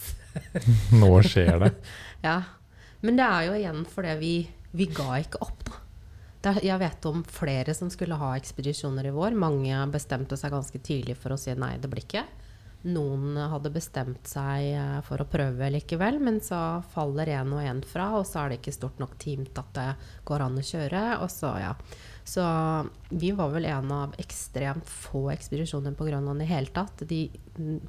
Nå 1.01 1.15
skjer 1.25 1.59
det. 1.67 1.73
Ja. 2.23 2.39
Men 3.03 3.17
det 3.19 3.25
er 3.27 3.47
jo 3.49 3.55
igjen 3.57 3.81
fordi 3.91 4.11
vi, 4.21 4.35
vi 4.71 4.87
ga 4.95 5.17
ikke 5.19 5.41
opp, 5.43 5.65
da. 5.67 5.82
Jeg 6.43 6.79
vet 6.81 7.05
om 7.07 7.21
flere 7.23 7.71
som 7.77 7.87
skulle 7.91 8.17
ha 8.19 8.33
ekspedisjoner 8.35 9.07
i 9.07 9.13
vår. 9.15 9.35
Mange 9.39 9.77
bestemte 9.93 10.35
seg 10.39 10.51
ganske 10.51 10.79
tidlig 10.83 11.15
for 11.15 11.31
å 11.31 11.39
si 11.39 11.53
nei, 11.55 11.77
det 11.79 11.87
blir 11.91 12.03
ikke. 12.03 12.25
Noen 12.83 13.37
hadde 13.47 13.71
bestemt 13.71 14.27
seg 14.27 14.73
eh, 14.75 14.97
for 15.07 15.23
å 15.23 15.27
prøve 15.31 15.69
likevel, 15.71 16.17
men 16.19 16.41
så 16.43 16.81
faller 16.91 17.31
en 17.31 17.53
og 17.55 17.63
en 17.63 17.79
fra, 17.87 18.09
og 18.17 18.25
så 18.27 18.41
er 18.41 18.51
det 18.51 18.57
ikke 18.59 18.73
stort 18.75 18.99
nok 18.99 19.13
team 19.23 19.45
at 19.47 19.69
det 19.77 19.85
går 20.27 20.43
an 20.43 20.59
å 20.59 20.65
kjøre. 20.67 21.03
Og 21.23 21.31
så, 21.31 21.53
ja. 21.63 21.71
Så 22.27 22.43
vi 23.07 23.31
var 23.39 23.55
vel 23.55 23.69
en 23.71 23.95
av 23.95 24.19
ekstremt 24.19 24.91
få 24.91 25.29
ekspedisjoner 25.31 25.95
på 25.95 26.09
Grønland 26.09 26.43
i 26.43 26.49
hele 26.51 26.75
tatt. 26.75 27.05
De 27.07 27.21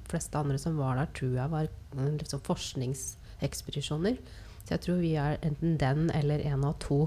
fleste 0.06 0.38
andre 0.38 0.62
som 0.62 0.78
var 0.78 1.02
der, 1.02 1.10
tror 1.18 1.34
jeg 1.40 1.54
var 1.56 1.74
liksom 2.22 2.46
forskningsekspedisjoner. 2.46 4.22
Så 4.62 4.76
jeg 4.76 4.86
tror 4.86 5.02
vi 5.02 5.16
er 5.18 5.42
enten 5.42 5.74
den 5.82 6.06
eller 6.14 6.46
en 6.54 6.70
av 6.70 6.78
to 6.86 7.02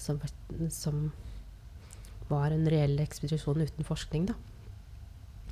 som, 0.00 0.20
som 0.70 1.04
var 2.30 2.54
en 2.54 2.68
reell 2.70 2.98
ekspedisjon 3.02 3.62
uten 3.62 3.86
forskning, 3.86 4.30
da. 4.30 4.36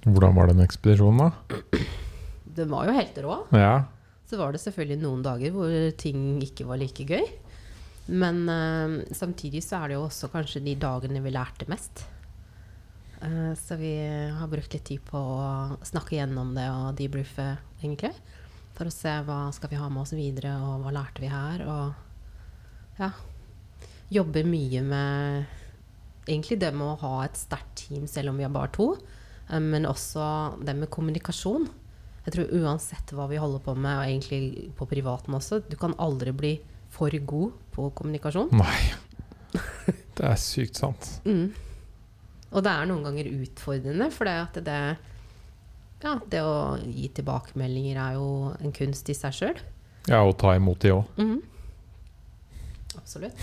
Hvordan 0.06 0.36
var 0.36 0.48
den 0.50 0.62
ekspedisjonen, 0.64 1.28
da? 1.28 1.80
Den 2.60 2.70
var 2.72 2.88
jo 2.88 2.94
helt 2.96 3.18
rå. 3.22 3.34
Ja. 3.54 3.84
Så 4.26 4.38
var 4.40 4.50
det 4.52 4.60
selvfølgelig 4.62 5.02
noen 5.04 5.20
dager 5.22 5.52
hvor 5.54 5.70
ting 6.00 6.40
ikke 6.42 6.66
var 6.66 6.80
like 6.80 7.04
gøy. 7.06 7.28
Men 8.10 8.42
uh, 8.50 8.96
samtidig 9.14 9.62
så 9.62 9.78
er 9.80 9.90
det 9.90 9.98
jo 9.98 10.06
også 10.08 10.30
kanskje 10.32 10.64
de 10.64 10.74
dagene 10.80 11.22
vi 11.22 11.32
lærte 11.34 11.68
mest. 11.70 12.02
Uh, 13.22 13.52
så 13.58 13.78
vi 13.78 13.92
har 14.34 14.50
brukt 14.50 14.74
litt 14.74 14.86
tid 14.88 15.04
på 15.06 15.20
å 15.20 15.78
snakke 15.86 16.16
gjennom 16.18 16.54
det 16.56 16.66
og 16.72 16.98
debriefe, 16.98 17.52
egentlig. 17.78 18.12
For 18.74 18.90
å 18.90 18.94
se 18.94 19.14
hva 19.26 19.44
skal 19.54 19.70
vi 19.70 19.78
ha 19.78 19.90
med 19.92 20.02
oss 20.02 20.16
videre, 20.16 20.56
og 20.64 20.82
hva 20.84 20.94
lærte 20.96 21.22
vi 21.22 21.30
her. 21.30 21.64
Og 21.70 22.98
ja. 23.00 23.12
Jobber 24.10 24.44
mye 24.48 24.82
med 24.82 25.46
egentlig 26.30 26.58
det 26.60 26.72
med 26.74 26.86
å 26.86 26.98
ha 27.00 27.12
et 27.24 27.38
sterkt 27.38 27.76
team 27.84 28.06
selv 28.10 28.32
om 28.32 28.38
vi 28.40 28.44
er 28.46 28.52
bare 28.54 28.72
to. 28.74 28.96
eh, 29.50 29.58
Men 29.60 29.86
også 29.86 30.24
det 30.64 30.76
med 30.76 30.90
kommunikasjon. 30.90 31.68
Jeg 32.26 32.34
tror 32.34 32.50
uansett 32.60 33.12
hva 33.16 33.28
vi 33.30 33.38
holder 33.40 33.62
på 33.64 33.74
med, 33.76 33.96
og 33.96 34.04
egentlig 34.04 34.70
på 34.76 34.86
privaten 34.90 35.34
også, 35.34 35.62
du 35.68 35.76
kan 35.80 35.94
aldri 35.98 36.32
bli 36.36 36.52
for 36.92 37.10
god 37.10 37.52
på 37.72 37.90
kommunikasjon. 37.96 38.50
Nei. 38.52 38.80
Det 40.20 40.26
er 40.28 40.36
sykt 40.36 40.76
sant. 40.76 41.06
Mm. 41.24 41.48
Og 42.52 42.62
det 42.66 42.70
er 42.74 42.86
noen 42.90 43.04
ganger 43.06 43.30
utfordrende, 43.30 44.10
for 44.12 44.28
det 44.28 44.34
at 44.42 44.58
det 44.66 44.80
Ja, 46.02 46.12
det 46.32 46.40
å 46.44 46.76
gi 46.82 47.08
tilbakemeldinger 47.14 47.96
er 48.00 48.14
jo 48.18 48.26
en 48.60 48.72
kunst 48.72 49.08
i 49.08 49.14
seg 49.16 49.32
sjøl. 49.36 49.58
Ja, 50.08 50.20
og 50.24 50.36
ta 50.40 50.54
imot 50.56 50.80
de 50.84 50.92
òg. 50.92 51.04
Mhm. 51.16 51.40
Absolutt. 53.10 53.34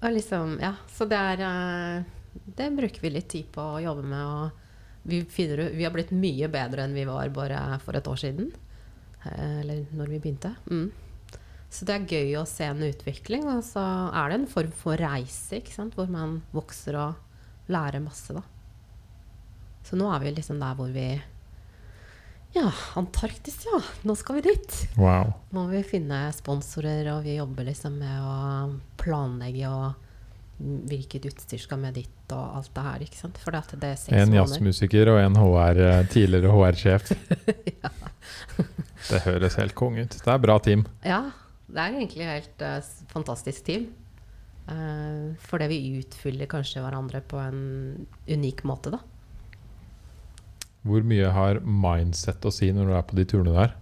og 0.02 0.12
liksom, 0.12 0.58
ja. 0.60 0.74
Så 0.92 1.06
det 1.08 1.16
er 1.16 1.42
eh, 1.46 2.02
Det 2.44 2.68
bruker 2.76 3.00
vi 3.00 3.10
litt 3.14 3.30
tid 3.32 3.48
på 3.54 3.62
å 3.62 3.80
jobbe 3.80 4.04
med. 4.04 4.20
Og 4.20 5.08
vi, 5.08 5.22
finner, 5.24 5.70
vi 5.72 5.86
har 5.86 5.94
blitt 5.94 6.12
mye 6.12 6.50
bedre 6.52 6.84
enn 6.84 6.96
vi 6.96 7.06
var 7.08 7.32
bare 7.32 7.78
for 7.80 7.96
et 7.96 8.10
år 8.10 8.20
siden. 8.20 8.50
Eh, 9.24 9.60
Eller 9.62 9.86
når 9.96 10.12
vi 10.12 10.20
begynte. 10.26 10.52
Mm. 10.68 10.90
Så 11.72 11.88
det 11.88 11.96
er 11.96 12.12
gøy 12.18 12.36
å 12.42 12.44
se 12.48 12.68
en 12.68 12.84
utvikling. 12.84 13.48
Og 13.48 13.64
så 13.64 13.86
er 14.12 14.28
det 14.28 14.42
en 14.42 14.50
form 14.52 14.76
for 14.76 15.00
reise, 15.00 15.62
hvor 15.96 16.12
man 16.12 16.42
vokser 16.52 17.00
og 17.00 17.72
lærer 17.72 18.04
masse, 18.04 18.36
da. 18.36 18.44
Så 19.88 19.96
nå 19.96 20.12
er 20.12 20.20
vi 20.20 20.36
liksom 20.36 20.60
der 20.60 20.76
hvor 20.76 20.92
vi 20.92 21.14
Ja, 22.56 22.72
Antarktis, 22.96 23.58
ja. 23.68 23.82
Nå 24.08 24.14
skal 24.16 24.38
vi 24.38 24.46
dit. 24.48 24.76
Wow. 24.96 25.34
Må 25.52 25.66
vi 25.68 25.82
finne 25.84 26.22
sponsorer, 26.32 27.04
og 27.12 27.26
vi 27.26 27.36
jobber 27.36 27.68
liksom 27.68 27.98
med 28.00 28.22
å 28.24 28.36
planlegge 28.96 29.68
og 29.68 30.02
hvilket 30.56 31.26
utstyr 31.28 31.60
skal 31.60 31.82
med 31.82 31.98
dit, 31.98 32.32
og 32.32 32.56
alt 32.56 32.70
det 32.72 32.84
her. 32.86 33.02
ikke 33.04 33.18
sant? 33.18 33.40
For 33.42 33.52
det, 33.52 33.60
det 33.76 33.90
er 33.92 33.98
seks 34.00 34.16
En 34.22 34.32
jazzmusiker 34.32 35.10
og 35.12 35.20
en 35.20 35.36
HR, 35.36 35.82
eh, 35.84 36.00
tidligere 36.14 36.54
HR-sjef. 36.54 37.12
Det 39.06 39.20
høres 39.22 39.54
helt 39.60 39.76
konge 39.78 40.02
ut. 40.02 40.16
Det 40.18 40.32
er 40.32 40.40
bra 40.42 40.56
team. 40.58 40.80
Ja, 41.06 41.20
det 41.68 41.78
er 41.78 41.94
egentlig 41.94 42.26
helt 42.26 42.62
uh, 42.64 42.80
fantastisk 43.12 43.62
team. 43.68 43.84
Uh, 44.66 45.36
fordi 45.46 45.68
vi 45.70 45.78
utfyller 46.00 46.48
kanskje 46.50 46.82
hverandre 46.82 47.20
på 47.22 47.38
en 47.38 47.60
unik 48.26 48.64
måte, 48.66 48.96
da. 48.96 48.98
Hvor 50.86 51.06
mye 51.06 51.32
har 51.34 51.60
mindset 51.66 52.44
å 52.46 52.52
si 52.54 52.70
når 52.74 52.90
du 52.90 52.94
er 52.94 53.06
på 53.08 53.18
de 53.18 53.24
turene 53.28 53.54
der? 53.56 53.74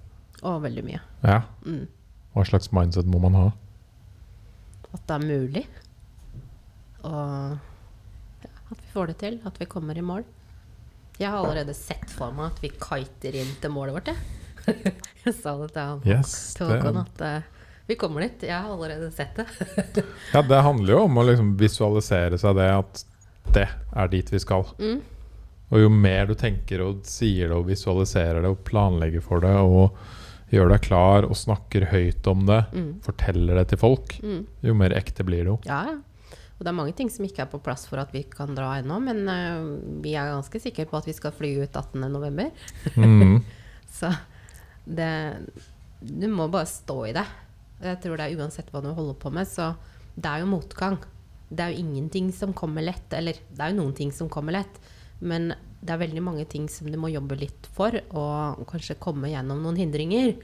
Å, 0.45 0.57
veldig 0.63 0.85
mye. 0.87 1.01
Ja. 1.25 1.43
Mm. 1.65 1.85
Hva 2.35 2.45
slags 2.49 2.71
mindset 2.75 3.09
må 3.09 3.21
man 3.23 3.37
ha? 3.39 3.47
At 4.95 5.03
det 5.09 5.17
er 5.19 5.27
mulig. 5.27 5.65
Og 7.05 8.45
ja, 8.45 8.51
at 8.71 8.81
vi 8.81 8.91
får 8.95 9.13
det 9.13 9.19
til. 9.21 9.39
At 9.49 9.61
vi 9.61 9.69
kommer 9.71 9.99
i 9.99 10.05
mål. 10.05 10.25
Jeg 11.19 11.31
har 11.31 11.39
allerede 11.39 11.75
sett 11.79 12.11
for 12.11 12.35
meg 12.35 12.51
at 12.51 12.63
vi 12.65 12.73
kiter 12.75 13.37
inn 13.39 13.53
til 13.63 13.71
målet 13.71 13.95
vårt, 13.95 14.11
jeg. 14.11 14.41
jeg 15.27 15.35
sa 15.37 15.53
det 15.61 15.69
til 15.75 15.83
han 15.85 16.07
Yes, 16.09 16.31
Håkon 16.57 16.97
at 17.03 17.21
uh, 17.21 17.65
vi 17.87 17.97
kommer 18.01 18.25
dit. 18.25 18.47
Jeg 18.49 18.57
har 18.57 18.73
allerede 18.73 19.11
sett 19.15 19.37
det. 19.37 20.05
ja, 20.33 20.43
det 20.43 20.63
handler 20.67 20.97
jo 20.97 21.03
om 21.05 21.21
å 21.21 21.27
liksom 21.29 21.53
visualisere 21.61 22.41
seg 22.41 22.57
det 22.59 22.71
at 22.73 23.05
det 23.55 23.69
er 23.71 24.11
dit 24.11 24.33
vi 24.33 24.41
skal. 24.43 24.67
Mm. 24.81 25.03
Og 25.75 25.81
jo 25.83 25.89
mer 25.91 26.29
du 26.31 26.35
tenker 26.39 26.81
og 26.85 27.03
sier 27.09 27.51
det 27.51 27.57
og 27.57 27.67
visualiserer 27.67 28.41
det 28.45 28.51
og 28.55 28.61
planlegger 28.69 29.23
for 29.25 29.43
det 29.43 29.51
og 29.59 29.97
gjør 30.55 30.71
deg 30.71 30.83
klar 30.87 31.27
og 31.27 31.35
snakker 31.35 31.89
høyt 31.91 32.27
om 32.31 32.45
det, 32.47 32.61
Mm. 32.73 33.01
forteller 33.03 33.55
det 33.59 33.69
til 33.73 33.79
folk, 33.81 34.15
Mm. 34.23 34.47
jo 34.63 34.75
mer 34.75 34.91
ekte 34.95 35.25
blir 35.27 35.43
det 35.43 35.51
jo. 35.51 35.59
Ja. 35.67 35.81
Og 36.55 36.61
det 36.63 36.69
er 36.71 36.77
mange 36.79 36.95
ting 36.95 37.09
som 37.11 37.25
ikke 37.27 37.43
er 37.43 37.51
på 37.51 37.59
plass 37.61 37.87
for 37.91 37.99
at 37.99 38.13
vi 38.15 38.23
kan 38.23 38.55
dra 38.55 38.77
ennå, 38.79 39.01
men 39.03 39.27
uh, 39.27 40.01
vi 40.01 40.13
er 40.15 40.31
ganske 40.31 40.61
sikre 40.63 40.87
på 40.87 40.97
at 41.01 41.07
vi 41.07 41.13
skal 41.13 41.33
fly 41.35 41.51
ut 41.65 41.73
18.11. 41.73 42.53
Mm. 42.97 43.43
Så 43.91 44.15
det 44.87 45.11
Du 46.01 46.29
må 46.29 46.47
bare 46.53 46.67
stå 46.69 47.09
i 47.09 47.13
det. 47.17 47.25
Jeg 47.83 48.01
tror 48.03 48.17
det 48.21 48.27
er 48.31 48.39
uansett 48.39 48.71
hva 48.71 48.81
du 48.85 48.93
holder 48.95 49.15
på 49.19 49.33
med, 49.33 49.47
så 49.49 49.75
det 50.17 50.27
er 50.31 50.41
jo 50.45 50.47
motgang. 50.47 50.99
Det 51.51 51.61
er 51.65 51.73
jo 51.73 51.81
ingenting 51.83 52.31
som 52.33 52.53
kommer 52.53 52.83
lett. 52.85 53.13
Eller 53.13 53.33
det 53.51 53.59
er 53.61 53.73
jo 53.73 53.81
noen 53.83 53.95
ting 53.97 54.13
som 54.13 54.29
kommer 54.29 54.53
lett, 54.53 54.79
men 55.25 55.51
det 55.85 55.93
er 55.95 56.01
veldig 56.05 56.23
mange 56.25 56.45
ting 56.49 56.67
som 56.73 56.89
du 56.93 56.97
må 57.01 57.11
jobbe 57.13 57.37
litt 57.41 57.67
for, 57.77 57.93
og 58.17 58.63
kanskje 58.71 58.97
komme 59.01 59.29
gjennom 59.33 59.61
noen 59.65 59.77
hindringer. 59.81 60.35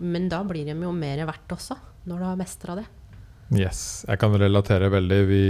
Men 0.00 0.28
da 0.32 0.42
blir 0.48 0.64
de 0.68 0.76
jo 0.80 0.92
mer 0.96 1.20
verdt 1.28 1.52
også, 1.56 1.76
når 2.08 2.22
du 2.22 2.24
har 2.30 2.38
mestra 2.40 2.76
det. 2.78 2.86
Yes, 3.52 4.04
jeg 4.08 4.20
kan 4.22 4.36
relatere 4.38 4.88
veldig. 4.92 5.20
Vi 5.28 5.42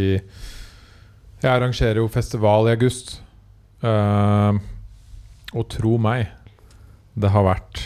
Jeg 1.41 1.51
arrangerer 1.55 2.01
jo 2.03 2.09
festival 2.12 2.66
i 2.68 2.75
august. 2.75 3.21
Uh, 3.85 4.59
og 5.57 5.68
tro 5.73 5.95
meg, 5.99 6.29
det 7.16 7.31
har 7.33 7.47
vært 7.47 7.81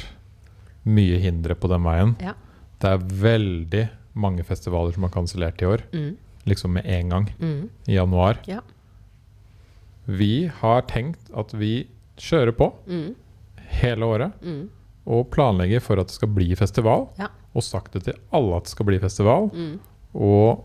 mye 0.85 1.21
hindre 1.23 1.55
på 1.57 1.69
den 1.71 1.85
veien. 1.87 2.17
Ja. 2.25 2.33
Det 2.83 2.91
er 2.91 3.05
veldig 3.23 3.85
mange 4.21 4.43
festivaler 4.47 4.93
som 4.97 5.07
har 5.07 5.13
kansellert 5.15 5.63
i 5.63 5.69
år. 5.71 5.85
Mm. 5.95 6.17
Liksom 6.51 6.75
med 6.77 6.85
en 6.87 7.09
gang 7.15 7.29
Mm. 7.39 7.71
i 7.89 7.95
januar. 7.95 8.41
Ja. 8.47 8.61
Vi 10.07 10.47
har 10.61 10.83
tenkt 10.91 11.31
at 11.37 11.53
vi 11.57 11.87
kjører 12.21 12.53
på 12.53 12.73
Mm. 12.87 13.15
hele 13.81 14.05
året 14.07 14.33
Mm. 14.43 14.69
og 15.07 15.31
planlegger 15.31 15.81
for 15.83 15.99
at 16.01 16.07
det 16.09 16.15
skal 16.15 16.29
bli 16.29 16.55
festival. 16.55 17.09
Ja. 17.19 17.29
Og 17.55 17.63
sagt 17.63 17.93
det 17.93 18.05
til 18.05 18.15
alle 18.33 18.57
at 18.57 18.65
det 18.65 18.71
skal 18.71 18.87
bli 18.87 18.99
festival. 18.99 19.51
Mm. 19.55 19.79
Og 20.15 20.65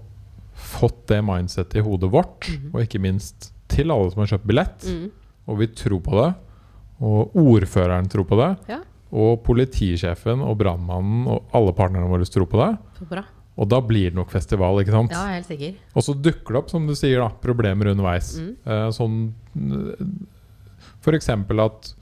fått 0.54 1.06
det 1.08 1.22
mindsettet 1.24 1.76
i 1.80 1.82
hodet 1.86 2.12
vårt, 2.12 2.50
Mhm. 2.50 2.72
og 2.76 2.82
ikke 2.82 3.00
minst 3.00 3.52
til 3.70 3.92
alle 3.92 4.12
som 4.12 4.20
har 4.26 4.28
kjøpt 4.38 4.48
billett. 4.48 4.84
Mm. 4.86 5.12
Og 5.48 5.58
vi 5.58 5.68
tror 5.68 6.00
på 6.02 6.12
det. 6.24 6.36
Og 7.02 7.32
ordføreren 7.36 8.10
tror 8.10 8.26
på 8.26 8.36
det. 8.36 8.68
Ja. 8.70 8.80
Og 9.12 9.44
politisjefen 9.44 10.42
og 10.44 10.58
brannmannen 10.58 11.28
og 11.28 11.46
alle 11.54 11.72
partnerne 11.74 12.10
våre 12.10 12.26
tror 12.26 12.46
på 12.46 12.60
det. 12.60 12.78
Så 13.00 13.08
bra. 13.10 13.24
Og 13.60 13.68
da 13.68 13.82
blir 13.84 14.10
det 14.10 14.16
nok 14.16 14.30
festival, 14.32 14.80
ikke 14.80 14.94
sant? 14.96 15.12
Ja, 15.12 15.26
helt 15.34 15.46
sikker. 15.50 15.74
Og 15.94 16.04
så 16.06 16.14
dukker 16.16 16.56
det 16.56 16.60
opp, 16.62 16.70
som 16.72 16.86
du 16.88 16.94
sier, 16.96 17.20
da, 17.20 17.28
problemer 17.44 17.92
underveis. 17.92 18.38
Mm. 18.40 18.54
Eh, 18.66 18.90
sånn 18.96 19.18
For 21.04 21.16
eksempel 21.18 21.60
at 21.64 21.94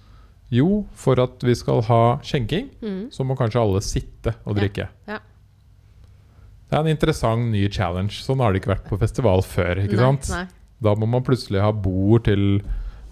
jo, 0.53 0.85
for 0.95 1.19
at 1.19 1.41
vi 1.43 1.53
skal 1.59 1.81
ha 1.89 2.01
skjenking, 2.23 2.69
Mm. 2.81 3.09
så 3.11 3.25
må 3.25 3.35
kanskje 3.35 3.59
alle 3.61 3.81
sitte 3.81 4.33
og 4.45 4.55
drikke. 4.55 4.87
Ja. 5.07 5.17
Det 6.69 6.77
er 6.77 6.79
en 6.79 6.87
interessant 6.95 7.51
ny 7.51 7.67
challenge. 7.69 8.11
Sånn 8.23 8.39
har 8.39 8.53
det 8.53 8.61
ikke 8.61 8.75
vært 8.75 8.87
på 8.89 8.99
festival 8.99 9.41
før. 9.41 9.75
ikke 9.83 9.95
nei, 9.97 10.03
sant? 10.03 10.29
Nei. 10.29 10.45
Da 10.81 10.93
må 10.95 11.07
man 11.07 11.23
plutselig 11.23 11.61
ha 11.61 11.71
bord 11.71 12.23
til 12.25 12.61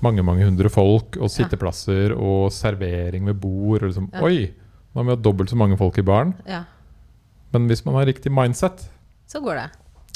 mange 0.01 0.23
mange 0.23 0.45
hundre 0.45 0.69
folk, 0.69 1.17
og 1.17 1.23
Ja. 1.23 1.27
sitteplasser 1.27 2.11
og 2.15 2.51
servering 2.51 3.25
ved 3.25 3.39
bord. 3.41 3.81
Og 3.83 3.89
liksom, 3.91 4.09
Ja. 4.13 4.21
Oi, 4.21 4.53
nå 4.93 4.95
har 4.95 5.03
vi 5.03 5.09
hatt 5.11 5.21
dobbelt 5.23 5.49
så 5.49 5.55
mange 5.57 5.77
folk 5.77 5.97
i 5.97 6.01
baren. 6.03 6.35
Ja. 6.47 6.63
Men 7.55 7.69
hvis 7.71 7.85
man 7.87 7.95
har 7.99 8.05
riktig 8.09 8.31
mindset, 8.35 8.85
Så 9.31 9.39
går 9.41 9.55
det. 9.61 9.69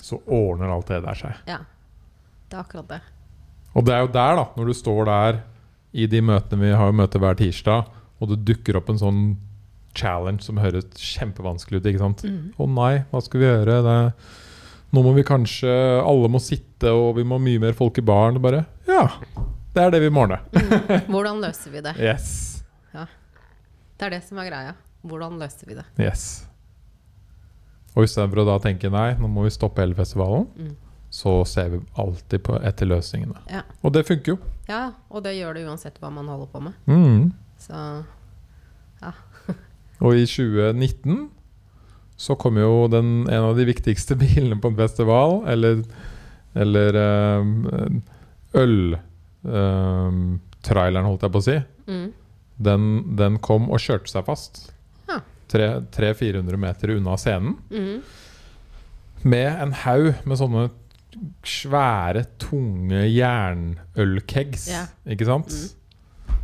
så 0.04 0.20
ordner 0.28 0.72
alt 0.76 0.88
det 0.92 1.02
der 1.06 1.18
seg. 1.18 1.38
Ja. 1.48 1.62
Det 2.50 2.58
er 2.58 2.64
akkurat 2.66 2.88
det. 2.92 3.00
Og 3.78 3.86
det 3.86 3.94
er 3.96 4.02
jo 4.04 4.10
der, 4.14 4.36
da, 4.40 4.46
når 4.58 4.70
du 4.72 4.74
står 4.76 5.06
der 5.10 5.40
i 5.94 6.06
de 6.10 6.20
møtene 6.26 6.62
vi 6.68 6.72
har 6.76 6.92
møte 6.94 7.20
hver 7.22 7.38
tirsdag, 7.38 7.88
og 8.20 8.30
det 8.32 8.42
dukker 8.48 8.78
opp 8.80 8.90
en 8.92 9.00
sånn 9.02 9.22
challenge 9.98 10.44
som 10.46 10.58
høres 10.62 10.86
kjempevanskelig 10.98 11.80
ut. 11.80 11.88
ikke 11.90 12.02
sant? 12.02 12.24
Mm. 12.26 12.52
Å 12.60 12.68
nei, 12.70 12.92
hva 13.12 13.22
skal 13.26 13.42
vi 13.42 13.48
gjøre? 13.50 13.78
Det, 13.86 13.96
nå 14.94 15.04
må 15.06 15.14
vi 15.16 15.24
kanskje 15.28 15.70
Alle 16.02 16.30
må 16.34 16.42
sitte, 16.42 16.92
og 16.94 17.16
vi 17.18 17.24
må 17.28 17.38
ha 17.40 17.44
mye 17.46 17.62
mer 17.62 17.74
folk 17.78 17.98
i 18.02 18.06
baren. 18.06 18.42
Bare 18.42 18.66
Ja, 18.90 19.06
det 19.76 19.84
er 19.86 19.92
det 19.96 20.02
vi 20.06 20.10
må 20.14 20.26
ordne. 20.28 20.42
Hvordan 21.10 21.42
løser 21.46 21.74
vi 21.74 21.82
det? 21.86 21.96
Yes. 22.10 22.46
Det 22.94 24.08
er 24.08 24.14
det 24.16 24.22
som 24.24 24.38
er 24.40 24.48
greia. 24.48 24.76
Hvordan 25.04 25.34
løser 25.42 25.68
vi 25.68 25.76
det? 25.76 25.84
yes. 26.00 26.46
Og 28.00 28.06
istedenfor 28.08 28.44
å 28.44 28.46
da 28.48 28.56
tenke 28.64 28.88
nei, 28.94 29.10
nå 29.20 29.28
må 29.28 29.44
vi 29.44 29.52
stoppe 29.52 29.82
hele 29.84 29.96
festivalen, 29.98 30.46
Mm. 30.56 30.76
så 31.12 31.34
ser 31.46 31.70
vi 31.74 31.80
alltid 32.00 32.44
på 32.46 32.56
etter 32.64 32.86
løsningene. 32.88 33.36
Ja. 33.52 33.62
Og 33.84 33.92
det 33.94 34.06
funker 34.08 34.36
jo. 34.36 34.38
Ja, 34.70 34.92
og 35.10 35.24
det 35.26 35.34
gjør 35.36 35.54
det 35.58 35.66
uansett 35.68 35.98
hva 36.00 36.10
man 36.14 36.28
holder 36.30 36.48
på 36.54 36.62
med. 36.64 36.74
Mm. 36.88 37.34
Så 37.60 37.76
Og 40.06 40.16
i 40.16 40.26
2019 40.26 41.30
så 42.20 42.36
kom 42.40 42.58
jo 42.60 42.88
den, 42.92 43.28
en 43.32 43.44
av 43.50 43.56
de 43.58 43.66
viktigste 43.68 44.16
bilene 44.22 44.60
på 44.62 44.68
en 44.72 44.78
festival, 44.80 45.42
eller, 45.48 45.84
eller 46.56 46.98
um, 47.40 48.02
øltraileren, 48.56 51.08
holdt 51.08 51.24
jeg 51.26 51.34
på 51.34 51.42
å 51.42 51.46
si, 51.48 51.58
mm. 51.88 52.08
den, 52.70 52.84
den 53.20 53.40
kom 53.44 53.70
og 53.72 53.80
kjørte 53.84 54.12
seg 54.12 54.28
fast. 54.28 54.54
Ja. 55.54 55.80
300-400 55.90 56.58
meter 56.62 56.90
unna 56.98 57.16
scenen. 57.18 57.56
Mm. 57.72 58.02
Med 59.24 59.62
en 59.64 59.74
haug 59.74 60.14
med 60.26 60.38
sånne 60.40 60.68
svære, 61.44 62.24
tunge 62.40 63.02
jernølkegs. 63.10 64.68
Ja. 64.72 64.86
Ikke 65.10 65.26
sant? 65.28 65.50
Mm. 65.50 66.38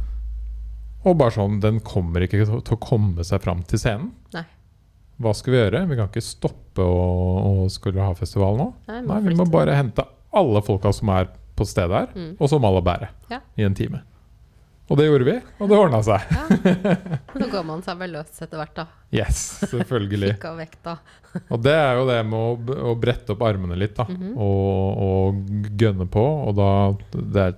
Og 1.06 1.18
bare 1.20 1.36
sånn 1.36 1.60
Den 1.62 1.78
kommer 1.86 2.24
ikke 2.26 2.42
til 2.48 2.74
å 2.76 2.80
komme 2.82 3.24
seg 3.28 3.44
fram 3.46 3.62
til 3.70 3.78
scenen. 3.82 4.10
Nei. 4.34 4.42
Hva 5.22 5.32
skal 5.38 5.54
vi 5.54 5.60
gjøre? 5.62 5.84
Vi 5.88 5.96
kan 6.00 6.10
ikke 6.10 6.26
stoppe 6.26 6.84
å, 6.84 7.06
å 7.64 7.70
skulle 7.72 8.04
ha 8.04 8.16
festival 8.18 8.58
nå. 8.60 8.66
Nei, 8.90 9.02
Nei, 9.06 9.20
Vi 9.30 9.36
må 9.38 9.46
bare 9.54 9.78
hente 9.78 10.04
alle 10.36 10.60
folka 10.66 10.92
som 10.92 11.14
er 11.16 11.30
på 11.56 11.64
stedet 11.64 11.96
her, 11.96 12.08
Mm. 12.18 12.34
og 12.42 12.50
så 12.52 12.58
må 12.60 12.68
alle 12.68 12.82
bære 12.84 13.08
Ja. 13.32 13.40
i 13.56 13.64
en 13.64 13.74
time. 13.78 14.02
Og 14.86 15.00
det 15.00 15.08
gjorde 15.08 15.26
vi, 15.26 15.34
og 15.64 15.70
det 15.72 15.78
ordna 15.82 16.00
seg. 16.06 16.26
Ja. 16.30 16.44
Nå 17.42 17.48
går 17.50 17.64
man 17.66 17.82
seg 17.82 17.98
vel 18.04 18.12
løs 18.14 18.36
etter 18.44 18.60
hvert, 18.60 18.76
da. 18.78 18.84
Yes, 19.16 19.40
selvfølgelig. 19.72 20.36
Fikk 20.36 20.46
av 20.52 20.60
vekta. 20.62 20.94
Og 21.54 21.64
det 21.66 21.74
er 21.74 21.98
jo 21.98 22.04
det 22.08 22.20
med 22.30 22.38
å, 22.38 22.76
å 22.92 22.96
brette 23.02 23.34
opp 23.34 23.42
armene 23.48 23.76
litt, 23.82 23.96
da. 23.98 24.06
Mhm. 24.08 24.36
og, 24.38 25.02
og 25.08 25.72
gønne 25.82 26.06
på. 26.14 26.22
Og 26.48 26.54
da 26.56 26.70
Det 27.16 27.42
er 27.48 27.58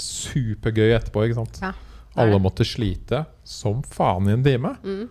supergøy 0.00 0.94
etterpå, 0.96 1.26
ikke 1.28 1.38
sant. 1.42 1.60
Ja, 1.62 1.72
Alle 2.18 2.40
måtte 2.42 2.64
slite 2.66 3.24
som 3.46 3.82
faen 3.86 4.28
i 4.30 4.34
en 4.38 4.42
time. 4.46 4.72
Mm. 4.86 5.04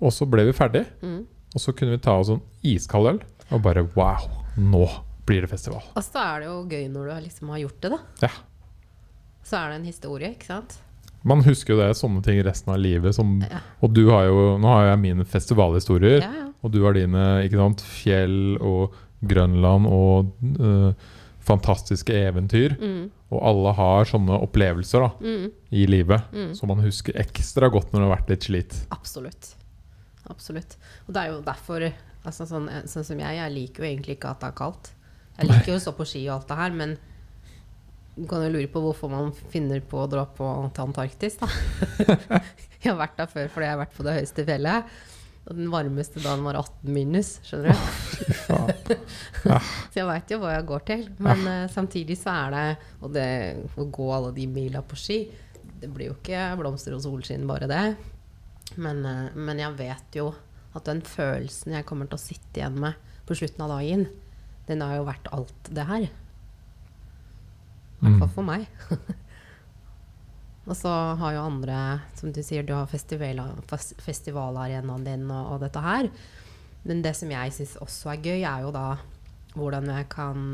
Og 0.00 0.12
så 0.14 0.26
ble 0.30 0.44
vi 0.48 0.54
ferdig, 0.56 0.84
Mm. 1.02 1.24
og 1.54 1.60
så 1.62 1.72
kunne 1.76 1.96
vi 1.96 2.02
ta 2.02 2.16
oss 2.18 2.28
en 2.30 2.40
iskald 2.62 3.06
øl 3.12 3.20
og 3.50 3.62
bare 3.64 3.82
Wow, 3.96 4.28
nå 4.56 4.84
blir 5.26 5.42
det 5.44 5.50
festival. 5.50 5.82
Og 5.94 6.02
så 6.02 6.18
er 6.22 6.40
det 6.40 6.46
jo 6.48 6.58
gøy 6.70 6.86
når 6.92 7.08
du 7.12 7.26
liksom 7.28 7.50
har 7.52 7.58
gjort 7.66 7.80
det, 7.84 7.90
da. 7.94 7.98
Ja. 8.28 8.32
Så 9.48 9.56
er 9.56 9.72
det 9.72 9.78
en 9.80 9.88
historie, 9.88 10.30
ikke 10.34 10.48
sant? 10.50 10.76
Man 11.26 11.40
husker 11.42 11.74
jo 11.74 11.80
det, 11.80 11.90
sånne 11.98 12.20
ting 12.24 12.38
resten 12.46 12.72
av 12.74 12.78
livet. 12.80 13.14
Som, 13.16 13.38
Ja. 13.42 13.60
og 13.82 13.92
du 13.96 14.04
har 14.12 14.26
jo 14.28 14.58
Nå 14.60 14.68
har 14.70 14.90
jeg 14.92 15.00
mine 15.02 15.24
festivalhistorier, 15.26 16.20
Ja, 16.22 16.32
ja. 16.44 16.48
og 16.62 16.70
du 16.74 16.82
har 16.84 16.92
dine 16.94 17.24
ikke 17.48 17.58
sant, 17.58 17.80
fjell 17.82 18.56
og 18.60 18.94
Grønland 19.26 19.86
og 19.90 20.30
øh, 20.60 20.92
fantastiske 21.42 22.12
eventyr. 22.12 22.76
Mm. 22.78 23.10
Og 23.32 23.40
alle 23.50 23.72
har 23.76 24.04
sånne 24.08 24.36
opplevelser 24.44 25.00
da, 25.00 25.10
Mm. 25.20 25.50
i 25.72 25.86
livet 25.86 26.22
Mm. 26.32 26.54
som 26.54 26.68
man 26.68 26.78
husker 26.84 27.12
ekstra 27.14 27.68
godt 27.70 27.90
når 27.92 28.00
det 28.00 28.08
har 28.08 28.16
vært 28.16 28.28
litt 28.30 28.42
slit. 28.44 28.86
Absolutt. 28.92 29.54
Absolutt. 30.30 30.76
Og 31.08 31.14
det 31.14 31.22
er 31.22 31.32
jo 31.32 31.40
derfor 31.42 31.92
altså 32.24 32.44
sånn, 32.46 32.68
sånn 32.86 33.04
som 33.04 33.18
jeg, 33.18 33.36
jeg 33.36 33.52
liker 33.54 33.82
jo 33.84 33.88
egentlig 33.96 34.16
ikke 34.18 34.30
at 34.30 34.40
det 34.40 34.48
er 34.48 34.56
kaldt. 34.58 34.90
Jeg 35.38 35.48
liker 35.48 35.66
jo 35.72 35.78
å 35.78 35.80
stå 35.86 35.92
på 35.96 36.06
ski 36.06 36.28
og 36.28 36.34
alt 36.40 36.48
det 36.48 36.56
her, 36.56 36.70
men 36.70 36.98
du 38.18 38.26
kan 38.26 38.42
jo 38.42 38.50
lure 38.50 38.70
på 38.70 38.82
hvorfor 38.82 39.10
man 39.12 39.30
finner 39.52 39.82
på 39.86 40.00
å 40.02 40.08
dra 40.10 40.24
på 40.26 40.48
til 40.74 40.88
Antarktis, 40.88 41.38
da. 41.38 41.48
jeg 42.80 42.90
har 42.90 42.98
vært 42.98 43.20
der 43.20 43.30
før 43.30 43.52
fordi 43.52 43.68
jeg 43.68 43.76
har 43.76 43.80
vært 43.84 43.94
på 43.94 44.06
det 44.06 44.16
høyeste 44.16 44.44
fjellet. 44.48 44.98
Og 45.48 45.56
den 45.56 45.70
varmeste 45.72 46.20
dagen 46.20 46.44
var 46.44 46.58
18 46.60 46.92
minus, 46.92 47.30
skjønner 47.46 47.72
du. 47.72 48.92
Så 49.88 49.96
jeg 49.96 50.08
veit 50.10 50.34
jo 50.34 50.40
hva 50.42 50.52
jeg 50.52 50.66
går 50.68 50.84
til. 50.90 51.06
Men 51.24 51.46
uh, 51.46 51.70
samtidig 51.72 52.18
så 52.20 52.34
er 52.34 52.52
det 52.52 52.64
Og 53.06 53.14
det 53.14 53.30
å 53.78 53.86
gå 53.88 54.10
alle 54.12 54.34
de 54.36 54.44
mila 54.50 54.82
på 54.84 54.98
ski, 55.00 55.22
det 55.78 55.88
blir 55.94 56.10
jo 56.10 56.18
ikke 56.18 56.50
blomster 56.58 56.96
og 56.96 57.00
solskinn 57.06 57.48
bare 57.48 57.70
det. 57.70 57.82
Men, 58.76 59.00
uh, 59.06 59.32
men 59.38 59.62
jeg 59.62 59.78
vet 59.78 60.20
jo 60.20 60.32
at 60.76 60.84
den 60.90 61.00
følelsen 61.06 61.78
jeg 61.78 61.86
kommer 61.88 62.10
til 62.10 62.18
å 62.18 62.26
sitte 62.26 62.60
igjen 62.60 62.76
med 62.82 62.98
på 63.28 63.36
slutten 63.38 63.64
av 63.64 63.78
dagen, 63.78 64.08
den 64.68 64.84
har 64.84 64.98
jo 64.98 65.08
vært 65.08 65.30
alt 65.32 65.70
det 65.72 65.86
her. 65.88 66.10
I 67.98 68.04
hvert 68.06 68.18
fall 68.18 68.28
Mm. 68.28 68.34
for 68.34 68.46
meg. 68.46 68.66
og 70.68 70.76
så 70.76 70.90
har 71.16 71.32
jo 71.34 71.44
andre, 71.48 71.78
som 72.18 72.32
du 72.32 72.42
sier, 72.44 72.62
du 72.66 72.74
har 72.76 72.86
festival, 72.90 73.40
fes- 73.70 73.94
festivalarenaen 74.04 75.04
din 75.06 75.24
og, 75.32 75.54
og 75.54 75.60
dette 75.64 75.80
her. 75.82 76.10
Men 76.84 77.00
det 77.02 77.14
som 77.16 77.30
jeg 77.32 77.52
syns 77.56 77.76
også 77.82 78.12
er 78.12 78.22
gøy, 78.22 78.42
er 78.44 78.66
jo 78.66 78.70
da 78.74 78.98
hvordan 79.58 79.88
jeg 79.90 80.08
kan 80.12 80.44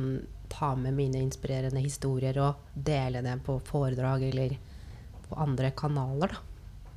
ta 0.55 0.70
med 0.78 0.95
mine 0.95 1.18
inspirerende 1.24 1.82
historier 1.82 2.38
og 2.40 2.62
dele 2.74 3.20
det 3.26 3.34
på 3.45 3.59
foredrag 3.66 4.22
eller 4.30 4.55
på 5.28 5.36
andre 5.42 5.72
kanaler, 5.76 6.30
da. 6.36 6.42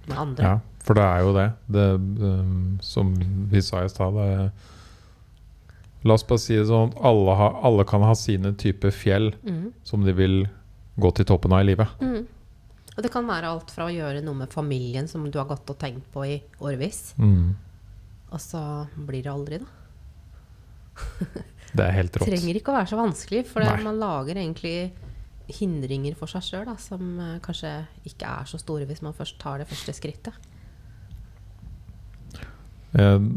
Med 0.07 0.17
andre. 0.21 0.43
Ja, 0.47 0.59
for 0.87 0.95
det 0.95 1.03
er 1.03 1.19
jo 1.25 1.31
det. 1.35 1.47
det 1.75 1.87
um, 2.23 2.77
som 2.79 3.09
vi 3.51 3.59
sa 3.65 3.81
i 3.83 3.89
stad 3.91 4.15
La 6.07 6.15
oss 6.15 6.23
bare 6.27 6.39
si 6.39 6.55
det 6.55 6.67
sånn 6.69 6.93
at 6.93 7.01
alle, 7.09 7.35
ha, 7.35 7.51
alle 7.67 7.83
kan 7.89 8.05
ha 8.05 8.13
sine 8.15 8.53
typer 8.59 8.93
fjell 8.95 9.33
mm. 9.43 9.63
som 9.87 10.05
de 10.05 10.13
vil 10.15 10.39
gå 10.97 11.11
til 11.17 11.27
toppen 11.29 11.53
av 11.53 11.65
i 11.65 11.69
livet. 11.71 11.99
Mm. 12.01 12.25
Og 12.97 13.03
det 13.05 13.11
kan 13.13 13.27
være 13.29 13.49
alt 13.53 13.69
fra 13.73 13.85
å 13.85 13.93
gjøre 13.93 14.23
noe 14.25 14.39
med 14.39 14.53
familien 14.53 15.09
som 15.09 15.25
du 15.29 15.37
har 15.37 15.49
gått 15.49 15.69
og 15.69 15.77
tenkt 15.81 16.07
på 16.13 16.25
i 16.25 16.37
årevis, 16.63 17.11
Mm. 17.17 17.55
og 18.31 18.41
så 18.41 18.61
blir 18.95 19.23
det 19.27 19.33
aldri, 19.33 19.59
da. 19.61 19.67
Det 21.77 21.83
er 21.83 21.91
helt 21.93 22.15
rått. 22.17 22.25
trenger 22.31 22.57
ikke 22.57 22.71
å 22.71 22.77
være 22.79 22.89
så 22.89 22.97
vanskelig, 22.97 23.43
for 23.45 23.61
det, 23.61 23.69
Nei. 23.69 23.83
man 23.85 23.99
lager 24.01 24.39
egentlig 24.39 24.91
hindringer 25.59 26.15
for 26.17 26.31
seg 26.31 26.43
sjøl 26.43 26.71
som 26.81 27.19
eh, 27.23 27.39
kanskje 27.43 27.73
ikke 28.07 28.31
er 28.41 28.47
så 28.49 28.57
store 28.59 28.87
hvis 28.89 29.03
man 29.05 29.13
først 29.15 29.37
tar 29.39 29.61
det 29.61 29.67
første 29.69 29.93
skrittet. 29.95 30.33
En, 32.97 33.27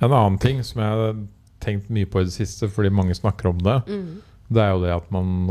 en 0.00 0.12
annen 0.12 0.38
ting 0.40 0.62
som 0.64 0.80
jeg 0.80 1.26
tenkt 1.60 1.88
mye 1.90 2.06
på 2.06 2.20
i 2.20 2.24
det 2.28 2.32
siste, 2.36 2.68
fordi 2.70 2.90
mange 2.94 3.14
snakker 3.14 3.48
om 3.50 3.58
det, 3.58 3.78
Mm. 3.88 4.20
det 4.50 4.62
er 4.62 4.70
jo 4.72 4.82
det 4.84 4.92
at 4.94 5.10
man 5.10 5.50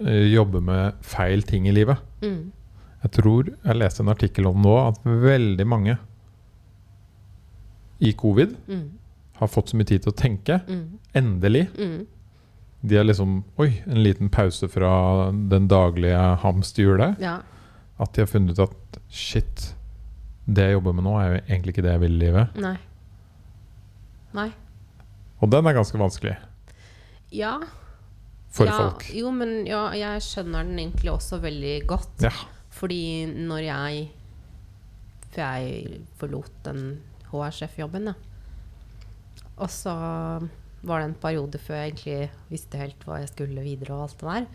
eh, 0.00 0.28
jobber 0.32 0.60
med 0.62 0.94
feil 1.02 1.42
ting 1.42 1.66
i 1.66 1.72
livet. 1.72 1.98
Mm. 2.22 2.52
Jeg 3.02 3.10
tror 3.12 3.48
jeg 3.64 3.76
leste 3.78 4.00
en 4.02 4.08
artikkel 4.12 4.46
om 4.46 4.60
nå 4.62 4.74
at 4.88 4.98
veldig 5.04 5.66
mange 5.66 5.98
i 8.00 8.12
covid 8.12 8.56
Mm. 8.68 8.90
har 9.38 9.48
fått 9.48 9.68
så 9.70 9.76
mye 9.76 9.86
tid 9.86 10.02
til 10.02 10.12
å 10.12 10.16
tenke. 10.16 10.60
Mm. 10.68 10.98
Endelig. 11.14 11.68
Mm. 11.78 12.06
De 12.86 12.96
har 12.96 13.04
liksom 13.04 13.44
Oi, 13.58 13.82
en 13.86 14.02
liten 14.02 14.28
pause 14.30 14.68
fra 14.70 15.30
den 15.32 15.66
daglige 15.68 16.36
hamsterhjulet. 16.42 17.18
Ja. 17.20 17.40
At 17.98 18.12
de 18.14 18.20
har 18.22 18.26
funnet 18.30 18.52
ut 18.58 18.60
at 18.70 18.98
shit, 19.10 19.74
det 20.46 20.62
jeg 20.68 20.72
jobber 20.78 20.92
med 20.94 21.04
nå, 21.04 21.16
er 21.20 21.32
jo 21.32 21.40
egentlig 21.48 21.74
ikke 21.74 21.82
det 21.82 21.90
jeg 21.96 22.00
vil 22.00 22.14
i 22.14 22.24
livet. 22.26 22.54
Nei. 22.56 22.76
Nei. 24.34 24.52
Og 25.38 25.50
den 25.52 25.66
er 25.66 25.76
ganske 25.76 25.98
vanskelig 26.00 26.36
Ja. 27.32 27.58
for 28.50 28.66
ja, 28.66 28.76
folk. 28.76 29.04
Jo, 29.14 29.30
men 29.30 29.66
ja, 29.68 29.84
jeg 29.94 30.22
skjønner 30.24 30.64
den 30.66 30.78
egentlig 30.80 31.12
også 31.12 31.38
veldig 31.42 31.74
godt. 31.90 32.24
Ja. 32.24 32.32
Fordi 32.78 33.26
når 33.26 33.64
jeg 33.66 34.08
For 35.28 35.42
jeg 35.44 36.00
forlot 36.16 36.54
den 36.64 37.02
HR-sjefjobben, 37.28 38.08
da. 38.08 38.14
Og 39.58 39.68
så 39.70 39.92
var 39.92 41.02
det 41.02 41.08
en 41.10 41.14
periode 41.20 41.58
før 41.60 41.82
jeg 41.82 41.92
egentlig 41.92 42.30
visste 42.48 42.80
helt 42.80 43.04
hva 43.04 43.18
jeg 43.20 43.28
skulle 43.34 43.62
videre 43.66 43.92
og 43.94 44.06
alt 44.06 44.18
det 44.22 44.28
der. 44.30 44.46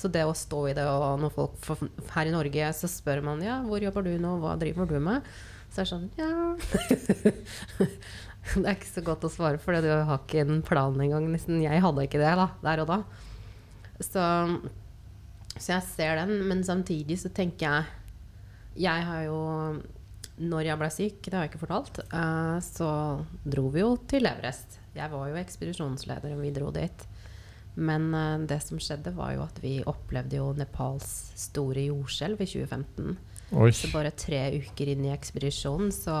Så 0.00 0.08
det 0.10 0.24
å 0.26 0.32
stå 0.34 0.62
i 0.70 0.74
det, 0.74 0.86
og 0.88 1.20
når 1.20 1.34
folk 1.34 1.58
for, 1.62 1.76
her 2.14 2.26
i 2.26 2.32
Norge 2.34 2.70
så 2.74 2.88
spør 2.90 3.20
man 3.22 3.42
ja, 3.44 3.60
hvor 3.62 3.82
jobber 3.84 4.02
du 4.06 4.14
nå, 4.18 4.38
hva 4.42 4.56
driver 4.58 4.88
du 4.90 4.96
med? 4.98 5.28
Så 5.74 5.82
er 5.82 5.84
det 5.84 5.92
sånn 5.92 6.10
ja 6.18 6.30
Det 8.60 8.64
er 8.66 8.76
ikke 8.76 8.90
så 8.90 9.04
godt 9.04 9.24
å 9.26 9.32
svare, 9.32 9.60
for 9.60 9.76
du 9.80 9.90
har 9.90 10.20
ikke 10.20 10.44
en 10.44 10.62
plan 10.64 10.96
engang. 11.00 11.26
Nesten. 11.32 11.62
Jeg 11.64 11.82
hadde 11.84 12.06
ikke 12.06 12.20
det 12.20 12.34
da, 12.38 12.48
der 12.64 12.84
og 12.84 12.90
da. 12.90 13.00
Så, 14.02 14.22
så 15.56 15.66
jeg 15.76 15.86
ser 15.88 16.20
den, 16.20 16.36
men 16.50 16.64
samtidig 16.66 17.14
så 17.20 17.30
tenker 17.30 17.68
jeg 17.68 18.80
Jeg 18.82 19.04
har 19.06 19.20
jo 19.28 19.36
Når 20.42 20.66
jeg 20.66 20.80
ble 20.80 20.88
syk, 20.90 21.18
det 21.22 21.36
har 21.36 21.44
jeg 21.46 21.52
ikke 21.52 21.62
fortalt, 21.62 22.00
eh, 22.04 22.56
så 22.66 22.88
dro 23.46 23.68
vi 23.70 23.84
jo 23.84 23.94
til 24.10 24.26
Everest. 24.26 24.80
Jeg 24.94 25.10
var 25.12 25.28
jo 25.30 25.38
ekspedisjonsleder, 25.38 26.34
og 26.34 26.42
vi 26.42 26.50
dro 26.54 26.72
dit. 26.74 27.04
Men 27.74 28.08
eh, 28.14 28.46
det 28.50 28.58
som 28.66 28.82
skjedde, 28.82 29.14
var 29.14 29.36
jo 29.36 29.44
at 29.46 29.60
vi 29.62 29.76
opplevde 29.86 30.40
jo 30.40 30.50
Nepals 30.58 31.30
store 31.38 31.86
jordskjelv 31.86 32.42
i 32.42 32.50
2015. 32.50 33.14
Oi. 33.54 33.70
Så 33.76 33.90
bare 33.92 34.10
tre 34.18 34.42
uker 34.58 34.90
inn 34.90 35.04
i 35.06 35.14
ekspedisjonen 35.14 35.92
så 35.94 36.16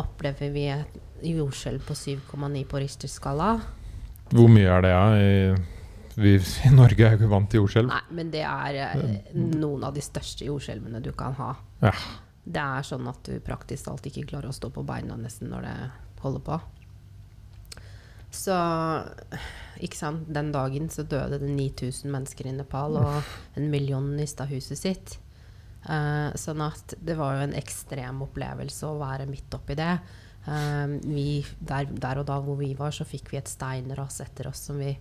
opplever 0.00 0.52
vi 0.54 0.68
et 0.72 1.00
jordskjelv 1.26 1.82
på 1.86 1.96
7,9 1.98 2.62
på 2.70 2.80
Richter-skala. 2.82 3.50
Hvor 4.30 4.48
mye 4.52 4.70
er 4.70 4.84
det, 4.84 4.92
ja? 4.92 5.04
I, 5.18 6.16
vi, 6.18 6.34
I 6.38 6.72
Norge 6.74 7.04
er 7.04 7.14
jo 7.14 7.20
ikke 7.20 7.32
vant 7.32 7.50
til 7.50 7.62
jordskjelv. 7.62 7.90
Nei, 7.90 8.00
men 8.18 8.32
det 8.34 8.44
er 8.46 8.80
eh, 8.86 9.36
noen 9.38 9.86
av 9.88 9.94
de 9.96 10.04
største 10.04 10.48
jordskjelvene 10.48 11.02
du 11.04 11.12
kan 11.16 11.36
ha. 11.38 11.52
Ja. 11.84 11.94
Det 12.48 12.64
er 12.64 12.86
sånn 12.86 13.06
at 13.10 13.22
du 13.28 13.38
praktisk 13.44 13.88
talt 13.88 14.08
ikke 14.08 14.26
klarer 14.32 14.50
å 14.50 14.56
stå 14.56 14.70
på 14.72 14.84
beina 14.88 15.18
nesten 15.20 15.52
når 15.52 15.68
det 15.68 15.76
holder 16.22 16.44
på. 16.46 16.58
Så 18.34 18.56
ikke 19.80 19.96
sant, 19.96 20.28
den 20.32 20.50
dagen 20.52 20.90
så 20.92 21.04
døde 21.08 21.38
det 21.40 21.48
9000 21.48 22.12
mennesker 22.12 22.50
i 22.50 22.56
Nepal, 22.56 22.98
og 23.00 23.56
en 23.56 23.70
million 23.72 24.04
mista 24.16 24.44
huset 24.50 24.80
sitt. 24.80 25.16
Eh, 25.86 26.30
sånn 26.34 26.62
at 26.64 26.96
det 26.98 27.14
var 27.18 27.36
jo 27.36 27.44
en 27.46 27.54
ekstrem 27.56 28.24
opplevelse 28.26 28.88
å 28.88 28.98
være 29.00 29.28
midt 29.30 29.54
oppi 29.56 29.76
det. 29.78 29.92
Eh, 30.48 30.96
vi, 31.04 31.28
der, 31.60 31.92
der 31.92 32.22
og 32.22 32.26
da 32.28 32.40
hvor 32.42 32.58
vi 32.60 32.72
var, 32.78 32.94
så 32.94 33.06
fikk 33.08 33.32
vi 33.32 33.40
et 33.40 33.50
steinras 33.50 34.20
etter 34.24 34.50
oss 34.50 34.66
som 34.68 34.80
vi 34.80 34.92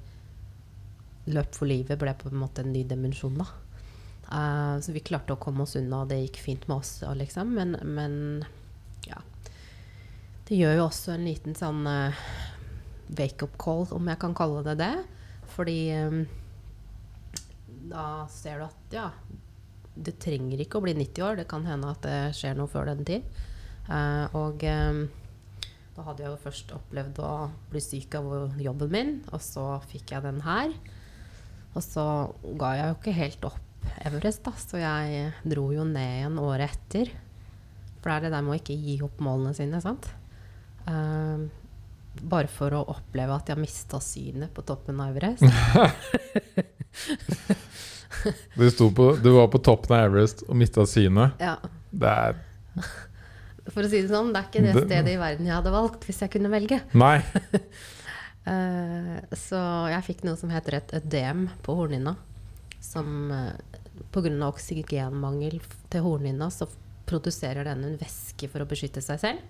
løp 1.28 1.56
for 1.58 1.68
livet 1.68 2.00
ble 2.00 2.14
på 2.16 2.30
en 2.32 2.40
måte 2.40 2.64
en 2.64 2.72
ny 2.72 2.86
dimensjon, 2.88 3.40
da. 3.40 3.48
Uh, 4.28 4.76
så 4.84 4.92
vi 4.92 5.04
klarte 5.08 5.36
å 5.36 5.40
komme 5.40 5.64
oss 5.64 5.78
unna, 5.80 6.02
og 6.04 6.10
det 6.12 6.20
gikk 6.20 6.42
fint 6.44 6.66
med 6.68 6.82
oss, 6.82 6.98
liksom. 7.16 7.54
Men, 7.56 7.78
men 7.84 8.16
ja. 9.08 9.22
Det 10.48 10.56
gjør 10.56 10.78
jo 10.78 10.86
også 10.88 11.14
en 11.14 11.28
liten 11.28 11.56
sånn 11.56 11.88
uh, 11.88 12.26
wake-up 13.20 13.56
call, 13.60 13.86
om 13.96 14.08
jeg 14.12 14.20
kan 14.24 14.36
kalle 14.36 14.64
det 14.68 14.78
det. 14.82 14.94
Fordi 15.56 15.78
um, 16.04 16.22
da 17.92 18.08
ser 18.32 18.60
du 18.60 18.68
at 18.68 18.96
ja, 18.96 19.10
det 20.04 20.18
trenger 20.24 20.62
ikke 20.62 20.80
å 20.80 20.86
bli 20.86 20.96
90 20.98 21.26
år. 21.26 21.40
Det 21.40 21.48
kan 21.50 21.66
hende 21.68 21.94
at 21.94 22.04
det 22.06 22.18
skjer 22.38 22.58
noe 22.58 22.72
før 22.72 22.92
den 22.92 23.06
tid. 23.08 23.28
Eh, 23.88 24.36
og 24.38 24.64
eh, 24.68 25.04
da 25.98 26.06
hadde 26.06 26.26
jeg 26.26 26.30
jo 26.34 26.42
først 26.44 26.74
opplevd 26.76 27.22
å 27.26 27.32
bli 27.72 27.82
syk 27.82 28.20
av 28.20 28.60
jobben 28.62 28.92
min, 28.94 29.14
og 29.34 29.42
så 29.42 29.66
fikk 29.90 30.14
jeg 30.14 30.26
den 30.28 30.44
her. 30.46 30.74
Og 31.74 31.82
så 31.86 32.04
ga 32.60 32.74
jeg 32.78 32.92
jo 32.92 33.00
ikke 33.00 33.18
helt 33.18 33.50
opp 33.50 33.64
Everest, 34.04 34.44
da, 34.44 34.52
så 34.60 34.82
jeg 34.82 35.30
dro 35.48 35.70
jo 35.72 35.86
ned 35.88 36.20
igjen 36.20 36.40
året 36.42 36.74
etter. 36.76 37.12
For 38.02 38.10
det 38.10 38.16
er 38.18 38.26
det 38.26 38.32
der 38.36 38.44
med 38.44 38.54
å 38.54 38.58
ikke 38.60 38.76
gi 38.78 38.98
opp 39.06 39.22
målene 39.24 39.54
sine, 39.56 39.80
sant. 39.82 40.10
Eh, 40.92 41.48
bare 42.22 42.50
for 42.52 42.74
å 42.74 42.84
oppleve 42.94 43.36
at 43.36 43.50
jeg 43.52 43.60
mista 43.62 44.00
synet 44.04 44.54
på 44.56 44.64
toppen 44.68 45.00
av 45.04 45.16
Everest. 45.16 45.44
Du, 48.56 48.90
på, 48.92 49.12
du 49.24 49.30
var 49.30 49.48
på 49.48 49.60
toppen 49.62 49.94
av 49.94 50.08
Everest 50.08 50.42
og 50.48 50.58
mista 50.58 50.86
synet. 50.90 51.38
Ja. 51.40 51.58
Det 51.92 52.10
er 52.10 52.40
For 53.70 53.86
å 53.86 53.90
si 53.92 54.02
det 54.02 54.10
sånn, 54.10 54.32
det 54.34 54.42
er 54.42 54.48
ikke 54.50 54.64
det 54.66 54.74
Det- 54.74 54.86
stedet 54.88 55.14
i 55.14 55.20
verden 55.22 55.46
jeg 55.46 55.56
hadde 55.56 55.74
valgt 55.76 56.08
hvis 56.08 56.22
jeg 56.24 56.34
kunne 56.34 56.50
velge. 56.54 56.82
Nei. 56.94 57.20
Eh, 58.48 59.16
så 59.36 59.60
jeg 59.92 60.06
fikk 60.06 60.22
noe 60.24 60.40
som 60.40 60.48
heter 60.48 60.78
et 60.78 60.92
ødem 61.02 61.50
på 61.66 61.74
hornhinna. 61.76 62.14
Som 62.80 63.28
uh, 63.28 63.50
pga. 64.16 64.32
oksygenmangel 64.48 65.58
til 65.92 66.06
hornhinna, 66.06 66.48
så 66.48 66.70
produserer 67.12 67.68
den 67.68 67.84
en 67.84 67.98
væske 68.00 68.48
for 68.48 68.64
å 68.64 68.70
beskytte 68.70 69.04
seg 69.04 69.20
selv. 69.20 69.42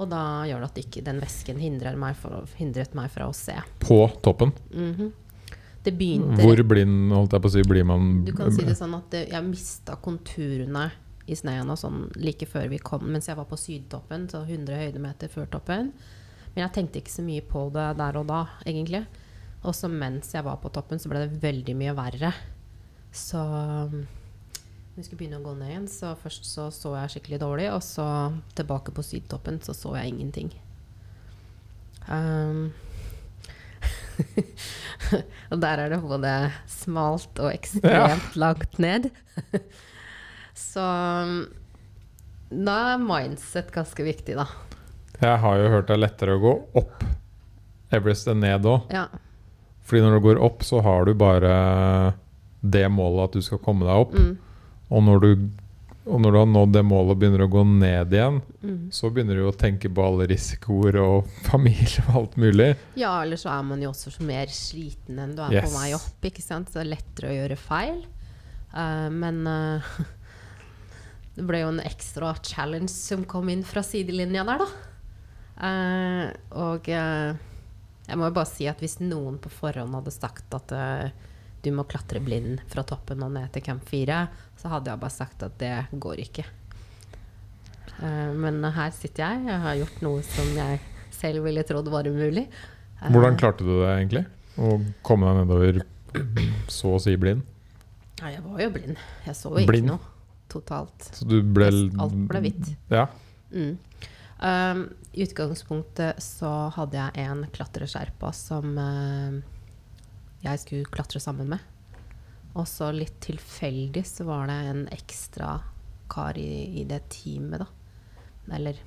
Og 0.00 0.08
da 0.08 0.44
gjør 0.48 0.62
det 0.62 0.70
at 0.70 0.78
ikke 0.86 1.04
den 1.04 1.20
væsken 1.20 1.58
meg 2.00 2.16
for, 2.16 2.46
hindret 2.56 2.94
meg 2.96 3.10
fra 3.12 3.28
å 3.28 3.34
se. 3.36 3.56
På 3.82 4.06
toppen. 4.22 4.52
Mhm. 4.72 5.12
Det 5.82 5.96
begynte 5.98 6.38
Hvor 6.38 6.60
blind 6.62 7.10
holdt 7.10 7.32
jeg 7.32 7.42
på 7.42 7.48
å 7.48 7.52
si, 7.52 7.62
blir 7.66 7.84
man 7.84 8.24
Du 8.24 8.30
kan 8.32 8.52
si 8.54 8.62
det 8.62 8.76
sånn 8.78 8.94
at 8.94 9.10
det, 9.10 9.24
jeg 9.32 9.42
mista 9.42 9.96
konturene 9.98 10.92
i 11.26 11.34
sneen 11.34 11.70
og 11.70 11.78
sånn 11.78 12.04
like 12.22 12.46
før 12.46 12.68
vi 12.70 12.78
kom, 12.78 13.02
mens 13.10 13.26
jeg 13.26 13.38
var 13.38 13.48
på 13.50 13.58
sydtoppen, 13.58 14.28
så 14.30 14.44
100 14.46 14.78
høydemeter 14.78 15.30
før 15.30 15.48
toppen. 15.50 15.92
Men 16.54 16.64
jeg 16.64 16.74
tenkte 16.76 17.02
ikke 17.02 17.14
så 17.14 17.24
mye 17.26 17.42
på 17.46 17.66
det 17.74 17.88
der 17.98 18.18
og 18.20 18.26
da, 18.30 18.40
egentlig. 18.66 19.04
Og 19.62 19.74
så 19.74 19.90
mens 19.90 20.32
jeg 20.34 20.44
var 20.46 20.58
på 20.62 20.70
toppen, 20.74 20.98
så 21.02 21.10
ble 21.10 21.24
det 21.24 21.42
veldig 21.42 21.76
mye 21.78 21.94
verre. 21.98 22.32
Så 23.14 23.42
vi 24.94 25.04
skulle 25.04 25.22
begynne 25.22 25.40
å 25.40 25.44
gå 25.46 25.54
ned 25.56 25.72
igjen, 25.72 25.88
så 25.88 26.12
først 26.20 26.46
så, 26.48 26.68
så 26.74 26.92
jeg 26.98 27.14
skikkelig 27.14 27.40
dårlig, 27.40 27.68
og 27.72 27.80
så 27.84 28.06
tilbake 28.58 28.92
på 28.92 29.04
sydtoppen 29.06 29.60
så 29.64 29.74
så 29.76 29.94
jeg 29.96 30.12
ingenting. 30.12 30.52
Um, 32.08 32.72
og 35.52 35.62
der 35.62 35.84
er 35.84 35.94
det 35.94 36.02
både 36.02 36.34
smalt 36.70 37.40
og 37.40 37.52
ekstremt 37.54 38.36
langt 38.36 38.78
ned. 38.82 39.08
så 40.68 40.84
da 42.52 42.76
er 42.92 43.00
mindset 43.00 43.72
ganske 43.72 44.04
viktig, 44.04 44.36
da. 44.36 44.46
Jeg 45.22 45.40
har 45.40 45.58
jo 45.60 45.72
hørt 45.72 45.88
det 45.88 45.96
er 45.96 46.02
lettere 46.02 46.36
å 46.36 46.42
gå 46.42 46.54
opp 46.82 47.04
Everest 47.92 48.28
enn 48.30 48.40
ned 48.40 48.66
òg. 48.68 48.88
Ja. 48.92 49.06
Fordi 49.84 50.04
når 50.04 50.16
du 50.16 50.24
går 50.24 50.40
opp, 50.40 50.62
så 50.64 50.80
har 50.84 51.04
du 51.04 51.12
bare 51.18 51.52
det 52.62 52.86
målet 52.92 53.28
at 53.28 53.36
du 53.36 53.44
skal 53.44 53.60
komme 53.62 53.84
deg 53.84 54.04
opp. 54.06 54.14
Mm, 54.16 54.36
Og 54.92 55.04
når 55.06 55.22
du, 55.24 55.28
og 56.04 56.20
når 56.20 56.34
du 56.34 56.38
har 56.40 56.48
nådd 56.50 56.72
det 56.76 56.82
målet 56.86 57.14
og 57.14 57.20
begynner 57.22 57.44
å 57.46 57.50
gå 57.52 57.64
ned 57.68 58.14
igjen, 58.14 58.40
mm. 58.62 58.78
så 58.94 59.10
begynner 59.10 59.38
du 59.40 59.46
å 59.48 59.54
tenke 59.56 59.90
på 59.92 60.06
alle 60.06 60.28
risikoer 60.30 60.98
og 61.02 61.30
familie 61.50 62.04
og 62.08 62.16
alt 62.22 62.40
mulig. 62.40 62.72
Ja, 63.00 63.14
eller 63.24 63.40
så 63.40 63.52
er 63.54 63.68
man 63.68 63.84
jo 63.84 63.92
også 63.92 64.14
så 64.14 64.26
mer 64.28 64.52
sliten 64.52 65.20
enn 65.22 65.36
du 65.38 65.44
er 65.46 65.58
Yes. 65.58 65.68
på 65.68 65.78
vei 65.78 65.92
opp. 65.96 66.28
ikke 66.32 66.44
sant? 66.44 66.70
Så 66.70 66.80
det 66.80 66.86
er 66.86 66.92
lettere 66.96 67.32
å 67.32 67.38
gjøre 67.40 67.60
feil. 67.60 68.02
Uh, 68.72 69.08
men 69.12 69.42
uh, 69.48 69.94
det 71.36 71.46
ble 71.48 71.64
jo 71.64 71.72
en 71.72 71.84
ekstra 71.84 72.34
challenge 72.44 72.92
som 72.92 73.24
kom 73.28 73.50
inn 73.52 73.64
fra 73.64 73.84
sidelinja 73.86 74.44
der, 74.48 74.64
da. 74.64 74.88
Uh, 75.62 76.26
og 76.58 76.88
uh, 76.90 77.36
jeg 78.08 78.18
må 78.18 78.28
jo 78.28 78.34
bare 78.34 78.50
si 78.50 78.66
at 78.66 78.80
hvis 78.82 78.98
noen 79.02 79.36
på 79.40 79.52
forhånd 79.52 79.94
hadde 79.94 80.14
sagt 80.14 80.56
at 80.56 80.72
uh, 80.74 81.28
du 81.62 81.70
må 81.74 81.84
klatre 81.86 82.20
blind 82.22 82.62
fra 82.70 82.82
toppen 82.86 83.22
og 83.22 83.34
ned 83.36 83.52
til 83.54 83.62
camp 83.64 83.84
4, 83.88 84.24
så 84.62 84.70
hadde 84.70 84.92
jeg 84.92 85.02
bare 85.02 85.14
sagt 85.14 85.42
at 85.42 85.56
det 85.58 85.72
går 85.98 86.20
ikke. 86.22 86.44
Eh, 87.98 88.30
men 88.38 88.62
her 88.62 88.92
sitter 88.94 89.24
jeg. 89.26 89.46
Jeg 89.50 89.62
har 89.64 89.78
gjort 89.80 90.02
noe 90.06 90.22
som 90.26 90.52
jeg 90.56 90.78
selv 91.12 91.44
ville 91.46 91.64
trodd 91.66 91.90
var 91.92 92.06
umulig. 92.06 92.46
Eh, 93.00 93.08
Hvordan 93.10 93.38
klarte 93.40 93.66
du 93.66 93.72
det 93.80 93.90
egentlig? 93.96 94.24
Å 94.62 94.76
komme 95.06 95.28
deg 95.32 95.42
nedover 95.42 95.82
så 96.70 96.94
å 96.94 97.02
si 97.02 97.16
blind? 97.18 97.42
Ja, 98.20 98.30
jeg 98.36 98.42
var 98.44 98.62
jo 98.62 98.70
blind. 98.76 99.00
Jeg 99.26 99.34
så 99.34 99.50
jo 99.50 99.66
Blind? 99.66 99.88
ikke 99.88 99.96
noe. 99.96 100.10
Totalt. 100.52 101.06
Så 101.16 101.26
du 101.26 101.38
ble 101.42 101.70
Alt 101.72 102.14
ble 102.28 102.42
hvitt. 102.44 102.74
Ja. 102.92 103.06
Mm. 103.50 103.78
Um, 104.42 104.82
I 105.16 105.24
utgangspunktet 105.24 106.20
så 106.22 106.50
hadde 106.76 106.98
jeg 107.00 107.24
en 107.24 107.42
klatreskjerpa 107.54 108.30
som 108.36 108.76
uh, 108.76 109.40
jeg 110.44 110.62
skulle 110.62 110.92
klatre 110.92 111.22
sammen 111.24 111.50
med. 111.54 111.64
Og 112.52 112.66
så 112.68 112.90
litt 112.92 113.18
tilfeldig 113.24 114.04
så 114.06 114.26
var 114.28 114.50
det 114.50 114.58
en 114.68 114.82
ekstra 114.92 115.56
kar 116.12 116.36
i, 116.38 116.80
i 116.80 116.84
det 116.88 117.00
teamet, 117.14 117.62
da. 117.62 117.68
Eller 118.52 118.80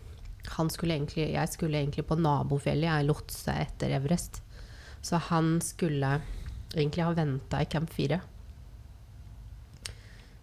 han 0.55 0.70
skulle 0.70 0.93
egentlig 0.93 1.32
Jeg 1.32 1.49
skulle 1.49 1.80
egentlig 1.80 2.05
på 2.05 2.18
nabofjellet, 2.20 2.86
jeg 2.86 3.07
lotse 3.07 3.55
etter 3.66 3.95
Everest. 3.97 4.43
Så 5.01 5.18
han 5.32 5.57
skulle 5.61 6.20
egentlig 6.76 7.05
ha 7.05 7.13
venta 7.18 7.61
i 7.61 7.70
Camp 7.70 7.91
4. 7.93 8.20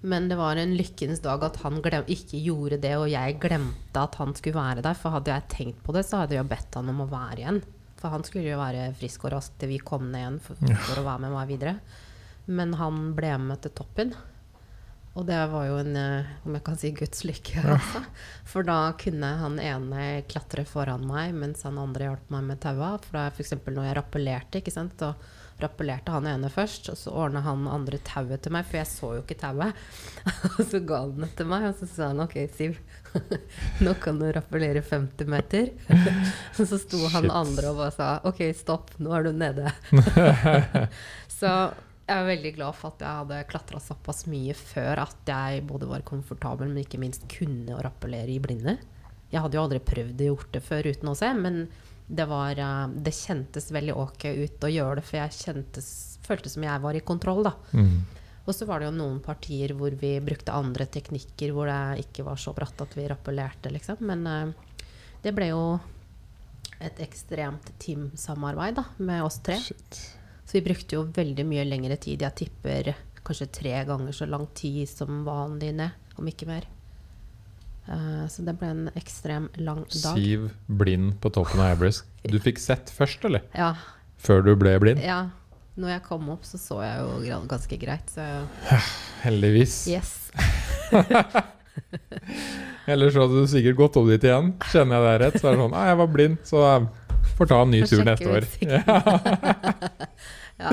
Men 0.03 0.27
det 0.29 0.37
var 0.39 0.59
en 0.59 0.75
lykkens 0.75 1.21
dag 1.23 1.45
at 1.47 1.61
han 1.63 1.79
glem, 1.83 2.09
ikke 2.11 2.41
gjorde 2.43 2.81
det, 2.83 2.97
og 2.99 3.11
jeg 3.11 3.39
glemte 3.43 4.03
at 4.03 4.17
han 4.19 4.35
skulle 4.35 4.59
være 4.59 4.83
der. 4.83 4.99
For 4.99 5.15
hadde 5.15 5.31
jeg 5.31 5.51
tenkt 5.53 5.83
på 5.87 5.95
det, 5.95 6.03
så 6.09 6.25
hadde 6.25 6.35
jeg 6.35 6.51
bedt 6.51 6.79
han 6.79 6.91
om 6.91 7.05
å 7.05 7.11
være 7.11 7.45
igjen. 7.45 7.61
For 8.01 8.11
han 8.11 8.27
skulle 8.27 8.51
jo 8.51 8.59
være 8.59 8.89
frisk 8.99 9.29
og 9.29 9.37
rask 9.37 9.55
til 9.61 9.71
vi 9.71 9.79
kom 9.79 10.09
ned 10.11 10.25
igjen 10.25 10.41
for, 10.43 10.59
for 10.59 10.99
å 10.99 11.07
være 11.07 11.23
med 11.23 11.37
meg 11.37 11.53
videre. 11.53 11.77
Men 12.47 12.75
han 12.81 13.13
ble 13.17 13.37
med 13.39 13.63
til 13.65 13.75
toppen. 13.79 14.15
Og 15.13 15.27
det 15.29 15.37
var 15.53 15.67
jo 15.69 15.77
en, 15.77 15.97
eh, 15.97 16.31
om 16.47 16.55
jeg 16.57 16.65
kan 16.65 16.79
si, 16.81 16.91
Guds 16.97 17.25
lykke. 17.29 17.61
Altså. 17.75 18.01
For 18.49 18.65
da 18.65 18.95
kunne 19.01 19.29
han 19.43 19.61
ene 19.61 20.25
klatre 20.25 20.65
foran 20.65 21.05
meg, 21.05 21.35
mens 21.37 21.67
han 21.69 21.81
andre 21.81 22.09
hjalp 22.09 22.33
meg 22.33 22.49
med 22.49 22.63
taua. 22.65 22.95
For 23.05 23.19
da 23.19 23.27
f.eks. 23.29 23.53
når 23.67 23.91
jeg 23.91 23.99
rappellerte, 24.01 24.63
ikke 24.63 24.73
sant, 24.73 24.97
så 24.97 25.13
rappellerte 25.63 26.15
han 26.15 26.27
ene 26.27 26.49
først, 26.51 26.89
og 26.91 26.99
så 26.99 27.13
ordna 27.13 27.43
han 27.45 27.69
andre 27.71 28.01
tauet 28.03 28.41
til 28.43 28.57
meg, 28.57 28.65
for 28.67 28.81
jeg 28.81 28.89
så 28.89 29.13
jo 29.19 29.23
ikke 29.23 29.39
tauet. 29.45 29.85
og 30.57 30.65
så 30.73 30.81
ga 30.81 31.05
han 31.05 31.15
det 31.21 31.31
til 31.37 31.53
meg, 31.53 31.69
og 31.69 31.77
så 31.79 31.91
sa 31.93 32.09
han 32.09 32.25
OK, 32.25 32.39
Siv, 32.57 32.81
nå 33.85 33.95
kan 34.01 34.19
du 34.19 34.27
rappellere 34.33 34.81
50 34.81 35.29
meter. 35.37 35.71
og 36.57 36.65
så 36.65 36.81
sto 36.81 37.05
han 37.13 37.29
andre 37.29 37.71
og 37.71 37.85
bare 37.85 37.95
sa 38.01 38.13
OK, 38.33 38.47
stopp, 38.57 38.97
nå 38.97 39.13
er 39.13 39.29
du 39.29 39.35
nede. 39.37 39.77
så 41.37 41.55
jeg 42.03 42.19
er 42.19 42.27
veldig 42.27 42.53
glad 42.57 42.77
for 42.77 42.93
at 42.93 43.03
jeg 43.05 43.19
hadde 43.21 43.45
klatra 43.51 43.81
såpass 43.83 44.25
mye 44.31 44.55
før 44.59 45.05
at 45.05 45.29
jeg 45.29 45.63
både 45.69 45.89
var 45.91 46.05
komfortabel, 46.07 46.73
men 46.73 46.83
ikke 46.83 47.01
minst 47.01 47.29
kunne 47.31 47.77
å 47.77 47.83
rappellere 47.85 48.35
i 48.35 48.41
blinde. 48.43 48.77
Jeg 49.33 49.41
hadde 49.45 49.57
jo 49.57 49.63
aldri 49.63 49.79
prøvd 49.81 50.25
å 50.25 50.31
gjort 50.33 50.51
det 50.53 50.63
før 50.67 50.89
uten 50.91 51.13
å 51.13 51.17
se, 51.17 51.31
men 51.39 51.63
det, 52.07 52.27
var, 52.29 52.59
eh, 52.59 52.89
det 53.07 53.15
kjentes 53.17 53.71
veldig 53.73 53.95
ok 54.03 54.27
ut 54.35 54.67
å 54.67 54.73
gjøre 54.73 54.99
det, 54.99 55.07
for 55.09 55.21
jeg 55.21 55.39
kjentes, 55.39 55.93
følte 56.27 56.51
som 56.53 56.67
jeg 56.67 56.83
var 56.83 56.99
i 56.99 57.05
kontroll. 57.07 57.47
da. 57.47 57.55
Mm. 57.73 58.03
Og 58.43 58.57
så 58.57 58.67
var 58.67 58.83
det 58.83 58.91
jo 58.91 58.97
noen 58.99 59.21
partier 59.23 59.73
hvor 59.79 59.95
vi 59.95 60.17
brukte 60.21 60.53
andre 60.53 60.89
teknikker, 60.91 61.55
hvor 61.55 61.71
det 61.71 62.03
ikke 62.03 62.27
var 62.27 62.41
så 62.43 62.53
bratt 62.57 62.83
at 62.83 62.97
vi 62.99 63.07
rappellerte, 63.09 63.71
liksom. 63.73 64.03
Men 64.11 64.27
eh, 64.27 64.89
det 65.23 65.33
ble 65.37 65.53
jo 65.53 65.63
et 66.83 66.99
ekstremt 67.05 67.71
teamsamarbeid 67.79 68.81
da, 68.81 68.89
med 68.99 69.23
oss 69.23 69.39
tre. 69.47 69.61
Shit. 69.63 70.03
Så 70.53 70.59
vi 70.59 70.67
brukte 70.67 70.99
jo 70.99 71.07
veldig 71.17 71.47
mye 71.49 71.63
lengre 71.65 71.97
tid. 71.97 72.21
Jeg 72.21 72.37
tipper 72.37 72.91
kanskje 73.25 73.47
tre 73.57 73.71
ganger 73.89 74.13
så 74.13 74.27
lang 74.29 74.43
tid 74.53 74.85
som 74.91 75.23
vanlig 75.25 75.71
ned, 75.79 75.95
om 76.21 76.27
ikke 76.29 76.45
mer. 76.45 76.67
Eh, 77.89 78.27
så 78.29 78.45
det 78.45 78.53
ble 78.61 78.69
en 78.69 78.91
ekstrem 78.93 79.47
lang 79.65 79.81
dag. 79.89 80.13
Siv 80.13 80.51
blind 80.69 81.17
på 81.25 81.33
toppen 81.33 81.57
av 81.57 81.73
Everest. 81.79 82.05
Du 82.29 82.37
fikk 82.37 82.61
sett 82.61 82.93
først, 82.93 83.25
eller? 83.25 83.41
Ja, 83.57 83.79
Før 84.21 84.45
du 84.45 84.53
ble 84.61 84.77
blind? 84.83 85.01
ja. 85.01 85.31
Når 85.73 85.89
jeg 85.89 86.03
kom 86.05 86.27
opp, 86.29 86.45
så 86.45 86.59
så 86.61 86.83
jeg 86.85 87.01
jo 87.31 87.39
ganske 87.49 87.77
greit. 87.81 88.05
Så 88.13 88.21
Heldigvis. 89.23 89.87
yes. 89.89 90.29
Ellers 92.93 93.17
så 93.17 93.25
hadde 93.25 93.41
du 93.41 93.49
sikkert 93.49 93.81
gått 93.81 93.97
opp 93.97 94.13
dit 94.13 94.29
igjen. 94.29 94.53
Kjenner 94.69 95.01
jeg 95.01 95.09
deg 95.09 95.17
rett, 95.25 95.41
så 95.41 95.49
er 95.49 95.57
det 95.57 95.63
sånn 95.63 95.73
Nei, 95.73 95.87
jeg 95.89 95.97
var 96.03 96.13
blind, 96.13 96.37
så 96.45 96.61
får 97.39 97.49
ta 97.55 97.63
en 97.65 97.73
ny 97.73 97.81
tur 97.89 98.05
neste 98.05 98.29
år. 98.29 98.45
Ja. 100.63 100.73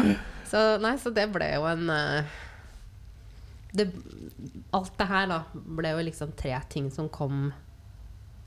Så, 0.49 0.61
nei, 0.81 0.95
så 1.01 1.11
det 1.13 1.27
ble 1.33 1.45
jo 1.51 1.65
en 1.69 1.89
eh, 1.93 2.37
det, 3.77 3.85
Alt 4.73 4.95
det 4.97 5.09
her 5.09 5.27
da 5.29 5.43
ble 5.53 5.91
jo 5.93 6.05
liksom 6.07 6.33
tre 6.37 6.55
ting 6.73 6.89
som 6.93 7.09
kom 7.13 7.51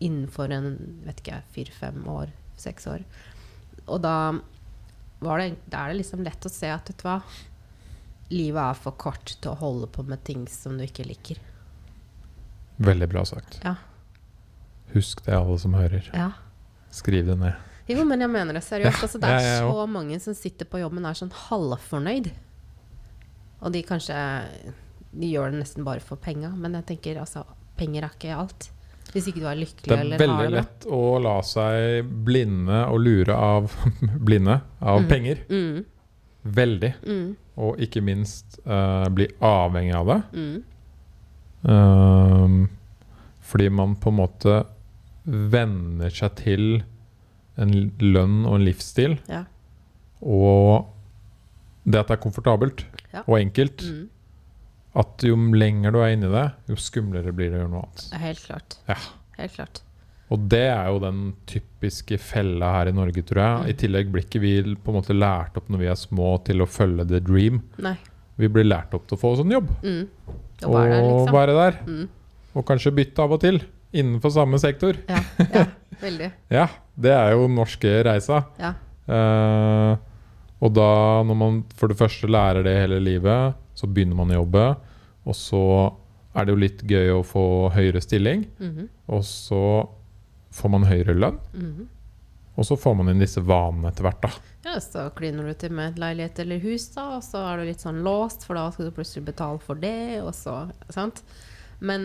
innenfor 0.02 0.50
en 0.50 0.72
vet 1.06 1.20
ikke, 1.22 1.42
fire-fem 1.54 2.00
år, 2.10 2.32
seks 2.58 2.88
år. 2.90 3.04
Og 3.86 4.00
da 4.02 4.16
var 5.22 5.38
det, 5.38 5.52
da 5.70 5.84
er 5.84 5.92
det 5.92 6.00
liksom 6.00 6.24
lett 6.26 6.46
å 6.46 6.50
se 6.50 6.72
at 6.74 6.90
vet 6.90 7.02
du 7.02 7.06
hva 7.06 7.20
Livet 8.32 8.62
er 8.64 8.78
for 8.80 8.96
kort 8.96 9.34
til 9.44 9.50
å 9.50 9.58
holde 9.60 9.86
på 9.92 10.02
med 10.08 10.22
ting 10.24 10.46
som 10.48 10.78
du 10.78 10.86
ikke 10.86 11.04
liker. 11.04 11.36
Veldig 12.80 13.08
bra 13.12 13.26
sagt. 13.28 13.58
Ja. 13.60 13.74
Husk 14.94 15.20
det, 15.26 15.34
alle 15.36 15.58
som 15.60 15.76
hører. 15.76 16.08
Ja. 16.16 16.30
Skriv 16.88 17.28
det 17.28 17.36
ned. 17.42 17.71
Jo, 17.88 18.04
men 18.04 18.20
jeg 18.20 18.30
mener 18.30 18.54
det 18.54 18.62
seriøst. 18.64 19.02
Altså, 19.02 19.18
det 19.20 19.28
er 19.28 19.40
Ja, 19.42 19.58
så 19.66 19.86
mange 19.90 20.20
som 20.22 20.34
sitter 20.34 20.64
på 20.70 20.78
jobben 20.80 21.04
og 21.04 21.10
er 21.10 21.18
sånn 21.18 21.32
halvfornøyd. 21.48 22.30
Og 23.62 23.72
de 23.72 23.82
kanskje 23.82 24.14
De 25.12 25.28
gjør 25.28 25.50
det 25.52 25.58
nesten 25.60 25.84
bare 25.84 26.00
for 26.00 26.16
penga, 26.16 26.48
men 26.56 26.72
jeg 26.78 26.86
tenker 26.86 27.18
altså 27.20 27.42
Penger 27.76 28.04
er 28.06 28.14
ikke 28.16 28.36
alt. 28.38 28.70
Hvis 29.12 29.26
ikke 29.28 29.40
du 29.42 29.46
er 29.50 29.58
lykkelig 29.60 29.88
Det 29.90 29.92
er 29.96 30.00
eller 30.00 30.18
har 30.18 30.22
veldig 30.26 30.44
det 30.44 30.50
bra. 30.52 30.60
lett 30.60 30.86
å 30.88 31.00
la 31.20 31.34
seg 31.42 32.04
blinde 32.24 32.78
og 32.88 33.00
lure 33.00 33.34
av 33.36 33.72
blinde 34.26 34.60
av 34.80 35.00
Mm. 35.02 35.08
penger. 35.08 35.42
Mm, 35.50 35.84
Veldig. 36.44 36.92
mm, 37.06 37.36
Og 37.58 37.78
ikke 37.78 38.00
minst 38.02 38.58
uh, 38.66 39.08
bli 39.10 39.26
avhengig 39.40 39.94
av 39.94 40.06
det. 40.06 40.22
mm. 40.32 40.62
Ehm, 41.64 42.68
fordi 43.40 43.68
man 43.70 43.94
på 43.96 44.08
en 44.10 44.16
måte 44.16 44.64
venner 45.26 46.10
seg 46.10 46.34
til 46.40 46.82
en 47.60 47.72
lønn 48.00 48.42
og 48.48 48.56
en 48.58 48.64
livsstil. 48.66 49.18
Ja. 49.28 49.44
Og 50.22 50.88
det 51.84 51.98
at 52.00 52.10
det 52.12 52.16
er 52.18 52.22
komfortabelt 52.22 52.84
Ja. 53.12 53.24
og 53.26 53.38
enkelt. 53.40 53.82
Mm. 53.82 54.08
At 54.94 55.24
jo 55.24 55.36
lenger 55.36 55.92
du 55.92 55.98
er 56.00 56.12
inni 56.12 56.28
det, 56.30 56.52
jo 56.68 56.76
skumlere 56.76 57.32
blir 57.32 57.50
det 57.50 57.58
å 57.58 57.62
gjøre 57.64 57.72
noe 57.72 57.86
annet. 57.86 58.04
Helt 58.20 58.44
klart. 58.44 58.76
Ja. 58.88 58.98
Helt 59.38 59.56
klart. 59.56 59.80
Og 60.32 60.46
det 60.48 60.64
er 60.72 60.86
jo 60.88 60.98
den 61.02 61.20
typiske 61.48 62.16
fella 62.20 62.70
her 62.78 62.88
i 62.88 62.94
Norge, 62.96 63.22
tror 63.28 63.40
jeg. 63.42 63.58
Mm. 63.58 63.68
I 63.68 63.76
tillegg 63.82 64.12
blir 64.12 64.24
ikke 64.24 64.40
vi 64.40 64.52
på 64.62 64.92
en 64.92 64.96
måte 65.00 65.16
lært 65.16 65.56
opp 65.60 65.68
når 65.72 65.82
vi 65.82 65.90
er 65.92 65.98
små 66.00 66.30
til 66.46 66.64
å 66.64 66.68
følge 66.68 67.04
the 67.08 67.20
dream. 67.20 67.60
Nei. 67.84 67.96
Vi 68.40 68.48
blir 68.48 68.64
lært 68.64 68.94
opp 68.96 69.04
til 69.08 69.18
å 69.18 69.20
få 69.20 69.34
sånn 69.40 69.52
jobb. 69.52 69.68
Mm. 69.84 70.06
Og 70.64 70.72
være 70.76 70.88
der, 70.94 71.02
liksom. 71.02 71.36
være 71.36 71.56
der. 71.58 71.78
Mm. 71.88 72.08
Og 72.56 72.66
kanskje 72.68 72.94
bytte 72.96 73.24
av 73.24 73.36
og 73.36 73.42
til. 73.44 73.60
Innenfor 73.92 74.32
samme 74.32 74.60
sektor. 74.60 74.96
Ja. 75.08 75.20
ja. 75.52 75.66
Veldig. 76.02 76.30
Ja, 76.52 76.66
det 76.98 77.12
er 77.14 77.34
jo 77.34 77.46
den 77.46 77.58
norske 77.58 77.94
reisa. 78.06 78.42
Ja. 78.60 78.74
Eh, 79.06 79.96
og 80.62 80.74
da, 80.76 80.90
når 81.26 81.38
man 81.38 81.62
for 81.78 81.90
det 81.90 81.98
første 81.98 82.30
lærer 82.30 82.66
det 82.66 82.76
hele 82.76 83.00
livet, 83.02 83.58
så 83.78 83.88
begynner 83.88 84.18
man 84.18 84.30
å 84.30 84.42
jobbe. 84.42 84.66
Og 85.26 85.38
så 85.38 85.62
er 86.34 86.46
det 86.46 86.54
jo 86.54 86.60
litt 86.62 86.84
gøy 86.88 87.10
å 87.16 87.24
få 87.26 87.46
høyere 87.74 88.02
stilling. 88.02 88.46
Mhm. 88.58 88.88
Og 89.12 89.24
så 89.26 89.64
får 90.52 90.72
man 90.72 90.86
høyere 90.88 91.16
lønn. 91.18 91.40
Mhm. 91.52 91.88
Og 92.52 92.66
så 92.68 92.76
får 92.76 92.96
man 92.98 93.08
inn 93.08 93.22
disse 93.22 93.40
vanene 93.40 93.88
etter 93.88 94.04
hvert, 94.04 94.20
da. 94.20 94.30
Ja, 94.66 94.74
så 94.78 95.06
kliner 95.16 95.46
du 95.48 95.54
til 95.56 95.72
med 95.72 95.94
et 95.94 96.02
leilighet 96.02 96.42
eller 96.44 96.60
hus, 96.60 96.84
da, 96.92 97.16
og 97.16 97.24
så 97.24 97.40
er 97.48 97.58
du 97.58 97.64
litt 97.70 97.80
sånn 97.80 98.02
låst, 98.04 98.44
for 98.44 98.58
da 98.58 98.66
skal 98.70 98.90
du 98.90 98.94
plutselig 98.94 99.24
betale 99.30 99.58
for 99.58 99.80
det, 99.80 100.20
og 100.20 100.34
så 100.36 100.66
Sant? 100.92 101.22
Men, 101.80 102.04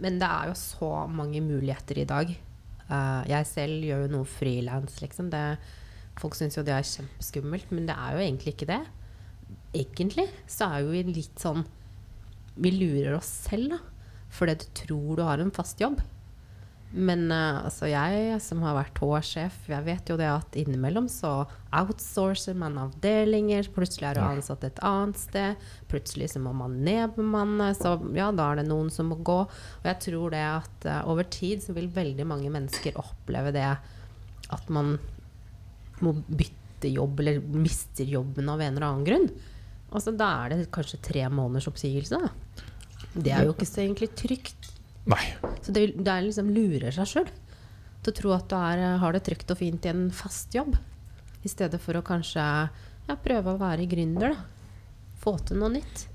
men 0.00 0.16
det 0.18 0.26
er 0.26 0.48
jo 0.50 0.56
så 0.58 0.90
mange 1.12 1.42
muligheter 1.44 2.00
i 2.00 2.06
dag. 2.08 2.32
Eh, 2.88 3.22
jeg 3.32 3.48
selv 3.50 3.84
gjør 3.84 4.06
jo 4.06 4.12
noe 4.16 4.28
frilans, 4.28 4.98
liksom. 5.02 5.30
Det, 5.32 5.44
folk 6.20 6.36
syns 6.38 6.58
jo 6.58 6.64
det 6.66 6.74
er 6.74 6.88
kjempeskummelt, 6.88 7.72
men 7.74 7.88
det 7.88 7.96
er 7.96 8.16
jo 8.16 8.24
egentlig 8.24 8.54
ikke 8.54 8.70
det. 8.72 8.82
Egentlig 9.76 10.26
så 10.48 10.70
er 10.72 10.84
jo 10.84 10.92
vi 10.92 11.02
litt 11.08 11.40
sånn 11.40 11.62
Vi 12.58 12.70
lurer 12.72 13.14
oss 13.18 13.28
selv, 13.46 13.76
da. 13.76 13.78
Fordi 14.34 14.56
du 14.60 14.64
tror 14.76 15.18
du 15.18 15.22
har 15.24 15.40
en 15.40 15.54
fast 15.54 15.80
jobb. 15.80 16.00
Men 16.88 17.26
uh, 17.28 17.66
altså 17.66 17.90
jeg 17.90 18.38
som 18.40 18.62
har 18.64 18.76
vært 18.78 19.00
HR-sjef, 19.02 19.58
jeg 19.68 19.84
vet 19.84 20.08
jo 20.08 20.16
det 20.16 20.28
at 20.30 20.56
innimellom 20.56 21.08
så 21.12 21.42
outsourcer 21.76 22.56
man 22.56 22.78
avdelinger. 22.80 23.68
Plutselig 23.74 24.08
er 24.08 24.16
du 24.16 24.22
ansatt 24.24 24.64
et 24.64 24.80
annet 24.86 25.20
sted. 25.20 25.68
Plutselig 25.92 26.30
så 26.32 26.40
må 26.40 26.54
man 26.56 26.78
nedbemanne. 26.86 27.74
Så 27.76 27.98
ja, 28.16 28.30
da 28.32 28.48
er 28.50 28.62
det 28.62 28.68
noen 28.70 28.88
som 28.94 29.12
må 29.12 29.20
gå. 29.20 29.42
Og 29.44 29.90
jeg 29.90 30.00
tror 30.08 30.32
det 30.32 30.44
at 30.46 30.88
uh, 30.88 31.02
over 31.12 31.28
tid 31.28 31.64
så 31.64 31.76
vil 31.76 31.92
veldig 31.92 32.24
mange 32.28 32.52
mennesker 32.54 32.96
oppleve 33.00 33.52
det 33.56 33.68
at 33.68 34.72
man 34.72 34.96
må 36.00 36.14
bytte 36.24 36.88
jobb, 36.88 37.20
eller 37.20 37.42
mister 37.52 38.08
jobben 38.08 38.48
av 38.48 38.62
en 38.64 38.76
eller 38.78 38.88
annen 38.88 39.04
grunn. 39.04 39.30
Altså, 39.88 40.12
da 40.16 40.30
er 40.44 40.54
det 40.54 40.72
kanskje 40.72 41.02
tre 41.04 41.28
måneders 41.32 41.68
oppsigelse. 41.68 42.16
Da. 42.16 42.64
Det 43.12 43.32
er 43.34 43.44
jo 43.44 43.54
ikke 43.54 43.68
så 43.68 43.82
egentlig 43.84 44.12
trygt. 44.16 44.72
Nei. 45.08 45.22
Så 45.64 45.72
det, 45.72 45.86
det 45.96 46.12
er 46.12 46.26
liksom 46.26 46.50
lurer 46.54 46.92
seg 46.94 47.06
sjøl 47.08 47.28
til 48.04 48.12
å 48.12 48.16
tro 48.20 48.32
at 48.36 48.48
du 48.50 48.54
er, 48.56 48.82
har 49.02 49.12
det 49.16 49.22
trygt 49.26 49.50
og 49.50 49.58
fint 49.58 49.84
i 49.84 49.90
en 49.90 50.08
fast 50.14 50.54
jobb. 50.54 50.76
I 51.44 51.48
stedet 51.50 51.80
for 51.82 51.98
å 51.98 52.02
kanskje 52.04 52.42
ja, 53.08 53.16
prøve 53.24 53.54
å 53.54 53.58
være 53.60 53.86
gründer. 53.90 54.34
Da. 54.36 54.44
Få 55.22 55.36
til 55.48 55.58
noe 55.58 55.72
nytt. 55.74 56.06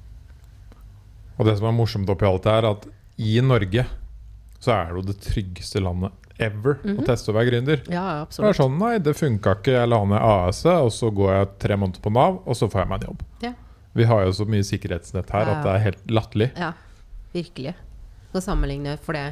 Og 1.40 1.48
det 1.48 1.58
som 1.58 1.68
er 1.68 1.76
morsomt 1.76 2.10
oppi 2.14 2.28
alt 2.30 2.44
det 2.46 2.54
her, 2.54 2.68
at 2.70 2.86
i 3.24 3.40
Norge 3.44 3.86
så 4.64 4.72
er 4.78 4.92
det 4.94 5.00
jo 5.00 5.06
det 5.10 5.18
tryggeste 5.26 5.82
landet 5.84 6.12
ever 6.42 6.78
å 6.82 6.94
Mhm. 6.96 7.04
teste 7.06 7.30
å 7.32 7.36
være 7.36 7.50
gründer. 7.52 7.82
Ja, 7.92 8.26
Det 8.26 8.40
er 8.40 8.54
sånn, 8.58 8.78
nei, 8.80 8.98
det 9.00 9.16
funka 9.16 9.56
ikke, 9.60 9.74
jeg 9.76 9.90
la 9.90 10.00
ned 10.06 10.22
AS-et, 10.22 10.72
og 10.82 10.90
så 10.92 11.12
går 11.14 11.32
jeg 11.34 11.50
tre 11.60 11.76
måneder 11.76 12.02
på 12.02 12.12
Nav, 12.12 12.40
og 12.48 12.56
så 12.56 12.70
får 12.72 12.82
jeg 12.82 12.90
meg 12.90 13.02
en 13.04 13.08
jobb. 13.10 13.22
Ja. 13.42 13.54
Vi 13.94 14.04
har 14.10 14.24
jo 14.26 14.32
så 14.32 14.46
mye 14.50 14.64
sikkerhetsnett 14.66 15.30
her 15.30 15.46
Ja. 15.46 15.52
at 15.60 15.64
det 15.64 15.72
er 15.76 15.84
helt 15.84 16.08
latterlig. 16.08 16.52
Ja, 16.58 16.74
virkelig. 17.34 17.76
Å 18.34 18.42
sammenligne 18.42 18.98
for 19.02 19.18
det 19.18 19.32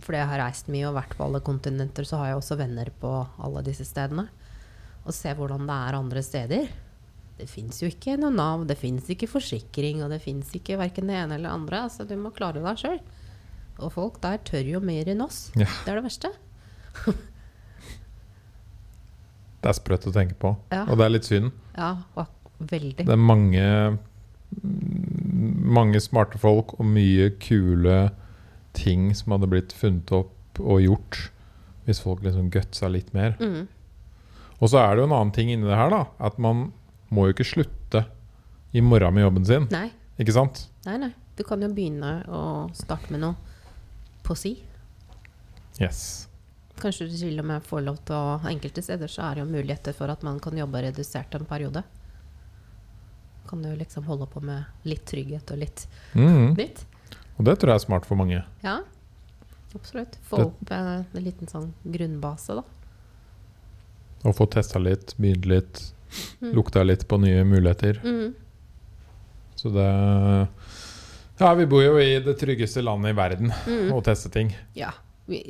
fordi 0.00 0.16
jeg 0.16 0.28
har 0.30 0.40
reist 0.40 0.70
mye 0.72 0.86
og 0.88 0.96
vært 0.96 1.14
på 1.18 1.24
alle 1.26 1.42
kontinenter, 1.44 2.06
så 2.08 2.20
har 2.20 2.30
jeg 2.30 2.38
også 2.40 2.56
venner 2.56 2.88
på 3.00 3.10
alle 3.44 3.62
disse 3.66 3.84
stedene. 3.84 4.24
Og 5.04 5.12
se 5.14 5.32
hvordan 5.36 5.66
det 5.68 5.76
er 5.76 5.98
andre 5.98 6.22
steder. 6.24 6.70
Det 7.36 7.48
fins 7.50 7.82
jo 7.82 7.90
ikke 7.92 8.16
noe 8.20 8.32
Nav, 8.32 8.64
det 8.68 8.78
fins 8.80 9.08
ikke 9.12 9.28
forsikring, 9.28 10.00
og 10.04 10.12
det 10.14 10.22
fins 10.24 10.48
ikke 10.56 10.78
verken 10.80 11.12
det 11.12 11.18
ene 11.18 11.36
eller 11.36 11.50
det 11.50 11.54
andre. 11.58 11.82
Altså, 11.90 12.08
du 12.08 12.16
må 12.16 12.32
klare 12.34 12.64
deg 12.64 12.80
sjøl. 12.80 12.98
Og 13.76 13.92
folk 13.92 14.20
der 14.24 14.40
tør 14.48 14.64
jo 14.72 14.80
mer 14.80 15.08
enn 15.12 15.20
oss. 15.24 15.50
Ja. 15.58 15.68
Det 15.84 15.92
er 15.92 16.00
det 16.00 16.06
verste. 16.08 16.32
Det 19.56 19.72
er 19.72 19.78
sprøtt 19.80 20.04
å 20.06 20.12
tenke 20.14 20.36
på. 20.38 20.52
Ja. 20.70 20.84
Og 20.86 20.94
det 21.00 21.06
er 21.06 21.10
litt 21.10 21.26
synd. 21.26 21.48
Ja, 21.74 21.88
veldig. 22.60 23.02
Det 23.02 23.10
er 23.10 23.18
mange 23.18 23.62
mange 25.76 26.00
smarte 26.00 26.38
folk 26.40 26.76
og 26.78 26.86
mye 26.88 27.30
kule 27.42 27.96
ting 28.76 29.08
som 29.16 29.34
hadde 29.34 29.48
blitt 29.50 29.74
funnet 29.76 30.12
opp 30.14 30.60
og 30.60 30.82
gjort 30.84 31.18
hvis 31.86 32.00
folk 32.02 32.22
liksom 32.24 32.50
gutsa 32.50 32.88
litt 32.90 33.12
mer. 33.14 33.36
Mm. 33.40 33.66
Og 34.58 34.72
så 34.72 34.80
er 34.80 34.94
det 34.96 35.04
jo 35.04 35.08
en 35.10 35.16
annen 35.18 35.34
ting 35.36 35.52
inni 35.52 35.68
det 35.68 35.76
her, 35.78 35.92
da. 35.92 36.04
At 36.18 36.38
man 36.42 36.70
må 37.14 37.28
jo 37.28 37.36
ikke 37.36 37.46
slutte 37.46 38.06
i 38.76 38.82
morgen 38.82 39.14
med 39.14 39.26
jobben 39.26 39.46
sin. 39.46 39.68
Nei, 39.72 39.90
Ikke 40.18 40.34
sant? 40.34 40.66
nei, 40.86 40.96
nei. 41.00 41.12
Du 41.36 41.42
kan 41.44 41.60
jo 41.60 41.68
begynne 41.68 42.22
å 42.32 42.40
starte 42.72 43.12
med 43.12 43.20
noe 43.20 43.36
på 44.24 44.34
si. 44.38 44.54
Yes. 45.76 46.26
Kanskje 46.80 47.06
du 47.10 47.16
til 47.16 47.40
og 47.40 47.46
med 47.48 47.64
får 47.64 47.84
lov 47.84 47.98
til 48.08 48.16
å 48.16 48.38
Enkelte 48.48 48.82
steder 48.84 49.10
så 49.12 49.26
er 49.26 49.36
det 49.36 49.44
jo 49.44 49.50
muligheter 49.52 49.96
for 49.96 50.12
at 50.12 50.24
man 50.24 50.40
kan 50.40 50.56
jobbe 50.56 50.80
redusert 50.86 51.36
en 51.36 51.44
periode. 51.48 51.84
Kan 53.48 53.62
du 53.62 53.70
liksom 53.76 54.04
holde 54.08 54.26
på 54.26 54.40
med 54.42 54.64
litt 54.84 55.04
trygghet 55.06 55.50
og 55.54 55.58
litt 55.58 55.86
mm. 56.14 56.54
nytt. 56.58 56.84
Og 57.38 57.44
det 57.44 57.58
tror 57.60 57.72
jeg 57.74 57.80
er 57.80 57.84
smart 57.86 58.06
for 58.08 58.16
mange. 58.18 58.42
Ja, 58.64 58.78
absolutt. 59.76 60.16
Få 60.28 60.36
Det- 60.40 60.46
opp 60.46 60.70
en, 60.72 61.04
en 61.14 61.22
liten 61.24 61.46
sånn 61.50 61.72
grunnbase, 61.84 62.56
da. 62.56 62.62
Og 64.26 64.34
få 64.34 64.46
testa 64.50 64.78
litt, 64.82 65.14
begynt 65.20 65.46
litt, 65.46 65.92
Mm. 66.40 66.52
lukta 66.54 66.84
litt 66.86 67.02
på 67.08 67.18
nye 67.20 67.42
muligheter. 67.44 67.98
Mm. 68.04 68.32
Så 69.56 69.68
det 69.74 70.48
Ja, 71.38 71.54
vi 71.54 71.66
bor 71.66 71.82
jo 71.82 71.98
i 72.00 72.18
det 72.20 72.38
tryggeste 72.40 72.80
landet 72.82 73.10
i 73.10 73.16
verden 73.18 73.50
Mm. 73.66 73.92
og 73.92 74.04
tester 74.04 74.30
ting. 74.30 74.54
Ja. 74.74 74.92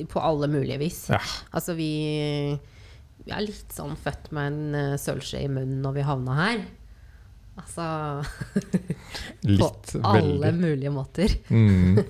På 0.09 0.21
alle 0.25 0.49
mulige 0.49 0.79
vis. 0.79 1.09
Ja. 1.11 1.21
Altså, 1.53 1.77
vi, 1.77 2.59
vi 3.25 3.31
er 3.31 3.45
litt 3.45 3.69
sånn 3.71 3.95
født 3.97 4.33
med 4.33 4.53
en 4.53 4.75
uh, 4.75 4.97
sølvskje 4.97 5.45
i 5.45 5.49
munnen 5.53 5.83
når 5.85 5.93
vi 5.95 6.03
havna 6.09 6.35
her. 6.35 6.65
Altså 7.57 7.87
Litt, 9.49 9.93
På 9.93 10.03
alle 10.13 10.51
veldig. 10.51 10.55
mulige 10.61 10.93
måter. 10.95 11.37
Mm. 11.49 12.01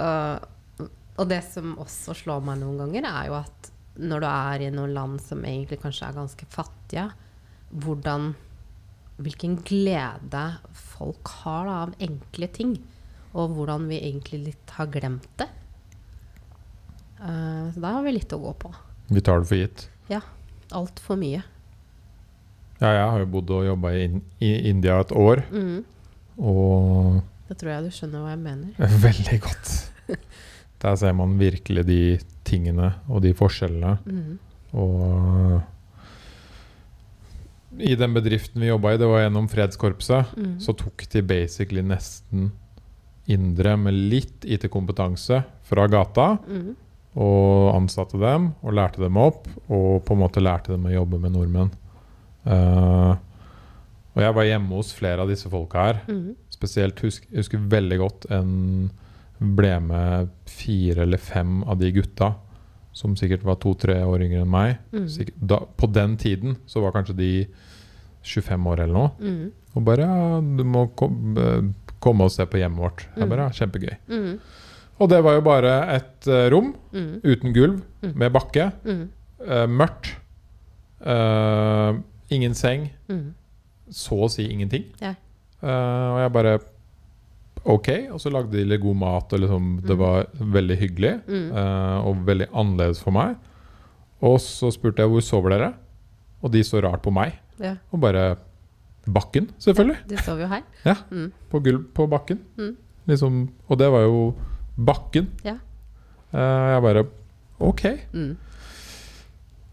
Og, 0.00 0.86
og 1.18 1.26
det 1.28 1.40
som 1.44 1.72
også 1.82 2.14
slår 2.16 2.44
meg 2.46 2.60
noen 2.60 2.78
ganger, 2.78 3.08
er 3.10 3.26
jo 3.28 3.34
at 3.40 3.70
når 4.00 4.22
du 4.22 4.26
er 4.30 4.62
i 4.64 4.68
noen 4.72 4.94
land 4.94 5.18
som 5.20 5.42
egentlig 5.44 5.80
kanskje 5.82 6.06
er 6.06 6.16
ganske 6.16 6.46
fattige, 6.48 7.08
hvordan 7.70 8.30
Hvilken 9.20 9.58
glede 9.68 10.44
folk 10.72 11.28
har 11.42 11.66
da, 11.68 11.74
av 11.84 11.90
enkle 12.00 12.46
ting. 12.56 12.70
Og 13.36 13.52
hvordan 13.52 13.84
vi 13.90 13.98
egentlig 14.00 14.38
litt 14.46 14.72
har 14.78 14.88
glemt 14.88 15.28
det. 15.36 15.44
Uh, 17.20 17.68
så 17.74 17.82
da 17.84 17.90
har 17.98 18.06
vi 18.06 18.14
litt 18.16 18.32
å 18.32 18.40
gå 18.40 18.54
på. 18.62 18.70
Vi 19.12 19.20
tar 19.20 19.42
det 19.42 19.50
for 19.50 19.60
gitt. 19.60 19.84
Ja. 20.08 20.22
Altfor 20.72 21.20
mye. 21.20 21.42
Ja, 22.80 22.90
jeg 22.96 23.08
har 23.12 23.18
jo 23.20 23.26
bodd 23.26 23.50
og 23.52 23.64
jobba 23.66 23.90
i, 23.92 24.06
i 24.40 24.52
India 24.70 25.00
et 25.00 25.10
år, 25.12 25.42
Mm. 25.52 25.84
og 26.38 27.22
Da 27.50 27.54
tror 27.58 27.70
jeg 27.74 27.84
du 27.84 27.90
skjønner 27.90 28.22
hva 28.24 28.30
jeg 28.30 28.38
mener. 28.44 28.68
veldig 29.06 29.40
godt. 29.40 29.72
Der 30.80 30.96
ser 30.96 31.12
man 31.12 31.34
virkelig 31.38 31.84
de 31.86 31.98
tingene 32.48 32.94
og 33.08 33.20
de 33.22 33.34
forskjellene. 33.36 33.98
Mm. 34.06 34.38
Og 34.72 35.60
i 37.80 37.94
den 37.98 38.14
bedriften 38.16 38.60
vi 38.62 38.70
jobba 38.70 38.94
i, 38.94 38.98
det 39.00 39.06
var 39.08 39.22
gjennom 39.26 39.48
Fredskorpset, 39.50 40.32
Mm. 40.36 40.56
så 40.60 40.72
tok 40.76 41.04
de 41.12 41.22
basically 41.22 41.82
nesten 41.82 42.50
indre 43.30 43.76
med 43.78 43.94
litt 43.94 44.44
IT-kompetanse 44.44 45.44
fra 45.68 45.86
gata, 45.86 46.38
Mm. 46.48 46.74
og 47.16 47.74
ansatte 47.76 48.18
dem 48.18 48.54
og 48.62 48.72
lærte 48.72 48.98
dem 49.02 49.16
opp, 49.16 49.46
og 49.68 50.04
på 50.04 50.12
en 50.14 50.18
måte 50.24 50.40
lærte 50.42 50.72
dem 50.72 50.84
å 50.86 50.92
jobbe 50.94 51.18
med 51.20 51.32
nordmenn. 51.32 51.70
Eh, 52.46 53.14
og 54.16 54.22
jeg 54.24 54.34
var 54.34 54.44
hjemme 54.48 54.74
hos 54.74 54.92
flere 54.96 55.22
av 55.22 55.28
disse 55.30 55.48
folka 55.52 55.84
her. 55.86 56.00
Mm. 56.08 56.34
Spesielt 56.50 56.98
husk, 57.04 57.26
jeg 57.30 57.38
husker 57.44 57.58
veldig 57.72 57.98
godt 58.00 58.26
en 58.34 58.90
ble 59.40 59.72
med 59.80 60.28
fire 60.50 61.02
eller 61.06 61.18
fem 61.18 61.62
av 61.64 61.78
de 61.80 61.92
gutta 61.96 62.34
som 62.92 63.14
sikkert 63.16 63.44
var 63.46 63.56
to-tre 63.62 64.00
år 64.04 64.24
yngre 64.26 64.42
enn 64.42 64.50
meg. 64.50 64.78
Mm. 64.92 65.06
Sikkert, 65.08 65.38
da, 65.40 65.60
på 65.78 65.86
den 65.94 66.16
tiden 66.20 66.56
så 66.68 66.82
var 66.82 66.92
kanskje 66.92 67.16
de 67.16 67.30
25 68.26 68.66
år 68.68 68.82
eller 68.84 68.92
noe. 68.98 69.12
Mm. 69.22 69.52
Og 69.76 69.84
bare 69.86 70.02
ja, 70.04 70.40
'Du 70.40 70.64
må 70.64 70.88
kom, 70.96 71.36
eh, 71.38 71.62
komme 72.00 72.24
og 72.26 72.30
se 72.34 72.44
på 72.44 72.58
hjemmet 72.58 72.82
vårt.' 72.82 73.06
Jeg 73.16 73.28
bare, 73.30 73.46
ja, 73.46 73.48
Kjempegøy. 73.50 73.96
Mm. 74.08 74.40
Og 75.00 75.08
det 75.08 75.22
var 75.24 75.32
jo 75.34 75.40
bare 75.40 75.94
et 75.94 76.26
uh, 76.28 76.50
rom 76.50 76.74
Mm. 76.92 77.20
uten 77.24 77.52
gulv, 77.54 77.80
Mm. 78.02 78.12
med 78.18 78.32
bakke. 78.32 78.72
Mm. 78.84 79.08
eh, 79.46 79.66
mørkt. 79.66 80.16
eh, 81.06 81.94
ingen 82.30 82.54
seng. 82.54 82.88
Mm. 83.10 83.34
Så 83.90 84.18
å 84.24 84.28
si 84.30 84.46
ingenting. 84.52 84.84
Ja. 85.02 85.14
Uh, 85.62 86.14
og 86.14 86.18
jeg 86.22 86.32
bare 86.36 86.52
OK. 87.64 87.88
Og 88.14 88.20
så 88.22 88.30
lagde 88.32 88.54
de 88.56 88.64
litt 88.64 88.80
god 88.82 88.96
mat, 88.96 89.32
og 89.36 89.40
liksom, 89.42 89.70
det 89.84 89.96
Mm. 89.96 89.98
var 89.98 90.26
veldig 90.58 90.76
hyggelig. 90.80 91.14
Mm. 91.28 91.48
Uh, 91.52 92.06
og 92.08 92.22
veldig 92.26 92.46
annerledes 92.52 93.00
for 93.02 93.10
meg. 93.12 93.36
Og 94.22 94.38
så 94.40 94.70
spurte 94.72 95.02
jeg 95.02 95.10
hvor 95.10 95.20
sover 95.24 95.50
dere? 95.56 95.72
Og 96.42 96.52
de 96.52 96.62
så 96.64 96.80
rart 96.82 97.02
på 97.02 97.12
meg. 97.12 97.34
Ja. 97.60 97.76
Og 97.92 98.00
bare 98.00 98.36
Bakken, 99.10 99.46
selvfølgelig. 99.58 99.96
De 100.10 100.16
sov 100.22 100.38
jo 100.38 100.46
her. 100.46 100.60
Ja. 100.84 100.94
Mm. 101.10 101.30
På 101.50 101.58
gulv 101.64 101.86
på 101.96 102.04
bakken. 102.06 102.38
Mm. 102.58 102.76
Liksom, 103.08 103.48
og 103.68 103.78
det 103.80 103.88
var 103.90 104.02
jo 104.04 104.34
bakken. 104.76 105.30
Ja. 105.42 105.54
Uh, 106.34 106.68
jeg 106.74 106.82
bare 106.84 107.04
OK. 107.60 107.82
Mm. 108.12 108.36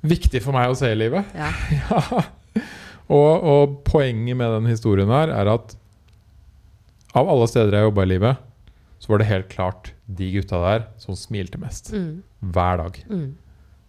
Viktig 0.08 0.42
for 0.46 0.56
meg 0.56 0.72
å 0.72 0.78
se 0.80 0.92
i 0.94 0.98
livet. 0.98 1.26
Ja. 1.36 1.52
Ja. 1.92 2.24
Og, 3.08 3.44
og 3.48 3.76
poenget 3.88 4.36
med 4.36 4.50
den 4.52 4.66
historien 4.68 5.08
her 5.08 5.30
er 5.32 5.48
at 5.48 5.78
av 7.16 7.30
alle 7.32 7.46
steder 7.48 7.72
jeg 7.78 7.86
jobba 7.88 8.04
i 8.04 8.10
livet, 8.12 8.42
så 9.00 9.14
var 9.14 9.22
det 9.22 9.28
helt 9.30 9.48
klart 9.54 9.92
de 10.20 10.28
gutta 10.34 10.60
der 10.60 10.84
som 11.00 11.16
smilte 11.16 11.60
mest. 11.62 11.94
Mm. 11.96 12.18
Hver 12.52 12.82
dag. 12.82 13.00
Mm. 13.08 13.30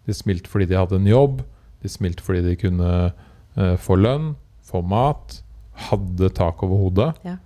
De 0.06 0.14
smilte 0.14 0.48
fordi 0.52 0.68
de 0.70 0.78
hadde 0.78 1.00
en 1.00 1.08
jobb, 1.10 1.42
de 1.82 1.90
smilte 1.90 2.22
fordi 2.22 2.44
de 2.46 2.54
kunne 2.60 2.92
uh, 3.10 3.74
få 3.82 3.98
lønn, 3.98 4.30
få 4.68 4.84
mat, 4.86 5.40
hadde 5.88 6.30
tak 6.38 6.62
over 6.62 6.84
hodet, 6.86 7.10
Ja. 7.26 7.36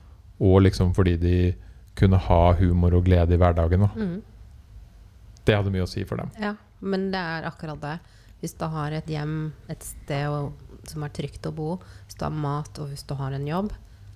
og 0.44 0.60
liksom 0.66 0.92
fordi 0.96 1.16
de 1.22 1.36
kunne 1.96 2.20
ha 2.28 2.42
humor 2.60 2.94
og 3.00 3.04
glede 3.08 3.32
i 3.32 3.40
hverdagen. 3.40 3.86
Da. 3.86 3.90
Mm. 3.96 4.20
Det 5.48 5.56
hadde 5.56 5.72
mye 5.74 5.86
å 5.86 5.90
si 5.90 6.04
for 6.04 6.20
dem. 6.20 6.30
Ja, 6.40 6.52
men 6.84 7.08
det 7.12 7.20
er 7.20 7.48
akkurat 7.48 7.80
det. 7.82 7.96
Hvis 8.42 8.54
du 8.58 8.64
har 8.66 8.92
et 8.92 9.08
hjem, 9.10 9.52
et 9.70 9.82
sted 9.86 10.28
å, 10.28 10.52
som 10.88 11.02
er 11.06 11.12
trygt 11.14 11.46
å 11.46 11.52
bo, 11.54 11.76
hvis 12.06 12.18
du 12.18 12.24
har 12.26 12.34
mat 12.34 12.78
og 12.82 12.88
hvis 12.92 13.04
du 13.08 13.14
har 13.18 13.32
en 13.36 13.46
jobb, 13.46 13.72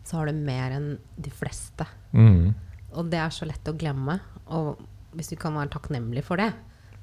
så 0.06 0.18
har 0.20 0.26
du 0.30 0.38
mer 0.38 0.70
enn 0.76 0.88
de 1.18 1.30
fleste. 1.34 1.86
Mm. 2.12 2.54
Og 2.96 3.10
det 3.10 3.18
er 3.20 3.30
så 3.34 3.46
lett 3.48 3.68
å 3.68 3.74
glemme. 3.76 4.18
Og 4.54 4.78
hvis 5.16 5.30
du 5.32 5.36
kan 5.40 5.54
være 5.58 5.72
takknemlig 5.74 6.22
for 6.26 6.36
det, 6.40 6.52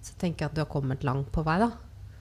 så 0.03 0.15
tenker 0.19 0.45
jeg 0.45 0.51
at 0.51 0.55
du 0.57 0.61
har 0.63 0.71
kommet 0.71 1.03
langt 1.07 1.31
på 1.35 1.43
vei, 1.47 1.57
da. 1.63 1.71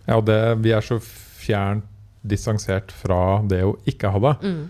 Ja, 0.09 0.17
og 0.19 0.27
det, 0.27 0.39
vi 0.63 0.73
er 0.75 0.83
så 0.83 0.99
fjernt 1.03 1.87
distansert 2.23 2.93
fra 2.95 3.41
det 3.51 3.63
å 3.67 3.77
ikke 3.91 4.11
ha 4.15 4.21
det. 4.23 4.35
Mm. 4.47 4.65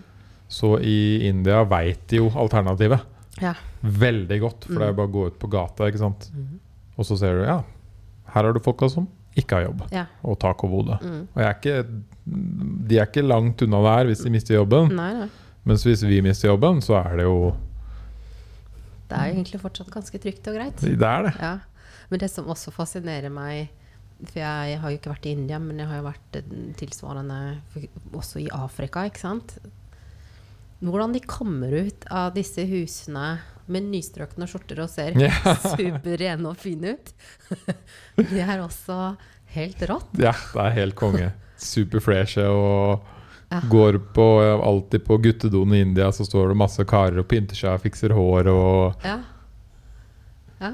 Så 0.53 0.75
i 0.85 1.25
India 1.27 1.63
veit 1.65 2.07
de 2.09 2.19
jo 2.21 2.29
alternativet 2.37 3.01
Ja. 3.41 3.53
veldig 3.81 4.39
godt. 4.41 4.65
For 4.69 4.77
det 4.77 4.85
er 4.87 4.91
jo 4.93 4.97
bare 5.01 5.09
å 5.09 5.13
gå 5.13 5.25
ut 5.31 5.39
på 5.41 5.49
gata, 5.49 5.87
ikke 5.89 6.01
sant. 6.01 6.29
Mm. 6.33 6.59
Og 6.97 7.05
så 7.09 7.17
ser 7.17 7.37
du 7.39 7.43
ja, 7.47 7.59
her 8.33 8.43
har 8.47 8.53
du 8.53 8.59
folka 8.61 8.89
som 8.89 9.07
ikke 9.37 9.57
har 9.57 9.63
jobb 9.67 9.81
Ja. 9.91 10.05
og 10.23 10.37
tak 10.39 10.63
over 10.63 10.81
hodet. 10.83 11.01
Mm. 11.01 11.27
Og 11.33 11.41
jeg 11.41 11.49
er 11.49 11.57
ikke, 11.57 12.03
de 12.25 12.97
er 12.99 13.07
ikke 13.09 13.23
langt 13.25 13.61
unna 13.65 13.81
der 13.83 14.09
hvis 14.11 14.23
de 14.23 14.31
mister 14.31 14.55
jobben. 14.55 14.93
Nei, 14.95 15.11
nei. 15.17 15.29
Mens 15.67 15.83
hvis 15.87 16.03
vi 16.07 16.21
mister 16.23 16.49
jobben, 16.51 16.81
så 16.83 16.97
er 17.01 17.17
det 17.19 17.25
jo 17.27 17.53
Det 19.09 19.15
er 19.19 19.29
egentlig 19.33 19.59
fortsatt 19.61 19.91
ganske 19.93 20.19
trygt 20.19 20.47
og 20.51 20.57
greit. 20.57 20.81
Det 20.83 21.07
er 21.07 21.27
det. 21.27 21.33
Ja. 21.39 21.53
Men 22.09 22.19
det 22.23 22.29
som 22.31 22.47
også 22.51 22.71
fascinerer 22.75 23.31
meg 23.33 23.69
For 24.23 24.39
jeg 24.39 24.79
har 24.79 24.91
jo 24.91 24.97
ikke 24.99 25.11
vært 25.11 25.25
i 25.27 25.33
India, 25.35 25.59
men 25.59 25.79
jeg 25.81 25.87
har 25.89 25.99
jo 25.99 26.05
vært 26.07 26.37
tilsvarende 26.79 27.39
også 28.15 28.39
i 28.43 28.47
Afrika, 28.55 29.03
ikke 29.09 29.19
sant. 29.19 29.57
Hvordan 30.83 31.13
de 31.15 31.19
kommer 31.27 31.71
ut 31.87 32.05
av 32.11 32.33
disse 32.35 32.63
husene 32.67 33.37
med 33.71 33.87
nystrøkne 33.91 34.47
skjorter 34.47 34.81
og 34.83 34.89
ser 34.91 35.15
Ja. 35.19 35.31
superrene 35.75 36.49
og 36.51 36.59
fine 36.59 36.95
ut. 36.95 37.13
Det 38.31 38.43
er 38.43 38.63
også 38.63 39.15
helt 39.55 39.83
rått. 39.89 40.15
Ja, 40.19 40.31
det 40.33 40.63
er 40.65 40.77
helt 40.79 40.95
konge. 40.99 41.31
Superfreshe 41.63 42.45
og 42.49 43.09
Ja. 43.53 43.59
Går 43.69 43.99
på, 44.15 44.23
alltid 44.65 45.03
på 45.05 45.17
guttedoen 45.21 45.73
i 45.75 45.81
India, 45.81 46.07
så 46.11 46.25
står 46.25 46.47
det 46.49 46.57
masse 46.57 46.81
karer 46.89 47.19
og 47.21 47.27
pynter 47.29 47.53
seg 47.55 47.75
og 47.75 47.81
fikser 47.83 48.09
hår 48.15 48.47
og 48.49 48.95
Ja. 49.05 49.19
Ja, 50.59 50.71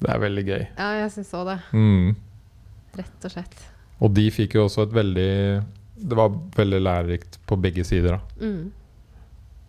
Det 0.00 0.08
er 0.08 0.18
veldig 0.22 0.44
gøy. 0.46 0.62
ja 0.78 0.86
jeg 1.02 1.10
syns 1.12 1.32
òg 1.36 1.44
det. 1.50 1.58
Mm. 1.76 2.16
Rett 2.96 3.24
og 3.28 3.30
slett. 3.34 3.58
Og 4.00 4.14
de 4.16 4.30
fikk 4.32 4.54
jo 4.56 4.64
også 4.64 4.86
et 4.86 4.92
veldig 4.96 5.64
Det 6.08 6.16
var 6.16 6.30
veldig 6.56 6.80
lærerikt 6.80 7.36
på 7.46 7.60
begge 7.60 7.84
sider. 7.84 8.16
da 8.16 8.46
Mm. 8.46 8.72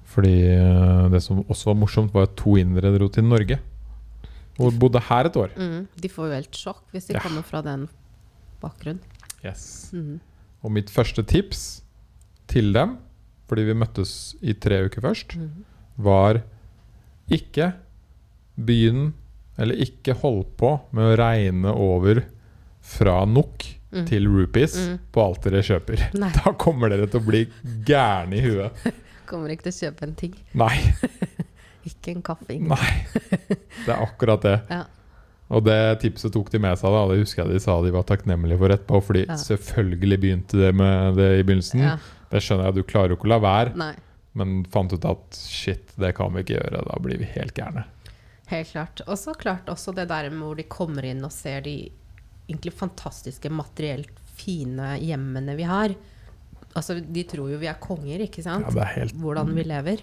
Fordi 0.05 0.43
eh, 0.47 1.09
det 1.09 1.21
som 1.23 1.43
også 1.43 1.65
var 1.65 1.75
morsomt, 1.75 2.13
var 2.13 2.23
at 2.23 2.35
to 2.37 2.55
indere 2.55 2.97
dro 2.97 3.09
til 3.09 3.23
Norge. 3.23 3.59
Og 4.59 4.71
bodde 4.79 4.99
her 5.01 5.25
et 5.25 5.35
år. 5.35 5.49
Mm. 5.57 5.87
De 5.99 6.07
får 6.07 6.27
jo 6.29 6.33
helt 6.33 6.51
sjokk 6.55 6.81
hvis 6.93 7.07
de 7.07 7.13
Ja. 7.15 7.19
kommer 7.19 7.41
fra 7.43 7.61
den 7.61 7.89
bakgrunnen. 8.61 8.99
Yes. 9.43 9.89
Mm. 9.93 10.19
Og 10.63 10.71
mitt 10.71 10.89
første 10.93 11.23
tips 11.25 11.81
til 12.51 12.71
dem, 12.75 12.97
fordi 13.49 13.63
vi 13.69 13.73
møttes 13.73 14.35
i 14.41 14.53
tre 14.53 14.83
uker 14.85 15.01
først, 15.01 15.35
Mm. 15.37 15.63
var 15.97 16.41
ikke 17.31 17.73
begynn 18.57 19.13
Eller 19.59 19.75
ikke 19.75 20.13
hold 20.15 20.45
på 20.57 20.69
med 20.95 21.03
å 21.11 21.17
regne 21.19 21.69
over 21.75 22.23
fra 22.81 23.25
NOK 23.25 23.77
Mm. 23.91 24.05
til 24.07 24.25
rupees 24.31 24.77
Mm. 24.79 24.99
på 25.11 25.19
alt 25.25 25.41
dere 25.43 25.61
kjøper. 25.61 26.13
Nei, 26.21 26.29
Da 26.31 26.53
kommer 26.53 26.89
dere 26.89 27.07
til 27.11 27.19
å 27.19 27.25
bli 27.25 27.41
gærne 27.85 28.33
i 28.37 28.41
huet. 28.41 28.71
kommer 29.27 29.49
ikke 29.51 29.63
til 29.67 29.71
å 29.73 29.91
kjøpe 29.91 30.03
en 30.03 30.15
ting. 30.15 30.33
Nei. 30.53 30.77
Ikke 31.85 32.11
en 32.15 32.21
kaffe. 32.21 32.47
ingen- 32.55 32.69
Nei. 32.69 33.05
Det 33.85 33.89
er 33.89 34.01
akkurat 34.05 34.41
det. 34.41 34.61
Ja. 34.69 34.85
Og 35.51 35.63
det 35.67 35.77
tipset 35.99 36.31
tok 36.33 36.49
de 36.53 36.59
med 36.63 36.77
seg. 36.79 36.93
da 36.95 37.01
Det 37.11 37.19
husker 37.25 37.43
jeg 37.43 37.53
de 37.57 37.59
sa 37.63 37.75
de 37.83 37.91
var 37.91 38.05
takknemlige 38.07 38.57
for 38.61 38.71
etterpå. 38.71 39.01
Fordi 39.03 39.25
Ja. 39.27 39.35
selvfølgelig 39.35 40.19
begynte 40.23 40.57
det 40.61 40.73
med 40.75 41.15
det 41.19 41.29
i 41.39 41.43
begynnelsen. 41.43 41.81
Ja. 41.83 41.97
Det 42.31 42.39
skjønner 42.41 42.69
jeg, 42.69 42.75
du 42.75 42.83
klarer 42.87 43.09
jo 43.11 43.17
ikke 43.19 43.27
å 43.27 43.33
la 43.35 43.39
være. 43.43 43.75
Nei, 43.75 43.93
Men 44.33 44.63
fant 44.71 44.93
ut 44.93 45.03
at 45.03 45.35
shit, 45.35 45.91
det 45.99 46.13
kan 46.15 46.31
vi 46.31 46.39
ikke 46.45 46.55
gjøre. 46.55 46.85
Da 46.87 46.95
blir 47.03 47.17
vi 47.19 47.25
helt 47.25 47.53
gærne. 47.53 47.83
helt 48.47 48.67
klart. 48.71 49.01
Og 49.07 49.17
så 49.17 49.33
klart 49.35 49.65
også 49.67 49.93
det 49.95 50.07
der 50.07 50.29
med 50.29 50.39
hvor 50.43 50.55
de 50.55 50.63
kommer 50.63 51.03
inn 51.05 51.23
og 51.23 51.31
ser 51.31 51.61
de 51.61 51.91
egentlig 52.49 52.73
fantastiske 52.73 53.49
materielt 53.51 54.09
fine 54.35 54.97
hjemmene 54.99 55.55
vi 55.55 55.63
har. 55.63 55.95
Altså, 56.75 56.99
de 57.01 57.23
tror 57.27 57.49
jo 57.51 57.57
vi 57.59 57.67
er 57.67 57.75
konger, 57.79 58.19
ikke 58.23 58.43
sant? 58.43 58.65
Ja, 58.67 58.71
det 58.71 58.81
er 58.81 58.93
helt 59.01 59.15
hvordan 59.19 59.53
vi 59.55 59.63
lever. 59.67 60.01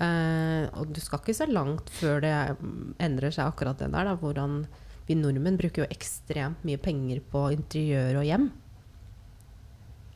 Eh, 0.00 0.68
og 0.80 0.92
du 0.94 1.00
skal 1.04 1.20
ikke 1.20 1.34
så 1.36 1.46
langt 1.50 1.90
før 1.92 2.22
det 2.24 2.32
mm, 2.62 2.94
endrer 3.02 3.30
seg 3.34 3.44
akkurat 3.50 3.78
det 3.82 3.90
der. 3.92 4.04
Da, 4.08 4.14
hvordan 4.16 4.62
vi 5.08 5.16
nordmenn 5.18 5.58
bruker 5.60 5.84
jo 5.84 5.90
ekstremt 5.92 6.62
mye 6.64 6.78
penger 6.80 7.20
på 7.32 7.50
interiør 7.52 8.20
og 8.22 8.24
hjem. 8.28 8.46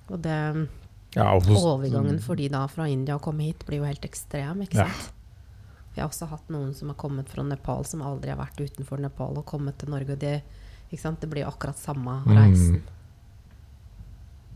Og 0.09 0.21
det, 0.23 0.39
ja, 1.17 1.27
også, 1.35 1.57
overgangen 1.75 2.21
for 2.23 2.39
de 2.39 2.49
da 2.53 2.65
fra 2.71 2.87
India 2.89 3.17
å 3.19 3.23
komme 3.23 3.49
hit 3.49 3.67
blir 3.67 3.83
jo 3.83 3.89
helt 3.89 4.05
ekstrem, 4.07 4.63
ikke 4.63 4.79
Ja. 4.79 4.87
sant? 4.89 5.13
Vi 5.97 6.03
har 6.03 6.09
også 6.11 6.29
hatt 6.29 6.49
noen 6.53 6.75
som 6.77 6.89
har 6.93 6.97
kommet 7.01 7.29
fra 7.33 7.43
Nepal, 7.43 7.85
som 7.89 8.03
aldri 8.05 8.29
har 8.29 8.37
vært 8.39 8.61
utenfor 8.61 9.01
Nepal, 9.01 9.39
og 9.39 9.47
kommet 9.49 9.79
til 9.81 9.89
Norge. 9.89 10.13
Og 10.13 10.19
det, 10.21 10.43
det 10.93 11.29
blir 11.31 11.43
jo 11.43 11.49
akkurat 11.51 11.77
samme 11.81 12.23
Mm. 12.27 12.37
reisen. 12.37 12.83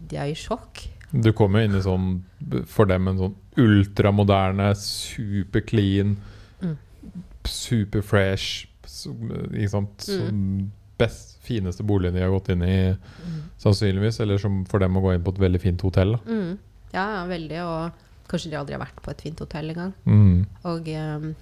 De 0.09 0.16
er 0.16 0.27
i 0.31 0.35
sjokk. 0.35 0.87
Du 1.12 1.32
kommer 1.32 1.64
inn 1.64 1.74
i 1.74 1.80
sånn 1.82 2.22
For 2.70 2.86
dem 2.86 3.08
en 3.08 3.18
sånn 3.18 3.34
ultramoderne, 3.58 4.70
superclean, 4.76 6.16
Mm. 6.62 6.76
superfresh 7.44 8.66
Ikke 8.84 9.70
sant? 9.70 10.06
Mm. 10.08 10.70
Best, 11.00 11.38
fineste 11.46 11.82
boligen 11.86 12.14
de 12.14 12.20
har 12.20 12.30
gått 12.30 12.50
inn 12.52 12.62
i, 12.62 12.96
Mm. 13.24 13.42
sannsynligvis. 13.58 14.20
Eller 14.20 14.38
som 14.38 14.64
for 14.66 14.78
dem 14.78 14.94
å 14.96 15.00
gå 15.02 15.14
inn 15.14 15.22
på 15.24 15.32
et 15.32 15.40
veldig 15.40 15.61
fint 15.61 15.80
hotell. 15.80 16.18
Mm. 16.26 16.58
Ja, 16.92 17.06
ja, 17.14 17.26
veldig. 17.26 17.61
Og 17.64 17.92
kanskje 18.28 18.50
de 18.50 18.56
aldri 18.56 18.72
har 18.76 18.84
vært 18.86 19.00
på 19.02 19.11
et 19.11 19.20
fint 19.22 19.38
hotell 19.38 19.70
engang. 19.70 19.94
Mm. 20.06 20.46
Og 20.64 20.88
um, 20.88 21.34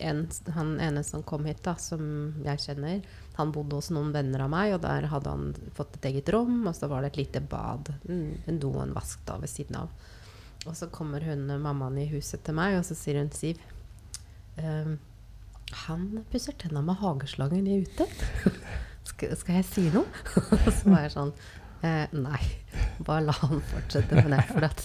en, 0.00 0.28
han 0.52 0.78
ene 0.80 1.02
som 1.04 1.22
kom 1.22 1.44
hit, 1.46 1.62
da, 1.62 1.74
som 1.76 2.34
jeg 2.44 2.58
kjenner, 2.58 3.02
han 3.36 3.52
bodde 3.52 3.76
hos 3.76 3.90
noen 3.92 4.14
venner 4.14 4.46
av 4.46 4.52
meg, 4.52 4.74
og 4.74 4.82
der 4.84 5.08
hadde 5.12 5.32
han 5.32 5.50
fått 5.76 5.98
et 5.98 6.08
eget 6.10 6.30
rom, 6.32 6.62
og 6.64 6.76
så 6.76 6.88
var 6.88 7.04
det 7.04 7.12
et 7.12 7.20
lite 7.20 7.42
bad, 7.44 7.90
en 8.08 8.60
do 8.62 8.70
og 8.72 8.86
en 8.86 8.94
vask 8.96 9.20
da 9.28 9.36
ved 9.42 9.52
siden 9.52 9.82
av. 9.82 9.92
Og 10.66 10.74
så 10.76 10.88
kommer 10.90 11.22
hun, 11.22 11.46
mammaen 11.62 11.98
i 12.00 12.08
huset 12.10 12.42
til 12.46 12.56
meg, 12.58 12.78
og 12.78 12.86
så 12.88 12.96
sier 12.98 13.20
hun 13.20 13.30
Siv 13.34 13.60
ehm, 14.58 14.96
Han 15.84 16.08
pusser 16.32 16.56
tenna 16.58 16.82
med 16.82 16.98
hageslangen 17.02 17.68
i 17.70 17.78
ute. 17.84 18.08
skal, 19.10 19.36
skal 19.38 19.60
jeg 19.60 19.68
si 19.68 19.86
noe? 19.94 20.08
Og 20.64 20.72
så 20.72 20.90
var 20.90 21.04
jeg 21.04 21.14
sånn 21.14 21.32
eh, 21.86 22.16
Nei, 22.16 22.40
bare 22.98 23.28
la 23.28 23.36
han 23.44 23.62
fortsette 23.70 24.18
med 24.18 24.32
det. 24.34 24.42
For 24.50 24.66
at, 24.66 24.82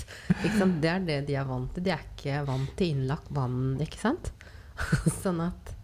sant? 0.57 0.77
det 0.83 0.93
er 0.93 1.05
det 1.07 1.19
de 1.31 1.37
er 1.41 1.49
vant 1.49 1.71
til. 1.73 1.87
De 1.87 1.95
er 1.95 2.05
ikke 2.05 2.43
vant 2.49 2.73
til 2.77 2.93
innlagt 2.95 3.31
vann, 3.33 3.77
ikke 3.81 4.01
sant? 4.01 4.33
sånn 5.23 5.41
at 5.49 5.77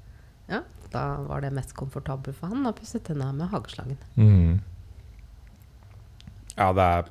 Ja, 0.48 0.62
da 0.92 1.04
var 1.28 1.42
det 1.42 1.52
mest 1.56 1.74
komfortabelt 1.78 2.36
for 2.38 2.48
han 2.54 2.66
å 2.70 2.74
pusse 2.78 3.00
tenna 3.04 3.32
med 3.36 3.50
hageslangen. 3.52 3.98
Mm. 4.18 4.60
Ja, 6.58 6.72
det 6.74 6.88
er 6.88 7.10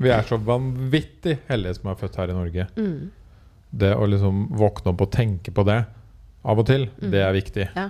Vi 0.00 0.10
er 0.14 0.22
så 0.22 0.36
vanvittig 0.38 1.38
heldige 1.48 1.74
som 1.80 1.88
er 1.90 1.96
født 1.98 2.16
her 2.20 2.30
i 2.30 2.36
Norge. 2.36 2.66
Mm. 2.78 3.10
Det 3.72 3.94
å 3.98 4.04
liksom 4.06 4.44
våkne 4.60 4.92
opp 4.92 5.00
og 5.02 5.10
tenke 5.10 5.50
på 5.50 5.64
det 5.66 5.80
av 6.44 6.58
og 6.58 6.66
til, 6.68 6.84
Mm. 7.00 7.10
det 7.10 7.20
er 7.22 7.32
viktig. 7.34 7.68
Ja. 7.74 7.88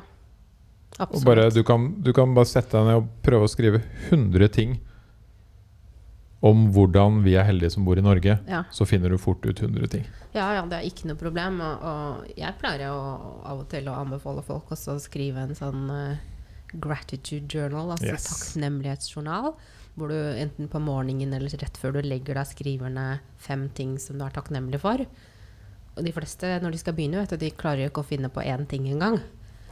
Absolutt. 0.98 1.24
bare, 1.24 1.50
du, 1.50 1.62
kan, 1.64 2.02
du 2.02 2.12
kan 2.12 2.34
bare 2.34 2.44
sette 2.46 2.76
deg 2.76 2.84
ned 2.86 2.96
og 3.00 3.06
prøve 3.24 3.44
å 3.44 3.50
skrive 3.50 3.82
100 4.10 4.48
ting 4.52 4.74
om 6.42 6.64
hvordan 6.74 7.20
vi 7.22 7.36
er 7.38 7.46
heldige 7.46 7.70
som 7.76 7.84
bor 7.86 7.98
i 7.98 8.02
Norge. 8.02 8.38
ja. 8.50 8.64
Så 8.74 8.82
finner 8.88 9.12
du 9.14 9.18
fort 9.22 9.44
ut 9.46 9.60
100 9.62 9.86
ting. 9.92 10.06
Ja, 10.34 10.48
ja, 10.56 10.62
det 10.66 10.80
er 10.80 10.88
ikke 10.88 11.06
noe 11.06 11.18
problem. 11.20 11.60
Og, 11.62 11.84
og 11.86 12.32
jeg 12.38 12.56
pleier 12.58 12.88
å, 12.90 12.98
av 13.46 13.60
og 13.62 13.68
til 13.70 13.86
å 13.92 13.94
anbefale 14.00 14.42
folk 14.42 14.72
også 14.74 14.96
å 14.96 15.02
skrive 15.02 15.44
en 15.46 15.54
sånn 15.54 15.84
uh, 15.92 16.16
gratitude 16.72 17.46
journal, 17.52 17.92
altså 17.94 18.10
Yes. 18.14 18.26
takknemlighetsjournal. 18.30 19.52
Hvor 19.94 20.08
du 20.08 20.16
enten 20.16 20.70
på 20.72 20.80
morgenen 20.80 21.34
eller 21.36 21.52
rett 21.60 21.76
før 21.76 21.98
du 21.98 22.00
legger 22.02 22.38
deg, 22.40 22.48
skriver 22.48 22.90
ned 22.90 23.20
fem 23.36 23.66
ting 23.76 23.98
som 24.00 24.16
du 24.18 24.24
er 24.24 24.32
takknemlig 24.32 24.80
for. 24.80 25.02
Og 25.92 26.02
de 26.06 26.12
fleste, 26.16 26.48
når 26.64 26.72
de 26.72 26.80
skal 26.80 26.96
begynne, 26.96 27.20
vet 27.20 27.34
du, 27.36 27.36
de 27.42 27.50
klarer 27.52 27.84
jo 27.84 27.90
ikke 27.92 28.02
å 28.02 28.08
finne 28.08 28.30
på 28.32 28.40
én 28.40 28.64
ting 28.66 28.88
engang. 28.88 29.18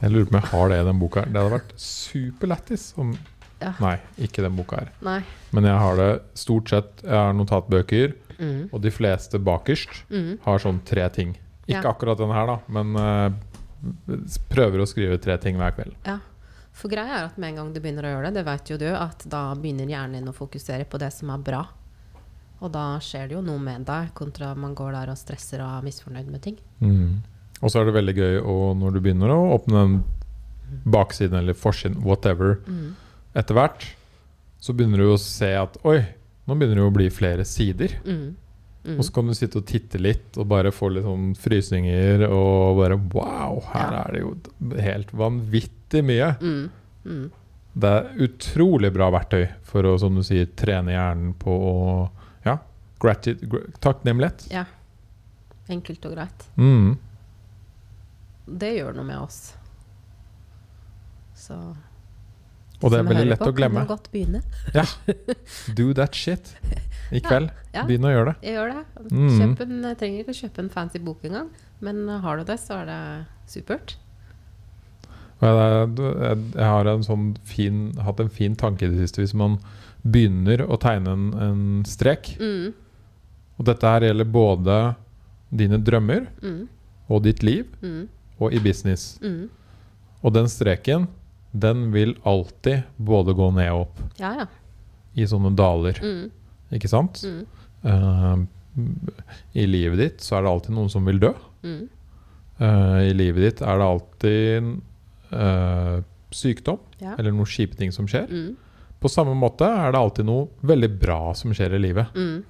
Jeg 0.01 0.13
lurer 0.13 0.29
på 0.29 0.35
om 0.35 0.39
jeg 0.39 0.49
har 0.53 0.69
det 0.69 0.77
i 0.77 0.85
den 0.87 1.01
boka. 1.01 1.25
Det 1.25 1.41
hadde 1.41 1.55
vært 1.57 1.73
superlættis 1.81 2.91
om 3.01 3.15
Ja. 3.61 3.73
Nei, 3.79 3.97
ikke 4.17 4.41
den 4.43 4.55
boka 4.57 4.79
her. 4.81 4.91
Nei. 5.05 5.19
Men 5.53 5.63
jeg 5.69 5.77
har 5.77 5.95
det 5.99 6.21
stort 6.39 6.69
sett 6.69 7.03
Jeg 7.03 7.13
har 7.13 7.33
notatbøker, 7.33 8.13
Mm. 8.41 8.69
og 8.73 8.81
de 8.81 8.89
fleste 8.89 9.37
bakerst 9.37 10.03
Mm. 10.09 10.39
har 10.41 10.57
sånn 10.59 10.79
tre 10.83 11.07
ting. 11.09 11.35
Ikke 11.67 11.83
Ja. 11.83 11.91
akkurat 11.93 12.17
den 12.17 12.31
her, 12.31 12.47
da, 12.47 12.59
men 12.67 12.95
uh, 12.97 13.29
prøver 14.49 14.81
å 14.81 14.87
skrive 14.89 15.19
tre 15.21 15.37
ting 15.37 15.57
hver 15.57 15.71
kveld. 15.75 15.93
Ja. 16.05 16.19
For 16.73 16.89
greia 16.89 17.19
er 17.19 17.25
at 17.27 17.37
med 17.37 17.49
en 17.51 17.55
gang 17.55 17.73
du 17.73 17.79
begynner 17.83 18.03
å 18.07 18.13
gjøre 18.15 18.31
det, 18.31 18.33
det 18.39 18.45
vet 18.47 18.69
jo 18.71 18.77
du, 18.77 18.87
at 18.95 19.25
da 19.29 19.53
begynner 19.55 19.85
hjernen 19.91 20.13
din 20.19 20.27
å 20.31 20.33
fokusere 20.33 20.85
på 20.89 20.97
det 21.01 21.11
som 21.13 21.29
er 21.29 21.37
bra. 21.37 21.67
Og 22.61 22.71
da 22.71 22.97
skjer 22.99 23.27
det 23.29 23.35
jo 23.35 23.41
noe 23.41 23.59
med 23.59 23.85
deg, 23.85 24.13
kontra 24.15 24.55
man 24.55 24.73
går 24.75 24.91
der 24.93 25.11
og 25.11 25.17
stresser 25.17 25.61
og 25.61 25.67
er 25.79 25.85
misfornøyd 25.87 26.27
med 26.31 26.41
ting. 26.41 26.57
Mm. 26.81 27.19
Og 27.61 27.69
så 27.69 27.81
er 27.81 27.85
det 27.85 27.93
veldig 27.93 28.15
gøy 28.17 28.41
å, 28.41 28.55
når 28.77 28.93
du 28.93 28.99
begynner 29.01 29.29
å 29.33 29.39
åpne 29.59 29.81
den 29.83 30.03
baksiden 30.89 31.37
eller 31.37 31.53
forsiden, 31.53 32.01
whatever, 32.03 32.59
Mm. 32.67 32.95
Etter 33.37 33.55
hvert, 33.57 33.85
så 34.61 34.73
begynner 34.77 35.01
du 35.01 35.11
å 35.13 35.19
se 35.21 35.49
at 35.57 35.77
oi, 35.87 35.99
nå 36.47 36.55
begynner 36.57 36.81
det 36.81 36.87
å 36.87 36.93
bli 36.95 37.09
flere 37.13 37.45
sider. 37.47 37.95
Mm. 38.05 38.35
Mm. 38.81 38.95
Og 38.97 39.05
så 39.05 39.13
kan 39.13 39.27
du 39.29 39.33
sitte 39.37 39.59
og 39.61 39.67
titte 39.69 39.99
litt 40.01 40.37
og 40.41 40.47
bare 40.49 40.71
få 40.73 40.89
litt 40.89 41.05
sånn 41.05 41.35
frysninger 41.37 42.23
og 42.27 42.79
bare 42.79 42.97
wow, 43.13 43.59
her 43.75 43.91
Ja. 43.93 43.99
er 44.07 44.11
det 44.15 44.21
jo 44.23 44.31
helt 44.81 45.11
vanvittig 45.13 46.01
mye. 46.07 46.31
Mm. 46.41 46.63
Mm. 47.05 47.27
Det 47.73 47.91
er 47.97 48.09
utrolig 48.25 48.89
bra 48.93 49.11
verktøy 49.13 49.45
for 49.63 49.85
å, 49.87 49.93
som 50.01 50.15
du 50.17 50.23
sier, 50.27 50.49
trene 50.59 50.91
hjernen 50.91 51.33
på 51.39 51.53
å 51.53 51.75
ja, 52.43 52.57
gratid, 52.99 53.45
gra- 53.47 53.69
takknemlighet. 53.79 54.47
Ja. 54.51 54.65
Enkelt 55.71 56.03
og 56.09 56.17
greit. 56.17 56.47
Mm. 56.57 56.97
Det 58.51 58.73
gjør 58.75 58.97
noe 58.97 59.07
med 59.07 59.21
oss. 59.21 59.53
Så 61.37 61.55
Og 62.83 62.91
det 62.91 62.99
er 62.99 63.03
veldig 63.09 63.27
lett 63.29 63.39
på, 63.39 63.49
å 63.51 63.55
glemme. 63.55 63.83
Kan 63.85 63.87
godt 63.91 64.07
begynne. 64.11 64.41
Do 65.77 65.91
that 65.93 66.15
shit 66.17 66.53
i 67.11 67.19
kveld. 67.21 67.51
Ja. 67.75 67.83
Begynn 67.85 68.07
å 68.07 68.11
gjøre 68.13 68.31
det. 68.33 68.37
Jeg 68.47 68.55
gjør 68.57 68.71
det. 68.73 69.11
Mm. 69.11 69.41
En, 69.61 69.75
jeg 69.91 69.97
trenger 69.99 70.23
ikke 70.23 70.33
å 70.35 70.39
kjøpe 70.41 70.63
en 70.65 70.69
fancy 70.73 70.99
bok 70.99 71.25
engang, 71.29 71.49
men 71.85 72.07
har 72.23 72.37
du 72.41 72.43
det, 72.47 72.57
så 72.59 72.79
er 72.81 72.89
det 72.89 72.99
supert. 73.51 73.97
Jeg 75.41 76.65
har 76.67 76.85
en 76.91 77.03
sånn 77.05 77.31
fin, 77.47 77.87
hatt 78.05 78.19
en 78.21 78.29
fin 78.33 78.55
tanke 78.59 78.85
i 78.85 78.91
det 78.91 78.99
siste. 79.07 79.23
Hvis 79.23 79.33
man 79.37 79.57
begynner 80.05 80.63
å 80.67 80.77
tegne 80.81 81.13
en, 81.17 81.27
en 81.41 81.63
strek 81.85 82.35
Mm. 82.41 82.71
Og 83.61 83.65
dette 83.67 83.85
her 83.85 84.01
gjelder 84.07 84.25
både 84.25 84.75
dine 85.53 85.77
drømmer 85.77 86.23
Mm. 86.41 86.67
og 87.09 87.21
ditt 87.23 87.43
liv 87.43 87.67
Mm. 87.83 88.07
og 88.39 88.53
i 88.53 88.59
business. 88.59 89.19
Mm. 89.21 89.49
Og 90.23 90.33
den 90.33 90.47
streken, 90.49 91.07
den 91.51 91.91
vil 91.91 92.15
alltid 92.23 92.83
både 92.97 93.33
gå 93.35 93.49
ned 93.55 93.71
og 93.73 93.81
opp 93.87 94.01
Ja, 94.21 94.31
ja. 94.43 94.45
i 95.19 95.25
sånne 95.27 95.51
daler. 95.57 95.97
Mm. 96.01 96.29
Ikke 96.77 96.87
sant? 96.91 97.23
Mm. 97.27 97.41
Uh, 97.83 98.45
I 99.57 99.65
livet 99.67 99.99
ditt 99.99 100.21
så 100.23 100.37
er 100.37 100.45
det 100.45 100.53
alltid 100.53 100.75
noen 100.77 100.89
som 100.93 101.03
vil 101.09 101.19
dø. 101.19 101.33
Mm. 101.65 101.81
Uh, 102.61 102.99
I 103.09 103.13
livet 103.17 103.43
ditt 103.47 103.61
er 103.65 103.81
det 103.81 103.87
alltid 103.89 104.71
uh, 105.33 105.99
sykdom 106.31 106.79
Ja. 107.01 107.15
eller 107.17 107.33
noen 107.35 107.49
kjipe 107.49 107.75
ting 107.79 107.91
som 107.91 108.07
skjer. 108.07 108.29
Mm. 108.31 108.55
På 109.01 109.09
samme 109.09 109.33
måte 109.35 109.65
er 109.65 109.91
det 109.91 109.99
alltid 109.99 110.27
noe 110.29 110.47
veldig 110.61 110.91
bra 111.01 111.33
som 111.35 111.51
skjer 111.57 111.73
i 111.75 111.81
livet. 111.81 112.13
Mm. 112.15 112.43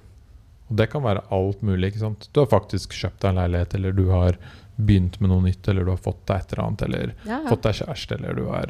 Og 0.68 0.76
det 0.78 0.86
kan 0.92 1.02
være 1.04 1.24
alt 1.34 1.62
mulig. 1.64 1.90
ikke 1.90 2.04
sant? 2.04 2.28
Du 2.32 2.40
har 2.44 2.50
faktisk 2.52 2.92
kjøpt 2.94 3.20
deg 3.24 3.32
en 3.32 3.40
leilighet, 3.42 3.74
eller 3.74 3.92
du 3.96 4.04
har 4.12 4.38
begynt 4.78 5.20
med 5.20 5.30
noe 5.30 5.42
nytt, 5.42 5.68
eller 5.68 5.84
du 5.84 5.90
har 5.90 6.00
fått 6.00 6.24
deg 6.26 6.40
et 6.40 6.52
eller 6.52 6.64
annet, 6.66 6.82
eller 6.82 7.14
Ja, 7.26 7.40
ja. 7.42 7.48
fått 7.48 7.62
deg 7.62 7.74
kjæreste, 7.74 8.16
eller 8.18 8.34
du 8.34 8.44
har 8.48 8.66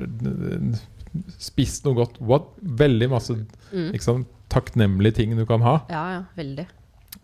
spist 1.38 1.84
noe 1.84 1.94
godt. 1.98 2.20
What? 2.20 2.48
Veldig 2.62 3.08
masse 3.12 3.36
Mm. 3.72 3.98
sant, 4.00 4.26
takknemlige 4.48 5.14
ting 5.14 5.36
du 5.36 5.46
kan 5.46 5.60
ha. 5.62 5.80
ja, 5.88 6.12
ja. 6.12 6.22
Veldig. 6.36 6.66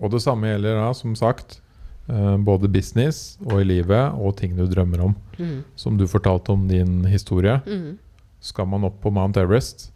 Og 0.01 0.11
det 0.11 0.21
samme 0.23 0.47
gjelder 0.47 0.75
da, 0.81 0.93
som 0.95 1.15
sagt, 1.17 1.61
eh, 2.09 2.37
både 2.37 2.69
business 2.71 3.37
og 3.45 3.61
i 3.61 3.65
livet, 3.65 4.15
og 4.15 4.37
ting 4.37 4.57
du 4.57 4.67
drømmer 4.67 5.01
om. 5.05 5.17
Mm. 5.39 5.65
Som 5.77 5.97
du 5.99 6.07
fortalte 6.07 6.51
om 6.53 6.69
din 6.69 7.05
historie. 7.05 7.61
Mm. 7.67 7.99
Skal 8.41 8.67
man 8.67 8.85
opp 8.85 9.01
på 9.03 9.11
Mount 9.13 9.37
Everest, 9.37 9.91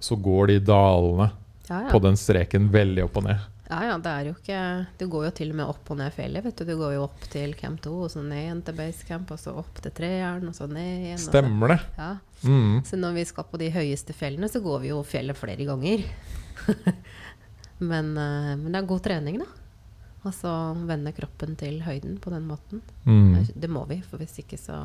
så 0.00 0.16
går 0.20 0.46
de 0.48 0.60
dalene 0.60 1.30
Ja, 1.68 1.82
ja. 1.82 1.90
på 1.90 2.00
den 2.02 2.14
streken 2.14 2.68
veldig 2.70 3.04
opp 3.04 3.16
og 3.16 3.24
ned. 3.24 3.40
Ja, 3.68 3.80
ja, 3.82 3.96
det 3.98 4.10
er 4.12 4.28
jo 4.28 4.34
ikke 4.36 4.58
Du 5.00 5.08
går 5.10 5.24
jo 5.26 5.30
til 5.34 5.50
og 5.50 5.56
med 5.58 5.66
opp 5.72 5.88
og 5.90 5.96
ned 5.98 6.12
fjellet, 6.14 6.44
vet 6.46 6.56
du. 6.60 6.64
Du 6.68 6.76
går 6.78 6.92
jo 6.94 7.02
opp 7.08 7.24
til 7.32 7.54
camp 7.58 7.80
2, 7.82 7.94
og 8.04 8.10
så 8.12 8.22
ned 8.22 8.38
igjen 8.44 8.60
til 8.66 8.76
base 8.78 9.06
camp, 9.08 9.30
og 9.34 9.40
så 9.42 9.56
opp 9.58 9.80
til 9.82 9.90
treeren, 9.96 10.46
og 10.46 10.54
så 10.54 10.68
ned 10.70 11.06
igjen. 11.08 11.18
Stemmer 11.24 11.74
det? 11.74 11.80
Ja. 11.98 12.10
Mm. 12.46 12.84
Så 12.86 12.96
når 13.00 13.16
vi 13.18 13.24
skal 13.26 13.48
på 13.50 13.58
de 13.58 13.70
høyeste 13.74 14.14
fjellene, 14.14 14.48
så 14.52 14.60
går 14.62 14.80
vi 14.84 14.92
jo 14.92 15.00
fjellet 15.02 15.36
flere 15.40 15.66
ganger. 15.66 16.04
men, 17.90 18.12
eh, 18.16 18.52
men 18.56 18.70
det 18.72 18.80
er 18.82 18.88
god 18.88 19.02
trening, 19.06 19.40
da. 19.42 19.48
Altså 20.26 20.50
vende 20.88 21.12
kroppen 21.14 21.54
til 21.58 21.80
høyden 21.86 22.16
på 22.22 22.32
den 22.34 22.46
måten. 22.48 22.80
Mm. 23.06 23.44
Det 23.54 23.70
må 23.70 23.84
vi, 23.90 24.00
for 24.02 24.18
hvis 24.22 24.38
ikke 24.42 24.58
så 24.58 24.84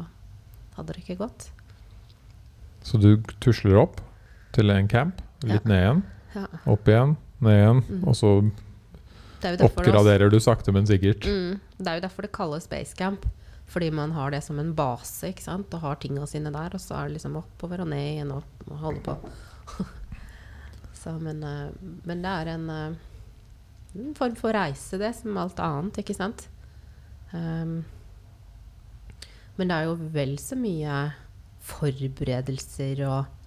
hadde 0.76 0.94
det 0.94 1.02
ikke 1.04 1.18
gått. 1.24 1.48
Så 2.86 2.98
du 3.02 3.16
tusler 3.42 3.78
opp 3.82 4.02
til 4.56 4.70
en 4.74 4.90
camp, 4.92 5.22
litt 5.46 5.66
ned 5.70 5.82
igjen, 5.82 6.04
Ja. 6.36 6.46
opp 6.70 6.88
igjen, 6.88 7.16
ned 7.42 7.58
igjen, 7.58 7.82
Mm. 7.90 8.04
og 8.08 8.16
så 8.16 8.30
oppgraderer 9.44 10.32
du 10.32 10.40
sakte, 10.44 10.74
men 10.76 10.88
sikkert. 10.90 11.26
Mm, 11.26 11.60
det 11.78 11.88
er 11.88 12.00
jo 12.00 12.04
derfor 12.08 12.28
det 12.28 12.34
kalles 12.36 12.68
basecamp. 12.72 13.26
Fordi 13.72 13.88
man 13.96 14.12
har 14.12 14.34
det 14.34 14.42
som 14.44 14.60
en 14.60 14.74
base 14.76 15.30
ikke 15.32 15.46
sant? 15.46 15.72
og 15.74 15.80
har 15.86 16.00
tinga 16.02 16.26
sine 16.28 16.52
der. 16.52 16.74
Og 16.76 16.82
så 16.84 16.98
er 16.98 17.08
det 17.08 17.20
liksom 17.20 17.38
oppover 17.40 17.86
og 17.86 17.92
ned 17.94 18.04
igjen 18.04 18.34
og, 18.36 18.44
og 18.68 18.82
holde 18.84 19.04
på. 19.06 19.16
så, 21.02 21.16
men, 21.24 21.40
eh, 21.48 21.72
men 22.04 22.26
det 22.26 22.34
er 22.36 22.52
en, 22.52 22.68
eh, 22.76 22.98
en 23.96 24.14
form 24.18 24.36
for 24.40 24.56
reise, 24.56 25.00
det, 25.00 25.14
som 25.16 25.40
alt 25.40 25.62
annet, 25.64 26.02
ikke 26.04 26.18
sant? 26.18 26.50
Um, 27.32 27.86
men 29.56 29.70
det 29.72 29.78
er 29.78 29.88
jo 29.88 29.96
vel 30.12 30.36
så 30.42 30.58
mye 30.60 30.98
forberedelser 31.64 33.06
og 33.08 33.41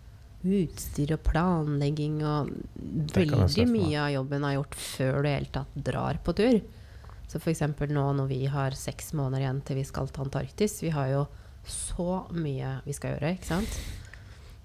utstyr 0.44 1.14
og 1.16 1.22
planlegging 1.24 2.20
og 2.28 2.50
veldig 3.14 3.66
mye 3.70 4.00
av 4.02 4.12
jobben 4.12 4.44
er 4.44 4.56
gjort 4.58 4.78
før 4.78 5.14
du 5.16 5.20
i 5.20 5.26
det 5.26 5.34
hele 5.38 5.52
tatt 5.54 5.78
drar 5.88 6.20
på 6.24 6.34
tur. 6.36 6.58
Så 7.30 7.40
f.eks. 7.40 7.62
nå 7.90 8.04
når 8.18 8.28
vi 8.30 8.44
har 8.52 8.76
seks 8.76 9.14
måneder 9.16 9.46
igjen 9.46 9.62
til 9.64 9.80
vi 9.80 9.86
skal 9.88 10.10
til 10.12 10.26
Antarktis 10.26 10.76
Vi 10.84 10.92
har 10.94 11.08
jo 11.10 11.22
så 11.66 12.26
mye 12.36 12.76
vi 12.84 12.94
skal 12.94 13.14
gjøre, 13.14 13.32
ikke 13.38 13.48
sant? 13.48 13.78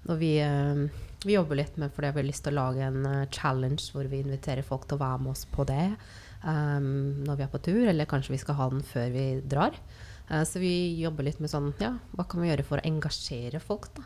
Og 0.06 0.20
vi, 0.20 0.34
eh, 0.44 0.82
vi 1.24 1.36
jobber 1.36 1.58
litt 1.60 1.78
med 1.80 1.92
fordi 1.96 2.12
vi 2.12 2.20
har 2.20 2.28
lyst 2.28 2.44
til 2.44 2.54
å 2.54 2.60
lage 2.60 2.84
en 2.84 3.06
eh, 3.08 3.28
challenge 3.32 3.88
hvor 3.94 4.08
vi 4.12 4.20
inviterer 4.20 4.66
folk 4.66 4.86
til 4.86 5.00
å 5.00 5.02
være 5.02 5.24
med 5.24 5.32
oss 5.32 5.46
på 5.48 5.64
det 5.68 5.86
um, 6.44 7.24
når 7.24 7.40
vi 7.40 7.46
er 7.46 7.52
på 7.52 7.62
tur, 7.64 7.82
eller 7.88 8.08
kanskje 8.08 8.36
vi 8.36 8.42
skal 8.44 8.58
ha 8.60 8.68
den 8.72 8.84
før 8.84 9.12
vi 9.16 9.26
drar. 9.40 9.76
Så 10.46 10.60
vi 10.62 11.00
jobber 11.00 11.26
litt 11.26 11.40
med 11.42 11.50
sånn 11.50 11.72
Ja, 11.82 11.96
hva 12.14 12.22
kan 12.30 12.38
vi 12.38 12.46
gjøre 12.46 12.62
for 12.62 12.78
å 12.78 12.86
engasjere 12.86 13.58
folk, 13.58 13.88
da? 13.96 14.04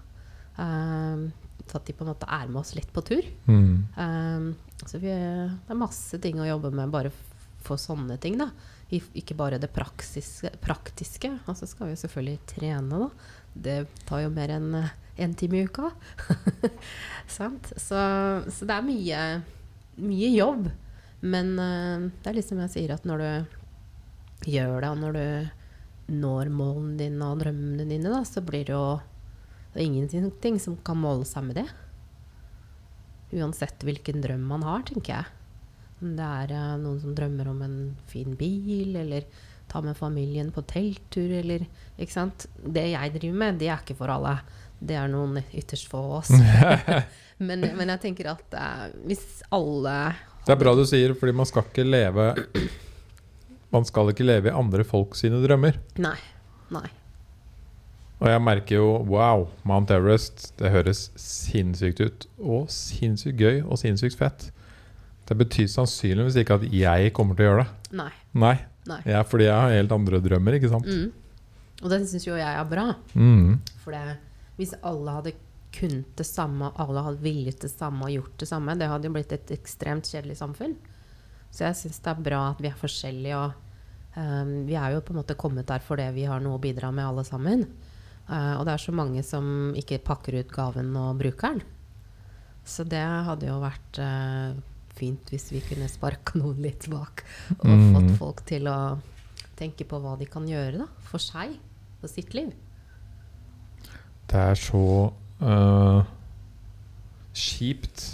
Um, 0.56 1.26
så 1.70 1.78
at 1.78 1.86
de 1.88 1.94
på 1.96 2.04
en 2.04 2.12
måte 2.12 2.28
er 2.28 2.50
med 2.50 2.60
oss 2.60 2.74
litt 2.76 2.90
på 2.92 3.02
tur. 3.06 3.26
Mm. 3.48 3.86
Um, 3.96 4.48
så 4.84 5.00
vi, 5.00 5.12
det 5.12 5.72
er 5.72 5.80
masse 5.80 6.20
ting 6.20 6.40
å 6.40 6.48
jobbe 6.48 6.72
med 6.74 6.92
bare 6.92 7.12
for 7.64 7.80
sånne 7.80 8.18
ting, 8.20 8.36
da. 8.40 8.50
Ikke 8.92 9.36
bare 9.38 9.58
det 9.58 9.72
praksiske, 9.74 10.52
praktiske. 10.62 11.32
Og 11.48 11.56
så 11.58 11.68
skal 11.68 11.88
vi 11.88 11.96
jo 11.96 12.02
selvfølgelig 12.04 12.42
trene, 12.52 13.00
da. 13.06 13.32
Det 13.54 13.78
tar 14.08 14.26
jo 14.26 14.34
mer 14.34 14.52
enn 14.58 14.70
én 14.76 14.92
en 15.24 15.34
time 15.38 15.60
i 15.60 15.66
uka. 15.68 15.90
Sant? 17.36 17.72
Så, 17.78 17.98
så 18.50 18.66
det 18.66 18.76
er 18.76 18.86
mye, 18.86 19.20
mye 20.02 20.30
jobb. 20.34 20.68
Men 21.24 21.54
uh, 21.56 22.08
det 22.20 22.32
er 22.32 22.40
liksom 22.40 22.60
jeg 22.66 22.74
sier, 22.74 22.96
at 22.96 23.06
når 23.08 23.22
du 23.22 24.50
gjør 24.52 24.80
det, 24.82 24.90
og 24.90 24.98
når 25.00 25.16
du 25.16 25.26
når 26.04 26.50
målene 26.52 26.98
dine 26.98 27.28
og 27.32 27.40
drømmene 27.40 27.86
dine, 27.88 28.10
da, 28.12 28.20
så 28.28 28.42
blir 28.44 28.66
det 28.68 28.74
jo 28.74 28.86
det 29.74 29.82
er 29.82 29.88
ingenting 29.88 30.60
som 30.62 30.76
kan 30.86 31.00
måle 31.02 31.26
seg 31.26 31.48
med 31.48 31.58
det. 31.58 31.66
Uansett 33.34 33.82
hvilken 33.82 34.22
drøm 34.22 34.44
man 34.46 34.62
har, 34.62 34.84
tenker 34.86 35.16
jeg. 35.16 35.32
Om 35.98 36.12
det 36.14 36.28
er 36.42 36.54
eh, 36.54 36.76
noen 36.78 37.00
som 37.02 37.16
drømmer 37.16 37.50
om 37.50 37.64
en 37.66 37.76
fin 38.10 38.36
bil, 38.38 38.94
eller 39.00 39.26
ta 39.70 39.82
med 39.82 39.98
familien 39.98 40.52
på 40.54 40.62
telttur, 40.70 41.32
eller 41.40 41.66
Ikke 41.98 42.12
sant. 42.12 42.46
Det 42.62 42.86
jeg 42.92 43.16
driver 43.16 43.42
med, 43.42 43.58
det 43.58 43.72
er 43.72 43.82
ikke 43.82 43.98
for 43.98 44.14
alle. 44.14 44.36
Det 44.78 44.94
er 45.00 45.10
noen 45.10 45.42
ytterst 45.42 45.90
få 45.90 46.04
av 46.04 46.16
oss. 46.20 46.32
men, 47.48 47.66
men 47.74 47.94
jeg 47.96 48.02
tenker 48.08 48.30
at 48.36 48.54
uh, 48.54 48.88
hvis 49.08 49.42
alle 49.54 50.14
Det 50.44 50.54
er 50.54 50.60
bra 50.60 50.74
du 50.78 50.84
sier, 50.86 51.16
fordi 51.18 51.34
man 51.34 51.48
skal 51.50 51.66
ikke 51.66 51.86
leve 51.86 52.26
Man 53.72 53.86
skal 53.88 54.12
ikke 54.12 54.26
leve 54.26 54.52
i 54.52 54.54
andre 54.54 54.86
folk 54.86 55.16
sine 55.18 55.40
drømmer. 55.42 55.80
Nei. 55.98 56.18
Nei. 56.74 56.86
Og 58.24 58.30
jeg 58.32 58.40
merker 58.40 58.78
jo 58.78 58.86
wow, 59.04 59.42
Mount 59.68 59.90
Everest, 59.92 60.54
det 60.56 60.70
høres 60.72 61.10
sinnssykt 61.20 62.00
ut. 62.00 62.26
Og 62.40 62.70
sinnssykt 62.72 63.36
gøy 63.36 63.58
og 63.60 63.76
sinnssykt 63.82 64.16
fett. 64.16 64.46
Det 65.28 65.36
betyr 65.36 65.68
sannsynligvis 65.68 66.38
ikke 66.40 66.56
at 66.56 66.64
jeg 66.72 67.12
kommer 67.16 67.36
til 67.36 67.44
å 67.44 67.50
gjøre 67.50 67.66
det. 67.66 67.92
Nei. 68.00 68.12
Nei. 68.32 68.54
Nei. 68.88 69.00
Ja, 69.08 69.20
fordi 69.28 69.46
jeg 69.50 69.56
har 69.56 69.72
helt 69.72 69.92
andre 69.92 70.20
drømmer, 70.24 70.56
ikke 70.56 70.72
sant? 70.72 70.88
Mm. 70.88 71.12
Og 71.82 71.92
det 71.92 72.00
syns 72.08 72.24
jo 72.24 72.36
jeg 72.40 72.48
er 72.48 72.68
bra. 72.68 72.86
Mm. 73.12 73.60
For 73.84 73.96
det, 73.96 74.16
hvis 74.56 74.72
alle 74.80 75.18
hadde 75.18 75.34
kunnet 75.74 76.16
det 76.16 76.26
samme, 76.28 76.70
alle 76.80 77.04
hadde 77.04 77.24
villet 77.24 77.60
det 77.60 77.72
samme 77.72 78.08
og 78.08 78.14
gjort 78.14 78.36
det 78.40 78.48
samme, 78.48 78.76
det 78.80 78.88
hadde 78.88 79.08
jo 79.10 79.14
blitt 79.16 79.36
et 79.36 79.52
ekstremt 79.56 80.08
kjedelig 80.08 80.38
samfunn. 80.40 80.76
Så 81.52 81.66
jeg 81.68 81.78
syns 81.78 82.00
det 82.02 82.12
er 82.12 82.24
bra 82.24 82.42
at 82.50 82.60
vi 82.62 82.70
er 82.70 82.78
forskjellige, 82.78 83.40
og 83.40 84.16
um, 84.16 84.54
vi 84.68 84.76
er 84.80 84.94
jo 84.94 85.02
på 85.04 85.14
en 85.14 85.20
måte 85.20 85.36
kommet 85.38 85.68
der 85.68 85.84
fordi 85.84 86.08
vi 86.16 86.28
har 86.30 86.40
noe 86.42 86.58
å 86.58 86.62
bidra 86.62 86.92
med, 86.94 87.06
alle 87.08 87.24
sammen. 87.26 87.66
Eh, 88.30 88.54
og 88.58 88.64
det 88.64 88.72
er 88.74 88.82
så 88.84 88.92
mange 88.96 89.22
som 89.26 89.72
ikke 89.76 89.98
pakker 90.04 90.38
ut 90.40 90.52
gaven 90.54 90.94
og 90.96 91.18
bruker 91.20 91.54
den. 91.58 91.62
Så 92.64 92.86
det 92.88 93.02
hadde 93.04 93.44
jo 93.50 93.58
vært 93.60 93.98
uh, 94.00 94.54
fint 94.96 95.28
hvis 95.28 95.50
vi 95.52 95.60
kunne 95.60 95.88
sparka 95.92 96.38
noen 96.40 96.62
litt 96.64 96.86
bak, 96.88 97.24
og 97.58 97.66
Mm. 97.68 97.90
fått 97.94 98.14
folk 98.18 98.44
til 98.48 98.68
å 98.72 98.78
tenke 99.58 99.84
på 99.86 100.00
hva 100.00 100.14
de 100.18 100.24
kan 100.26 100.46
gjøre 100.48 100.78
da, 100.80 100.86
for 101.04 101.18
seg 101.20 101.58
og 102.02 102.08
sitt 102.08 102.32
liv. 102.34 102.52
Det 104.32 104.40
er 104.40 104.56
så 104.58 105.12
uh, 105.44 106.00
kjipt 107.36 108.06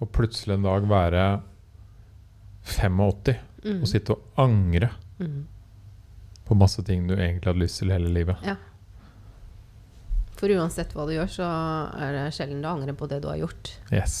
å 0.00 0.08
plutselig 0.08 0.56
en 0.56 0.64
dag 0.66 0.88
være 0.88 1.26
85 2.66 3.42
Mm. 3.66 3.80
og 3.82 3.88
sitte 3.90 4.14
og 4.14 4.22
angre 4.38 4.90
Mm. 5.18 5.46
på 6.46 6.54
masse 6.54 6.82
ting 6.86 7.06
du 7.08 7.14
egentlig 7.16 7.46
hadde 7.48 7.58
lyst 7.64 7.78
til 7.80 7.90
hele 7.90 8.08
livet. 8.14 8.36
Ja. 8.46 8.54
For 10.36 10.52
uansett 10.52 10.92
hva 10.92 11.06
du 11.08 11.14
gjør, 11.14 11.30
så 11.32 11.46
er 11.96 12.12
det 12.12 12.24
sjelden 12.36 12.60
du 12.64 12.68
angrer 12.68 12.96
på 12.96 13.08
det 13.08 13.22
du 13.24 13.30
har 13.30 13.38
gjort. 13.40 13.72
Yes. 13.94 14.16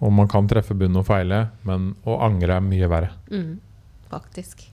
Og 0.00 0.12
man 0.12 0.28
kan 0.32 0.48
treffe 0.48 0.76
bunnen 0.76 1.00
og 1.00 1.06
feile, 1.08 1.46
men 1.68 1.94
å 2.08 2.18
angre 2.24 2.56
er 2.56 2.64
mye 2.64 2.88
verre. 2.90 3.14
Mm. 3.32 3.58
Faktisk. 4.12 4.66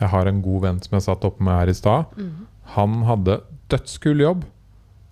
Jeg 0.00 0.10
har 0.10 0.26
en 0.26 0.42
god 0.42 0.66
venn 0.66 0.80
som 0.82 0.96
jeg 0.96 1.06
satt 1.06 1.26
oppe 1.26 1.44
med 1.44 1.58
her 1.58 1.70
i 1.70 1.76
stad. 1.76 2.14
Mm. 2.18 2.46
Han 2.74 3.00
hadde 3.06 3.40
dødskul 3.70 4.22
jobb. 4.22 4.44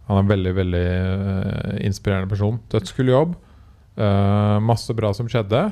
Han 0.09 0.19
er 0.19 0.25
en 0.25 0.33
veldig 0.33 0.53
veldig 0.59 0.87
uh, 0.89 1.75
inspirerende 1.87 2.31
person. 2.31 2.59
Dødskul 2.73 3.13
jobb. 3.13 3.37
Uh, 3.99 4.59
masse 4.65 4.95
bra 4.97 5.13
som 5.15 5.29
skjedde. 5.31 5.69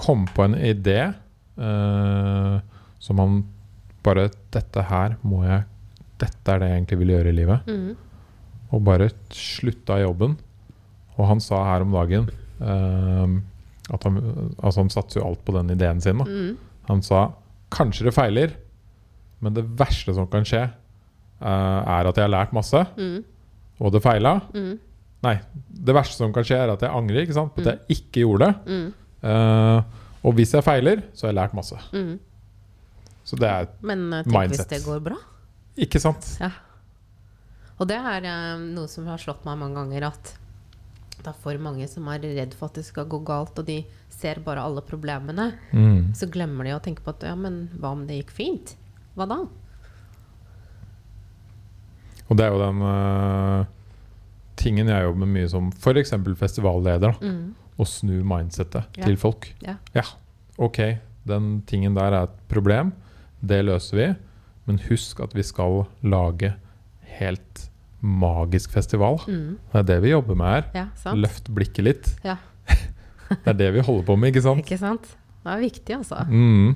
Kom 0.00 0.24
på 0.32 0.46
en 0.46 0.56
idé 0.56 1.00
uh, 1.60 2.56
som 3.02 3.20
han 3.20 3.42
bare 4.02 4.30
Dette 4.52 4.82
her 4.88 5.14
må 5.22 5.44
jeg 5.46 5.62
Dette 6.22 6.54
er 6.54 6.62
det 6.62 6.68
jeg 6.70 6.78
egentlig 6.80 6.98
vil 7.02 7.12
gjøre 7.16 7.32
i 7.32 7.36
livet. 7.36 7.68
Mm. 7.68 7.96
Og 8.72 8.84
bare 8.86 9.10
slutta 9.34 9.98
jobben. 10.02 10.36
Og 11.18 11.26
han 11.28 11.42
sa 11.44 11.58
her 11.68 11.84
om 11.84 11.92
dagen 11.92 12.28
eh, 12.62 13.34
at 13.92 14.04
han, 14.06 14.20
altså 14.62 14.80
han 14.84 14.92
satser 14.94 15.20
jo 15.20 15.26
alt 15.28 15.42
på 15.44 15.54
den 15.58 15.74
ideen 15.74 16.00
sin. 16.00 16.22
Da. 16.22 16.28
Mm. 16.30 16.54
Han 16.88 17.02
sa 17.04 17.24
kanskje 17.74 18.06
det 18.08 18.14
feiler, 18.16 18.54
men 19.42 19.54
det 19.56 19.64
verste 19.80 20.14
som 20.14 20.28
kan 20.30 20.44
skje, 20.46 20.62
uh, 21.42 21.80
er 21.82 22.06
at 22.08 22.16
jeg 22.20 22.24
har 22.26 22.30
lært 22.30 22.52
masse, 22.54 22.78
Mm. 22.96 23.24
og 23.82 23.92
det 23.92 24.02
feila. 24.04 24.36
Mm. 24.54 24.76
Nei, 25.26 25.32
det 25.68 25.94
verste 25.96 26.18
som 26.20 26.32
kan 26.34 26.44
skje, 26.46 26.58
er 26.62 26.70
at 26.74 26.82
jeg 26.84 26.90
angrer 26.94 27.24
ikke 27.24 27.34
sant? 27.36 27.52
på 27.54 27.62
at 27.64 27.72
jeg 27.72 27.96
ikke 27.98 28.22
gjorde 28.24 28.46
det. 28.48 28.54
Mm. 28.70 28.92
Eh, 29.22 29.82
Og 30.22 30.34
hvis 30.38 30.52
jeg 30.54 30.62
feiler, 30.62 31.02
så 31.14 31.26
har 31.26 31.32
jeg 31.32 31.38
lært 31.40 31.54
masse. 31.58 31.78
Mm. 31.92 32.12
Så 33.26 33.36
det 33.38 33.48
er 33.48 33.64
mindset. 33.66 33.82
Men 33.90 34.02
eh, 34.12 34.22
tenk 34.22 34.34
Mindset. 34.36 34.68
hvis 34.68 34.70
det 34.70 34.80
går 34.86 35.00
bra. 35.08 35.16
Ikke 35.76 36.00
sant. 36.02 36.26
Ja. 36.40 36.50
Og 37.80 37.88
det 37.88 37.96
er 37.98 38.24
eh, 38.28 38.58
noe 38.76 38.88
som 38.88 39.06
har 39.08 39.18
slått 39.18 39.44
meg 39.48 39.58
mange 39.58 39.74
ganger, 39.80 40.06
at 40.12 40.34
det 41.22 41.30
er 41.30 41.38
for 41.42 41.58
mange 41.62 41.86
som 41.88 42.06
er 42.10 42.18
redd 42.22 42.54
for 42.58 42.68
at 42.68 42.74
det 42.80 42.84
skal 42.86 43.06
gå 43.10 43.20
galt, 43.24 43.58
og 43.58 43.66
de 43.66 43.80
ser 44.12 44.40
bare 44.44 44.62
alle 44.62 44.82
problemene. 44.86 45.52
Mm. 45.72 46.12
Så 46.18 46.26
glemmer 46.30 46.64
de 46.66 46.74
å 46.76 46.82
tenke 46.82 47.02
på 47.02 47.10
at 47.14 47.22
ja, 47.26 47.34
men 47.38 47.68
hva 47.78 47.92
om 47.94 48.04
det 48.06 48.20
gikk 48.20 48.30
fint? 48.34 48.74
Hva 49.16 49.26
da? 49.30 49.38
Og 52.30 52.38
det 52.38 52.46
er 52.46 52.54
jo 52.54 52.60
den 52.62 52.82
uh, 52.86 53.64
tingen 54.56 54.88
jeg 54.88 55.04
jobber 55.04 55.24
med 55.24 55.32
mye 55.36 55.50
som 55.52 55.70
f.eks. 55.74 56.14
festivalleder. 56.38 57.00
Da, 57.18 57.28
Mm. 57.32 57.54
å 57.80 57.86
snu 57.88 58.22
mindsettet 58.24 58.84
Ja. 58.98 59.04
til 59.06 59.16
folk. 59.16 59.48
Ja. 59.64 60.04
Ok, 60.58 60.78
den 61.26 61.62
tingen 61.66 61.94
der 61.94 62.12
er 62.12 62.22
et 62.28 62.36
problem. 62.48 62.92
Det 63.42 63.62
løser 63.64 63.96
vi. 63.96 64.06
Men 64.68 64.78
husk 64.88 65.20
at 65.24 65.34
vi 65.34 65.44
skal 65.46 65.84
lage 66.06 66.54
helt 67.18 67.68
magisk 68.02 68.72
festival. 68.74 69.20
Mm. 69.28 69.58
Det 69.72 69.80
er 69.82 69.88
det 69.90 69.98
vi 70.02 70.12
jobber 70.12 70.38
med 70.38 70.54
her. 70.56 70.70
Ja? 70.74 71.14
Løft 71.14 71.50
blikket 71.54 71.86
litt. 71.86 72.10
Ja. 72.26 72.36
det 73.30 73.54
er 73.54 73.58
det 73.58 73.70
vi 73.76 73.84
holder 73.86 74.06
på 74.08 74.16
med, 74.18 74.32
ikke 74.32 74.44
sant? 74.44 74.64
Ikke 74.66 74.80
sant? 74.80 75.06
Det 75.42 75.54
er 75.54 75.62
viktig, 75.62 75.96
altså. 76.00 76.24
Mm. 76.30 76.74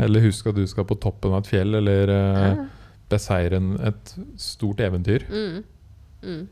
Eller 0.00 0.24
husk 0.26 0.48
at 0.50 0.58
du 0.58 0.64
skal 0.68 0.88
på 0.88 0.98
toppen 1.00 1.32
av 1.32 1.44
et 1.44 1.52
fjell, 1.52 1.78
eller 1.78 2.12
uh, 2.12 2.42
Ja. 2.42 2.66
beseire 3.12 3.60
et 3.86 4.14
stort 4.40 4.80
eventyr. 4.84 5.24
Mm. 5.30 5.64
Mm. 6.26 6.44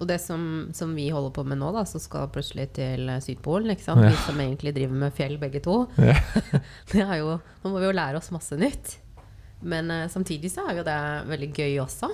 Og 0.00 0.08
det 0.10 0.18
som, 0.20 0.70
som 0.74 0.90
vi 0.96 1.06
holder 1.14 1.30
på 1.36 1.44
med 1.46 1.60
nå, 1.60 1.70
da, 1.76 1.84
så 1.86 2.00
skal 2.02 2.32
plutselig 2.34 2.72
til 2.76 3.06
eh, 3.08 3.20
Sydpolen, 3.22 3.70
ikke 3.72 3.84
sant? 3.86 4.02
Vi 4.02 4.16
som 4.24 4.40
egentlig 4.42 4.74
driver 4.74 4.98
med 5.04 5.14
fjell 5.14 5.36
begge 5.38 5.62
to, 5.64 5.84
det 6.90 7.04
er 7.04 7.20
jo, 7.20 7.36
nå 7.62 7.70
må 7.70 7.78
vi 7.78 7.86
jo 7.86 7.94
lære 7.94 8.18
oss 8.18 8.32
masse 8.34 8.58
nytt. 8.58 8.96
Men 9.60 9.90
eh, 9.90 10.08
samtidig 10.12 10.50
så 10.52 10.66
er 10.68 10.80
jo 10.80 10.86
det 10.86 11.00
veldig 11.30 11.50
gøy 11.54 11.78
også. 11.84 12.10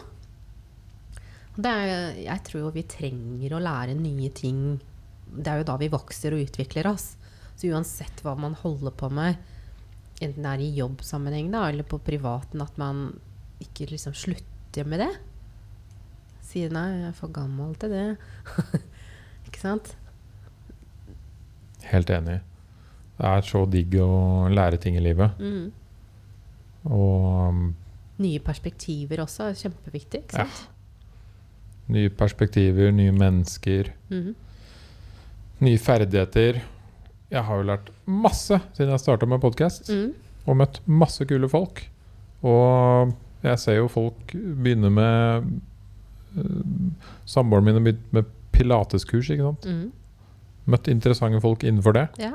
Det 1.61 1.71
er, 1.71 2.19
jeg 2.23 2.45
tror 2.47 2.65
jo 2.65 2.75
vi 2.75 2.87
trenger 2.89 3.57
å 3.57 3.63
lære 3.63 3.97
nye 3.99 4.31
ting. 4.35 4.79
Det 5.31 5.51
er 5.51 5.61
jo 5.61 5.69
da 5.69 5.77
vi 5.81 5.91
vokser 5.93 6.37
og 6.37 6.45
utvikler 6.45 6.89
oss. 6.91 7.15
Så 7.57 7.71
uansett 7.73 8.23
hva 8.25 8.37
man 8.39 8.55
holder 8.57 8.95
på 8.97 9.11
med, 9.13 9.41
enten 10.21 10.47
det 10.47 10.53
er 10.53 10.63
i 10.65 10.71
jobbsammenheng 10.79 11.51
da, 11.53 11.67
eller 11.69 11.85
på 11.89 11.99
privaten, 12.05 12.63
at 12.65 12.79
man 12.81 13.11
ikke 13.61 13.91
liksom 13.91 14.15
slutter 14.17 14.89
med 14.89 15.03
det. 15.05 15.11
Sier 16.47 16.73
nei, 16.73 16.87
jeg 17.03 17.11
er 17.11 17.19
for 17.19 17.33
gammel 17.35 17.75
til 17.81 17.93
det. 17.93 18.07
ikke 19.49 19.61
sant? 19.61 19.93
Helt 21.91 22.11
enig. 22.15 22.41
Det 23.21 23.29
er 23.29 23.45
så 23.45 23.67
digg 23.69 23.99
å 24.01 24.49
lære 24.49 24.81
ting 24.81 24.97
i 24.97 25.05
livet. 25.05 25.37
Mm. 25.37 25.69
Og 26.85 27.73
Nye 28.21 28.39
perspektiver 28.45 29.23
også 29.25 29.49
er 29.51 29.53
kjempeviktig. 29.57 30.23
ikke 30.27 30.39
Ja. 30.39 30.47
nye 31.89 32.09
perspektiver, 32.11 32.91
nye 32.93 33.11
mennesker, 33.13 33.89
Mhm. 34.11 34.35
nye 35.61 35.79
ferdigheter. 35.79 36.61
Jeg 37.31 37.43
har 37.45 37.57
jo 37.57 37.63
lært 37.63 37.91
masse 38.07 38.61
siden 38.75 38.91
jeg 38.91 39.01
starta 39.01 39.27
med 39.27 39.41
podkast, 39.41 39.89
Mm. 39.91 40.15
og 40.47 40.57
møtt 40.57 40.81
masse 40.87 41.25
kule 41.25 41.49
folk. 41.49 41.89
Og 42.43 43.13
jeg 43.43 43.59
ser 43.59 43.77
jo 43.77 43.89
folk 43.89 44.27
begynne 44.33 44.91
med 44.91 45.61
uh, 46.37 46.91
Samboeren 47.27 47.65
min 47.65 47.75
har 47.75 47.81
begynt 47.83 48.13
med 48.13 48.25
pilateskurs. 48.53 49.31
ikke 49.31 49.43
sant? 49.43 49.67
Mm. 49.67 49.93
Møtt 50.67 50.89
interessante 50.89 51.41
folk 51.41 51.59
innenfor 51.65 51.93
det. 51.93 52.09
Ja. 52.19 52.33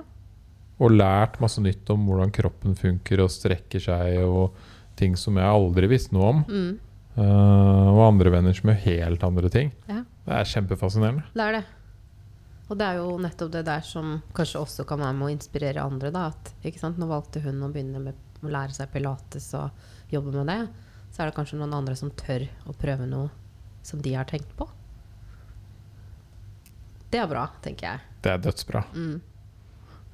Og 0.84 0.92
lært 0.92 1.38
masse 1.40 1.62
nytt 1.64 1.88
om 1.94 2.08
hvordan 2.10 2.34
kroppen 2.36 2.76
funker 2.76 3.24
og 3.24 3.32
strekker 3.32 3.80
seg, 3.80 4.20
og 4.28 4.58
ting 5.00 5.16
som 5.20 5.38
jeg 5.40 5.48
aldri 5.48 5.88
visste 5.92 6.16
noe 6.16 6.34
om. 6.34 6.44
Mm. 6.50 6.74
Uh, 7.16 7.94
og 7.94 8.02
andre 8.10 8.34
venner 8.34 8.56
som 8.56 8.72
gjør 8.72 8.82
helt 8.84 9.24
andre 9.24 9.52
ting. 9.52 9.72
Ja. 9.88 10.02
Det 10.26 10.36
er 10.36 10.52
kjempefascinerende. 10.52 11.28
Det 11.32 11.46
er 11.46 11.60
det. 11.60 11.64
Og 12.66 12.80
det 12.80 12.86
er 12.88 12.98
jo 12.98 13.12
nettopp 13.22 13.52
det 13.54 13.62
der 13.68 13.84
som 13.86 14.18
kanskje 14.36 14.64
også 14.64 14.86
kan 14.90 15.04
være 15.04 15.16
med 15.16 15.28
å 15.28 15.34
inspirere 15.36 15.86
andre. 15.86 16.12
Da, 16.12 16.32
at? 16.34 16.96
Nå 16.98 17.08
valgte 17.08 17.44
hun 17.44 17.62
å 17.64 17.70
begynne 17.72 18.02
med 18.02 18.42
å 18.42 18.52
lære 18.52 18.76
seg 18.76 18.90
pilates 18.94 19.52
og 19.58 20.12
jobbe 20.12 20.34
med 20.34 20.50
det. 20.50 20.62
Så 21.14 21.22
er 21.22 21.30
det 21.30 21.38
kanskje 21.38 21.60
noen 21.62 21.76
andre 21.78 21.96
som 21.96 22.12
tør 22.18 22.48
å 22.66 22.74
prøve 22.76 23.06
noe 23.08 23.30
som 23.86 24.02
de 24.02 24.16
har 24.18 24.26
tenkt 24.28 24.50
på. 24.58 24.68
Det 27.14 27.22
er 27.22 27.30
bra, 27.30 27.46
tenker 27.64 27.88
jeg. 27.88 28.20
Det 28.26 28.34
er 28.34 28.42
dødsbra. 28.44 28.82
Mm. 28.98 29.22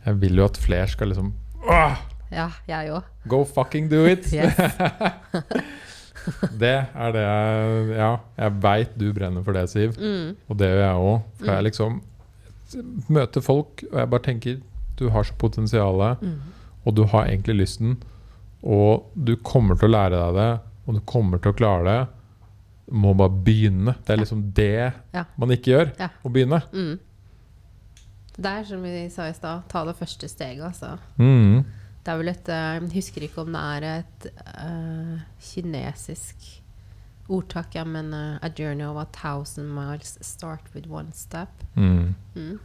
Jeg 0.05 0.21
vil 0.21 0.35
jo 0.41 0.45
at 0.45 0.57
flere 0.57 0.87
skal 0.87 1.07
liksom 1.13 1.33
Åh, 1.69 1.97
Ja, 2.31 2.47
jeg 2.67 2.89
òg. 2.95 3.03
Go 3.27 3.43
fucking 3.43 3.89
do 3.91 4.05
it! 4.07 4.23
Det 6.61 6.73
er 6.93 7.13
det 7.15 7.21
jeg 7.25 7.85
Ja, 7.97 8.09
jeg 8.37 8.55
veit 8.63 8.91
du 8.99 9.07
brenner 9.15 9.43
for 9.45 9.57
det, 9.57 9.65
Siv. 9.71 9.95
Mm. 9.97 10.35
Og 10.49 10.57
det 10.59 10.69
gjør 10.69 10.83
jeg 10.85 11.05
òg. 11.05 11.21
For 11.39 11.51
jeg 11.51 11.61
Mm. 11.61 11.67
liksom 11.67 12.01
møter 13.11 13.41
folk, 13.43 13.81
og 13.91 13.97
jeg 13.99 14.09
bare 14.09 14.21
tenker 14.23 14.61
du 14.97 15.09
har 15.09 15.23
så 15.23 15.33
potensial, 15.37 16.17
Mm. 16.21 16.39
og 16.85 16.95
du 16.95 17.03
har 17.05 17.25
egentlig 17.27 17.55
lysten, 17.59 17.97
og 18.63 19.03
du 19.25 19.35
kommer 19.35 19.75
til 19.79 19.89
å 19.89 19.91
lære 19.91 20.11
deg 20.11 20.33
det, 20.35 20.59
og 20.87 20.93
du 20.93 20.99
kommer 21.01 21.37
til 21.41 21.51
å 21.51 21.55
klare 21.57 21.83
det. 21.83 22.07
Du 22.89 22.95
må 22.95 23.13
bare 23.17 23.29
begynne. 23.29 23.95
Det 24.05 24.09
er 24.13 24.17
liksom 24.17 24.53
det 24.53 24.93
Ja. 25.13 25.23
man 25.37 25.49
ikke 25.49 25.71
gjør. 25.73 25.91
Ja. 25.99 26.09
Å 26.23 26.29
begynne. 26.31 26.61
Mm. 26.71 26.99
Det 28.41 28.51
er 28.51 28.65
som 28.65 28.81
vi 28.81 29.05
sa 29.13 29.27
i 29.29 29.35
stad, 29.37 29.67
ta 29.69 29.83
det 29.85 29.97
første 29.99 30.29
steget, 30.31 30.63
altså. 30.65 30.95
Mm. 31.21 31.61
Det 32.01 32.09
er 32.09 32.17
vel 32.17 32.31
et 32.31 32.49
eh, 32.49 32.79
Jeg 32.79 32.93
husker 32.95 33.27
ikke 33.27 33.43
om 33.43 33.53
det 33.53 33.61
er 33.61 33.85
et 33.91 34.27
uh, 34.57 35.21
kinesisk 35.45 36.47
ordtak, 37.31 37.75
ja, 37.77 37.85
men 37.85 38.09
uh, 38.17 38.41
A 38.41 38.49
journey 38.49 38.87
of 38.87 38.97
a 38.97 39.05
thousand 39.13 39.69
miles 39.75 40.17
start 40.25 40.73
with 40.73 40.89
one 40.89 41.13
step. 41.13 41.63
Mm. 41.75 42.15
Mm. 42.35 42.57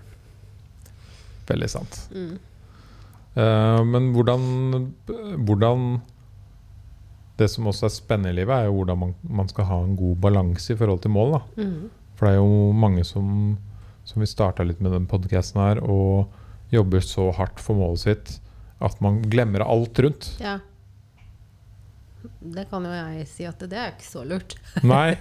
Veldig 1.47 1.71
sant. 1.71 2.01
Eh, 3.37 3.85
men 3.85 4.11
hvordan, 4.15 4.93
hvordan 5.45 6.01
Det 7.37 7.51
som 7.53 7.67
også 7.69 7.85
er 7.87 7.93
spennende 7.93 8.31
i 8.33 8.37
livet, 8.39 8.55
er 8.55 8.65
jo 8.65 8.79
hvordan 8.79 8.99
man, 8.99 9.11
man 9.23 9.49
skal 9.49 9.67
ha 9.69 9.77
en 9.85 9.97
god 9.97 10.17
balanse 10.17 10.73
i 10.73 10.77
forhold 10.77 11.03
til 11.05 11.11
mål. 11.13 11.35
Da. 11.35 11.63
Mm. 11.63 11.91
For 12.17 12.27
det 12.27 12.33
er 12.33 12.39
jo 12.39 12.73
mange 12.73 13.05
som, 13.05 13.59
som 14.07 14.23
vi 14.23 14.29
starta 14.31 14.65
litt 14.67 14.81
med 14.81 14.95
den 14.95 15.07
podkasten 15.11 15.61
her, 15.61 15.83
og 15.83 16.33
jobber 16.73 17.03
så 17.05 17.29
hardt 17.37 17.61
for 17.63 17.79
målet 17.79 18.07
sitt 18.07 18.35
at 18.83 18.99
man 19.01 19.23
glemmer 19.25 19.65
alt 19.65 19.99
rundt. 20.05 20.31
Ja. 20.43 20.59
Det 22.41 22.67
kan 22.71 22.85
jo 22.85 22.93
jeg 22.93 23.27
si 23.31 23.47
at 23.49 23.63
det, 23.63 23.77
er 23.77 23.95
ikke 23.95 24.07
så 24.07 24.25
lurt. 24.27 24.57
Nei. 24.85 25.17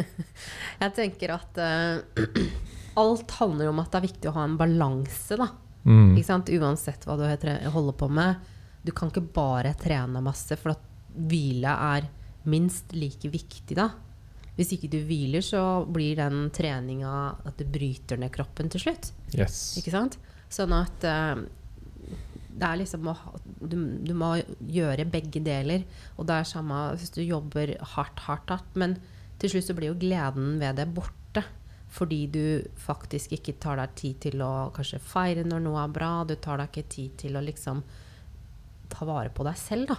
Jeg 0.82 0.94
tenker 0.96 1.34
at 1.36 1.58
uh, 1.60 2.24
alt 3.02 3.34
handler 3.38 3.70
om 3.70 3.82
at 3.82 3.90
det 3.92 4.00
er 4.00 4.06
viktig 4.06 4.30
å 4.30 4.34
ha 4.38 4.46
en 4.46 4.56
balanse, 4.58 5.38
da. 5.40 5.50
Mm. 5.84 6.16
Uansett 6.16 7.04
hva 7.04 7.18
du 7.18 7.24
holder 7.26 7.96
på 7.98 8.08
med. 8.08 8.40
Du 8.84 8.92
kan 8.96 9.10
ikke 9.10 9.26
bare 9.34 9.74
trene 9.80 10.22
masse, 10.24 10.56
for 10.60 10.74
at 10.74 10.86
hvile 11.14 11.74
er 11.94 12.08
minst 12.48 12.94
like 12.96 13.28
viktig, 13.30 13.76
da. 13.76 13.90
Hvis 14.54 14.70
ikke 14.76 14.90
du 14.92 15.00
hviler, 15.02 15.42
så 15.42 15.82
blir 15.90 16.18
den 16.20 16.48
treninga 16.54 17.14
at 17.42 17.58
det 17.58 17.66
bryter 17.74 18.20
ned 18.20 18.30
kroppen 18.34 18.70
til 18.70 18.84
slutt. 18.86 19.10
Yes. 19.34 19.74
Ikke 19.80 19.94
sant? 19.94 20.18
Sånn 20.52 20.74
at 20.76 21.06
uh, 21.08 21.40
det 22.54 22.68
er 22.68 22.78
liksom 22.78 23.10
å 23.10 23.16
du, 23.58 23.76
du 24.06 24.12
må 24.16 24.36
gjøre 24.70 25.08
begge 25.10 25.42
deler. 25.42 25.82
Og 26.18 26.28
det 26.28 26.38
er 26.38 26.48
samme 26.48 26.86
hvis 26.94 27.12
du 27.16 27.22
jobber 27.24 27.74
hardt, 27.96 28.22
hardt, 28.28 28.54
hardt. 28.54 28.78
Men 28.78 28.96
til 29.42 29.54
slutt 29.54 29.68
så 29.68 29.76
blir 29.76 29.90
jo 29.90 30.00
gleden 30.00 30.58
ved 30.62 30.78
det 30.78 30.88
borte. 30.94 31.42
Fordi 31.94 32.24
du 32.30 32.44
faktisk 32.80 33.36
ikke 33.36 33.56
tar 33.62 33.78
deg 33.78 33.92
tid 33.98 34.22
til 34.28 34.42
å 34.42 34.70
kanskje 34.74 35.02
feire 35.02 35.44
når 35.46 35.66
noe 35.66 35.82
er 35.82 35.94
bra. 35.94 36.12
Du 36.26 36.34
tar 36.34 36.62
deg 36.62 36.70
ikke 36.70 36.90
tid 36.94 37.18
til 37.26 37.38
å 37.38 37.44
liksom 37.44 37.82
ta 38.94 39.06
vare 39.08 39.30
på 39.34 39.46
deg 39.46 39.58
selv, 39.58 39.90
da. 39.90 39.98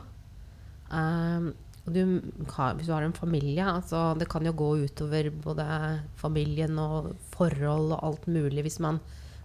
Um, 0.85 1.49
du, 1.93 2.01
hvis 2.41 2.87
du 2.87 2.93
har 2.95 3.05
en 3.05 3.13
familie, 3.13 3.61
altså 3.61 4.15
det 4.17 4.27
kan 4.31 4.45
jo 4.45 4.55
gå 4.57 4.71
utover 4.87 5.29
både 5.43 5.65
familien 6.17 6.79
og 6.81 7.11
forhold 7.35 7.93
og 7.93 8.01
alt 8.07 8.25
mulig 8.31 8.65
hvis 8.65 8.79
man 8.81 8.97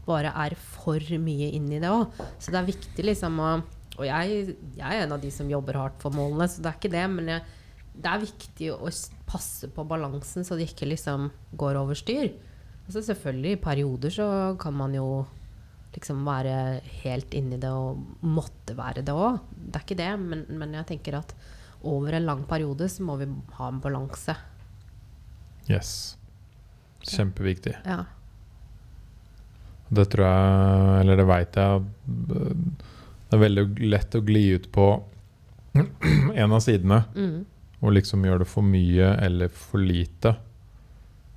bare 0.07 0.33
er 0.33 0.57
for 0.57 1.03
mye 1.21 1.51
inni 1.57 1.81
det 1.83 1.91
òg. 1.93 2.17
Så 2.41 2.53
det 2.53 2.61
er 2.63 2.73
viktig 2.73 3.07
liksom 3.07 3.41
å 3.45 3.53
Og 4.01 4.07
jeg, 4.07 4.55
jeg 4.79 4.97
er 4.97 5.03
en 5.05 5.13
av 5.13 5.21
de 5.21 5.29
som 5.35 5.49
jobber 5.51 5.77
hardt 5.77 5.99
for 6.01 6.15
målene, 6.15 6.47
så 6.49 6.63
det 6.63 6.71
er 6.71 6.77
ikke 6.79 6.93
det. 6.95 7.03
Men 7.13 7.27
jeg, 7.29 7.43
det 7.93 8.09
er 8.09 8.23
viktig 8.23 8.71
å 8.73 8.89
passe 9.29 9.69
på 9.75 9.85
balansen, 9.85 10.47
så 10.47 10.57
det 10.57 10.71
ikke 10.71 10.89
liksom 10.89 11.27
går 11.61 11.77
over 11.77 11.99
styr. 11.99 12.31
Altså 12.87 13.03
selvfølgelig, 13.05 13.53
i 13.53 13.61
perioder 13.61 14.15
så 14.15 14.29
kan 14.63 14.79
man 14.79 14.95
jo 14.97 15.27
liksom 15.93 16.23
være 16.25 16.81
helt 17.03 17.35
inni 17.37 17.59
det 17.61 17.69
og 17.75 18.01
måtte 18.25 18.79
være 18.79 19.05
det 19.05 19.13
òg. 19.13 19.43
Det 19.53 19.77
er 19.77 19.85
ikke 19.85 20.01
det, 20.01 20.11
men, 20.23 20.47
men 20.63 20.79
jeg 20.79 20.89
tenker 20.95 21.19
at 21.21 21.35
over 21.83 22.13
en 22.19 22.27
lang 22.27 22.43
periode 22.49 22.89
så 22.89 23.03
må 23.07 23.17
vi 23.21 23.27
ha 23.57 23.69
en 23.69 23.81
balanse. 23.81 24.35
yes. 25.69 26.17
Kjempeviktig. 27.01 27.77
Ja. 27.87 28.03
Det 29.89 30.05
tror 30.13 30.27
jeg, 30.27 31.01
eller 31.01 31.17
det 31.17 31.25
veit 31.27 31.57
jeg, 31.57 31.85
det 32.07 33.35
er 33.35 33.41
veldig 33.43 33.65
lett 33.91 34.15
å 34.15 34.21
gli 34.27 34.43
ut 34.55 34.69
på 34.75 34.85
en 36.35 36.53
av 36.53 36.61
sidene. 36.63 37.01
Mm. 37.17 37.41
Og 37.81 37.95
liksom 37.97 38.25
gjøre 38.27 38.45
det 38.45 38.51
for 38.53 38.67
mye 38.67 39.09
eller 39.25 39.49
for 39.55 39.81
lite. 39.83 40.35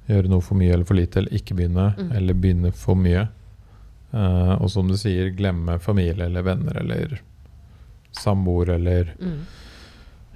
Gjøre 0.10 0.28
noe 0.34 0.44
for 0.44 0.60
mye 0.60 0.74
eller 0.76 0.86
for 0.90 1.00
lite, 1.00 1.22
eller 1.24 1.38
ikke 1.40 1.56
begynne, 1.58 1.88
Mm. 1.98 2.12
eller 2.20 2.34
begynne 2.44 2.72
for 2.76 3.00
mye. 3.00 3.28
Uh, 4.14 4.60
og 4.62 4.68
som 4.70 4.90
du 4.92 4.98
sier, 5.00 5.32
glemme 5.34 5.80
familie 5.82 6.26
eller 6.28 6.44
venner 6.46 6.76
eller 6.84 7.22
samboer 8.14 8.76
eller 8.76 9.16
Mm. 9.20 9.40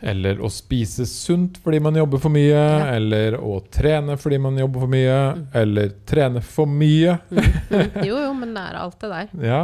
Eller 0.02 0.38
å 0.46 0.50
spise 0.54 1.08
sunt 1.10 1.58
fordi 1.64 1.80
man 1.82 1.96
jobber 1.98 2.20
for 2.22 2.30
mye, 2.30 2.52
Ja. 2.54 2.92
eller 2.94 3.38
å 3.42 3.56
trene 3.74 4.18
fordi 4.18 4.38
man 4.40 4.58
jobber 4.58 4.80
for 4.84 4.88
mye, 4.94 5.16
Mm. 5.36 5.48
eller 5.54 5.90
trene 6.06 6.42
for 6.44 6.68
mye. 6.68 7.18
Mm. 7.32 7.40
Mm. 7.72 8.06
Jo, 8.06 8.18
jo, 8.22 8.34
men 8.34 8.54
det 8.54 8.62
er 8.70 8.76
alt 8.78 9.00
det 9.00 9.10
der. 9.10 9.30
Ja. 9.42 9.64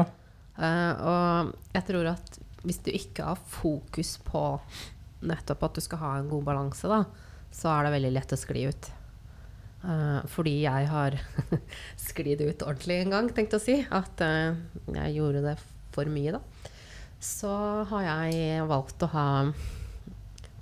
Uh, 0.58 0.94
og 1.02 1.54
jeg 1.74 1.86
tror 1.88 2.08
at 2.14 2.40
hvis 2.64 2.78
du 2.84 2.92
ikke 2.92 3.24
har 3.26 3.38
fokus 3.50 4.18
på 4.26 4.60
nettopp 5.24 5.64
at 5.64 5.74
du 5.76 5.82
skal 5.82 5.98
ha 6.00 6.16
en 6.18 6.30
god 6.30 6.44
balanse, 6.46 6.88
da, 6.90 7.04
så 7.52 7.70
er 7.78 7.84
det 7.86 7.94
veldig 8.02 8.14
lett 8.14 8.34
å 8.34 8.38
skli 8.40 8.66
ut. 8.70 8.90
Uh, 9.84 10.22
fordi 10.32 10.62
jeg 10.64 10.88
har 10.88 11.18
sklidd 12.00 12.42
ut 12.42 12.64
ordentlig 12.64 13.02
en 13.04 13.10
gang, 13.12 13.30
tenkte 13.30 13.60
jeg 13.60 13.62
å 13.62 13.66
si. 13.66 13.88
At 13.92 14.22
uh, 14.24 14.56
jeg 14.96 15.16
gjorde 15.18 15.42
det 15.44 15.58
for 15.94 16.06
mye, 16.10 16.32
da. 16.38 16.40
Så 17.24 17.52
har 17.90 18.04
jeg 18.04 18.66
valgt 18.68 19.04
å 19.06 19.12
ha 19.14 19.28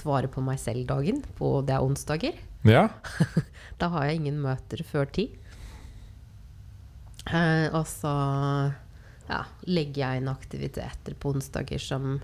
ta 0.01 0.09
vare 0.09 0.27
på 0.31 0.41
meg 0.43 0.59
selv-dagen. 0.59 1.21
på- 1.37 1.61
Det 1.65 1.73
er 1.75 1.81
onsdager. 1.85 2.33
ja. 2.63 2.87
Da 3.79 3.89
har 3.89 4.05
jeg 4.05 4.19
ingen 4.21 4.41
møter 4.41 4.83
før 4.85 5.05
ti. 5.11 5.29
Eh, 7.31 7.67
og 7.73 7.85
så 7.89 8.11
ja, 9.29 9.43
legger 9.69 10.01
jeg 10.03 10.21
inn 10.21 10.29
aktiviteter 10.31 11.15
på 11.21 11.31
onsdager 11.35 11.79
som, 11.81 12.19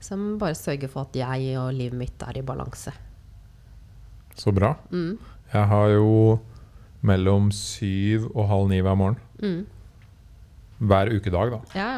som 0.00 0.38
bare 0.40 0.54
sørger 0.58 0.88
for 0.92 1.08
at 1.08 1.16
jeg 1.18 1.56
og 1.58 1.72
livet 1.74 1.98
mitt 1.98 2.22
er 2.22 2.38
i 2.38 2.42
balanse. 2.46 2.92
Så 4.38 4.52
bra. 4.54 4.72
Mm. 4.94 5.16
Jeg 5.52 5.66
har 5.72 5.88
jo 5.96 6.38
mellom 7.02 7.50
syv 7.54 8.28
og 8.34 8.46
halv 8.50 8.68
ni 8.70 8.78
hver 8.84 8.96
morgen. 8.98 9.18
Mm. 9.42 9.66
Hver 10.88 11.10
ukedag, 11.14 11.50
da. 11.56 11.60
Ja, 11.74 11.90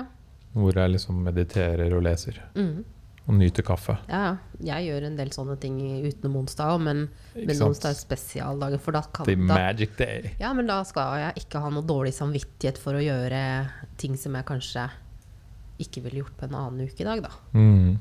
Hvor 0.55 0.73
jeg 0.75 0.91
liksom 0.97 1.21
mediterer 1.23 1.93
og 1.97 2.03
leser. 2.03 2.41
mm. 2.57 2.85
Og 3.31 3.37
nyter 3.39 3.63
kaffe. 3.67 3.95
ja. 4.11 4.37
Jeg 4.61 4.91
gjør 4.91 5.05
en 5.07 5.15
del 5.17 5.31
sånne 5.33 5.55
ting 5.63 5.77
utenom 6.05 6.35
onsdag 6.43 6.75
òg, 6.75 6.83
men, 6.85 6.99
men 7.33 7.61
onsdag 7.65 7.95
er 7.95 7.97
spesialdagen. 7.97 8.83
For 8.83 8.93
da 8.93 9.01
kan 9.09 9.25
The 9.25 9.37
da, 9.39 9.55
magic 9.55 9.95
day. 9.97 10.35
Ja, 10.43 10.51
men 10.57 10.69
da 10.69 10.83
skal 10.85 11.15
jeg 11.23 11.45
ikke 11.47 11.63
ha 11.65 11.71
noe 11.73 11.87
dårlig 11.87 12.13
samvittighet 12.13 12.81
for 12.83 12.99
å 12.99 13.01
gjøre 13.01 13.39
ting 14.03 14.19
som 14.21 14.37
jeg 14.37 14.45
kanskje 14.51 14.85
ikke 15.81 16.03
ville 16.05 16.21
gjort 16.25 16.37
på 16.37 16.49
en 16.51 16.59
annen 16.59 16.91
ukedag, 16.91 17.23
da. 17.25 17.31
Mm. 17.57 17.95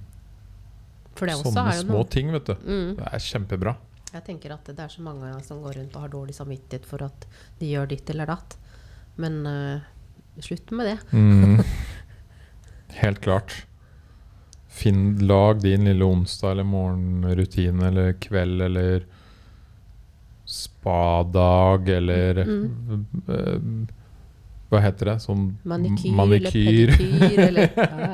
For 1.16 1.30
det 1.30 1.38
også 1.38 1.54
Sånne 1.54 1.78
små 1.80 2.02
ting, 2.12 2.34
vet 2.36 2.50
du. 2.52 2.56
mm. 2.60 2.92
Det 3.00 3.08
er 3.14 3.24
kjempebra. 3.30 3.76
Jeg 4.10 4.26
tenker 4.26 4.58
at 4.58 4.68
det 4.74 4.84
er 4.84 4.92
så 4.92 5.06
mange 5.06 5.32
som 5.46 5.62
går 5.64 5.80
rundt 5.80 5.96
og 5.96 6.06
har 6.08 6.14
dårlig 6.18 6.36
samvittighet 6.36 6.90
for 6.90 7.06
at 7.06 7.28
de 7.62 7.70
gjør 7.72 7.92
ditt 7.94 8.10
eller 8.12 8.30
datt. 8.34 8.58
Men 9.22 9.40
uh, 9.46 9.88
slutt 10.44 10.72
med 10.76 10.92
det. 10.92 11.00
Mm. 11.14 11.64
Helt 13.04 13.22
klart. 13.24 13.62
Finn, 14.80 15.18
lag 15.28 15.60
din 15.62 15.84
lille 15.90 16.06
onsdag 16.08 16.52
eller 16.54 16.64
morgenrutine 16.68 17.88
eller 17.90 18.14
kveld 18.24 18.62
eller 18.70 19.04
spadag 20.50 21.90
eller 21.90 22.44
Mm. 22.46 23.06
uh, 23.28 23.88
Hva 24.70 24.80
heter 24.84 25.06
det? 25.10 25.16
Sånn 25.24 25.48
Manikyr, 25.66 26.12
manikyr. 26.14 26.92
eller 26.94 26.98
pedikyr 26.98 27.40
eller 27.48 27.72
ja, 27.78 28.10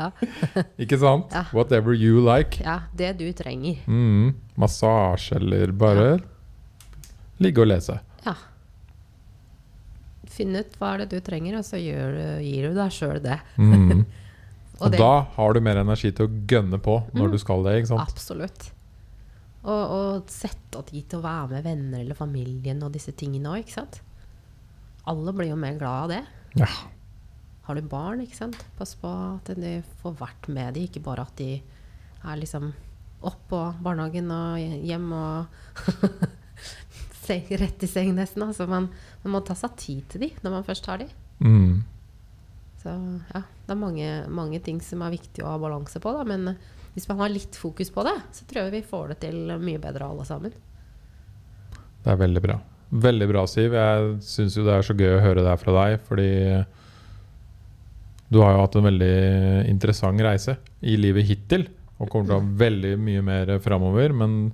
ja. 0.55 0.63
Ikke 0.79 0.97
sant? 1.01 1.33
Ja. 1.35 1.41
Whatever 1.51 1.91
you 1.93 2.21
like. 2.23 2.61
ja, 2.63 2.77
det 2.95 3.09
du 3.19 3.25
trenger. 3.35 3.81
Mm. 3.91 4.33
Massasje 4.55 5.35
eller 5.35 5.71
bare 5.75 6.13
ligge 7.43 7.59
og 7.61 7.67
lese. 7.67 7.97
Ja. 8.25 8.37
Finn 10.31 10.55
ut 10.55 10.77
hva 10.79 10.93
er 10.95 11.03
det 11.03 11.09
du 11.11 11.19
trenger, 11.27 11.57
og 11.59 11.67
så 11.67 11.75
du- 11.75 12.39
gir 12.43 12.69
du 12.69 12.73
deg 12.79 12.91
sjøl 12.91 13.19
det. 13.23 13.39
Mm. 13.59 14.05
Og 14.75 14.87
Og 14.89 14.97
da 14.99 15.11
har 15.37 15.53
du 15.55 15.59
mer 15.63 15.77
energi 15.79 16.11
til 16.11 16.27
å 16.27 16.41
gønne 16.51 16.77
på 16.83 16.97
når 17.13 17.27
Mm. 17.27 17.31
du 17.31 17.37
skal 17.39 17.63
det. 17.63 17.75
ikke 17.83 17.87
sant? 17.93 18.09
Absolutt. 18.09 18.71
Og, 19.63 19.91
og 19.97 20.27
sette 20.29 20.77
av 20.77 20.83
tid 20.85 21.07
til 21.09 21.19
å 21.19 21.23
være 21.23 21.49
med 21.49 21.63
venner 21.63 21.99
eller 22.03 22.13
familien 22.15 22.83
og 22.83 22.91
disse 22.91 23.11
tingene 23.15 23.49
òg. 23.55 23.71
Alle 25.07 25.33
blir 25.33 25.49
jo 25.49 25.55
mer 25.55 25.77
glad 25.79 26.03
av 26.03 26.09
det. 26.09 26.25
Ja. 26.59 26.67
Har 27.65 27.75
du 27.75 27.81
barn, 27.81 28.21
ikke 28.21 28.35
sant? 28.35 28.59
Pass 28.77 28.95
på 28.95 29.07
at 29.09 29.45
de 29.55 29.81
får 30.03 30.13
vært 30.19 30.47
med 30.49 30.73
de, 30.75 30.87
ikke 30.87 31.01
bare 31.01 31.21
at 31.21 31.35
de 31.37 31.61
er 32.25 32.37
liksom 32.37 32.73
opp 33.25 33.39
på 33.49 33.59
barnehagen 33.81 34.29
og 34.29 34.59
hjem 34.85 35.11
og 35.13 35.47
rett 37.59 37.83
i 37.83 37.87
seng 37.89 38.13
nesten. 38.15 38.43
Altså 38.45 38.67
man, 38.69 38.89
man 39.23 39.31
må 39.33 39.41
ta 39.45 39.55
seg 39.57 39.75
tid 39.81 40.03
til 40.09 40.21
de 40.27 40.29
når 40.43 40.51
man 40.59 40.63
først 40.67 40.85
har 40.85 41.01
de. 41.01 41.07
Mm. 41.39 41.83
Så 42.85 42.93
ja, 43.33 43.41
det 43.41 43.73
er 43.73 43.81
mange, 43.81 44.07
mange 44.29 44.59
ting 44.61 44.77
som 44.85 45.01
er 45.01 45.15
viktig 45.15 45.41
å 45.41 45.55
ha 45.55 45.57
balanse 45.61 45.97
på, 46.01 46.11
da. 46.13 46.21
Men 46.27 46.51
eh, 46.51 46.59
hvis 46.93 47.09
man 47.09 47.23
har 47.23 47.33
litt 47.33 47.57
fokus 47.57 47.89
på 47.91 48.05
det, 48.05 48.13
så 48.35 48.45
tror 48.45 48.67
jeg 48.67 48.75
vi 48.75 48.85
får 48.85 49.13
det 49.13 49.19
til 49.25 49.55
mye 49.57 49.81
bedre 49.81 50.05
alle 50.05 50.25
sammen. 50.27 50.53
Det 52.05 52.13
er 52.13 52.21
veldig 52.21 52.43
bra. 52.45 52.59
Veldig 53.05 53.27
bra, 53.31 53.47
Siv. 53.49 53.73
Jeg 53.73 54.19
syns 54.21 54.59
jo 54.59 54.67
det 54.67 54.75
er 54.75 54.85
så 54.85 54.93
gøy 54.93 55.15
å 55.15 55.23
høre 55.23 55.41
det 55.41 55.49
her 55.49 55.63
fra 55.63 55.73
deg, 55.79 55.97
fordi 56.05 56.29
du 58.29 58.39
har 58.43 58.53
jo 58.53 58.61
hatt 58.61 58.77
en 58.77 58.87
veldig 58.91 59.17
interessant 59.71 60.21
reise 60.21 60.59
i 60.85 60.93
livet 60.99 61.25
hittil, 61.25 61.65
og 61.97 62.11
kommer 62.11 62.29
til 62.29 62.37
å 62.37 62.39
ha 62.43 62.55
veldig 62.61 62.95
mye 63.01 63.25
mer 63.25 63.55
framover. 63.65 64.13
Men 64.13 64.53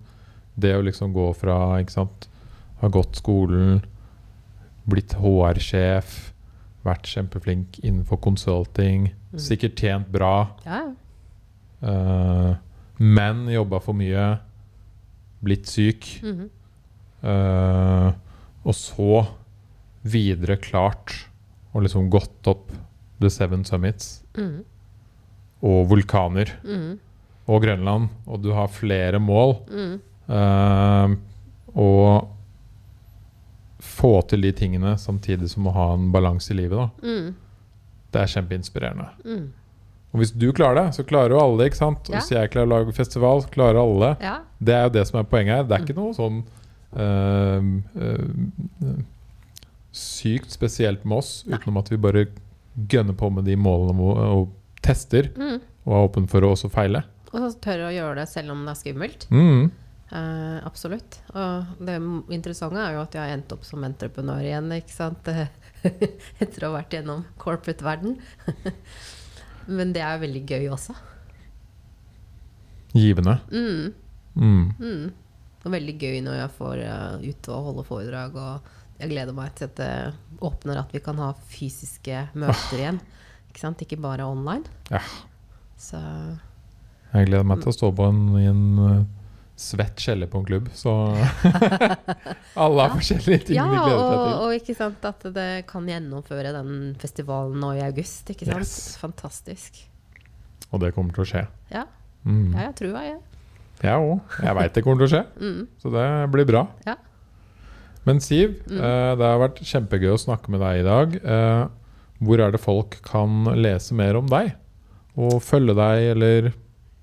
det 0.56 0.78
å 0.78 0.88
liksom 0.88 1.12
gå 1.12 1.28
fra 1.36 1.60
ikke 1.84 1.98
sant, 2.00 2.30
ha 2.80 2.88
gått 2.92 3.20
skolen, 3.20 3.82
blitt 4.88 5.20
HR-sjef, 5.20 6.31
vært 6.86 7.04
kjempeflink 7.04 7.80
innenfor 7.84 8.18
consulting, 8.22 9.12
Mm. 9.32 9.40
sikkert 9.40 9.76
tjent 9.80 10.08
bra, 10.12 10.48
Ja, 10.66 10.82
eh, 11.84 12.56
men 13.00 13.46
jobba 13.48 13.80
for 13.82 13.94
mye, 13.94 14.40
blitt 15.44 15.68
syk. 15.68 16.20
Mm 16.24 16.34
-hmm. 16.38 16.50
uh, 17.24 18.14
og 18.66 18.74
så 18.76 19.28
videre 20.04 20.58
klart 20.58 21.28
og 21.74 21.84
liksom 21.84 22.10
gått 22.10 22.48
opp 22.48 22.72
The 23.22 23.30
Seven 23.30 23.64
Summits 23.64 24.24
Mhm. 24.38 24.64
og 25.64 25.88
vulkaner 25.90 26.50
Mhm. 26.64 27.00
og 27.48 27.62
Grønland, 27.64 28.10
og 28.28 28.42
du 28.44 28.52
har 28.54 28.68
flere 28.68 29.20
mål. 29.20 29.56
Eh, 30.30 31.16
og 31.76 32.28
få 34.02 34.12
til 34.28 34.42
de 34.42 34.52
tingene 34.58 34.96
samtidig 34.98 35.50
som 35.54 35.68
å 35.70 35.74
ha 35.76 35.88
en 35.96 36.10
balanse 36.14 36.52
i 36.54 36.58
livet. 36.58 36.90
Mhm. 37.06 37.34
Det 38.12 38.20
er 38.26 38.32
kjempeinspirerende. 38.34 39.06
Mm. 39.24 39.46
Og 40.12 40.20
hvis 40.20 40.34
du 40.36 40.50
klarer 40.52 40.76
det, 40.82 40.96
så 40.98 41.06
klarer 41.08 41.32
jo 41.32 41.40
alle. 41.40 41.70
ikke 41.70 41.78
sant? 41.80 42.10
Ja. 42.12 42.18
Hvis 42.20 42.32
jeg 42.34 42.50
klarer 42.52 42.68
å 42.68 42.72
lage 42.74 42.92
festival, 42.98 43.40
så 43.46 43.48
klarer 43.54 43.80
alle. 43.80 44.10
Ja. 44.20 44.34
Det 44.60 44.74
er 44.76 44.84
jo 44.90 44.90
det 44.98 45.06
som 45.08 45.20
er 45.22 45.24
poenget 45.32 45.56
her. 45.56 45.64
Det 45.64 45.72
er 45.78 45.80
Mm. 45.80 45.86
ikke 45.88 45.96
noe 46.02 46.14
sånn 46.18 46.42
øh, 46.98 47.70
øh, 47.96 48.98
sykt 49.96 50.52
spesielt 50.52 51.06
med 51.06 51.18
oss, 51.22 51.46
Nei. 51.48 51.58
utenom 51.58 51.78
at 51.82 51.90
vi 51.92 51.98
bare 51.98 52.26
gønner 52.92 53.16
på 53.18 53.30
med 53.32 53.46
de 53.48 53.56
målene 53.56 54.00
og 54.02 54.50
tester, 54.84 55.30
Mm. 55.38 55.62
og 55.86 55.94
er 55.94 56.08
åpen 56.10 56.28
for 56.30 56.42
å 56.42 56.52
også 56.56 56.70
feile. 56.72 57.04
Og 57.34 57.40
så 57.52 57.60
tør 57.64 57.88
å 57.88 57.94
gjøre 57.96 58.16
det 58.16 58.28
selv 58.30 58.52
om 58.52 58.66
det 58.66 58.72
er 58.76 58.82
skummelt. 58.82 59.28
Mm. 59.32 59.72
Eh, 60.12 60.58
absolutt. 60.68 61.22
Og 61.32 61.78
det 61.80 61.96
interessante 62.36 62.82
er 62.84 62.98
jo 62.98 63.04
at 63.06 63.16
jeg 63.16 63.24
har 63.24 63.38
endt 63.38 63.54
opp 63.56 63.64
som 63.64 63.84
entreprenør 63.88 64.44
igjen, 64.44 64.68
ikke 64.76 64.94
sant. 64.94 65.32
Etter 66.44 66.66
å 66.66 66.72
ha 66.72 66.82
vært 66.82 66.98
gjennom 66.98 67.24
corporate-verden. 67.40 68.18
Men 69.78 69.94
det 69.96 70.04
er 70.04 70.18
jo 70.18 70.26
veldig 70.26 70.44
gøy 70.50 70.68
også. 70.76 70.98
Givende. 72.92 73.38
Mm. 73.54 73.94
Mm. 74.36 74.68
Mm. 74.82 75.08
Og 75.62 75.74
veldig 75.78 75.96
gøy 76.02 76.20
når 76.26 76.40
jeg 76.42 76.54
får 76.58 76.84
uh, 76.84 77.24
ut 77.24 77.50
og 77.54 77.66
holde 77.70 77.88
foredrag. 77.88 78.36
Og 78.36 79.00
jeg 79.00 79.14
gleder 79.14 79.38
meg 79.38 79.56
til 79.56 79.70
at 79.70 79.80
det 79.80 79.94
åpner 80.44 80.82
at 80.82 80.92
vi 80.92 81.00
kan 81.06 81.22
ha 81.24 81.32
fysiske 81.54 82.26
møter 82.36 82.84
igjen. 82.84 83.00
Ikke 83.48 83.64
sant? 83.64 83.86
Ikke 83.86 84.02
bare 84.02 84.28
online. 84.28 84.68
Ja. 84.92 85.04
Så 85.80 86.02
Jeg 87.14 87.32
gleder 87.32 87.48
meg 87.48 87.64
til 87.64 87.72
å 87.72 87.78
stå 87.80 87.96
på 87.96 88.12
en, 88.12 88.22
i 88.40 88.46
en 88.50 88.66
øh, 88.82 89.00
svett 89.58 90.00
kjeller 90.02 90.28
på 90.32 90.40
en 90.42 90.46
klubb, 90.48 90.70
så 90.74 90.94
Alle 92.56 92.82
har 92.86 92.94
forskjellige 92.96 93.46
ting 93.50 93.58
Ja, 93.60 93.66
de 93.70 93.78
gleder 93.78 93.98
og, 93.98 94.12
seg 94.12 94.22
til. 94.22 94.36
og 94.46 94.56
ikke 94.58 94.76
sant 94.78 95.08
at 95.12 95.26
det 95.36 95.48
kan 95.70 95.88
gjennomføre 95.90 96.54
den 96.56 96.72
festivalen 97.02 97.60
nå 97.62 97.74
i 97.78 97.84
august. 97.86 98.30
Ikke 98.34 98.48
sant? 98.50 98.64
Yes. 98.66 98.98
Fantastisk. 99.02 99.82
Og 100.72 100.82
det 100.84 100.94
kommer 100.96 101.14
til 101.16 101.26
å 101.26 101.30
skje. 101.34 101.48
Ja, 101.74 101.86
Mm. 102.22 102.52
ja 102.54 102.68
jeg 102.68 102.76
tror 102.78 102.92
jeg. 103.02 103.16
Jeg 103.82 103.98
òg. 103.98 104.20
Jeg 104.46 104.54
veit 104.56 104.74
det 104.76 104.84
kommer 104.86 105.00
til 105.02 105.08
å 105.08 105.14
skje. 105.16 105.24
Mm. 105.42 105.62
Så 105.82 105.92
det 105.94 106.08
blir 106.32 106.46
bra. 106.46 106.68
Ja. 106.86 106.96
Men 108.06 108.20
Siv, 108.22 108.60
Mm. 108.70 108.78
eh, 108.78 109.16
det 109.18 109.26
har 109.26 109.40
vært 109.42 109.62
kjempegøy 109.62 110.12
å 110.14 110.20
snakke 110.22 110.50
med 110.54 110.62
deg 110.62 110.80
i 110.82 110.86
dag. 110.86 111.16
Eh, 111.24 111.68
hvor 112.22 112.40
er 112.46 112.52
det 112.54 112.62
folk 112.62 113.00
kan 113.06 113.46
lese 113.58 113.94
mer 113.98 114.16
om 114.18 114.28
deg? 114.30 114.54
Og 115.18 115.42
følge 115.42 115.74
deg, 115.76 116.12
eller 116.16 116.52